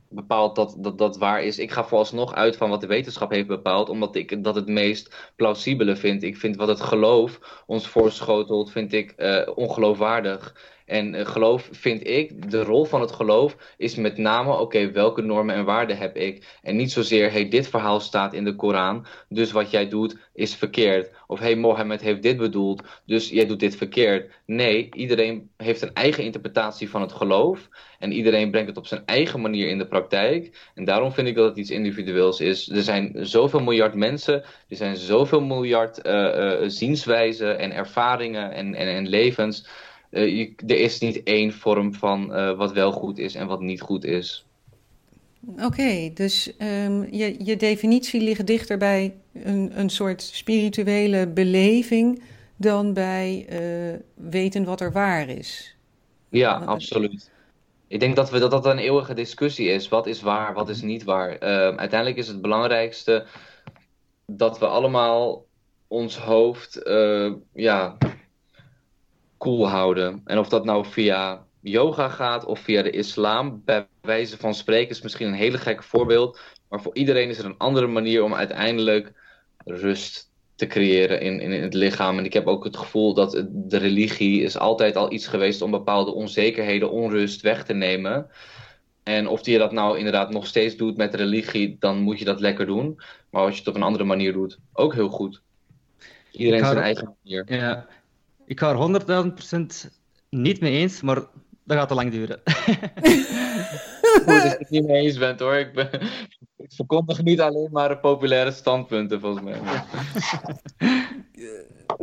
bepaald 0.09 0.55
dat, 0.55 0.75
dat 0.79 0.97
dat 0.97 1.17
waar 1.17 1.43
is. 1.43 1.59
Ik 1.59 1.71
ga 1.71 1.83
vooralsnog 1.83 2.33
uit 2.33 2.55
van 2.55 2.69
wat 2.69 2.81
de 2.81 2.87
wetenschap 2.87 3.31
heeft 3.31 3.47
bepaald, 3.47 3.89
omdat 3.89 4.15
ik 4.15 4.43
dat 4.43 4.55
het 4.55 4.67
meest 4.67 5.31
plausibele 5.35 5.95
vind. 5.95 6.23
Ik 6.23 6.37
vind 6.37 6.55
wat 6.55 6.67
het 6.67 6.81
geloof 6.81 7.63
ons 7.65 7.87
voorschotelt, 7.87 8.71
vind 8.71 8.93
ik 8.93 9.13
uh, 9.17 9.47
ongeloofwaardig. 9.55 10.55
En 10.91 11.13
uh, 11.13 11.25
geloof 11.25 11.69
vind 11.71 12.07
ik, 12.07 12.51
de 12.51 12.63
rol 12.63 12.85
van 12.85 13.01
het 13.01 13.11
geloof 13.11 13.57
is 13.77 13.95
met 13.95 14.17
name, 14.17 14.59
oké, 14.59 14.91
welke 14.91 15.21
normen 15.21 15.55
en 15.55 15.65
waarden 15.65 15.97
heb 15.97 16.15
ik? 16.15 16.59
En 16.61 16.75
niet 16.75 16.91
zozeer, 16.91 17.31
hey, 17.31 17.49
dit 17.49 17.67
verhaal 17.67 17.99
staat 17.99 18.33
in 18.33 18.43
de 18.43 18.55
Koran, 18.55 19.05
dus 19.29 19.51
wat 19.51 19.71
jij 19.71 19.87
doet 19.87 20.17
is 20.33 20.55
verkeerd. 20.55 21.11
Of 21.27 21.39
hey, 21.39 21.55
Mohammed 21.55 22.01
heeft 22.01 22.21
dit 22.21 22.37
bedoeld, 22.37 22.83
dus 23.05 23.29
jij 23.29 23.45
doet 23.45 23.59
dit 23.59 23.75
verkeerd. 23.75 24.31
Nee, 24.45 24.89
iedereen 24.93 25.49
heeft 25.57 25.81
een 25.81 25.93
eigen 25.93 26.23
interpretatie 26.23 26.89
van 26.89 27.01
het 27.01 27.11
geloof. 27.11 27.69
En 27.99 28.11
iedereen 28.11 28.51
brengt 28.51 28.69
het 28.69 28.77
op 28.77 28.87
zijn 28.87 29.05
eigen 29.05 29.41
manier 29.41 29.67
in 29.67 29.77
de 29.77 29.87
praktijk. 29.87 30.69
En 30.75 30.85
daarom 30.85 31.11
vind 31.11 31.27
ik 31.27 31.35
dat 31.35 31.49
het 31.49 31.57
iets 31.57 31.69
individueels 31.69 32.39
is. 32.39 32.69
Er 32.69 32.81
zijn 32.81 33.11
zoveel 33.15 33.59
miljard 33.59 33.93
mensen, 33.93 34.43
er 34.69 34.75
zijn 34.75 34.95
zoveel 34.95 35.41
miljard 35.41 36.05
uh, 36.05 36.13
uh, 36.13 36.57
zienswijzen 36.65 37.59
en 37.59 37.71
ervaringen 37.71 38.51
en, 38.51 38.75
en, 38.75 38.87
en 38.87 39.07
levens. 39.07 39.65
Uh, 40.11 40.37
je, 40.37 40.53
er 40.67 40.79
is 40.79 40.99
niet 40.99 41.23
één 41.23 41.53
vorm 41.53 41.93
van 41.93 42.31
uh, 42.31 42.57
wat 42.57 42.71
wel 42.71 42.91
goed 42.91 43.17
is 43.17 43.35
en 43.35 43.47
wat 43.47 43.61
niet 43.61 43.81
goed 43.81 44.05
is. 44.05 44.45
Oké, 45.51 45.65
okay, 45.65 46.11
dus 46.13 46.53
um, 46.59 47.07
je, 47.11 47.35
je 47.43 47.55
definitie 47.55 48.21
ligt 48.21 48.47
dichter 48.47 48.77
bij 48.77 49.13
een, 49.33 49.71
een 49.79 49.89
soort 49.89 50.21
spirituele 50.21 51.27
beleving 51.27 52.21
dan 52.55 52.93
bij 52.93 53.45
uh, 53.49 53.99
weten 54.29 54.63
wat 54.63 54.81
er 54.81 54.91
waar 54.91 55.29
is. 55.29 55.75
Ja, 56.29 56.53
absoluut. 56.53 57.31
Ik 57.87 57.99
denk 57.99 58.15
dat 58.15 58.29
we, 58.29 58.39
dat, 58.39 58.51
dat 58.51 58.65
een 58.65 58.77
eeuwige 58.77 59.13
discussie 59.13 59.67
is. 59.67 59.89
Wat 59.89 60.07
is 60.07 60.21
waar, 60.21 60.53
wat 60.53 60.69
is 60.69 60.81
niet 60.81 61.03
waar? 61.03 61.29
Ehm, 61.29 61.77
uiteindelijk 61.77 62.19
is 62.19 62.27
het 62.27 62.41
belangrijkste 62.41 63.25
dat 64.25 64.59
we 64.59 64.65
allemaal 64.65 65.45
ons 65.87 66.17
hoofd 66.17 66.81
ja, 67.53 67.97
cool 69.41 69.67
houden. 69.67 70.21
En 70.25 70.37
of 70.37 70.49
dat 70.49 70.65
nou 70.65 70.85
via 70.85 71.45
yoga 71.61 72.09
gaat 72.09 72.45
of 72.45 72.59
via 72.59 72.81
de 72.81 72.89
islam, 72.89 73.61
bij 73.65 73.87
wijze 74.01 74.37
van 74.37 74.53
spreken 74.53 74.89
is 74.89 75.01
misschien 75.01 75.27
een 75.27 75.33
hele 75.33 75.57
gekke 75.57 75.83
voorbeeld. 75.83 76.39
Maar 76.69 76.81
voor 76.81 76.95
iedereen 76.95 77.29
is 77.29 77.37
er 77.37 77.45
een 77.45 77.57
andere 77.57 77.87
manier 77.87 78.23
om 78.23 78.33
uiteindelijk 78.33 79.13
rust 79.65 80.29
te 80.55 80.67
creëren 80.67 81.21
in, 81.21 81.39
in, 81.39 81.51
het 81.51 81.73
lichaam. 81.73 82.17
En 82.17 82.25
ik 82.25 82.33
heb 82.33 82.47
ook 82.47 82.63
het 82.63 82.77
gevoel 82.77 83.13
dat 83.13 83.45
de 83.49 83.77
religie 83.77 84.41
is 84.41 84.57
altijd 84.57 84.95
al 84.95 85.11
iets 85.11 85.27
geweest 85.27 85.61
om 85.61 85.71
bepaalde 85.71 86.13
onzekerheden, 86.13 86.91
onrust 86.91 87.41
weg 87.41 87.65
te 87.65 87.73
nemen. 87.73 88.27
En 89.03 89.27
of 89.27 89.45
je 89.45 89.57
dat 89.57 89.71
nou 89.71 89.97
inderdaad 89.97 90.29
nog 90.29 90.47
steeds 90.47 90.75
doet 90.75 90.97
met 90.97 91.15
religie, 91.15 91.75
dan 91.79 91.97
moet 91.97 92.19
je 92.19 92.25
dat 92.25 92.39
lekker 92.39 92.65
doen. 92.65 93.01
Maar 93.29 93.41
als 93.41 93.53
je 93.53 93.59
het 93.59 93.67
op 93.67 93.75
een 93.75 93.83
andere 93.83 94.03
manier 94.03 94.33
doet, 94.33 94.57
ook 94.73 94.93
heel 94.93 95.09
goed. 95.09 95.41
Iedereen 96.31 96.65
zijn 96.65 96.77
eigen 96.77 97.15
manier. 97.23 97.43
Ja, 97.47 97.87
ik 98.51 98.59
ga 98.59 98.71
er 98.71 99.31
100.000% 99.87 99.91
niet 100.29 100.61
mee 100.61 100.77
eens, 100.77 101.01
maar 101.01 101.15
dat 101.63 101.77
gaat 101.77 101.87
te 101.87 101.93
lang 101.93 102.11
duren. 102.11 102.41
Goed 104.01 104.25
dat 104.25 104.43
je 104.43 104.55
het 104.59 104.69
niet 104.69 104.87
mee 104.87 105.01
eens 105.01 105.17
bent 105.17 105.39
hoor. 105.39 105.55
Ik, 105.55 105.73
ben, 105.73 105.89
ik 106.57 106.71
verkondig 106.71 107.23
niet 107.23 107.41
alleen 107.41 107.69
maar 107.71 107.97
populaire 107.97 108.51
standpunten 108.51 109.19
volgens 109.19 109.43
mij. 109.43 109.59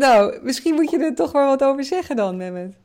nou, 0.05 0.43
misschien 0.43 0.75
moet 0.75 0.91
je 0.91 0.99
er 0.99 1.15
toch 1.15 1.33
wel 1.33 1.47
wat 1.47 1.63
over 1.65 1.85
zeggen 1.85 2.17
dan, 2.17 2.37
Mehmet. 2.37 2.77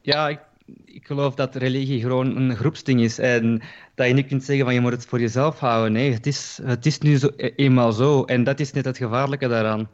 Ja, 0.00 0.28
ik, 0.28 0.40
ik 0.84 1.06
geloof 1.06 1.34
dat 1.34 1.54
religie 1.54 2.00
gewoon 2.00 2.36
een 2.36 2.56
groepsding 2.56 3.00
is. 3.00 3.18
En 3.18 3.62
dat 3.94 4.06
je 4.06 4.12
niet 4.12 4.26
kunt 4.26 4.44
zeggen 4.44 4.64
van 4.64 4.74
je 4.74 4.80
moet 4.80 4.92
het 4.92 5.06
voor 5.06 5.20
jezelf 5.20 5.58
houden. 5.58 5.92
Nee, 5.92 6.12
het 6.12 6.26
is, 6.26 6.58
het 6.62 6.86
is 6.86 6.98
nu 6.98 7.16
zo, 7.16 7.28
eenmaal 7.36 7.92
zo. 7.92 8.24
En 8.24 8.44
dat 8.44 8.60
is 8.60 8.72
net 8.72 8.84
het 8.84 8.96
gevaarlijke 8.96 9.48
daaraan. 9.48 9.90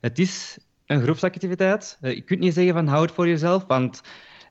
Het 0.00 0.18
is 0.18 0.58
een 0.90 1.02
groepsactiviteit. 1.02 1.98
Je 2.00 2.20
kunt 2.20 2.40
niet 2.40 2.54
zeggen 2.54 2.74
van 2.74 2.86
hou 2.86 3.02
het 3.02 3.12
voor 3.12 3.28
jezelf, 3.28 3.64
want 3.66 4.02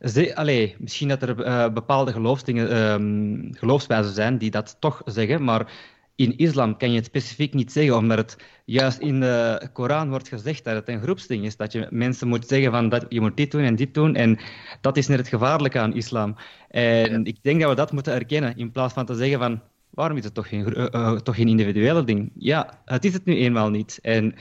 ze, 0.01 0.35
allee, 0.35 0.75
misschien 0.79 1.07
dat 1.07 1.21
er 1.21 1.45
uh, 1.45 1.69
bepaalde 1.73 2.11
geloofsdingen, 2.11 2.77
um, 2.77 3.49
geloofswijzen 3.51 4.13
zijn 4.13 4.37
die 4.37 4.51
dat 4.51 4.77
toch 4.79 5.01
zeggen, 5.05 5.43
maar 5.43 5.71
in 6.15 6.37
islam 6.37 6.77
kan 6.77 6.89
je 6.89 6.95
het 6.95 7.05
specifiek 7.05 7.53
niet 7.53 7.71
zeggen, 7.71 7.95
omdat 7.95 8.17
het 8.17 8.37
juist 8.65 8.99
in 8.99 9.19
de 9.19 9.69
Koran 9.73 10.09
wordt 10.09 10.27
gezegd 10.27 10.63
dat 10.63 10.75
het 10.75 10.89
een 10.89 11.01
groepsding 11.01 11.45
is. 11.45 11.55
Dat 11.55 11.71
je 11.71 11.87
mensen 11.89 12.27
moet 12.27 12.47
zeggen 12.47 12.71
van 12.71 12.89
dat 12.89 13.05
je 13.09 13.21
moet 13.21 13.37
dit 13.37 13.51
doen 13.51 13.63
en 13.63 13.75
dit 13.75 13.93
doen. 13.93 14.15
En 14.15 14.39
dat 14.81 14.97
is 14.97 15.07
net 15.07 15.17
het 15.17 15.27
gevaarlijke 15.27 15.79
aan 15.79 15.93
islam. 15.93 16.35
En 16.69 17.11
ja. 17.11 17.19
ik 17.23 17.37
denk 17.41 17.61
dat 17.61 17.69
we 17.69 17.75
dat 17.75 17.91
moeten 17.91 18.13
erkennen, 18.13 18.57
in 18.57 18.71
plaats 18.71 18.93
van 18.93 19.05
te 19.05 19.15
zeggen 19.15 19.39
van 19.39 19.61
waarom 19.89 20.17
is 20.17 20.23
het 20.23 20.33
toch 20.33 20.47
geen, 20.47 20.77
uh, 20.77 20.85
uh, 20.91 21.15
toch 21.15 21.35
geen 21.35 21.47
individuele 21.47 22.03
ding? 22.03 22.31
Ja, 22.35 22.81
het 22.85 23.05
is 23.05 23.13
het 23.13 23.25
nu 23.25 23.35
eenmaal 23.35 23.69
niet. 23.69 23.99
En 24.01 24.35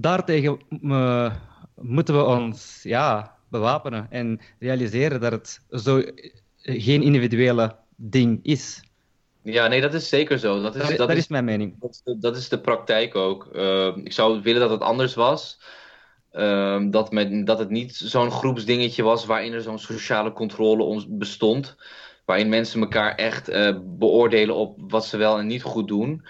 daartegen 0.00 0.60
uh, 0.82 1.34
moeten 1.74 2.16
we 2.16 2.24
ons 2.24 2.80
ja, 2.82 3.36
bewapenen 3.48 4.06
en 4.10 4.40
realiseren 4.58 5.20
dat 5.20 5.32
het 5.32 5.60
zo 5.70 6.02
geen 6.62 7.02
individuele 7.02 7.76
ding 7.96 8.40
is. 8.42 8.82
Ja, 9.42 9.66
nee, 9.66 9.80
dat 9.80 9.94
is 9.94 10.08
zeker 10.08 10.38
zo. 10.38 10.60
Dat 10.62 10.74
is, 10.74 10.80
Dat, 10.80 10.88
dat 10.90 10.98
dat 10.98 11.10
is, 11.10 11.16
is 11.22 11.28
mijn 11.28 11.44
mening. 11.44 11.80
dat, 11.80 11.90
is- 12.04 12.14
dat 12.20 12.36
is 12.36 12.48
de 12.48 12.60
praktijk 12.60 13.14
ook. 13.14 13.46
Eh, 13.52 13.96
ik 13.96 14.12
zou 14.12 14.42
willen 14.42 14.60
dat 14.60 14.70
het 14.70 14.80
anders 14.80 15.14
was. 15.14 15.60
Ehm, 16.32 16.90
dat, 16.90 17.12
met, 17.12 17.46
dat 17.46 17.58
het 17.58 17.70
niet 17.70 17.96
zo'n 17.96 18.30
groepsdingetje 18.30 19.02
was 19.02 19.26
waarin 19.26 19.52
er 19.52 19.62
zo'n 19.62 19.78
sociale 19.78 20.32
controle 20.32 20.82
ons 20.82 21.06
bestond. 21.08 21.76
Waarin 22.24 22.48
mensen 22.48 22.80
elkaar 22.80 23.14
echt 23.14 23.48
eh, 23.48 23.76
beoordelen 23.82 24.54
op 24.54 24.78
wat 24.90 25.06
ze 25.06 25.16
wel 25.16 25.38
en 25.38 25.46
niet 25.46 25.62
goed 25.62 25.88
doen. 25.88 26.24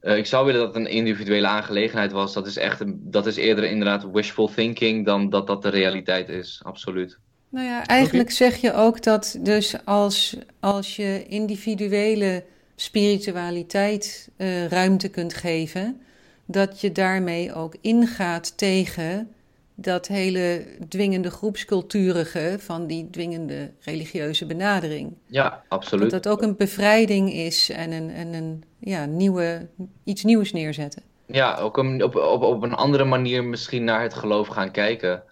Eh, 0.00 0.16
ik 0.16 0.26
zou 0.26 0.46
willen 0.46 0.60
dat 0.60 0.74
het 0.74 0.84
een 0.84 0.90
individuele 0.90 1.46
aangelegenheid 1.46 2.12
was. 2.12 2.32
Dat 2.32 2.46
is, 2.46 2.56
echt 2.56 2.80
een, 2.80 3.00
dat 3.02 3.26
is 3.26 3.36
eerder 3.36 3.64
inderdaad 3.64 4.10
wishful 4.12 4.50
thinking 4.54 5.04
dan 5.04 5.30
dat 5.30 5.46
dat 5.46 5.62
de 5.62 5.68
realiteit 5.68 6.28
is. 6.28 6.60
Absoluut. 6.62 7.18
Nou 7.48 7.66
ja, 7.66 7.86
eigenlijk 7.86 8.30
zeg 8.30 8.56
je 8.56 8.74
ook 8.74 9.02
dat 9.02 9.38
dus 9.40 9.76
als, 9.84 10.36
als 10.60 10.96
je 10.96 11.24
individuele 11.28 12.44
spiritualiteit 12.76 14.30
eh, 14.36 14.66
ruimte 14.66 15.08
kunt 15.08 15.34
geven, 15.34 16.00
dat 16.46 16.80
je 16.80 16.92
daarmee 16.92 17.54
ook 17.54 17.74
ingaat 17.80 18.58
tegen 18.58 19.32
dat 19.80 20.06
hele 20.06 20.66
dwingende 20.88 21.30
groepsculturige 21.30 22.56
van 22.58 22.86
die 22.86 23.10
dwingende 23.10 23.72
religieuze 23.80 24.46
benadering. 24.46 25.16
Ja, 25.26 25.50
Dat 25.50 25.60
absoluut. 25.68 26.10
dat 26.10 26.28
ook 26.28 26.42
een 26.42 26.56
bevrijding 26.56 27.32
is 27.32 27.70
en 27.70 27.92
een, 27.92 28.10
en 28.10 28.32
een 28.34 28.64
ja, 28.78 29.04
nieuwe, 29.04 29.68
iets 30.04 30.24
nieuws 30.24 30.52
neerzetten. 30.52 31.02
Ja, 31.26 31.56
ook 31.56 31.76
een, 31.76 32.02
op, 32.04 32.16
op, 32.16 32.42
op 32.42 32.62
een 32.62 32.74
andere 32.74 33.04
manier 33.04 33.44
misschien 33.44 33.84
naar 33.84 34.02
het 34.02 34.14
geloof 34.14 34.48
gaan 34.48 34.70
kijken. 34.70 35.22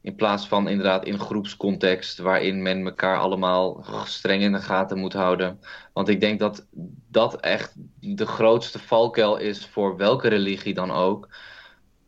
In 0.00 0.14
plaats 0.14 0.48
van 0.48 0.68
inderdaad 0.68 1.04
in 1.04 1.18
groepscontext, 1.18 2.18
waarin 2.18 2.62
men 2.62 2.84
elkaar 2.84 3.18
allemaal 3.18 3.84
streng 4.04 4.42
in 4.42 4.52
de 4.52 4.60
gaten 4.60 4.98
moet 4.98 5.12
houden. 5.12 5.60
Want 5.92 6.08
ik 6.08 6.20
denk 6.20 6.38
dat 6.38 6.66
dat 7.08 7.40
echt 7.40 7.74
de 8.00 8.26
grootste 8.26 8.78
valkuil 8.78 9.36
is 9.36 9.66
voor 9.66 9.96
welke 9.96 10.28
religie 10.28 10.74
dan 10.74 10.90
ook. 10.90 11.28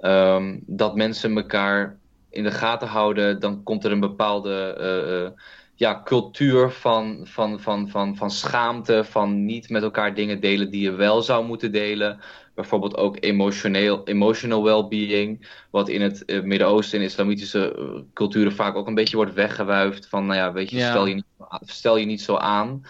Ehm, 0.05 0.59
dat 0.67 0.97
mensen 0.97 1.37
elkaar 1.37 1.99
in 2.31 2.43
de 2.45 2.51
gaten 2.51 2.89
houden, 2.89 3.41
dan 3.41 3.63
komt 3.63 3.85
er 3.85 3.93
een 3.93 4.01
bepaalde 4.01 4.77
eh, 4.79 5.25
eh, 5.25 5.31
ja, 5.75 6.03
cultuur 6.05 6.71
van, 6.71 7.21
van, 7.23 7.61
van, 7.61 7.89
van, 7.89 8.17
van 8.17 8.31
schaamte, 8.31 9.05
van 9.05 9.45
niet 9.45 9.69
met 9.69 9.83
elkaar 9.83 10.15
dingen 10.15 10.41
delen 10.41 10.71
die 10.71 10.83
je 10.83 10.93
wel 10.93 11.23
zou 11.23 11.45
moeten 11.45 11.73
delen. 11.73 12.21
Bijvoorbeeld 12.55 12.97
ook 12.97 13.17
emotioneel, 13.21 14.05
emotional 14.05 14.65
well-being, 14.65 15.49
wat 15.71 15.89
in 15.89 16.03
het 16.03 16.25
eh, 16.25 16.43
Midden-Oosten 16.43 16.99
en 16.99 17.05
islamitische 17.05 17.77
culturen 18.13 18.53
vaak 18.53 18.75
ook 18.77 18.87
een 18.87 18.95
beetje 18.95 19.17
wordt 19.17 19.35
weggewuifd. 19.35 20.09
Van, 20.09 20.27
nou 20.27 20.39
ja, 20.39 20.53
weet 20.53 20.71
je, 20.71 20.77
Ja. 20.77 20.91
stel, 20.91 21.07
je 21.07 21.15
niet, 21.15 21.25
stel 21.61 21.97
je 21.97 22.07
niet 22.07 22.23
zo 22.23 22.37
aan. 22.37 22.85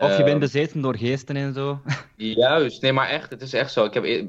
Of 0.00 0.16
je 0.16 0.22
Ehm, 0.22 0.24
bent 0.24 0.40
bezeten 0.40 0.80
door 0.80 0.96
geesten 0.96 1.36
en 1.36 1.52
zo. 1.54 1.82
Juist, 2.14 2.82
nee, 2.82 2.92
maar 2.92 3.08
echt, 3.08 3.30
het 3.30 3.42
is 3.42 3.52
echt 3.52 3.72
zo. 3.72 3.84
Ik 3.84 3.94
heb 3.94 4.04
e- 4.04 4.26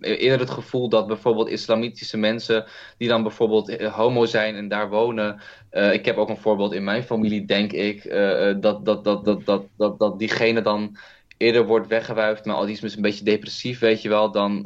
eerder 0.00 0.38
het 0.40 0.50
gevoel 0.50 0.88
dat 0.88 1.06
bijvoorbeeld 1.06 1.48
islamitische 1.48 2.16
mensen, 2.16 2.64
die 2.98 3.08
dan 3.08 3.22
bijvoorbeeld 3.22 3.68
eh, 3.68 3.94
homo 3.94 4.24
zijn 4.26 4.54
en 4.54 4.68
daar 4.68 4.88
wonen. 4.88 5.40
eh, 5.70 5.92
ik 5.92 6.04
heb 6.04 6.16
ook 6.16 6.28
een 6.28 6.36
voorbeeld 6.36 6.72
in 6.72 6.84
mijn 6.84 7.02
familie, 7.02 7.44
denk 7.46 7.72
ik, 7.72 8.04
eh, 8.04 8.54
dat, 8.60 8.84
dat, 8.84 9.04
dat, 9.04 9.24
dat, 9.24 9.46
dat, 9.46 9.66
dat, 9.76 9.98
dat 9.98 10.18
diegene 10.18 10.62
dan 10.62 10.96
eerder 11.36 11.66
wordt 11.66 11.86
weggewuifd, 11.86 12.44
maar 12.44 12.54
al 12.54 12.66
die 12.66 12.78
is 12.82 12.96
een 12.96 13.02
beetje 13.02 13.24
depressief, 13.24 13.78
weet 13.78 14.02
je 14.02 14.08
wel, 14.08 14.30
dan 14.30 14.62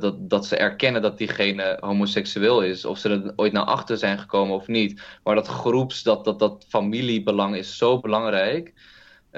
dat, 0.00 0.30
dat 0.30 0.46
ze 0.46 0.56
erkennen 0.56 1.02
dat 1.02 1.18
diegene 1.18 1.76
homoseksueel 1.80 2.62
is. 2.62 2.84
Of 2.84 2.98
ze 2.98 3.08
er 3.10 3.32
ooit 3.36 3.52
naar 3.52 3.64
achter 3.64 3.96
zijn 3.98 4.18
gekomen 4.18 4.54
of 4.54 4.66
niet. 4.66 5.02
Maar 5.22 5.34
dat 5.34 5.46
groeps, 5.46 6.02
dat, 6.02 6.24
dat, 6.24 6.38
dat 6.38 6.64
familiebelang 6.68 7.56
is 7.56 7.76
zo 7.76 8.00
belangrijk. 8.00 8.74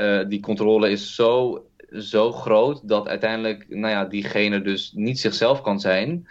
Eh, 0.01 0.29
die 0.29 0.41
controle 0.41 0.91
is 0.91 1.15
zo, 1.15 1.65
zo 1.99 2.33
groot 2.33 2.89
dat 2.89 3.09
uiteindelijk 3.09 3.67
nou 3.69 3.93
ja, 3.93 4.05
diegene 4.05 4.63
dus 4.63 4.93
niet 4.95 5.21
zichzelf 5.21 5.61
kan 5.63 5.81
zijn. 5.81 6.29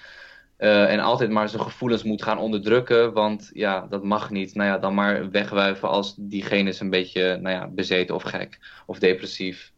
eh, 0.57 0.91
en 0.91 0.99
altijd 0.99 1.29
maar 1.29 1.49
zijn 1.49 1.61
gevoelens 1.61 2.03
moet 2.03 2.23
gaan 2.23 2.37
onderdrukken, 2.37 3.13
want 3.13 3.49
ja, 3.53 3.87
dat 3.89 4.03
mag 4.03 4.29
niet. 4.29 4.55
Nou 4.55 4.69
ja, 4.69 4.77
dan 4.77 4.93
maar 4.93 5.31
wegwuiven 5.31 5.89
als 5.89 6.15
diegene 6.17 6.69
is 6.69 6.79
een 6.79 6.89
beetje 6.89 7.37
nou 7.41 7.55
ja, 7.55 7.67
bezeten 7.67 8.15
of 8.15 8.23
gek 8.23 8.59
of 8.85 8.99
depressief. 8.99 9.71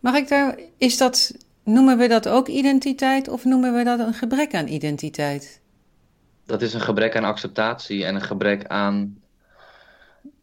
Mag 0.00 0.14
ik 0.14 0.28
daar, 0.28 0.58
is 0.78 0.96
dat, 0.98 1.36
noemen 1.62 1.98
we 1.98 2.08
dat 2.08 2.28
ook 2.28 2.48
identiteit 2.48 3.28
of 3.28 3.44
noemen 3.44 3.74
we 3.74 3.84
dat 3.84 3.98
een 3.98 4.14
gebrek 4.14 4.54
aan 4.54 4.68
identiteit? 4.68 5.60
Dat 6.46 6.62
is 6.62 6.74
een 6.74 6.80
gebrek 6.80 7.16
aan 7.16 7.24
acceptatie 7.24 8.04
en 8.04 8.14
een 8.14 8.22
gebrek 8.22 8.66
aan. 8.66 9.22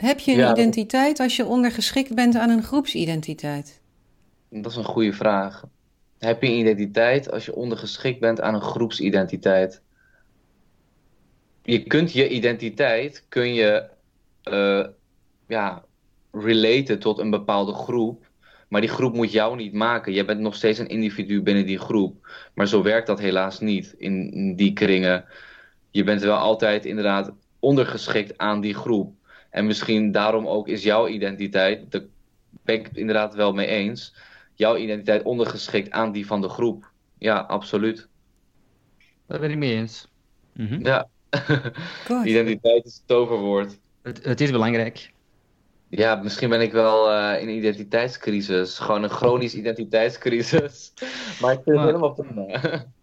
Heb 0.02 0.20
je 0.20 0.32
een 0.32 0.38
Ja, 0.38 0.52
identiteit 0.52 1.20
als 1.20 1.36
je 1.36 1.46
ondergeschikt 1.46 2.16
bent 2.16 2.36
aan 2.36 2.50
een 2.50 2.64
groepsidentiteit? 2.64 3.82
Dat 4.50 4.72
is 4.72 4.78
een 4.78 4.84
goede 4.84 5.14
vraag. 5.14 5.64
Heb 6.20 6.42
je 6.42 6.48
een 6.48 6.60
identiteit 6.60 7.32
als 7.32 7.46
je 7.46 7.56
ondergeschikt 7.56 8.20
bent 8.20 8.42
aan 8.42 8.54
een 8.54 8.62
groepsidentiteit? 8.62 9.82
Je 11.64 11.84
kunt 11.84 12.14
je 12.14 12.30
identiteit 12.30 13.26
kun 13.30 13.54
je 13.54 13.90
eh, 14.44 14.86
ja, 15.48 15.84
relaten 16.32 17.00
tot 17.00 17.20
een 17.20 17.30
bepaalde 17.30 17.74
groep, 17.74 18.30
maar 18.68 18.82
die 18.82 18.90
groep 18.90 19.14
moet 19.14 19.32
jou 19.32 19.56
niet 19.56 19.74
maken. 19.74 20.14
Je 20.14 20.26
bent 20.26 20.40
nog 20.40 20.56
steeds 20.56 20.80
een 20.80 20.90
individu 20.90 21.42
binnen 21.42 21.66
die 21.66 21.80
groep. 21.80 22.28
Maar 22.54 22.68
zo 22.68 22.84
werkt 22.84 23.08
dat 23.08 23.20
helaas 23.20 23.60
niet 23.60 23.96
in 23.98 24.56
die 24.56 24.74
kringen. 24.74 25.26
Je 25.92 26.04
bent 26.04 26.22
wel 26.22 26.38
altijd 26.38 26.86
inderdaad 26.86 27.32
ondergeschikt 27.60 28.38
aan 28.38 28.62
die 28.62 28.74
groep. 28.74 29.20
En 29.52 29.66
misschien 29.66 30.12
daarom 30.12 30.48
ook 30.48 30.68
is 30.68 30.84
jouw 30.84 31.08
identiteit, 31.08 31.92
daar 31.92 32.02
ben 32.64 32.76
ik 32.76 32.86
het 32.86 32.98
inderdaad 32.98 33.36
wel 33.36 33.54
mee 33.54 33.68
eens, 33.68 34.16
jouw 34.54 34.78
identiteit 34.78 35.24
ondergeschikt 35.24 35.92
aan 35.92 36.12
die 36.12 36.26
van 36.26 36.42
de 36.42 36.50
groep. 36.50 36.92
Ja, 37.18 37.38
absoluut. 37.38 38.08
Daar 39.28 39.40
ben 39.40 39.52
ik 39.52 39.58
mee 39.58 39.74
eens. 39.76 40.08
Mhm. 40.54 40.86
Ja, 40.86 41.08
Goed. 42.08 42.26
identiteit 42.26 42.86
is 42.86 42.94
het 42.96 43.08
toverwoord. 43.08 43.80
het, 44.02 44.24
het 44.26 44.42
is 44.42 44.52
belangrijk. 44.52 45.12
Ja, 45.90 46.16
misschien 46.16 46.50
ben 46.50 46.62
ik 46.62 46.72
wel 46.72 47.12
eh, 47.12 47.42
in 47.42 47.48
een 47.48 47.56
identiteitscrisis. 47.56 48.80
Gewoon 48.80 49.04
een 49.04 49.10
chronische 49.10 49.58
identiteitscrisis. 49.64 50.94
Maar 51.42 51.52
ik 51.54 51.60
vind 51.64 51.76
het 51.78 51.86
helemaal 51.86 52.14
prima. 52.14 52.46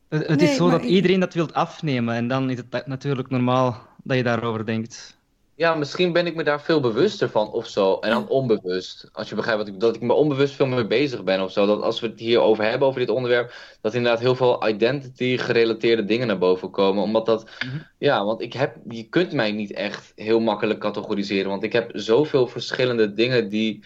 Het, 0.08 0.26
het 0.26 0.40
Nee, 0.40 0.48
is 0.48 0.56
zo 0.56 0.70
dat 0.70 0.82
ik- 0.82 0.88
iedereen 0.88 1.20
dat 1.20 1.34
wilt 1.34 1.54
afnemen 1.54 2.14
en 2.14 2.28
dan 2.28 2.50
is 2.50 2.56
het 2.56 2.70
na- 2.70 2.82
natuurlijk 2.86 3.30
normaal 3.30 3.86
dat 4.02 4.16
je 4.16 4.22
daarover 4.22 4.66
denkt. 4.66 5.17
Ja, 5.58 5.74
misschien 5.74 6.12
ben 6.12 6.26
ik 6.26 6.34
me 6.34 6.42
daar 6.42 6.62
veel 6.62 6.80
bewuster 6.80 7.28
van 7.28 7.50
of 7.52 7.68
zo. 7.68 7.98
En 7.98 8.10
dan 8.10 8.28
onbewust. 8.28 9.08
Als 9.12 9.28
je 9.28 9.34
begrijpt 9.34 9.58
wat 9.60 9.68
ik 9.68 9.80
Dat 9.80 9.94
ik 9.96 10.02
me 10.02 10.12
onbewust 10.12 10.54
veel 10.54 10.66
meer 10.66 10.86
bezig 10.86 11.24
ben 11.24 11.40
of 11.42 11.52
zo. 11.52 11.66
Dat 11.66 11.82
als 11.82 12.00
we 12.00 12.06
het 12.06 12.20
hier 12.20 12.40
over 12.40 12.64
hebben, 12.64 12.88
over 12.88 13.00
dit 13.00 13.08
onderwerp. 13.08 13.54
Dat 13.80 13.94
inderdaad 13.94 14.20
heel 14.20 14.34
veel 14.34 14.68
identity 14.68 15.36
gerelateerde 15.36 16.04
dingen 16.04 16.26
naar 16.26 16.38
boven 16.38 16.70
komen. 16.70 17.02
Omdat 17.02 17.26
dat. 17.26 17.42
Mhm. 17.64 17.76
Ja, 17.98 18.24
want 18.24 18.40
ik 18.40 18.52
heb. 18.52 18.76
Je 18.88 19.08
kunt 19.08 19.32
mij 19.32 19.52
niet 19.52 19.72
echt 19.72 20.12
heel 20.14 20.40
makkelijk 20.40 20.80
categoriseren. 20.80 21.50
Want 21.50 21.62
ik 21.62 21.72
heb 21.72 21.90
zoveel 21.94 22.46
verschillende 22.46 23.12
dingen 23.12 23.48
die 23.48 23.84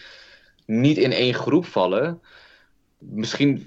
niet 0.65 0.97
in 0.97 1.11
één 1.11 1.33
groep 1.33 1.65
vallen. 1.65 2.21
Misschien 2.97 3.65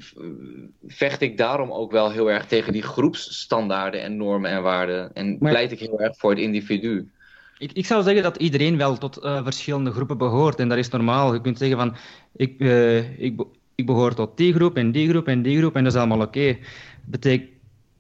vecht 0.86 1.20
ik 1.20 1.38
daarom 1.38 1.72
ook 1.72 1.90
wel 1.92 2.10
heel 2.10 2.30
erg 2.30 2.46
tegen 2.46 2.72
die 2.72 2.82
groepsstandaarden 2.82 4.02
en 4.02 4.16
normen 4.16 4.50
en 4.50 4.62
waarden. 4.62 5.10
En 5.14 5.36
Maar- 5.40 5.50
pleit 5.50 5.72
ik 5.72 5.78
heel 5.78 6.00
erg 6.00 6.16
voor 6.16 6.30
het 6.30 6.40
individu. 6.40 7.10
Ik, 7.58 7.72
ik 7.72 7.86
zou 7.86 8.02
zeggen 8.02 8.22
dat 8.22 8.36
iedereen 8.36 8.76
wel 8.76 8.98
tot 8.98 9.16
eh, 9.16 9.44
verschillende 9.44 9.90
groepen 9.90 10.18
behoort 10.18 10.58
en 10.58 10.68
dat 10.68 10.78
is 10.78 10.88
normaal. 10.88 11.34
Je 11.34 11.40
kunt 11.40 11.58
zeggen 11.58 11.76
van, 11.78 11.96
ik, 12.36 12.60
eh, 12.60 13.20
ik, 13.20 13.42
ik 13.74 13.86
behoor 13.86 14.14
tot 14.14 14.36
die 14.36 14.54
groep 14.54 14.76
en 14.76 14.92
die 14.92 15.08
groep 15.08 15.28
en 15.28 15.42
die 15.42 15.58
groep 15.58 15.76
en 15.76 15.84
dat 15.84 15.92
is 15.92 15.98
allemaal 15.98 16.20
oké. 16.20 16.58
Betekent 17.04 17.54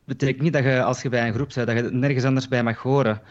betekent 0.04 0.42
niet 0.42 0.52
dat 0.52 0.64
je 0.64 0.82
als 0.82 1.02
je 1.02 1.08
bij 1.08 1.26
een 1.26 1.34
groep 1.34 1.50
bent, 1.54 1.66
dat 1.66 1.76
je 1.76 1.82
nergens 1.82 2.24
anders 2.24 2.48
bij 2.48 2.62
mag 2.62 2.78
horen. 2.78 3.22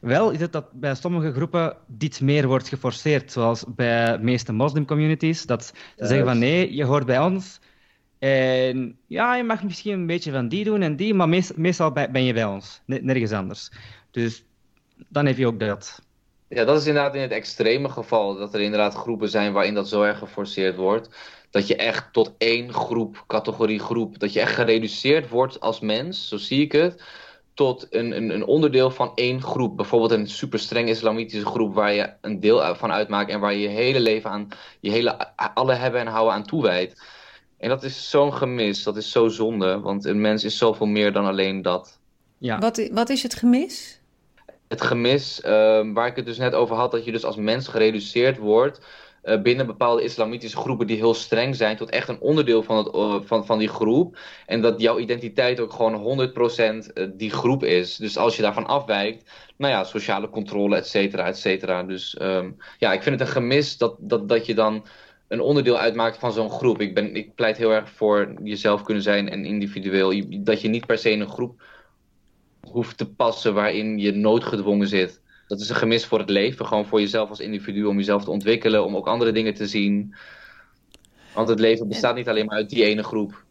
Wel 0.00 0.30
is 0.30 0.40
het 0.40 0.52
dat 0.52 0.72
bij 0.72 0.94
sommige 0.94 1.32
groepen 1.32 1.76
dit 1.86 2.20
meer 2.20 2.46
wordt 2.46 2.68
geforceerd, 2.68 3.32
zoals 3.32 3.64
bij 3.68 4.16
de 4.16 4.22
meeste 4.22 4.52
moslimcommunities, 4.52 5.46
dat 5.46 5.64
ze 5.64 6.06
zeggen 6.06 6.26
van 6.26 6.38
nee, 6.38 6.74
je 6.74 6.84
hoort 6.84 7.06
bij 7.06 7.20
ons. 7.20 7.60
En 8.18 8.98
ja, 9.06 9.36
je 9.36 9.44
mag 9.44 9.62
misschien 9.62 9.92
een 9.92 10.06
beetje 10.06 10.32
van 10.32 10.48
die 10.48 10.64
doen 10.64 10.82
en 10.82 10.96
die, 10.96 11.14
maar 11.14 11.28
meest- 11.28 11.56
meestal 11.56 11.92
ben 11.92 12.24
je 12.24 12.32
bij 12.32 12.44
ons, 12.44 12.82
ne- 12.86 13.00
nergens 13.02 13.32
anders. 13.32 13.70
Dus 14.10 14.44
dan 15.08 15.26
heb 15.26 15.36
je 15.36 15.46
ook 15.46 15.60
dat. 15.60 16.02
Ja, 16.48 16.64
dat 16.64 16.80
is 16.80 16.86
inderdaad 16.86 17.14
in 17.14 17.20
het 17.20 17.30
extreme 17.30 17.88
geval. 17.88 18.36
Dat 18.36 18.54
er 18.54 18.60
inderdaad 18.60 18.94
groepen 18.94 19.28
zijn 19.28 19.52
waarin 19.52 19.74
dat 19.74 19.88
zo 19.88 20.02
erg 20.02 20.18
geforceerd 20.18 20.76
wordt. 20.76 21.08
Dat 21.50 21.66
je 21.66 21.76
echt 21.76 22.12
tot 22.12 22.32
één 22.38 22.72
groep, 22.72 23.24
categorie 23.26 23.78
groep, 23.78 24.18
dat 24.18 24.32
je 24.32 24.40
echt 24.40 24.54
gereduceerd 24.54 25.28
wordt 25.28 25.60
als 25.60 25.80
mens, 25.80 26.28
zo 26.28 26.36
zie 26.36 26.60
ik 26.60 26.72
het, 26.72 27.02
tot 27.54 27.86
een, 27.90 28.16
een, 28.16 28.30
een 28.30 28.44
onderdeel 28.44 28.90
van 28.90 29.12
één 29.14 29.42
groep. 29.42 29.76
Bijvoorbeeld 29.76 30.10
een 30.10 30.28
super 30.28 30.58
streng 30.58 30.88
islamitische 30.88 31.46
groep 31.46 31.74
waar 31.74 31.92
je 31.92 32.12
een 32.20 32.40
deel 32.40 32.74
van 32.74 32.92
uitmaakt 32.92 33.30
en 33.30 33.40
waar 33.40 33.52
je 33.52 33.60
je 33.60 33.68
hele 33.68 34.00
leven 34.00 34.30
aan, 34.30 34.48
je 34.80 34.90
hele 34.90 35.36
alle 35.36 35.74
hebben 35.74 36.00
en 36.00 36.06
houden 36.06 36.34
aan 36.34 36.46
toewijdt. 36.46 37.02
En 37.58 37.68
dat 37.68 37.82
is 37.82 38.10
zo'n 38.10 38.32
gemis, 38.32 38.82
dat 38.82 38.96
is 38.96 39.10
zo 39.10 39.28
zonde, 39.28 39.80
want 39.80 40.04
een 40.04 40.20
mens 40.20 40.44
is 40.44 40.58
zoveel 40.58 40.86
meer 40.86 41.12
dan 41.12 41.24
alleen 41.24 41.62
dat. 41.62 41.98
Ja. 42.38 42.58
Wat, 42.58 42.88
wat 42.92 43.08
is 43.08 43.22
het 43.22 43.34
gemis? 43.34 44.00
Het 44.68 44.80
gemis, 44.80 45.40
ehm, 45.40 45.92
waar 45.92 46.06
ik 46.06 46.16
het 46.16 46.26
dus 46.26 46.38
net 46.38 46.54
over 46.54 46.76
had, 46.76 46.90
dat 46.90 47.04
je 47.04 47.12
dus 47.12 47.24
als 47.24 47.36
mens 47.36 47.68
gereduceerd 47.68 48.38
wordt 48.38 48.80
uh, 49.24 49.42
binnen 49.42 49.66
bepaalde 49.66 50.02
islamitische 50.02 50.56
groepen 50.56 50.86
die 50.86 50.96
heel 50.96 51.14
streng 51.14 51.56
zijn, 51.56 51.76
tot 51.76 51.90
echt 51.90 52.08
een 52.08 52.20
onderdeel 52.20 52.62
van, 52.62 52.76
het, 52.76 52.94
uh, 52.94 53.16
van, 53.22 53.46
van 53.46 53.58
die 53.58 53.68
groep. 53.68 54.18
En 54.46 54.60
dat 54.60 54.80
jouw 54.80 54.98
identiteit 54.98 55.60
ook 55.60 55.72
gewoon 55.72 56.30
100% 56.88 56.92
die 57.16 57.30
groep 57.30 57.64
is. 57.64 57.96
Dus 57.96 58.16
als 58.16 58.36
je 58.36 58.42
daarvan 58.42 58.66
afwijkt, 58.66 59.30
nou 59.56 59.72
ja, 59.72 59.84
sociale 59.84 60.30
controle, 60.30 60.76
et 60.76 60.86
cetera, 60.86 61.26
et 61.26 61.38
cetera. 61.38 61.82
Dus 61.82 62.16
um, 62.20 62.56
ja, 62.78 62.92
ik 62.92 63.02
vind 63.02 63.18
het 63.18 63.28
een 63.28 63.34
gemis 63.34 63.76
dat, 63.76 63.96
dat, 63.98 64.28
dat 64.28 64.46
je 64.46 64.54
dan 64.54 64.86
een 65.28 65.40
onderdeel 65.40 65.78
uitmaakt 65.78 66.18
van 66.18 66.32
zo'n 66.32 66.50
groep. 66.50 66.80
Ik, 66.80 66.94
ben, 66.94 67.16
ik 67.16 67.34
pleit 67.34 67.56
heel 67.56 67.70
erg 67.70 67.90
voor 67.90 68.34
jezelf 68.42 68.82
kunnen 68.82 69.02
zijn 69.02 69.28
en 69.28 69.44
individueel. 69.44 70.22
Dat 70.28 70.60
je 70.60 70.68
niet 70.68 70.86
per 70.86 70.98
se 70.98 71.10
in 71.10 71.20
een 71.20 71.28
groep 71.28 71.62
hoeft 72.70 72.96
te 72.96 73.06
passen 73.06 73.54
waarin 73.54 73.98
je 73.98 74.12
noodgedwongen 74.12 74.88
zit. 74.88 75.20
Dat 75.48 75.60
is 75.60 75.68
een 75.68 75.76
gemis 75.76 76.04
voor 76.04 76.18
het 76.18 76.30
leven. 76.30 76.66
Gewoon 76.66 76.86
voor 76.86 77.00
jezelf 77.00 77.28
als 77.28 77.40
individu, 77.40 77.84
om 77.84 77.96
jezelf 77.96 78.24
te 78.24 78.30
ontwikkelen, 78.30 78.84
om 78.84 78.96
ook 78.96 79.06
andere 79.06 79.32
dingen 79.32 79.54
te 79.54 79.66
zien. 79.66 80.14
Want 81.34 81.48
het 81.48 81.60
leven 81.60 81.88
bestaat 81.88 82.14
niet 82.14 82.28
alleen 82.28 82.46
maar 82.46 82.56
uit 82.56 82.70
die 82.70 82.84
ene 82.84 83.02
groep. 83.02 83.44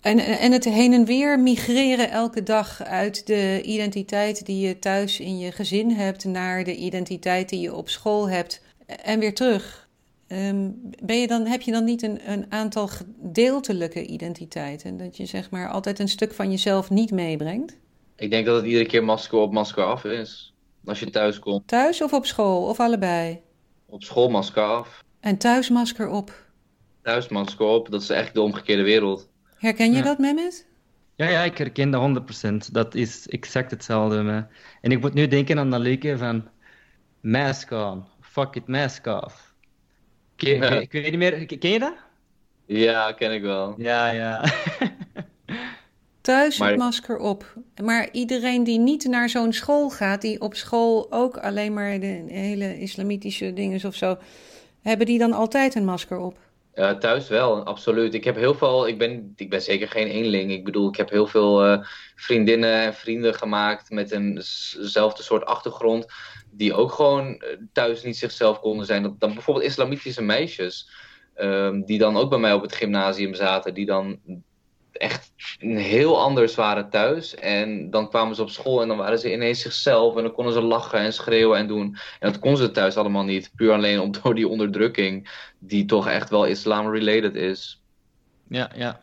En, 0.00 0.18
en 0.18 0.52
het 0.52 0.64
heen 0.64 0.92
en 0.92 1.04
weer 1.04 1.40
migreren 1.40 2.10
elke 2.10 2.42
dag 2.42 2.82
uit 2.82 3.26
de 3.26 3.62
identiteit 3.62 4.46
die 4.46 4.66
je 4.66 4.78
thuis 4.78 5.20
in 5.20 5.38
je 5.38 5.52
gezin 5.52 5.90
hebt 5.90 6.24
naar 6.24 6.64
de 6.64 6.76
identiteit 6.76 7.48
die 7.48 7.60
je 7.60 7.74
op 7.74 7.88
school 7.88 8.28
hebt 8.28 8.62
en 8.86 9.18
weer 9.18 9.34
terug. 9.34 9.88
Um, 10.28 10.80
ben 11.02 11.20
je 11.20 11.26
dan, 11.26 11.46
heb 11.46 11.60
je 11.60 11.72
dan 11.72 11.84
niet 11.84 12.02
een, 12.02 12.30
een 12.30 12.46
aantal 12.48 12.88
gedeeltelijke 12.88 14.06
identiteiten? 14.06 14.96
Dat 14.96 15.16
je 15.16 15.26
zeg 15.26 15.50
maar 15.50 15.68
altijd 15.68 15.98
een 15.98 16.08
stuk 16.08 16.32
van 16.32 16.50
jezelf 16.50 16.90
niet 16.90 17.10
meebrengt? 17.10 17.76
Ik 18.20 18.30
denk 18.30 18.46
dat 18.46 18.56
het 18.56 18.64
iedere 18.64 18.86
keer 18.86 19.04
masker 19.04 19.38
op, 19.38 19.52
masker 19.52 19.84
af 19.84 20.04
is. 20.04 20.54
Als 20.84 21.00
je 21.00 21.10
thuis 21.10 21.38
komt. 21.38 21.68
Thuis 21.68 22.02
of 22.02 22.12
op 22.12 22.26
school? 22.26 22.68
Of 22.68 22.80
allebei? 22.80 23.40
Op 23.86 24.02
school 24.02 24.28
masker 24.28 24.62
af. 24.62 25.04
En 25.20 25.38
thuis 25.38 25.70
masker 25.70 26.08
op? 26.08 26.32
Thuis 27.02 27.28
masker 27.28 27.66
op. 27.66 27.90
Dat 27.90 28.02
is 28.02 28.10
eigenlijk 28.10 28.40
de 28.40 28.52
omgekeerde 28.52 28.82
wereld. 28.82 29.28
Herken 29.56 29.90
je 29.90 29.96
ja. 29.96 30.02
dat, 30.02 30.18
Mehmet? 30.18 30.66
Ja, 31.16 31.28
ja, 31.28 31.42
ik 31.42 31.58
herken 31.58 31.90
dat 31.90 32.22
100%. 32.68 32.72
Dat 32.72 32.94
is 32.94 33.28
exact 33.28 33.70
hetzelfde. 33.70 34.46
En 34.80 34.90
ik 34.90 35.00
moet 35.00 35.14
nu 35.14 35.28
denken 35.28 35.58
aan 35.58 35.70
dat 35.70 35.80
leuke 35.80 36.18
van 36.18 36.48
mask 37.20 37.70
on, 37.70 38.04
fuck 38.20 38.54
it, 38.54 38.66
mask 38.66 39.06
off. 39.06 39.54
Ken, 40.36 40.56
ja. 40.56 40.70
ik, 40.70 40.92
weet 40.92 41.10
niet 41.10 41.18
meer, 41.18 41.58
ken 41.58 41.70
je 41.70 41.78
dat? 41.78 41.94
Ja, 42.66 43.12
ken 43.12 43.32
ik 43.32 43.42
wel. 43.42 43.74
Ja, 43.78 44.10
ja. 44.10 44.44
Thuis 46.20 46.58
maar... 46.58 46.68
het 46.68 46.78
masker 46.78 47.18
op. 47.18 47.54
Maar 47.82 48.08
iedereen 48.12 48.64
die 48.64 48.78
niet 48.78 49.04
naar 49.04 49.28
zo'n 49.28 49.52
school 49.52 49.90
gaat, 49.90 50.20
die 50.20 50.40
op 50.40 50.54
school 50.54 51.12
ook 51.12 51.36
alleen 51.36 51.72
maar 51.72 52.00
de 52.00 52.24
hele 52.26 52.78
islamitische 52.78 53.52
dingen 53.52 53.84
of 53.86 53.94
zo, 53.94 54.18
hebben 54.82 55.06
die 55.06 55.18
dan 55.18 55.32
altijd 55.32 55.74
een 55.74 55.84
masker 55.84 56.18
op? 56.18 56.38
Uh, 56.74 56.90
thuis 56.90 57.28
wel, 57.28 57.64
absoluut. 57.64 58.14
Ik 58.14 58.24
heb 58.24 58.36
heel 58.36 58.54
veel, 58.54 58.88
ik 58.88 58.98
ben, 58.98 59.32
ik 59.36 59.50
ben 59.50 59.62
zeker 59.62 59.88
geen 59.88 60.06
eenling. 60.06 60.50
Ik 60.52 60.64
bedoel, 60.64 60.88
ik 60.88 60.96
heb 60.96 61.10
heel 61.10 61.26
veel 61.26 61.66
uh, 61.66 61.86
vriendinnen 62.14 62.72
en 62.72 62.94
vrienden 62.94 63.34
gemaakt 63.34 63.90
met 63.90 64.10
eenzelfde 64.10 65.22
soort 65.22 65.44
achtergrond. 65.44 66.06
Die 66.50 66.74
ook 66.74 66.92
gewoon 66.92 67.36
eh, 67.36 67.56
thuis 67.72 68.02
niet 68.02 68.16
zichzelf 68.16 68.60
konden 68.60 68.86
zijn. 68.86 69.02
Dat, 69.02 69.20
dan 69.20 69.34
bijvoorbeeld 69.34 69.66
islamitische 69.66 70.22
meisjes. 70.22 70.90
Um, 71.36 71.84
die 71.84 71.98
dan 71.98 72.16
ook 72.16 72.30
bij 72.30 72.38
mij 72.38 72.52
op 72.52 72.62
het 72.62 72.74
gymnasium 72.74 73.34
zaten. 73.34 73.74
Die 73.74 73.86
dan 73.86 74.18
echt 74.92 75.32
heel 75.58 76.20
anders 76.20 76.54
waren 76.54 76.90
thuis. 76.90 77.34
En 77.34 77.90
dan 77.90 78.08
kwamen 78.08 78.34
ze 78.34 78.42
op 78.42 78.50
school 78.50 78.82
en 78.82 78.88
dan 78.88 78.96
waren 78.96 79.18
ze 79.18 79.32
ineens 79.32 79.60
zichzelf. 79.60 80.16
En 80.16 80.22
dan 80.22 80.32
konden 80.32 80.52
ze 80.52 80.60
lachen 80.60 80.98
en 80.98 81.12
schreeuwen 81.12 81.58
en 81.58 81.66
doen. 81.66 81.96
En 82.20 82.32
dat 82.32 82.38
konden 82.38 82.60
ze 82.60 82.70
thuis 82.70 82.96
allemaal 82.96 83.24
niet. 83.24 83.50
Puur 83.56 83.72
alleen 83.72 84.00
om, 84.00 84.12
door 84.22 84.34
die 84.34 84.48
onderdrukking. 84.48 85.30
Die 85.58 85.84
toch 85.84 86.08
echt 86.08 86.30
wel 86.30 86.44
islam-related 86.44 87.34
is. 87.34 87.82
Ja, 88.48 88.70
ja. 88.74 89.00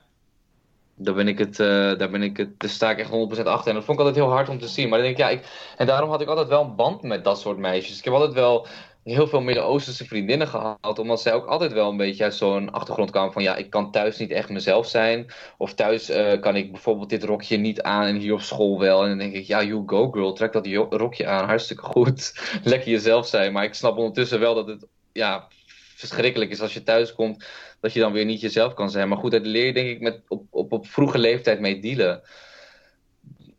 Daar 0.95 1.13
ben 1.13 1.27
ik 1.27 1.37
het, 1.37 1.59
uh, 1.59 1.67
daar 1.97 2.09
ben 2.09 2.23
ik 2.23 2.37
het, 2.37 2.59
daar 2.59 2.69
sta 2.69 2.91
ik 2.91 2.99
echt 2.99 3.09
100% 3.09 3.43
achter. 3.43 3.67
En 3.67 3.75
dat 3.75 3.85
vond 3.85 3.99
ik 3.99 4.05
altijd 4.05 4.15
heel 4.15 4.33
hard 4.33 4.49
om 4.49 4.59
te 4.59 4.67
zien. 4.67 4.89
Maar 4.89 4.99
dan 4.99 5.07
denk 5.07 5.19
ik, 5.19 5.23
ja, 5.23 5.29
ik, 5.29 5.73
en 5.77 5.85
daarom 5.85 6.09
had 6.09 6.21
ik 6.21 6.27
altijd 6.27 6.47
wel 6.47 6.63
een 6.63 6.75
band 6.75 7.01
met 7.01 7.23
dat 7.23 7.39
soort 7.39 7.57
meisjes. 7.57 7.97
Ik 7.97 8.03
heb 8.03 8.13
altijd 8.13 8.33
wel 8.33 8.67
heel 9.13 9.27
veel 9.27 9.41
Midden-Oosterse 9.41 10.05
vriendinnen 10.05 10.47
gehad. 10.47 10.99
Omdat 10.99 11.21
zij 11.21 11.33
ook 11.33 11.45
altijd 11.45 11.73
wel 11.73 11.89
een 11.89 11.97
beetje 11.97 12.23
uit 12.23 12.35
zo'n 12.35 12.71
achtergrond 12.71 13.11
kwamen 13.11 13.33
van 13.33 13.43
ja, 13.43 13.55
ik 13.55 13.69
kan 13.69 13.91
thuis 13.91 14.17
niet 14.17 14.31
echt 14.31 14.49
mezelf 14.49 14.87
zijn. 14.87 15.25
Of 15.57 15.73
thuis 15.73 16.09
uh, 16.09 16.39
kan 16.39 16.55
ik 16.55 16.71
bijvoorbeeld 16.71 17.09
dit 17.09 17.23
rokje 17.23 17.57
niet 17.57 17.81
aan 17.81 18.05
en 18.05 18.15
hier 18.15 18.33
op 18.33 18.41
school 18.41 18.79
wel. 18.79 19.03
En 19.03 19.09
dan 19.09 19.17
denk 19.17 19.33
ik, 19.33 19.45
ja, 19.45 19.63
you 19.63 19.83
go 19.85 20.11
girl, 20.11 20.33
trek 20.33 20.53
dat 20.53 20.67
rokje 20.89 21.27
aan, 21.27 21.47
hartstikke 21.47 21.83
goed. 21.83 22.39
Lekker 22.63 22.89
jezelf 22.89 23.27
zijn. 23.27 23.53
Maar 23.53 23.63
ik 23.63 23.73
snap 23.73 23.97
ondertussen 23.97 24.39
wel 24.39 24.55
dat 24.55 24.67
het 24.67 24.85
ja, 25.11 25.47
verschrikkelijk 25.95 26.51
is 26.51 26.61
als 26.61 26.73
je 26.73 26.83
thuis 26.83 27.13
komt. 27.13 27.45
Dat 27.79 27.93
je 27.93 27.99
dan 27.99 28.11
weer 28.11 28.25
niet 28.25 28.41
jezelf 28.41 28.73
kan 28.73 28.89
zijn. 28.89 29.07
Maar 29.07 29.17
goed, 29.17 29.31
dat 29.31 29.45
leer 29.45 29.65
je 29.65 29.73
denk 29.73 29.89
ik 29.89 30.01
met, 30.01 30.21
op, 30.27 30.43
op, 30.49 30.71
op 30.71 30.87
vroege 30.87 31.17
leeftijd 31.17 31.59
mee 31.59 31.79
dealen 31.79 32.21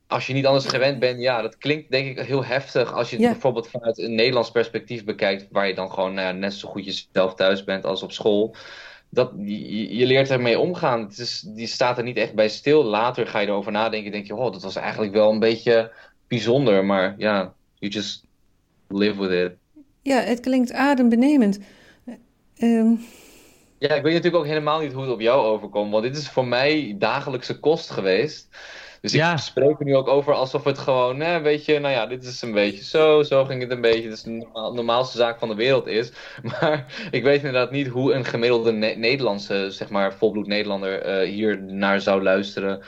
als 0.08 0.26
je 0.26 0.32
niet 0.32 0.46
anders 0.46 0.66
gewend 0.66 0.98
bent, 0.98 1.20
ja, 1.20 1.42
dat 1.42 1.58
klinkt 1.58 1.90
denk 1.90 2.18
ik 2.18 2.26
heel 2.26 2.44
heftig 2.44 2.92
als 2.92 3.10
je 3.10 3.16
het 3.16 3.26
bijvoorbeeld 3.26 3.68
vanuit 3.68 3.98
een 3.98 4.14
Nederlands 4.14 4.50
perspectief 4.50 5.04
bekijkt, 5.04 5.46
waar 5.50 5.68
je 5.68 5.74
dan 5.74 5.92
gewoon 5.92 6.14
nou 6.14 6.26
ja, 6.26 6.32
net 6.32 6.54
zo 6.54 6.68
goed 6.68 6.84
jezelf 6.84 7.34
thuis 7.34 7.64
bent 7.64 7.84
als 7.84 8.02
op 8.02 8.12
school. 8.12 8.54
Dat, 9.10 9.32
je, 9.36 9.96
je 9.96 10.06
leert 10.06 10.30
ermee 10.30 10.58
omgaan. 10.58 11.00
Het 11.00 11.18
is, 11.18 11.40
die 11.40 11.66
staat 11.66 11.98
er 11.98 12.04
niet 12.04 12.16
echt 12.16 12.34
bij 12.34 12.48
stil. 12.48 12.84
Later 12.84 13.26
ga 13.26 13.38
je 13.38 13.46
erover 13.46 13.72
nadenken. 13.72 14.12
Denk 14.12 14.26
je, 14.26 14.34
oh, 14.34 14.52
dat 14.52 14.62
was 14.62 14.76
eigenlijk 14.76 15.12
wel 15.12 15.30
een 15.30 15.38
beetje 15.38 15.92
bijzonder. 16.26 16.84
Maar 16.84 17.14
ja, 17.18 17.54
you 17.78 17.92
just 17.92 18.24
live 18.88 19.20
with 19.20 19.50
it. 19.50 19.82
Ja, 20.02 20.20
het 20.20 20.40
klinkt 20.40 20.72
adembenemend. 20.72 21.58
Um... 22.58 23.00
Ja, 23.78 23.94
ik 23.94 24.02
weet 24.02 24.12
natuurlijk 24.12 24.42
ook 24.42 24.48
helemaal 24.48 24.80
niet 24.80 24.92
hoe 24.92 25.02
het 25.02 25.12
op 25.12 25.20
jou 25.20 25.46
overkomt. 25.46 25.90
Want 25.90 26.02
dit 26.02 26.16
is 26.16 26.28
voor 26.28 26.46
mij 26.46 26.94
dagelijkse 26.98 27.58
kost 27.58 27.90
geweest. 27.90 28.48
Dus 29.00 29.14
ik 29.14 29.38
spreek 29.38 29.78
er 29.78 29.84
nu 29.84 29.96
ook 29.96 30.08
over 30.08 30.34
alsof 30.34 30.64
het 30.64 30.78
gewoon, 30.78 31.22
eh, 31.22 31.42
weet 31.42 31.64
je, 31.64 31.78
nou 31.78 31.94
ja, 31.94 32.06
dit 32.06 32.24
is 32.24 32.42
een 32.42 32.52
beetje 32.52 32.84
zo, 32.84 33.22
zo 33.22 33.44
ging 33.44 33.62
het 33.62 33.70
een 33.70 33.80
beetje. 33.80 34.08
Dat 34.08 34.12
is 34.12 34.22
de 34.22 34.46
normaalste 34.52 35.16
zaak 35.16 35.38
van 35.38 35.48
de 35.48 35.54
wereld 35.54 35.86
is. 35.86 36.12
Maar 36.60 37.08
ik 37.10 37.22
weet 37.22 37.36
inderdaad 37.36 37.70
niet 37.70 37.86
hoe 37.86 38.12
een 38.12 38.24
gemiddelde 38.24 38.72
Nederlandse, 38.72 39.70
zeg 39.70 39.88
maar, 39.88 40.14
volbloed 40.14 40.46
Nederlander 40.46 41.22
uh, 41.22 41.28
hier 41.28 41.62
naar 41.62 42.00
zou 42.00 42.22
luisteren. 42.22 42.82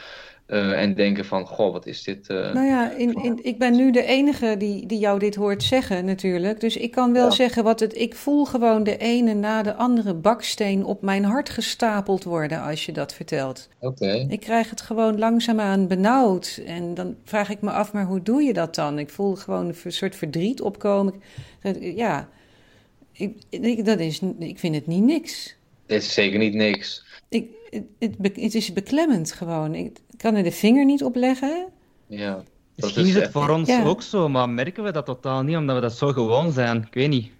Uh, 0.52 0.82
en 0.82 0.94
denken 0.94 1.24
van, 1.24 1.46
goh, 1.46 1.72
wat 1.72 1.86
is 1.86 2.02
dit? 2.02 2.28
Uh... 2.28 2.52
Nou 2.52 2.66
ja, 2.66 2.90
in, 2.90 3.14
in, 3.22 3.38
ik 3.42 3.58
ben 3.58 3.76
nu 3.76 3.90
de 3.90 4.04
enige 4.04 4.56
die, 4.58 4.86
die 4.86 4.98
jou 4.98 5.18
dit 5.18 5.34
hoort 5.34 5.62
zeggen 5.62 6.04
natuurlijk. 6.04 6.60
Dus 6.60 6.76
ik 6.76 6.90
kan 6.90 7.12
wel 7.12 7.24
ja. 7.24 7.30
zeggen 7.30 7.64
wat 7.64 7.80
het... 7.80 7.96
Ik 7.96 8.14
voel 8.14 8.44
gewoon 8.44 8.82
de 8.82 8.96
ene 8.96 9.34
na 9.34 9.62
de 9.62 9.74
andere 9.74 10.14
baksteen 10.14 10.84
op 10.84 11.02
mijn 11.02 11.24
hart 11.24 11.48
gestapeld 11.48 12.24
worden 12.24 12.62
als 12.62 12.86
je 12.86 12.92
dat 12.92 13.14
vertelt. 13.14 13.68
Oké. 13.80 14.04
Okay. 14.04 14.26
Ik 14.28 14.40
krijg 14.40 14.70
het 14.70 14.80
gewoon 14.80 15.18
langzaamaan 15.18 15.86
benauwd. 15.86 16.60
En 16.66 16.94
dan 16.94 17.16
vraag 17.24 17.50
ik 17.50 17.60
me 17.60 17.70
af, 17.70 17.92
maar 17.92 18.06
hoe 18.06 18.22
doe 18.22 18.42
je 18.42 18.52
dat 18.52 18.74
dan? 18.74 18.98
Ik 18.98 19.10
voel 19.10 19.34
gewoon 19.34 19.74
een 19.84 19.92
soort 19.92 20.16
verdriet 20.16 20.60
opkomen. 20.60 21.14
Ja, 21.80 22.28
ik, 23.12 23.36
ik, 23.48 23.84
dat 23.84 24.00
is, 24.00 24.20
ik 24.38 24.58
vind 24.58 24.74
het 24.74 24.86
niet 24.86 25.02
niks. 25.02 25.56
Het 25.86 26.02
is 26.02 26.14
zeker 26.14 26.38
niet 26.38 26.54
niks. 26.54 27.04
Ik, 27.28 27.48
het, 27.70 27.84
het, 27.98 28.36
het 28.36 28.54
is 28.54 28.72
beklemmend 28.72 29.32
gewoon. 29.32 29.74
Ik, 29.74 29.98
kan 30.20 30.34
er 30.34 30.42
de 30.42 30.52
vinger 30.52 30.84
niet 30.84 31.04
op 31.04 31.16
leggen. 31.16 31.66
Ja. 32.06 32.42
Misschien 32.76 33.06
is, 33.06 33.14
het 33.14 33.30
voor 33.30 33.48
ons 33.48 33.68
ja. 33.68 33.84
ook 33.84 34.02
zo, 34.02 34.28
maar 34.28 34.48
merken 34.48 34.84
we 34.84 34.92
dat 34.92 35.06
totaal 35.06 35.42
niet, 35.42 35.56
omdat 35.56 35.76
we 35.76 35.82
dat 35.82 35.96
zo 35.96 36.12
gewoon 36.12 36.52
zijn. 36.52 36.76
Ik 36.76 36.94
weet 36.94 37.08
niet. 37.08 37.30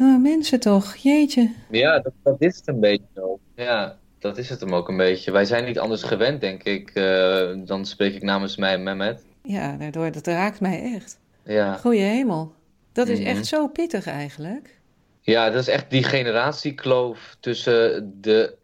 Oh, 0.00 0.22
mensen 0.22 0.60
toch, 0.60 0.94
jeetje. 0.94 1.50
Ja, 1.70 2.00
dat, 2.00 2.12
dat 2.22 2.36
is 2.38 2.56
het 2.56 2.68
een 2.68 2.80
beetje 2.80 3.06
zo. 3.14 3.38
Ja, 3.56 3.98
dat 4.18 4.38
is 4.38 4.48
het 4.48 4.60
hem 4.60 4.74
ook 4.74 4.88
een 4.88 4.96
beetje. 4.96 5.30
Wij 5.30 5.44
zijn 5.44 5.64
niet 5.64 5.78
anders 5.78 6.02
gewend, 6.02 6.40
denk 6.40 6.62
ik. 6.62 6.90
Uh, 6.94 7.50
dan 7.66 7.86
spreek 7.86 8.14
ik 8.14 8.22
namens 8.22 8.56
mij 8.56 8.72
en 8.72 8.82
Mehmet. 8.82 9.24
Ja, 9.42 9.76
daardoor, 9.76 10.12
dat 10.12 10.26
raakt 10.26 10.60
mij 10.60 10.94
echt. 10.94 11.18
Ja. 11.44 11.76
Goeie 11.76 12.00
hemel. 12.00 12.52
Dat 12.92 13.08
is 13.08 13.18
mm 13.18 13.24
-hmm. 13.24 13.34
echt 13.34 13.46
zo 13.46 13.68
pittig 13.68 14.06
eigenlijk. 14.06 14.78
Ja, 15.20 15.50
dat 15.50 15.60
is 15.60 15.68
echt 15.68 15.90
die 15.90 16.02
generatiekloof 16.02 17.36
tussen 17.40 18.12
de 18.20 18.56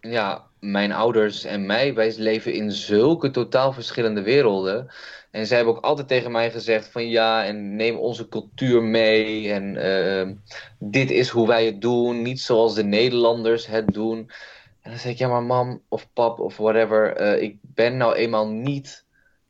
ja, 0.00 0.44
mijn 0.70 0.92
ouders 0.92 1.44
en 1.44 1.66
mij, 1.66 1.94
wij 1.94 2.14
leven 2.16 2.52
in 2.52 2.72
zulke 2.72 3.30
totaal 3.30 3.72
verschillende 3.72 4.22
werelden. 4.22 4.88
En 5.30 5.46
zij 5.46 5.56
hebben 5.56 5.76
ook 5.76 5.84
altijd 5.84 6.08
tegen 6.08 6.32
mij 6.32 6.50
gezegd 6.50 6.88
van 6.88 7.08
ja, 7.08 7.44
en 7.44 7.76
neem 7.76 7.96
onze 7.96 8.28
cultuur 8.28 8.82
mee. 8.82 9.52
En 9.52 9.74
uh, 9.74 10.36
dit 10.78 11.10
is 11.10 11.28
hoe 11.28 11.46
wij 11.46 11.66
het 11.66 11.80
doen, 11.80 12.22
niet 12.22 12.40
zoals 12.40 12.74
de 12.74 12.84
Nederlanders 12.84 13.66
het 13.66 13.92
doen. 13.92 14.18
En 14.82 14.90
dan 14.90 14.98
zeg 14.98 15.12
ik, 15.12 15.18
ja 15.18 15.28
maar 15.28 15.42
mam 15.42 15.82
of 15.88 16.12
pap 16.12 16.38
of 16.38 16.56
whatever, 16.56 17.20
uh, 17.20 17.42
ik 17.42 17.56
ben 17.60 17.96
nou 17.96 18.14
eenmaal 18.14 18.48
niet 18.48 19.04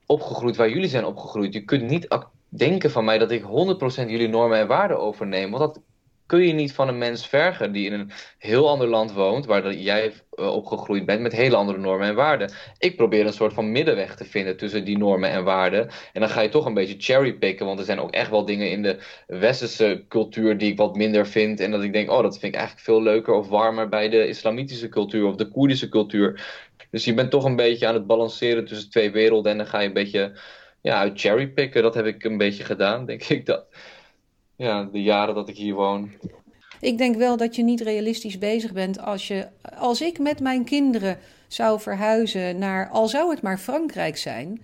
opgegroeid 0.07 0.57
waar 0.57 0.69
jullie 0.69 0.89
zijn 0.89 1.05
opgegroeid. 1.05 1.53
Je 1.53 1.65
kunt 1.65 1.83
niet 1.83 2.09
denken 2.49 2.91
van 2.91 3.05
mij 3.05 3.19
dat 3.19 3.31
ik 3.31 3.43
100% 3.43 3.47
jullie 3.87 4.29
normen 4.29 4.59
en 4.59 4.67
waarden 4.67 4.99
overneem. 4.99 5.51
Want 5.51 5.63
dat 5.63 5.83
kun 6.27 6.47
je 6.47 6.53
niet 6.53 6.73
van 6.73 6.89
een 6.89 6.99
mens 6.99 7.29
vergen 7.29 7.73
die 7.73 7.87
in 7.87 7.93
een 7.93 8.11
heel 8.39 8.69
ander 8.69 8.89
land 8.89 9.13
woont, 9.13 9.47
waar 9.47 9.75
jij 9.75 10.13
uh, 10.35 10.55
opgegroeid 10.55 11.07
bent 11.07 11.21
met 11.21 11.33
hele 11.33 11.57
andere 11.57 11.79
normen 11.79 12.09
en 12.09 12.15
waarden. 12.15 12.53
Ik 12.79 12.97
probeer 12.97 13.27
een 13.27 13.33
soort 13.33 13.53
van 13.53 13.73
middenweg 13.73 14.17
te 14.17 14.25
vinden 14.25 14.57
tussen 14.57 14.85
die 14.85 14.99
normen 14.99 15.31
en 15.31 15.45
waarden. 15.45 15.89
En 16.13 16.21
dan 16.21 16.29
ga 16.29 16.41
je 16.41 16.49
toch 16.49 16.65
een 16.65 16.75
beetje 16.75 16.95
cherrypicken, 16.99 17.67
want 17.67 17.79
er 17.79 17.85
zijn 17.85 18.01
ook 18.01 18.11
echt 18.11 18.31
wel 18.31 18.45
dingen 18.45 18.71
in 18.71 18.83
de 18.83 18.99
westerse 19.27 20.05
cultuur 20.09 20.59
die 20.59 20.71
ik 20.71 20.79
wat 20.79 20.97
minder 20.97 21.27
vind. 21.27 21.61
En 21.61 21.71
dat 21.71 21.83
ik 21.83 21.93
denk, 21.93 22.11
oh, 22.11 22.23
dat 22.23 22.39
vind 22.39 22.53
ik 22.55 22.59
eigenlijk 22.59 22.87
veel 22.87 23.03
leuker 23.03 23.35
of 23.35 23.49
warmer 23.49 23.89
bij 23.89 24.09
de 24.09 24.29
islamitische 24.29 24.89
cultuur 24.89 25.25
of 25.27 25.37
de 25.37 25.49
Koerdische 25.49 25.89
cultuur. 25.89 26.45
Dus 26.91 27.05
je 27.05 27.15
bent 27.15 27.31
toch 27.31 27.45
een 27.45 27.57
beetje 27.57 27.87
aan 27.87 27.95
het 27.95 28.07
balanceren 28.07 28.65
tussen 28.65 28.91
twee 28.91 29.11
werelden 29.11 29.53
en 29.53 29.59
dan 29.59 29.67
ga 29.67 29.81
je 29.81 29.87
een 29.87 29.93
beetje 29.93 30.39
ja, 30.81 30.99
uit 30.99 31.21
cherrypicken. 31.21 31.83
Dat 31.83 31.95
heb 31.95 32.07
ik 32.07 32.25
een 32.25 32.39
beetje 32.39 32.65
gedaan, 32.65 33.07
denk 33.07 33.23
ik. 33.25 33.47
Dat, 33.47 33.67
ja, 34.57 34.85
de 34.85 35.03
jaren 35.03 35.35
dat 35.35 35.49
ik 35.49 35.57
hier 35.57 35.75
woon. 35.75 36.11
Ik 36.81 36.99
denk 36.99 37.17
wel 37.17 37.37
dat 37.37 37.57
je 37.57 37.63
niet 37.63 37.81
realistisch 37.81 38.39
bezig 38.39 38.73
bent 38.73 39.01
als 39.01 39.29
je, 39.29 39.49
als 39.79 40.01
ik 40.01 40.19
met 40.19 40.41
mijn 40.41 40.65
kinderen 40.65 41.19
zou 41.49 41.81
verhuizen 41.81 42.59
naar, 42.59 42.89
al 42.89 43.09
zou 43.09 43.31
het 43.31 43.43
maar 43.43 43.59
Frankrijk 43.59 44.17
zijn, 44.17 44.61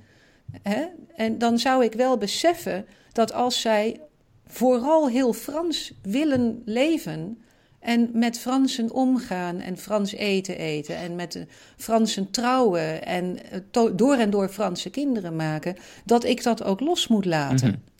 hè, 0.62 0.85
en 1.16 1.39
dan 1.39 1.59
zou 1.59 1.85
ik 1.85 1.93
wel 1.93 2.19
beseffen 2.19 2.86
dat 3.12 3.32
als 3.32 3.60
zij 3.60 4.01
vooral 4.47 5.09
heel 5.09 5.32
Frans 5.32 5.93
willen 6.02 6.62
leven 6.64 7.43
en 7.81 8.10
met 8.12 8.39
Fransen 8.39 8.93
omgaan 8.93 9.60
en 9.60 9.77
Frans 9.77 10.12
eten 10.12 10.59
eten 10.59 10.97
en 10.97 11.16
met 11.16 11.47
Fransen 11.77 12.31
trouwen 12.31 13.05
en 13.05 13.39
eh, 13.51 13.90
door 13.97 14.14
en 14.14 14.31
door 14.31 14.48
Franse 14.48 14.90
kinderen 14.90 15.36
maken, 15.36 15.77
dat 16.05 16.24
ik 16.24 16.43
dat 16.43 16.62
ook 16.62 16.81
los 16.81 17.09
moet 17.09 17.24
laten. 17.24 17.69
Mhm. 17.69 17.91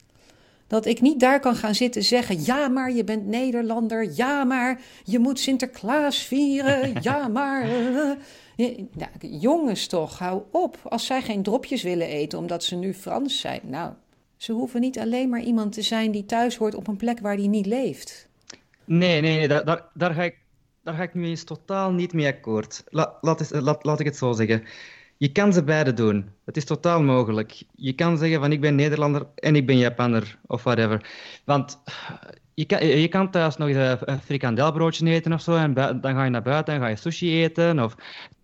Dat 0.73 0.85
ik 0.85 1.01
niet 1.01 1.19
daar 1.19 1.39
kan 1.39 1.55
gaan 1.55 1.75
zitten 1.75 2.03
zeggen: 2.03 2.43
ja, 2.43 2.67
maar 2.67 2.91
je 2.91 3.03
bent 3.03 3.25
Nederlander. 3.25 4.11
Ja, 4.15 4.43
maar 4.43 4.81
je 5.03 5.19
moet 5.19 5.39
Sinterklaas 5.39 6.17
vieren. 6.17 6.93
Ja, 7.01 7.27
maar. 7.27 7.67
Ja, 8.55 9.09
jongens 9.19 9.87
toch, 9.87 10.19
hou 10.19 10.41
op. 10.51 10.77
Als 10.83 11.05
zij 11.05 11.21
geen 11.21 11.43
dropjes 11.43 11.83
willen 11.83 12.07
eten 12.07 12.39
omdat 12.39 12.63
ze 12.63 12.75
nu 12.75 12.93
Frans 12.93 13.39
zijn. 13.39 13.61
Nou, 13.63 13.93
ze 14.37 14.51
hoeven 14.51 14.81
niet 14.81 14.99
alleen 14.99 15.29
maar 15.29 15.41
iemand 15.41 15.73
te 15.73 15.81
zijn 15.81 16.11
die 16.11 16.25
thuis 16.25 16.57
hoort 16.57 16.75
op 16.75 16.87
een 16.87 16.97
plek 16.97 17.19
waar 17.19 17.37
die 17.37 17.49
niet 17.49 17.65
leeft. 17.65 18.27
Nee, 18.85 19.21
nee, 19.21 19.37
nee 19.37 19.47
daar, 19.47 19.65
daar, 19.65 19.85
daar, 19.93 20.13
ga 20.13 20.23
ik, 20.23 20.37
daar 20.83 20.93
ga 20.93 21.03
ik 21.03 21.13
nu 21.13 21.25
eens 21.25 21.43
totaal 21.43 21.91
niet 21.91 22.13
mee 22.13 22.27
akkoord. 22.27 22.83
La, 22.89 23.17
laat, 23.21 23.51
laat, 23.51 23.83
laat 23.83 23.99
ik 23.99 24.05
het 24.05 24.17
zo 24.17 24.31
zeggen. 24.31 24.63
Je 25.17 25.31
kan 25.31 25.53
ze 25.53 25.63
beide 25.63 25.93
doen. 25.93 26.29
Het 26.45 26.57
is 26.57 26.65
totaal 26.65 27.01
mogelijk. 27.01 27.63
Je 27.75 27.93
kan 27.93 28.17
zeggen 28.17 28.39
van 28.39 28.51
ik 28.51 28.61
ben 28.61 28.75
Nederlander 28.75 29.27
en 29.35 29.55
ik 29.55 29.65
ben 29.65 29.77
Japanner 29.77 30.37
of 30.47 30.63
whatever. 30.63 31.09
Want 31.45 31.79
je 32.53 32.65
kan, 32.65 32.85
je 32.85 33.07
kan 33.07 33.31
thuis 33.31 33.57
nog 33.57 33.69
een 33.69 34.21
frikandelbroodje 34.21 35.09
eten 35.09 35.33
of 35.33 35.41
zo 35.41 35.55
en 35.55 35.73
dan 35.73 35.99
ga 36.01 36.23
je 36.23 36.29
naar 36.29 36.41
buiten 36.41 36.73
en 36.73 36.79
ga 36.79 36.87
je 36.87 36.95
sushi 36.95 37.43
eten. 37.43 37.79
Of... 37.79 37.95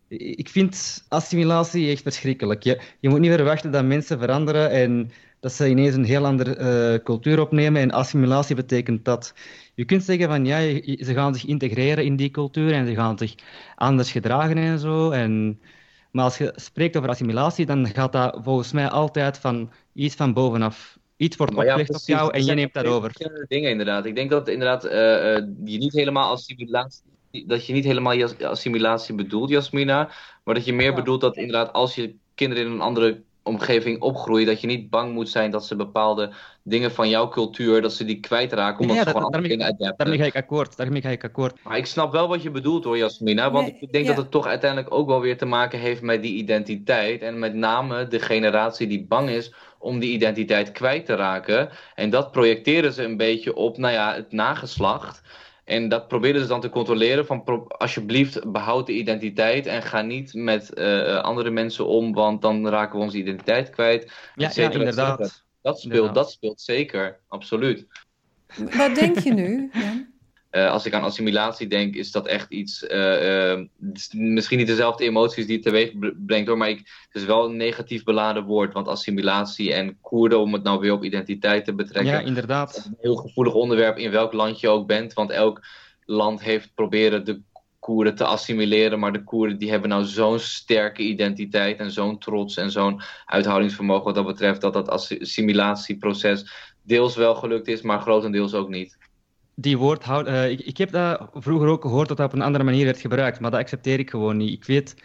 Ik 0.08 0.50
vind 0.50 1.06
assimilatie 1.08 1.92
echt 1.92 2.02
verschrikkelijk. 2.02 2.64
Je, 2.64 2.82
je 3.00 3.10
moet 3.10 3.20
niet 3.20 3.32
verwachten 3.32 3.72
dat 3.72 3.86
mensen 3.86 4.20
veranderen 4.20 4.72
en 4.72 5.12
dat 5.40 5.54
ze 5.54 5.70
ineens 5.70 5.96
een 5.96 6.06
heel 6.06 6.26
andere 6.26 6.58
uh, 6.94 7.04
cultuur 7.04 7.40
opnemen. 7.40 7.82
En 7.82 7.92
assimilatie 7.92 8.56
betekent 8.56 9.06
dat. 9.06 9.34
Je 9.76 9.86
kunt 9.86 10.04
zeggen 10.04 10.28
van 10.28 10.46
ja, 10.46 10.60
ze 10.84 11.14
gaan 11.14 11.36
zich 11.36 11.46
integreren 11.46 12.06
in 12.06 12.16
die 12.16 12.32
cultuur 12.32 12.74
en 12.74 12.88
ze 12.88 12.96
gaan 12.96 13.18
zich 13.18 13.36
anders 13.76 14.12
gedragen 14.12 14.58
en 14.58 14.80
zo. 14.80 15.12
En 15.12 15.60
maar 16.12 16.24
als 16.24 16.38
je 16.38 16.54
spreekt 16.56 16.98
over 16.98 17.10
assimilatie, 17.10 17.66
dan 17.66 17.88
gaat 17.88 18.12
dat 18.12 18.40
volgens 18.44 18.72
mij 18.72 18.90
altijd 18.90 19.38
van 19.38 19.72
iets 19.94 20.16
van 20.16 20.34
bovenaf. 20.34 20.98
Iets 21.18 21.38
wordt 21.38 21.56
opgelegd 21.56 21.94
op 21.94 22.02
jou 22.06 22.34
en 22.34 22.46
je 22.46 22.54
neemt 22.54 22.74
dat 22.74 22.86
over. 22.86 23.12
dingen 23.48 23.70
inderdaad. 23.70 24.06
Ik 24.06 24.16
denk 24.16 24.30
dat 24.30 24.48
inderdaad 24.48 24.86
uh, 24.86 24.92
je 25.64 25.78
niet 25.78 25.94
helemaal 25.94 26.32
assimilatie, 26.32 27.04
dat 27.48 27.66
je 27.66 27.74
niet 27.74 27.84
helemaal 27.84 28.14
je 28.14 28.48
assimilatie 28.48 29.16
bedoelt, 29.16 29.50
Jasmina, 29.50 30.12
maar 30.44 30.56
dat 30.56 30.66
je 30.66 30.74
meer 30.74 30.94
bedoelt 30.94 31.22
dat 31.22 31.38
inderdaad 31.38 31.74
als 31.74 31.96
je 31.96 32.16
kinderen 32.36 32.66
in 32.66 32.72
een 32.72 32.82
andere 32.82 33.22
omgeving 33.50 34.02
opgroeien, 34.02 34.46
dat 34.46 34.62
je 34.62 34.68
niet 34.68 34.90
bang 34.90 35.14
moet 35.14 35.30
zijn 35.30 35.52
dat 35.52 35.66
ze 35.66 35.76
bepaalde 35.76 36.32
dingen 36.64 36.92
van 36.92 37.10
jouw 37.10 37.28
cultuur, 37.28 37.82
dat 37.82 37.94
ze 37.94 38.06
die 38.06 38.20
kwijtraken, 38.20 38.82
omdat 38.82 38.96
ja, 38.96 39.04
ze 39.04 39.10
gewoon 39.10 39.24
andere 39.24 39.48
dingen 39.48 39.66
adapten. 39.66 39.98
Daarmee 39.98 40.18
ga 40.18 40.26
ik 40.26 40.36
akkoord, 40.36 40.78
daarmee 40.78 41.02
ga 41.02 41.10
ik 41.10 41.24
akkoord. 41.24 41.64
Maar 41.64 41.78
ik 41.78 41.86
snap 41.86 42.12
wel 42.12 42.28
wat 42.28 42.42
je 42.42 42.52
bedoelt 42.52 42.84
hoor, 42.84 42.98
Jasmina, 42.98 43.52
want 43.52 43.68
ik 43.80 43.92
denk 43.92 44.08
dat 44.08 44.18
het 44.18 44.32
toch 44.32 44.48
uiteindelijk 44.48 44.94
ook 44.94 45.08
wel 45.08 45.22
weer 45.22 45.38
te 45.38 45.46
maken 45.46 45.80
heeft 45.80 46.02
met 46.02 46.22
die 46.22 46.36
identiteit 46.36 47.22
en 47.22 47.40
met 47.40 47.54
name 47.54 48.08
de 48.08 48.20
generatie 48.20 48.88
die 48.88 49.06
bang 49.06 49.30
is 49.30 49.54
om 49.80 50.00
die 50.00 50.12
identiteit 50.12 50.72
kwijt 50.72 51.06
te 51.06 51.16
raken. 51.16 51.70
En 51.96 52.10
dat 52.10 52.32
projecteren 52.32 52.94
ze 52.94 53.04
een 53.04 53.18
beetje 53.18 53.56
op, 53.56 53.78
nou 53.78 53.94
ja, 53.94 54.14
het 54.14 54.32
nageslacht. 54.32 55.22
En 55.70 55.90
dat 55.90 56.08
probeerden 56.08 56.42
ze 56.42 56.48
dan 56.48 56.62
te 56.62 56.70
controleren 56.70 57.26
van 57.26 57.68
alsjeblieft 57.68 58.52
behoud 58.52 58.86
de 58.86 58.94
identiteit 58.94 59.66
en 59.66 59.82
ga 59.82 60.02
niet 60.02 60.34
met 60.34 60.72
uh, 60.74 61.22
andere 61.22 61.50
mensen 61.50 61.88
om, 61.88 62.14
want 62.14 62.42
dan 62.42 62.68
raken 62.68 62.98
we 62.98 63.04
onze 63.04 63.18
identiteit 63.18 63.70
kwijt. 63.70 64.12
Ja, 64.36 64.52
ja 64.54 64.72
inderdaad. 64.72 65.44
Dat 65.62 65.80
speelt, 65.80 66.14
dat 66.14 66.32
speelt 66.32 66.62
zeker, 66.62 67.20
absoluut. 67.28 67.88
Wat 68.56 68.96
denk 68.96 69.20
je 69.20 69.34
nu, 69.34 69.72
Uh, 70.52 70.72
als 70.72 70.86
ik 70.86 70.94
aan 70.94 71.04
assimilatie 71.04 71.68
denk, 71.68 71.96
is 71.96 72.12
dat 72.12 72.28
echt 72.28 72.50
iets. 72.50 72.84
Uh, 72.84 73.52
uh, 73.52 73.66
misschien 74.12 74.58
niet 74.58 74.68
dezelfde 74.68 75.04
emoties 75.04 75.46
die 75.46 75.56
het 75.56 75.64
teweeg 75.64 75.92
brengt 76.26 76.48
hoor, 76.48 76.58
maar 76.58 76.70
ik, 76.70 76.78
het 76.78 77.22
is 77.22 77.26
wel 77.26 77.46
een 77.46 77.58
negatief 77.58 78.04
beladen 78.04 78.44
woord. 78.44 78.74
Want 78.74 78.88
assimilatie 78.88 79.74
en 79.74 79.98
Koerden, 80.02 80.40
om 80.40 80.54
het 80.54 80.64
nou 80.64 80.80
weer 80.80 80.94
op 80.94 81.04
identiteit 81.04 81.66
te 81.66 81.74
betrekken. 81.74 82.14
Ja, 82.14 82.20
inderdaad. 82.20 82.86
een 82.86 82.98
heel 83.00 83.16
gevoelig 83.16 83.54
onderwerp 83.54 83.98
in 83.98 84.12
welk 84.12 84.34
land 84.34 84.60
je 84.60 84.70
ook 84.70 84.88
bent. 84.88 85.14
Want 85.14 85.30
elk 85.30 85.66
land 86.06 86.44
heeft 86.44 86.72
proberen 86.76 87.26
de 87.26 87.42
Koerden 87.80 88.16
te 88.16 88.26
assimileren. 88.26 89.00
Maar 89.00 89.14
de 89.14 89.24
Koerden 89.24 89.58
die 89.58 89.70
hebben 89.70 89.90
nou 89.90 90.04
zo'n 90.04 90.40
sterke 90.40 91.02
identiteit 91.02 91.80
en 91.80 91.92
zo'n 91.92 92.20
trots 92.20 92.58
en 92.58 92.72
zo'n 92.72 93.02
uithoudingsvermogen 93.26 94.06
wat 94.06 94.16
dat 94.16 94.26
betreft. 94.26 94.62
Dat 94.62 94.74
dat 94.74 94.90
assimilatieproces 94.90 96.52
deels 96.84 97.16
wel 97.16 97.36
gelukt 97.36 97.68
is, 97.68 97.82
maar 97.82 98.02
grotendeels 98.02 98.54
ook 98.54 98.70
niet 98.70 98.99
die 99.62 99.78
woordhoud, 99.78 100.28
uh, 100.28 100.50
ik, 100.50 100.60
ik, 100.60 100.78
heb 100.78 100.92
dat 100.92 101.30
vroeger 101.34 101.68
ook 101.68 101.82
gehoord 101.82 102.08
dat 102.08 102.18
dat 102.18 102.26
op 102.26 102.34
een 102.34 102.42
andere 102.42 102.64
manier 102.64 102.86
werd 102.86 103.00
gebruikt, 103.00 103.40
maar 103.40 103.52
dat 103.52 103.60
accepteer 103.60 104.00
ik 104.00 104.10
gewoon 104.10 104.38
niet. 104.38 104.54
Ik 104.54 104.66
weet 104.66 104.96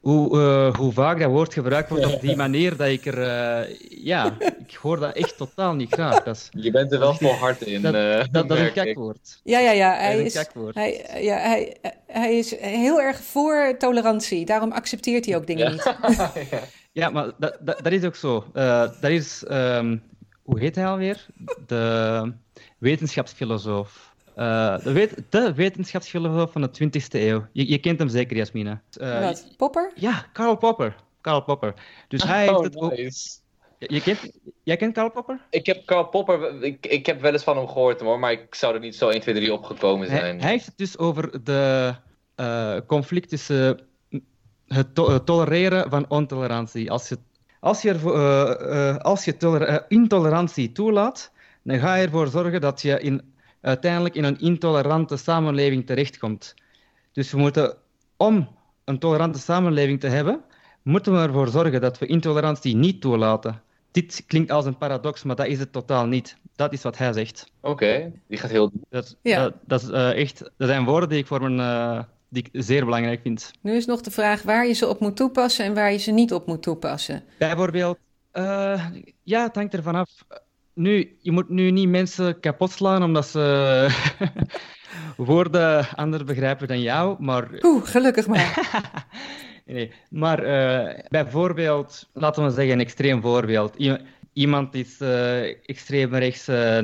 hoe, 0.00 0.38
uh, 0.38 0.74
hoe 0.76 0.92
vaak 0.92 1.18
dat 1.18 1.30
woord 1.30 1.52
gebruikt 1.52 1.88
wordt 1.88 2.14
op 2.14 2.20
die 2.20 2.36
manier 2.46 2.76
dat 2.76 2.86
ik 2.86 3.06
er, 3.06 3.18
uh, 3.18 3.76
ja, 4.04 4.36
ik 4.66 4.74
hoor 4.74 4.98
dat 4.98 5.14
echt 5.14 5.36
totaal 5.36 5.74
niet 5.74 5.92
graag. 5.92 6.22
Dat 6.22 6.36
is, 6.36 6.48
Je 6.50 6.70
bent 6.70 6.92
er 6.92 6.98
wel 6.98 7.14
vol 7.14 7.32
hard 7.32 7.62
in. 7.62 7.82
Dat, 7.82 7.92
dat, 8.32 8.48
dat 8.48 8.58
is 8.58 8.64
een 8.64 8.72
kakwoord. 8.72 9.40
Ja, 9.44 9.58
ja, 9.58 9.70
ja. 9.70 9.94
Hij 9.94 10.22
is, 10.22 10.46
hij, 10.72 11.06
ja 11.20 11.36
hij, 11.36 11.76
hij 12.06 12.38
is 12.38 12.56
heel 12.58 13.00
erg 13.00 13.22
voor 13.22 13.74
tolerantie. 13.78 14.44
Daarom 14.44 14.72
accepteert 14.72 15.26
hij 15.26 15.36
ook 15.36 15.46
dingen 15.46 15.64
ja. 15.64 15.98
niet. 16.08 16.28
ja, 16.92 17.10
maar 17.10 17.30
dat, 17.38 17.58
dat, 17.60 17.80
dat, 17.82 17.92
is 17.92 18.04
ook 18.04 18.16
zo. 18.16 18.44
dat 19.00 19.10
is, 19.10 19.44
um, 19.50 20.02
hoe 20.42 20.58
heet 20.58 20.74
hij 20.74 20.86
alweer? 20.86 21.26
De 21.66 22.32
wetenschapsfilosoof. 22.86 24.14
Uh, 24.38 24.78
de, 24.78 24.92
wet 24.92 25.22
de, 25.30 25.54
wetenschapsfilosoof 25.54 26.52
van 26.52 26.62
de 26.62 26.68
20e 26.68 27.08
eeuw. 27.10 27.46
Je, 27.52 27.68
je 27.68 27.78
kent 27.78 27.98
hem 27.98 28.08
zeker, 28.08 28.36
Jasmina. 28.36 28.82
Uh, 29.00 29.20
Wat? 29.20 29.54
Popper? 29.56 29.92
Ja, 29.94 30.26
Karl 30.32 30.56
Popper. 30.56 30.96
Karl 31.20 31.42
Popper. 31.42 31.74
Dus 32.08 32.22
hij 32.22 32.48
oh, 32.48 32.60
heeft 32.60 32.74
het 32.74 32.90
nice. 32.90 33.38
ook... 33.78 33.90
Je 33.90 34.00
kent, 34.00 34.30
jij 34.62 34.76
kent 34.76 34.94
Karl 34.94 35.10
Popper? 35.10 35.40
Ik 35.50 35.66
heb 35.66 35.86
Karl 35.86 36.04
Popper, 36.04 36.62
ik, 36.62 36.86
ik 36.86 37.06
heb 37.06 37.20
wel 37.20 37.32
eens 37.32 37.42
van 37.42 37.56
hem 37.56 37.68
gehoord 37.68 38.00
hoor, 38.00 38.18
maar 38.18 38.32
ik 38.32 38.54
zou 38.54 38.74
er 38.74 38.80
niet 38.80 38.96
zo 38.96 39.08
1, 39.08 39.20
2, 39.20 39.34
3 39.34 39.52
opgekomen 39.52 40.06
zijn. 40.06 40.20
Hij, 40.20 40.36
hij 40.36 40.50
heeft 40.50 40.66
het 40.66 40.78
dus 40.78 40.98
over 40.98 41.44
de 41.44 41.94
uh, 42.36 42.76
conflict 42.86 43.28
tussen 43.28 43.80
het, 44.66 44.94
to 44.94 45.10
het, 45.10 45.26
tolereren 45.26 45.90
van 45.90 46.06
intolerantie. 46.08 46.90
Als 46.90 47.08
je, 47.08 47.18
als 47.60 47.82
je, 47.82 47.94
uh, 47.94 48.96
als 48.96 49.24
je 49.24 49.84
intolerantie 49.88 50.72
toelaat, 50.72 51.32
dan 51.66 51.78
ga 51.78 51.94
je 51.94 52.04
ervoor 52.04 52.28
zorgen 52.28 52.60
dat 52.60 52.82
je 52.82 53.00
in, 53.00 53.34
uiteindelijk 53.60 54.14
in 54.14 54.24
een 54.24 54.40
intolerante 54.40 55.16
samenleving 55.16 55.86
terechtkomt. 55.86 56.54
Dus 57.12 57.32
we 57.32 57.38
moeten, 57.38 57.76
om 58.16 58.48
een 58.84 58.98
tolerante 58.98 59.38
samenleving 59.38 60.00
te 60.00 60.06
hebben, 60.06 60.40
moeten 60.82 61.12
we 61.12 61.18
ervoor 61.18 61.48
zorgen 61.48 61.80
dat 61.80 61.98
we 61.98 62.06
intolerantie 62.06 62.76
niet 62.76 63.00
toelaten. 63.00 63.62
Dit 63.90 64.24
klinkt 64.26 64.50
als 64.50 64.64
een 64.64 64.78
paradox, 64.78 65.22
maar 65.22 65.36
dat 65.36 65.46
is 65.46 65.58
het 65.58 65.72
totaal 65.72 66.06
niet. 66.06 66.36
Dat 66.56 66.72
is 66.72 66.82
wat 66.82 66.98
hij 66.98 67.12
zegt. 67.12 67.50
Oké, 67.60 68.12
die 68.28 68.38
gaat 68.38 68.50
heel 68.50 68.70
Dat, 68.88 69.16
ja. 69.22 69.42
dat, 69.42 69.54
dat 69.66 69.82
is 69.82 69.88
uh, 69.88 70.20
echt, 70.20 70.50
dat 70.56 70.68
zijn 70.68 70.84
woorden 70.84 71.08
die 71.08 71.18
ik 71.18 71.26
voor 71.26 71.50
mijn, 71.50 71.58
uh, 71.58 72.02
die 72.28 72.44
ik 72.50 72.62
zeer 72.62 72.84
belangrijk 72.84 73.20
vind. 73.22 73.50
Nu 73.60 73.76
is 73.76 73.86
nog 73.86 74.00
de 74.00 74.10
vraag 74.10 74.42
waar 74.42 74.66
je 74.66 74.72
ze 74.72 74.88
op 74.88 75.00
moet 75.00 75.16
toepassen 75.16 75.64
en 75.64 75.74
waar 75.74 75.92
je 75.92 75.98
ze 75.98 76.10
niet 76.10 76.32
op 76.32 76.46
moet 76.46 76.62
toepassen. 76.62 77.22
Bijvoorbeeld, 77.38 77.98
uh, 78.32 78.86
ja, 79.22 79.42
het 79.42 79.54
hangt 79.54 79.74
ervan 79.74 79.94
af 79.94 80.10
nu, 80.76 81.16
je 81.20 81.32
moet 81.32 81.48
nu 81.48 81.70
niet 81.70 81.88
mensen 81.88 82.40
kapot 82.40 82.70
slaan 82.70 83.02
omdat 83.02 83.26
ze 83.26 83.86
woorden 85.16 85.86
anders 85.94 86.24
begrijpen 86.24 86.68
dan 86.68 86.80
jou, 86.80 87.16
maar... 87.22 87.48
Oeh, 87.62 87.86
gelukkig 87.86 88.26
maar. 88.26 88.68
nee, 89.66 89.92
maar 90.10 90.44
uh, 90.44 90.98
bijvoorbeeld, 91.08 92.08
laten 92.12 92.44
we 92.44 92.50
zeggen 92.50 92.72
een 92.72 92.80
extreem 92.80 93.22
voorbeeld. 93.22 93.76
iemand 94.32 94.74
is 94.74 95.00
uh, 95.00 95.42
extreem 95.68 96.14
rechts 96.14 96.48
uh, 96.48 96.78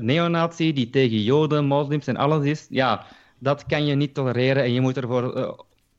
neonazi 0.00 0.72
die 0.72 0.90
tegen 0.90 1.22
joden, 1.22 1.64
moslims 1.64 2.06
en 2.06 2.16
alles 2.16 2.44
is, 2.44 2.66
ja, 2.70 3.06
dat 3.38 3.66
kan 3.66 3.86
je 3.86 3.94
niet 3.94 4.14
tolereren 4.14 4.62
en 4.62 4.72
je 4.72 4.80
moet 4.80 4.96
ervoor 4.96 5.36
uh, 5.36 5.50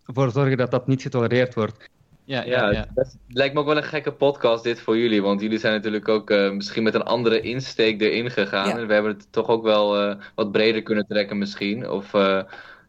voor 0.03 0.31
zorgen 0.31 0.57
dat 0.57 0.71
dat 0.71 0.87
niet 0.87 1.01
getolereerd 1.01 1.53
wordt. 1.53 1.89
Ja, 2.29 2.43
ja, 2.43 2.71
ja, 2.71 2.87
Het 2.95 3.17
lijkt 3.27 3.53
me 3.53 3.59
ook 3.59 3.65
wel 3.65 3.77
een 3.77 3.83
gekke 3.83 4.11
podcast 4.11 4.63
dit 4.63 4.79
voor 4.79 4.97
jullie, 4.97 5.21
want 5.21 5.41
jullie 5.41 5.59
zijn 5.59 5.73
natuurlijk 5.73 6.07
ook 6.07 6.29
misschien 6.29 6.83
met 6.83 6.93
een 6.93 7.03
andere 7.03 7.41
insteek 7.41 8.01
erin 8.01 8.31
gegaan. 8.31 8.77
En 8.77 8.87
we 8.87 8.93
hebben 8.93 9.11
het 9.11 9.27
toch 9.31 9.47
ook 9.47 9.63
wel 9.63 10.15
wat 10.35 10.51
breder 10.51 10.83
kunnen 10.83 11.07
trekken 11.07 11.37
misschien. 11.37 11.89
Of 11.89 12.11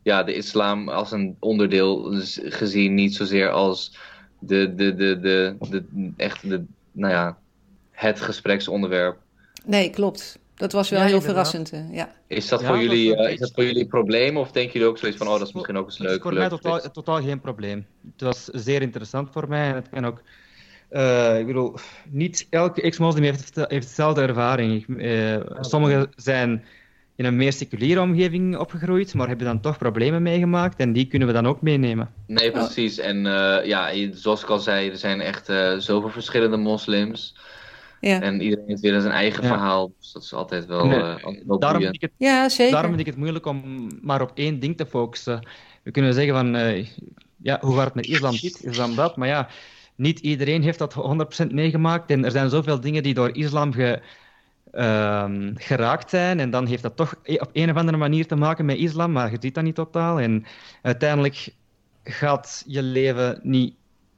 ja, 0.02 0.22
de 0.22 0.34
islam 0.34 0.88
als 0.88 1.12
een 1.12 1.36
onderdeel 1.38 2.14
gezien, 2.34 2.94
niet 2.94 3.14
zozeer 3.14 3.50
als 3.50 3.96
de, 4.38 4.74
de, 4.74 4.94
de, 4.94 5.20
de, 5.20 5.56
de, 5.60 5.84
de 5.90 6.10
echt 6.16 6.48
de, 6.48 6.64
nou 6.92 7.12
ja, 7.12 7.38
het 7.90 8.20
gespreksonderwerp. 8.20 9.18
Nee, 9.64 9.90
klopt. 9.90 10.38
Dat 10.60 10.72
was 10.72 10.90
wel 10.90 11.00
heel 11.00 11.20
verrassend. 11.20 11.72
Ja. 11.92 12.12
Is, 12.26 12.48
dat 12.48 12.64
voor 12.64 12.78
jullie, 12.78 13.16
uh, 13.16 13.32
is 13.32 13.38
dat 13.38 13.52
voor 13.54 13.64
jullie 13.64 13.82
een 13.82 13.88
probleem? 13.88 14.36
Of 14.36 14.50
denken 14.50 14.72
jullie 14.72 14.88
ook 14.88 14.98
zoiets 14.98 15.18
van, 15.18 15.26
oh, 15.26 15.38
dat 15.38 15.48
is 15.48 15.52
misschien 15.52 15.76
ook 15.76 15.86
eens 15.86 15.98
leuk? 15.98 16.22
Voor 16.22 16.34
mij 16.34 16.48
totaal, 16.48 16.90
totaal 16.90 17.22
geen 17.22 17.40
probleem. 17.40 17.86
Het 18.12 18.20
was 18.20 18.44
zeer 18.44 18.82
interessant 18.82 19.28
voor 19.32 19.48
mij. 19.48 19.68
En 19.68 19.74
het 19.74 19.88
kan 19.88 20.06
ook... 20.06 20.22
Uh, 20.90 21.38
ik 21.38 21.46
bedoel, 21.46 21.74
niet 22.08 22.46
elke 22.50 22.82
ex-moslim 22.82 23.24
heeft, 23.24 23.54
heeft 23.54 23.88
dezelfde 23.88 24.22
ervaring. 24.22 24.84
Uh, 24.88 25.36
sommigen 25.60 26.10
zijn 26.16 26.64
in 27.16 27.24
een 27.24 27.36
meer 27.36 27.52
seculiere 27.52 28.00
omgeving 28.00 28.56
opgegroeid, 28.56 29.14
maar 29.14 29.28
hebben 29.28 29.46
dan 29.46 29.60
toch 29.60 29.78
problemen 29.78 30.22
meegemaakt 30.22 30.80
en 30.80 30.92
die 30.92 31.06
kunnen 31.06 31.28
we 31.28 31.34
dan 31.34 31.46
ook 31.46 31.62
meenemen. 31.62 32.10
Nee, 32.26 32.50
precies. 32.50 32.98
En 32.98 33.16
uh, 33.16 33.64
ja, 33.64 33.90
zoals 34.12 34.42
ik 34.42 34.48
al 34.48 34.58
zei, 34.58 34.90
er 34.90 34.96
zijn 34.96 35.20
echt 35.20 35.48
uh, 35.48 35.78
zoveel 35.78 36.10
verschillende 36.10 36.56
moslims. 36.56 37.36
Ja. 38.00 38.20
En 38.20 38.40
iedereen 38.40 38.64
heeft 38.66 38.80
weer 38.80 39.00
zijn 39.00 39.12
eigen 39.12 39.44
verhaal, 39.44 39.92
dus 39.98 40.12
dat 40.12 40.22
is 40.22 40.34
altijd 40.34 40.66
wel, 40.66 40.86
nee, 40.86 40.98
uh, 40.98 41.16
wel 41.46 41.58
daarom, 41.58 41.82
vind 41.82 41.94
ik 41.94 42.00
het, 42.00 42.12
ja, 42.16 42.48
zeker. 42.48 42.72
daarom 42.72 42.90
vind 42.90 43.06
ik 43.06 43.12
het 43.12 43.16
moeilijk 43.20 43.46
om 43.46 43.88
maar 44.02 44.20
op 44.20 44.30
één 44.34 44.60
ding 44.60 44.76
te 44.76 44.86
focussen. 44.86 45.48
We 45.82 45.90
kunnen 45.90 46.14
zeggen 46.14 46.34
van, 46.34 46.54
ja, 47.36 47.58
hoe 47.60 47.76
gaat 47.76 47.84
het 47.84 47.94
met 47.94 48.06
islam 48.06 48.32
dit, 48.32 48.64
islam 48.64 48.94
dat, 48.94 49.16
maar 49.16 49.28
ja, 49.28 49.48
niet 49.94 50.18
iedereen 50.18 50.62
heeft 50.62 50.78
dat 50.78 50.94
100% 51.44 51.46
meegemaakt 51.50 52.10
en 52.10 52.24
er 52.24 52.30
zijn 52.30 52.50
zoveel 52.50 52.80
dingen 52.80 53.02
die 53.02 53.14
door 53.14 53.36
islam 53.36 53.72
ge 53.72 54.02
Ehm, 54.70 55.52
geraakt 55.54 56.10
zijn. 56.10 56.40
En 56.40 56.50
dan 56.50 56.66
heeft 56.66 56.82
dat 56.82 56.96
toch 56.96 57.14
e- 57.22 57.38
op 57.38 57.50
een 57.52 57.70
of 57.70 57.76
andere 57.76 57.96
manier 57.96 58.26
te 58.26 58.36
maken 58.36 58.64
met 58.64 58.76
islam, 58.76 59.12
maar 59.12 59.30
je 59.30 59.36
ziet 59.40 59.54
dat 59.54 59.64
niet 59.64 59.74
totaal. 59.74 60.20
En 60.20 60.44
uiteindelijk 60.82 61.54
gaat 62.04 62.64
je 62.66 62.82
leven 62.82 63.40
niet 63.42 63.74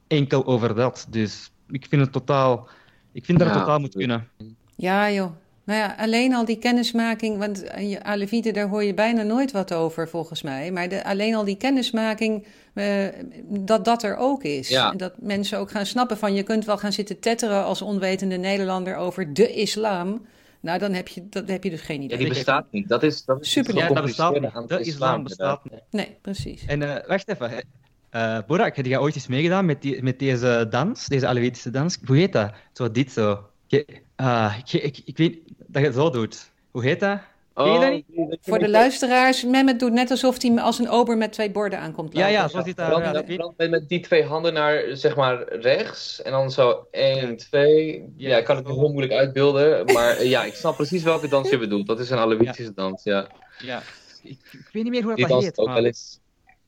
enkel 0.07 0.47
over 0.47 0.75
dat. 0.75 1.07
Dus 1.11 1.51
ik 1.69 1.87
vind 1.89 2.03
het 2.03 2.13
totaal... 2.13 2.69
Ik 3.13 3.25
vind 3.25 3.39
dat 3.39 3.49
het 3.49 3.59
totaal 3.59 3.81
moet 3.81 3.95
kunnen. 3.95 4.29
Ja, 4.77 5.11
joh. 5.11 5.31
Nou 5.65 5.79
ja, 5.79 5.95
alleen 5.99 6.35
al 6.35 6.45
die 6.45 6.59
kennismaking, 6.59 7.39
want 7.39 7.65
Alevieten, 8.03 8.53
daar 8.53 8.69
hoor 8.69 8.85
je 8.85 8.95
bijna 8.95 9.23
nooit 9.23 9.53
wat 9.53 9.73
over 9.73 10.09
volgens 10.09 10.43
mij. 10.43 10.71
Maar 10.71 10.89
de, 10.89 11.05
alleen 11.05 11.35
al 11.35 11.45
die 11.45 11.57
kennismaking, 11.57 12.47
uh, 12.75 13.07
dat 13.49 13.85
dat 13.85 14.03
er 14.03 14.17
ook 14.17 14.43
is. 14.43 14.69
Ja. 14.69 14.91
Dat 14.91 15.13
mensen 15.19 15.59
ook 15.59 15.71
gaan 15.71 15.87
snappen 15.87 16.19
van, 16.19 16.35
je 16.35 16.43
kunt 16.43 16.65
wel 16.65 16.79
gaan 16.79 16.93
zitten 16.93 17.21
tetteren 17.21 17.65
als 17.65 17.83
onwetende 17.83 18.37
Nederlander 18.37 18.97
over 18.97 19.35
de 19.35 19.53
islam. 19.53 20.27
Nou, 20.61 20.79
dan 20.79 20.93
heb 20.93 21.09
je, 21.09 21.29
dat 21.29 21.49
heb 21.49 21.65
je 21.65 21.71
dus 21.71 21.81
geen 21.81 22.03
idee. 22.03 22.19
Ja, 22.19 22.25
die 22.25 22.33
bestaat 22.33 22.67
niet. 22.71 22.89
Dat 22.89 23.03
is, 23.03 23.25
dat 23.25 23.41
is 23.41 23.51
super 23.51 23.77
ja, 23.77 23.89
dat 23.89 24.05
bestaat 24.05 24.41
niet. 24.41 24.69
De 24.69 24.81
islam 24.81 25.23
bestaat 25.23 25.65
niet. 25.65 25.81
Nee, 25.91 26.17
precies. 26.21 26.65
En 26.67 26.81
uh, 26.81 26.97
wacht 27.07 27.29
even. 27.29 27.65
Uh, 28.13 28.39
Borak, 28.47 28.77
heb 28.77 28.87
je 28.87 29.01
ooit 29.01 29.15
eens 29.15 29.27
meegedaan 29.27 29.65
met, 29.65 29.83
die, 29.83 30.03
met 30.03 30.19
deze 30.19 30.67
dans, 30.71 31.07
deze 31.07 31.27
Alevitische 31.27 31.71
dans? 31.71 31.99
Hoe 32.07 32.17
heet 32.17 32.33
dat? 32.33 32.53
Zo 32.73 32.91
dit 32.91 33.13
zo. 33.13 33.49
uh, 33.69 34.55
ik, 34.59 34.73
ik, 34.73 35.03
ik, 35.05 35.17
weet 35.17 35.39
dat 35.67 35.83
je 35.83 35.89
het 35.89 35.97
zo 35.97 36.11
doet. 36.11 36.51
Hoe 36.71 36.83
heet 36.83 37.01
dat? 37.01 37.19
Oh, 37.55 37.95
Voor 38.41 38.59
de 38.59 38.69
luisteraars, 38.69 39.45
Mehmet 39.45 39.81
doet 39.81 39.93
net 39.93 40.11
alsof 40.11 40.43
hij 40.43 40.61
als 40.61 40.79
een 40.79 40.89
ober 40.89 41.17
met 41.17 41.33
twee 41.33 41.51
borden 41.51 41.79
aankomt. 41.79 42.17
Ja, 42.17 42.27
ja, 42.27 42.49
zo 42.49 42.63
zit 42.63 42.77
daar. 42.77 43.25
Ja, 43.57 43.69
met 43.69 43.89
die 43.89 44.01
twee 44.01 44.25
handen 44.25 44.53
naar, 44.53 44.85
zeg 44.93 45.17
maar, 45.17 45.57
rechts. 45.57 46.23
En 46.23 46.33
dan 46.33 46.51
zo 46.51 46.87
1, 46.91 47.37
2. 47.37 48.05
Ja, 48.17 48.37
ik 48.37 48.45
kan 48.45 48.57
het 48.57 48.67
heel 48.67 48.89
moeilijk 48.89 49.13
uitbeelden. 49.13 49.85
Maar 49.93 50.17
eh, 50.17 50.31
ja, 50.31 50.45
ik 50.45 50.55
snap 50.55 50.77
precies 50.77 51.03
welke 51.03 51.29
dans 51.29 51.51
je 51.51 51.59
bedoelt. 51.59 51.87
Dat 51.87 52.01
is 52.01 52.11
een 52.11 52.19
Alevitische 52.19 52.73
dans, 52.75 53.03
ja. 53.05 53.27
Ja, 53.59 53.83
ik, 54.23 54.39
ik, 54.53 54.69
weet 54.73 54.83
niet 54.83 54.93
meer 54.93 55.03
hoe 55.03 55.17
dat, 55.17 55.29
dat 55.29 55.43
heet. 55.43 55.59
Ook 55.59 55.67
maar... 55.67 55.75
wel 55.75 55.85
eens... 55.85 56.21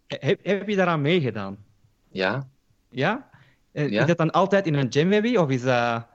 heb, 0.07 0.39
heb 0.43 0.69
je 0.69 0.77
daaraan 0.77 1.03
meegedaan? 1.03 1.57
Ja. 2.11 2.49
Ja? 2.91 3.29
Eh, 3.73 3.91
is 3.91 4.07
dat 4.07 4.19
dan 4.19 4.31
altijd 4.31 4.67
in 4.67 4.75
een 4.75 4.93
gym, 4.93 5.37
of 5.37 5.51
is 5.51 5.63
dat... 5.63 6.07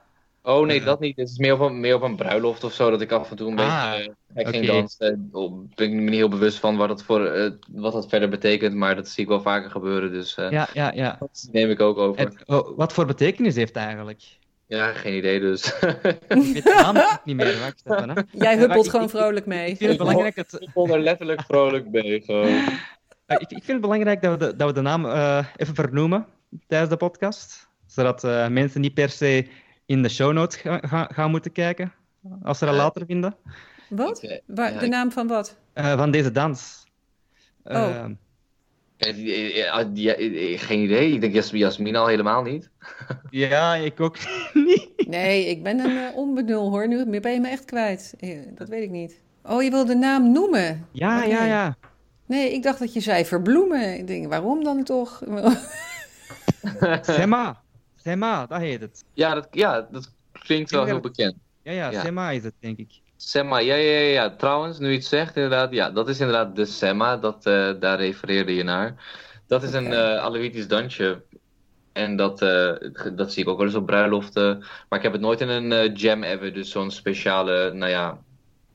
Oh 0.42 0.66
nee, 0.66 0.82
dat 0.82 1.00
niet. 1.00 1.16
Het 1.16 1.28
is 1.28 1.38
meer 1.38 1.52
op, 1.52 1.60
een, 1.60 1.80
meer 1.80 1.94
op 1.94 2.02
een 2.02 2.16
bruiloft 2.16 2.64
of 2.64 2.72
zo 2.72 2.90
dat 2.90 3.00
ik 3.00 3.12
af 3.12 3.30
en 3.30 3.36
toe 3.36 3.50
een 3.50 3.58
ah, 3.58 3.92
beetje 3.92 4.14
uh, 4.36 4.48
ging 4.48 4.66
dansen. 4.66 5.30
ben 5.74 5.86
ik 5.86 5.92
me 5.92 6.00
niet 6.00 6.10
heel 6.10 6.28
bewust 6.28 6.58
van 6.58 6.76
wat 6.76 6.88
dat, 6.88 7.02
voor, 7.02 7.36
uh, 7.36 7.50
wat 7.70 7.92
dat 7.92 8.08
verder 8.08 8.28
betekent, 8.28 8.74
maar 8.74 8.94
dat 8.94 9.08
zie 9.08 9.22
ik 9.22 9.28
wel 9.28 9.40
vaker 9.40 9.70
gebeuren. 9.70 10.12
Dus 10.12 10.36
uh, 10.38 10.50
ja, 10.50 10.68
ja, 10.72 10.92
ja. 10.94 11.16
dat 11.20 11.48
neem 11.52 11.70
ik 11.70 11.80
ook 11.80 11.98
over. 11.98 12.20
Het, 12.20 12.42
oh, 12.46 12.76
wat 12.76 12.92
voor 12.92 13.06
betekenis 13.06 13.54
heeft 13.54 13.74
het 13.74 13.84
eigenlijk? 13.84 14.22
Ja, 14.66 14.92
geen 14.92 15.16
idee 15.16 15.40
dus. 15.40 15.64
ik 15.78 16.26
weet 16.28 16.64
de 16.64 16.82
naam 16.92 17.20
niet 17.24 17.36
meer. 17.36 17.58
Wacht 17.58 17.82
even, 17.84 18.10
hè. 18.10 18.22
Jij 18.32 18.58
huppelt 18.58 18.88
gewoon 18.88 19.10
vrolijk 19.10 19.46
mee. 19.46 19.70
Ik 19.70 19.76
vind 19.76 19.90
het 19.90 19.98
belangrijk 19.98 20.34
dat... 20.34 20.56
Ik 20.60 20.70
vond 20.72 20.90
er 20.90 21.00
letterlijk 21.00 21.42
vrolijk 21.42 21.90
mee. 21.90 22.20
Gewoon. 22.20 22.48
ik, 23.38 23.50
ik 23.50 23.64
vind 23.64 23.66
het 23.66 23.80
belangrijk 23.80 24.22
dat 24.22 24.38
we 24.38 24.46
de, 24.46 24.56
dat 24.56 24.68
we 24.68 24.74
de 24.74 24.80
naam 24.80 25.06
even 25.56 25.74
vernoemen 25.74 26.26
tijdens 26.66 26.90
de 26.90 26.96
podcast. 26.96 27.68
Zodat 27.86 28.22
mensen 28.50 28.80
niet 28.80 28.94
per 28.94 29.08
se 29.08 29.46
in 29.90 30.02
de 30.02 30.08
show 30.08 30.32
notes 30.32 30.56
gaan 30.56 31.08
ga, 31.12 31.28
moeten 31.28 31.52
kijken, 31.52 31.92
als 32.42 32.58
ze 32.58 32.64
dat 32.64 32.74
uh, 32.74 32.80
later 32.80 33.06
vinden. 33.06 33.36
Wat? 33.88 34.40
Waar, 34.46 34.78
de 34.78 34.86
naam 34.86 35.12
van 35.12 35.26
wat? 35.26 35.56
Uh, 35.74 35.96
van 35.96 36.10
deze 36.10 36.30
dans. 36.30 36.86
Oh. 37.64 38.04
geen 40.56 40.82
idee. 40.82 41.12
Ik 41.12 41.20
denk 41.20 41.34
Jasmin 41.34 41.96
al 41.96 42.06
helemaal 42.06 42.42
niet. 42.42 42.70
ja, 43.30 43.74
ik 43.74 44.00
ook 44.00 44.16
niet. 44.68 45.06
Nee, 45.06 45.46
ik 45.46 45.62
ben 45.62 45.78
een 45.78 45.90
uh, 45.90 46.16
onbenul 46.16 46.70
hoor. 46.70 46.88
Nu 46.88 47.20
ben 47.20 47.32
je 47.32 47.40
me 47.40 47.48
echt 47.48 47.64
kwijt. 47.64 48.14
Dat 48.54 48.68
weet 48.68 48.82
ik 48.82 48.90
niet. 48.90 49.20
Oh, 49.42 49.62
je 49.62 49.70
wil 49.70 49.84
de 49.84 49.94
naam 49.94 50.32
noemen? 50.32 50.86
Ja, 50.92 51.16
okay. 51.16 51.28
ja, 51.28 51.44
ja. 51.44 51.76
Nee, 52.30 52.52
ik 52.52 52.62
dacht 52.62 52.78
dat 52.78 52.92
je 52.92 53.00
zei 53.00 53.24
verbloemen. 53.24 53.98
Ik 53.98 54.06
denk, 54.06 54.28
waarom 54.28 54.64
dan 54.64 54.84
toch? 54.84 55.22
Sema. 57.02 57.62
Sema, 58.04 58.46
dat 58.46 58.58
heet 58.58 58.80
het. 58.80 59.04
Ja, 59.14 59.34
dat, 59.34 59.48
ja, 59.50 59.88
dat 59.90 60.12
klinkt 60.32 60.70
wel 60.70 60.84
heel 60.84 61.00
bekend. 61.00 61.34
Ja, 61.62 61.72
ja, 61.72 61.90
ja, 61.90 62.00
Sema 62.00 62.30
is 62.30 62.44
het, 62.44 62.54
denk 62.60 62.78
ik. 62.78 62.88
Sema, 63.16 63.58
ja, 63.58 63.74
ja, 63.74 63.98
ja, 63.98 64.10
ja. 64.10 64.36
Trouwens, 64.36 64.78
nu 64.78 64.88
je 64.88 64.94
het 64.94 65.04
zegt, 65.04 65.36
inderdaad, 65.36 65.72
ja, 65.72 65.90
dat 65.90 66.08
is 66.08 66.20
inderdaad 66.20 66.56
de 66.56 66.64
Sema, 66.64 67.16
dat, 67.16 67.46
uh, 67.46 67.72
daar 67.80 67.98
refereerde 67.98 68.54
je 68.54 68.62
naar. 68.62 68.94
Dat 69.46 69.62
is 69.62 69.72
een 69.72 69.90
uh, 69.90 70.16
Alawitisch 70.16 70.68
dansje. 70.68 71.22
En 71.92 72.16
dat, 72.16 72.42
uh, 72.42 72.72
dat 73.12 73.32
zie 73.32 73.42
ik 73.42 73.48
ook 73.48 73.58
wel 73.58 73.66
eens 73.66 73.76
op 73.76 73.86
bruiloften. 73.86 74.58
Maar 74.58 74.98
ik 74.98 75.04
heb 75.04 75.12
het 75.12 75.20
nooit 75.20 75.40
in 75.40 75.48
een 75.48 75.92
jam 75.92 76.22
ever, 76.22 76.52
dus 76.52 76.70
zo'n 76.70 76.90
speciale, 76.90 77.72
nou 77.72 77.90
ja, 77.90 78.18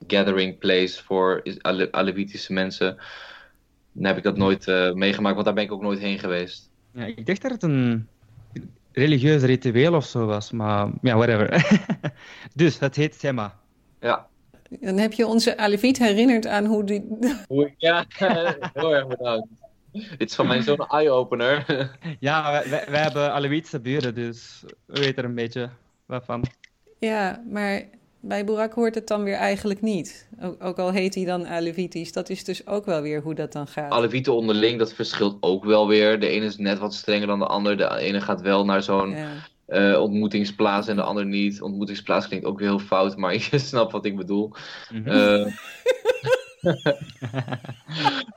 gathering 0.06 0.58
place 0.58 1.04
voor 1.04 1.42
Alevitische 1.90 2.52
mensen. 2.52 2.98
Dan 3.96 4.04
heb 4.04 4.16
ik 4.16 4.22
dat 4.22 4.36
nooit 4.36 4.66
meegemaakt, 4.94 5.34
want 5.34 5.46
daar 5.46 5.54
ben 5.54 5.64
ik 5.64 5.72
ook 5.72 5.82
nooit 5.82 5.98
heen 5.98 6.18
geweest. 6.18 6.70
Ja, 6.92 7.04
ik 7.04 7.26
dacht 7.26 7.42
dat 7.42 7.50
het 7.50 7.62
een 7.62 8.08
religieus 8.92 9.42
ritueel 9.42 9.94
of 9.94 10.04
zo 10.04 10.26
was, 10.26 10.50
maar 10.50 10.88
ja, 11.02 11.16
whatever. 11.16 11.66
dus 12.54 12.78
het 12.78 12.96
heet 12.96 13.14
Sema. 13.14 13.54
Ja. 14.00 14.26
Dan 14.80 14.98
heb 14.98 15.12
je 15.12 15.26
onze 15.26 15.56
Aleviet 15.56 15.98
herinnerd 15.98 16.46
aan 16.46 16.64
hoe 16.64 16.84
die... 16.84 17.18
ja, 17.76 18.04
heel 18.72 18.94
erg 18.94 19.06
bedankt. 19.06 19.48
Dit 19.92 20.28
is 20.28 20.34
van 20.34 20.46
mijn 20.46 20.62
zo'n 20.62 20.86
eye-opener. 20.88 21.64
ja, 22.20 22.62
wij, 22.68 22.84
wij 22.88 23.00
hebben 23.02 23.32
Alevitische 23.32 23.80
buren, 23.80 24.14
dus 24.14 24.64
we 24.84 25.00
weten 25.00 25.16
er 25.16 25.24
een 25.24 25.34
beetje 25.34 25.70
wat 26.06 26.24
van. 26.24 26.44
Ja, 26.98 27.42
maar 27.50 27.82
bij 28.28 28.44
Boerak 28.44 28.72
hoort 28.72 28.94
het 28.94 29.06
dan 29.06 29.22
weer 29.22 29.34
eigenlijk 29.34 29.80
niet. 29.80 30.28
Ook, 30.40 30.64
ook, 30.64 30.78
al 30.78 30.90
heet 30.90 31.14
hij 31.14 31.24
dan 31.24 31.46
Alevitisch. 31.46 32.12
Dat 32.12 32.28
is 32.28 32.44
dus 32.44 32.66
ook 32.66 32.84
wel 32.84 33.02
weer 33.02 33.22
hoe 33.22 33.34
dat 33.34 33.52
dan 33.52 33.66
gaat. 33.66 33.90
Alevieten 33.90 34.34
onderling, 34.34 34.78
dat 34.78 34.92
verschilt 34.92 35.36
ook 35.40 35.64
wel 35.64 35.88
weer. 35.88 36.20
De 36.20 36.28
ene 36.28 36.44
is 36.44 36.56
net 36.56 36.78
wat 36.78 36.94
strenger 36.94 37.26
dan 37.26 37.38
de 37.38 37.46
ander. 37.46 37.76
De 37.76 37.96
ene 37.98 38.20
gaat 38.20 38.40
wel 38.40 38.64
naar 38.64 38.82
zo'n 38.82 39.16
eh, 39.66 40.00
ontmoetingsplaats 40.00 40.88
en 40.88 40.96
de 40.96 41.02
ander 41.02 41.26
niet. 41.26 41.62
Ontmoetingsplaats 41.62 42.28
klinkt 42.28 42.46
ook 42.46 42.58
weer 42.58 42.68
heel 42.68 42.78
fout, 42.78 43.16
maar 43.16 43.34
je 43.50 43.58
snapt 43.58 43.92
wat 43.92 44.04
ik 44.04 44.16
bedoel. 44.16 44.52
Mhm. 44.90 45.08
Eh, 45.08 45.46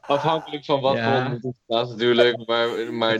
afhankelijk 0.02 0.66
van 0.66 0.82
wat 0.82 1.00
voor 1.00 1.16
ontmoetingsplaats 1.16 1.90
natuurlijk. 1.90 2.48
Maar, 2.48 2.94
maar 2.94 3.18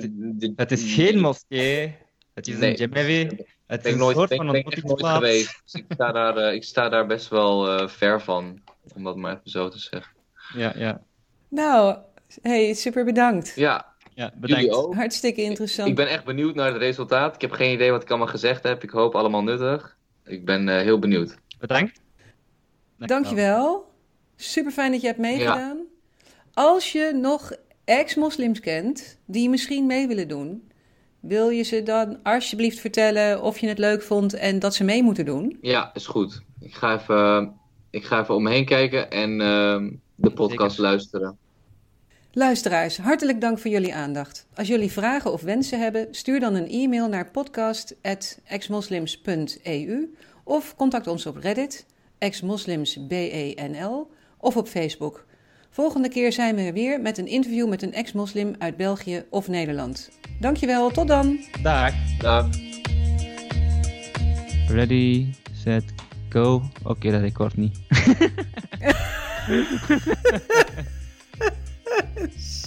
het, 0.56 0.72
is 0.72 0.94
geen 0.94 1.20
moskee. 1.20 1.96
Het 2.34 2.48
is 2.48 2.60
een. 2.60 3.46
Het 3.70 3.86
is 3.86 3.96
nooit, 3.96 4.16
soort 4.18 4.36
van 4.36 4.56
echt 4.56 4.84
nooit 4.84 5.06
geweest. 5.06 5.62
Dus 5.64 5.74
ik, 5.74 5.86
sta 5.90 6.12
daar, 6.12 6.38
uh, 6.38 6.54
ik 6.54 6.64
sta 6.64 6.90
daar 6.90 7.06
best 7.06 7.28
wel 7.28 7.80
uh, 7.80 7.88
ver 7.88 8.22
van, 8.22 8.62
om 8.96 9.04
dat 9.04 9.16
maar 9.16 9.32
even 9.32 9.50
zo 9.50 9.70
te 9.70 9.80
zeggen. 9.80 10.12
Ja, 10.54 10.74
ja. 10.76 11.02
Nou, 11.48 11.98
hey, 12.42 12.74
super 12.74 13.06
bedankt. 13.06 13.54
Ja, 13.56 13.86
ja 14.14 14.32
bedankt. 14.36 14.64
Jullie 14.64 14.78
ook. 14.78 14.96
Hartstikke 14.96 15.42
interessant. 15.42 15.88
Ik, 15.88 15.98
ik, 15.98 16.06
ben 16.06 16.14
echt 16.14 16.26
benieuwd 16.26 16.56
naar 16.56 16.68
het 16.68 16.78
resultaat. 16.78 17.36
Ik 17.36 17.42
heb 17.42 17.52
geen 17.52 17.74
idee 17.74 17.92
wat 17.92 18.02
ik 18.02 18.10
allemaal 18.10 18.28
gezegd 18.28 18.64
heb. 18.64 18.84
Ik 18.84 18.90
hoop 18.90 19.16
allemaal 19.16 19.44
nuttig. 19.44 19.98
ik 20.26 20.46
ben 20.46 20.68
heel 20.68 21.00
benieuwd. 21.00 21.38
Bedankt. 21.60 22.02
Dankjewel. 22.98 23.92
Super 24.36 24.72
fijn 24.72 24.92
dat 24.92 25.02
je 25.02 25.08
hebt 25.08 25.20
meegedaan. 25.20 25.78
Als 26.54 26.92
je 26.92 27.12
nog 27.14 27.52
ex-moslims 27.86 28.60
kent 28.60 29.18
die 29.26 29.50
misschien 29.50 29.86
mee 29.86 30.08
willen 30.08 30.28
doen, 30.28 30.69
wil 31.20 31.50
je 31.50 31.64
ze 31.64 31.84
dan 31.84 32.18
alsjeblieft 32.24 32.80
vertellen 32.80 33.42
of 33.42 33.60
je 33.60 33.68
het 33.68 33.78
leuk 33.78 34.02
vond 34.02 34.34
en 34.34 34.60
dat 34.60 34.76
ze 34.76 34.84
mee 34.84 35.04
moeten 35.04 35.26
doen? 35.26 35.58
Ja, 35.62 35.92
is 35.94 36.08
goed. 36.08 36.42
Ik 36.60 36.74
ga 36.74 37.00
even, 37.00 37.54
ik 37.90 38.06
ga 38.06 38.22
even 38.22 38.36
om 38.36 38.44
me 38.44 38.50
heen 38.50 38.66
kijken 38.66 39.12
en 39.12 39.32
uh, 39.32 39.92
de 40.16 40.32
podcast 40.32 40.78
luisteren. 40.78 41.38
Luisteraars, 42.32 42.98
hartelijk 42.98 43.42
dank 43.42 43.60
voor 43.60 43.72
jullie 43.72 43.94
aandacht. 43.94 44.48
Als 44.56 44.68
jullie 44.68 44.92
vragen 44.92 45.34
of 45.34 45.42
wensen 45.42 45.80
hebben, 45.80 46.08
stuur 46.12 46.40
dan 46.40 46.56
een 46.56 46.68
e-mail 46.68 47.08
naar 47.08 47.32
podcast.exmoslims.eu 47.32 50.16
of 50.44 50.76
contact 50.76 51.08
ons 51.08 51.26
op 51.26 51.38
Reddit, 51.38 51.86
exmoslimsbenl 52.18 54.10
of 54.38 54.58
op 54.58 54.68
Facebook. 54.68 55.26
Volgende 55.70 56.10
keer 56.10 56.32
zijn 56.32 56.56
we 56.56 56.62
er 56.62 56.74
weer 56.74 57.02
met 57.02 57.18
een 57.18 57.28
interview 57.28 57.70
met 57.70 57.82
een 57.82 57.94
ex-moslim 57.94 58.56
uit 58.58 58.78
België 58.78 59.24
of 59.30 59.48
Nederland. 59.48 60.10
Dankjewel, 60.40 60.92
tot 60.92 61.08
dan. 61.08 61.40
Dag. 61.62 61.94
Dag. 62.18 62.50
Ready, 64.68 65.26
set, 65.54 65.84
go. 66.30 66.54
Oké, 66.54 66.90
okay, 66.90 67.12
dat 67.12 67.22
record 67.22 67.58
niet. 67.58 67.80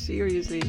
Seriously. 0.05 0.63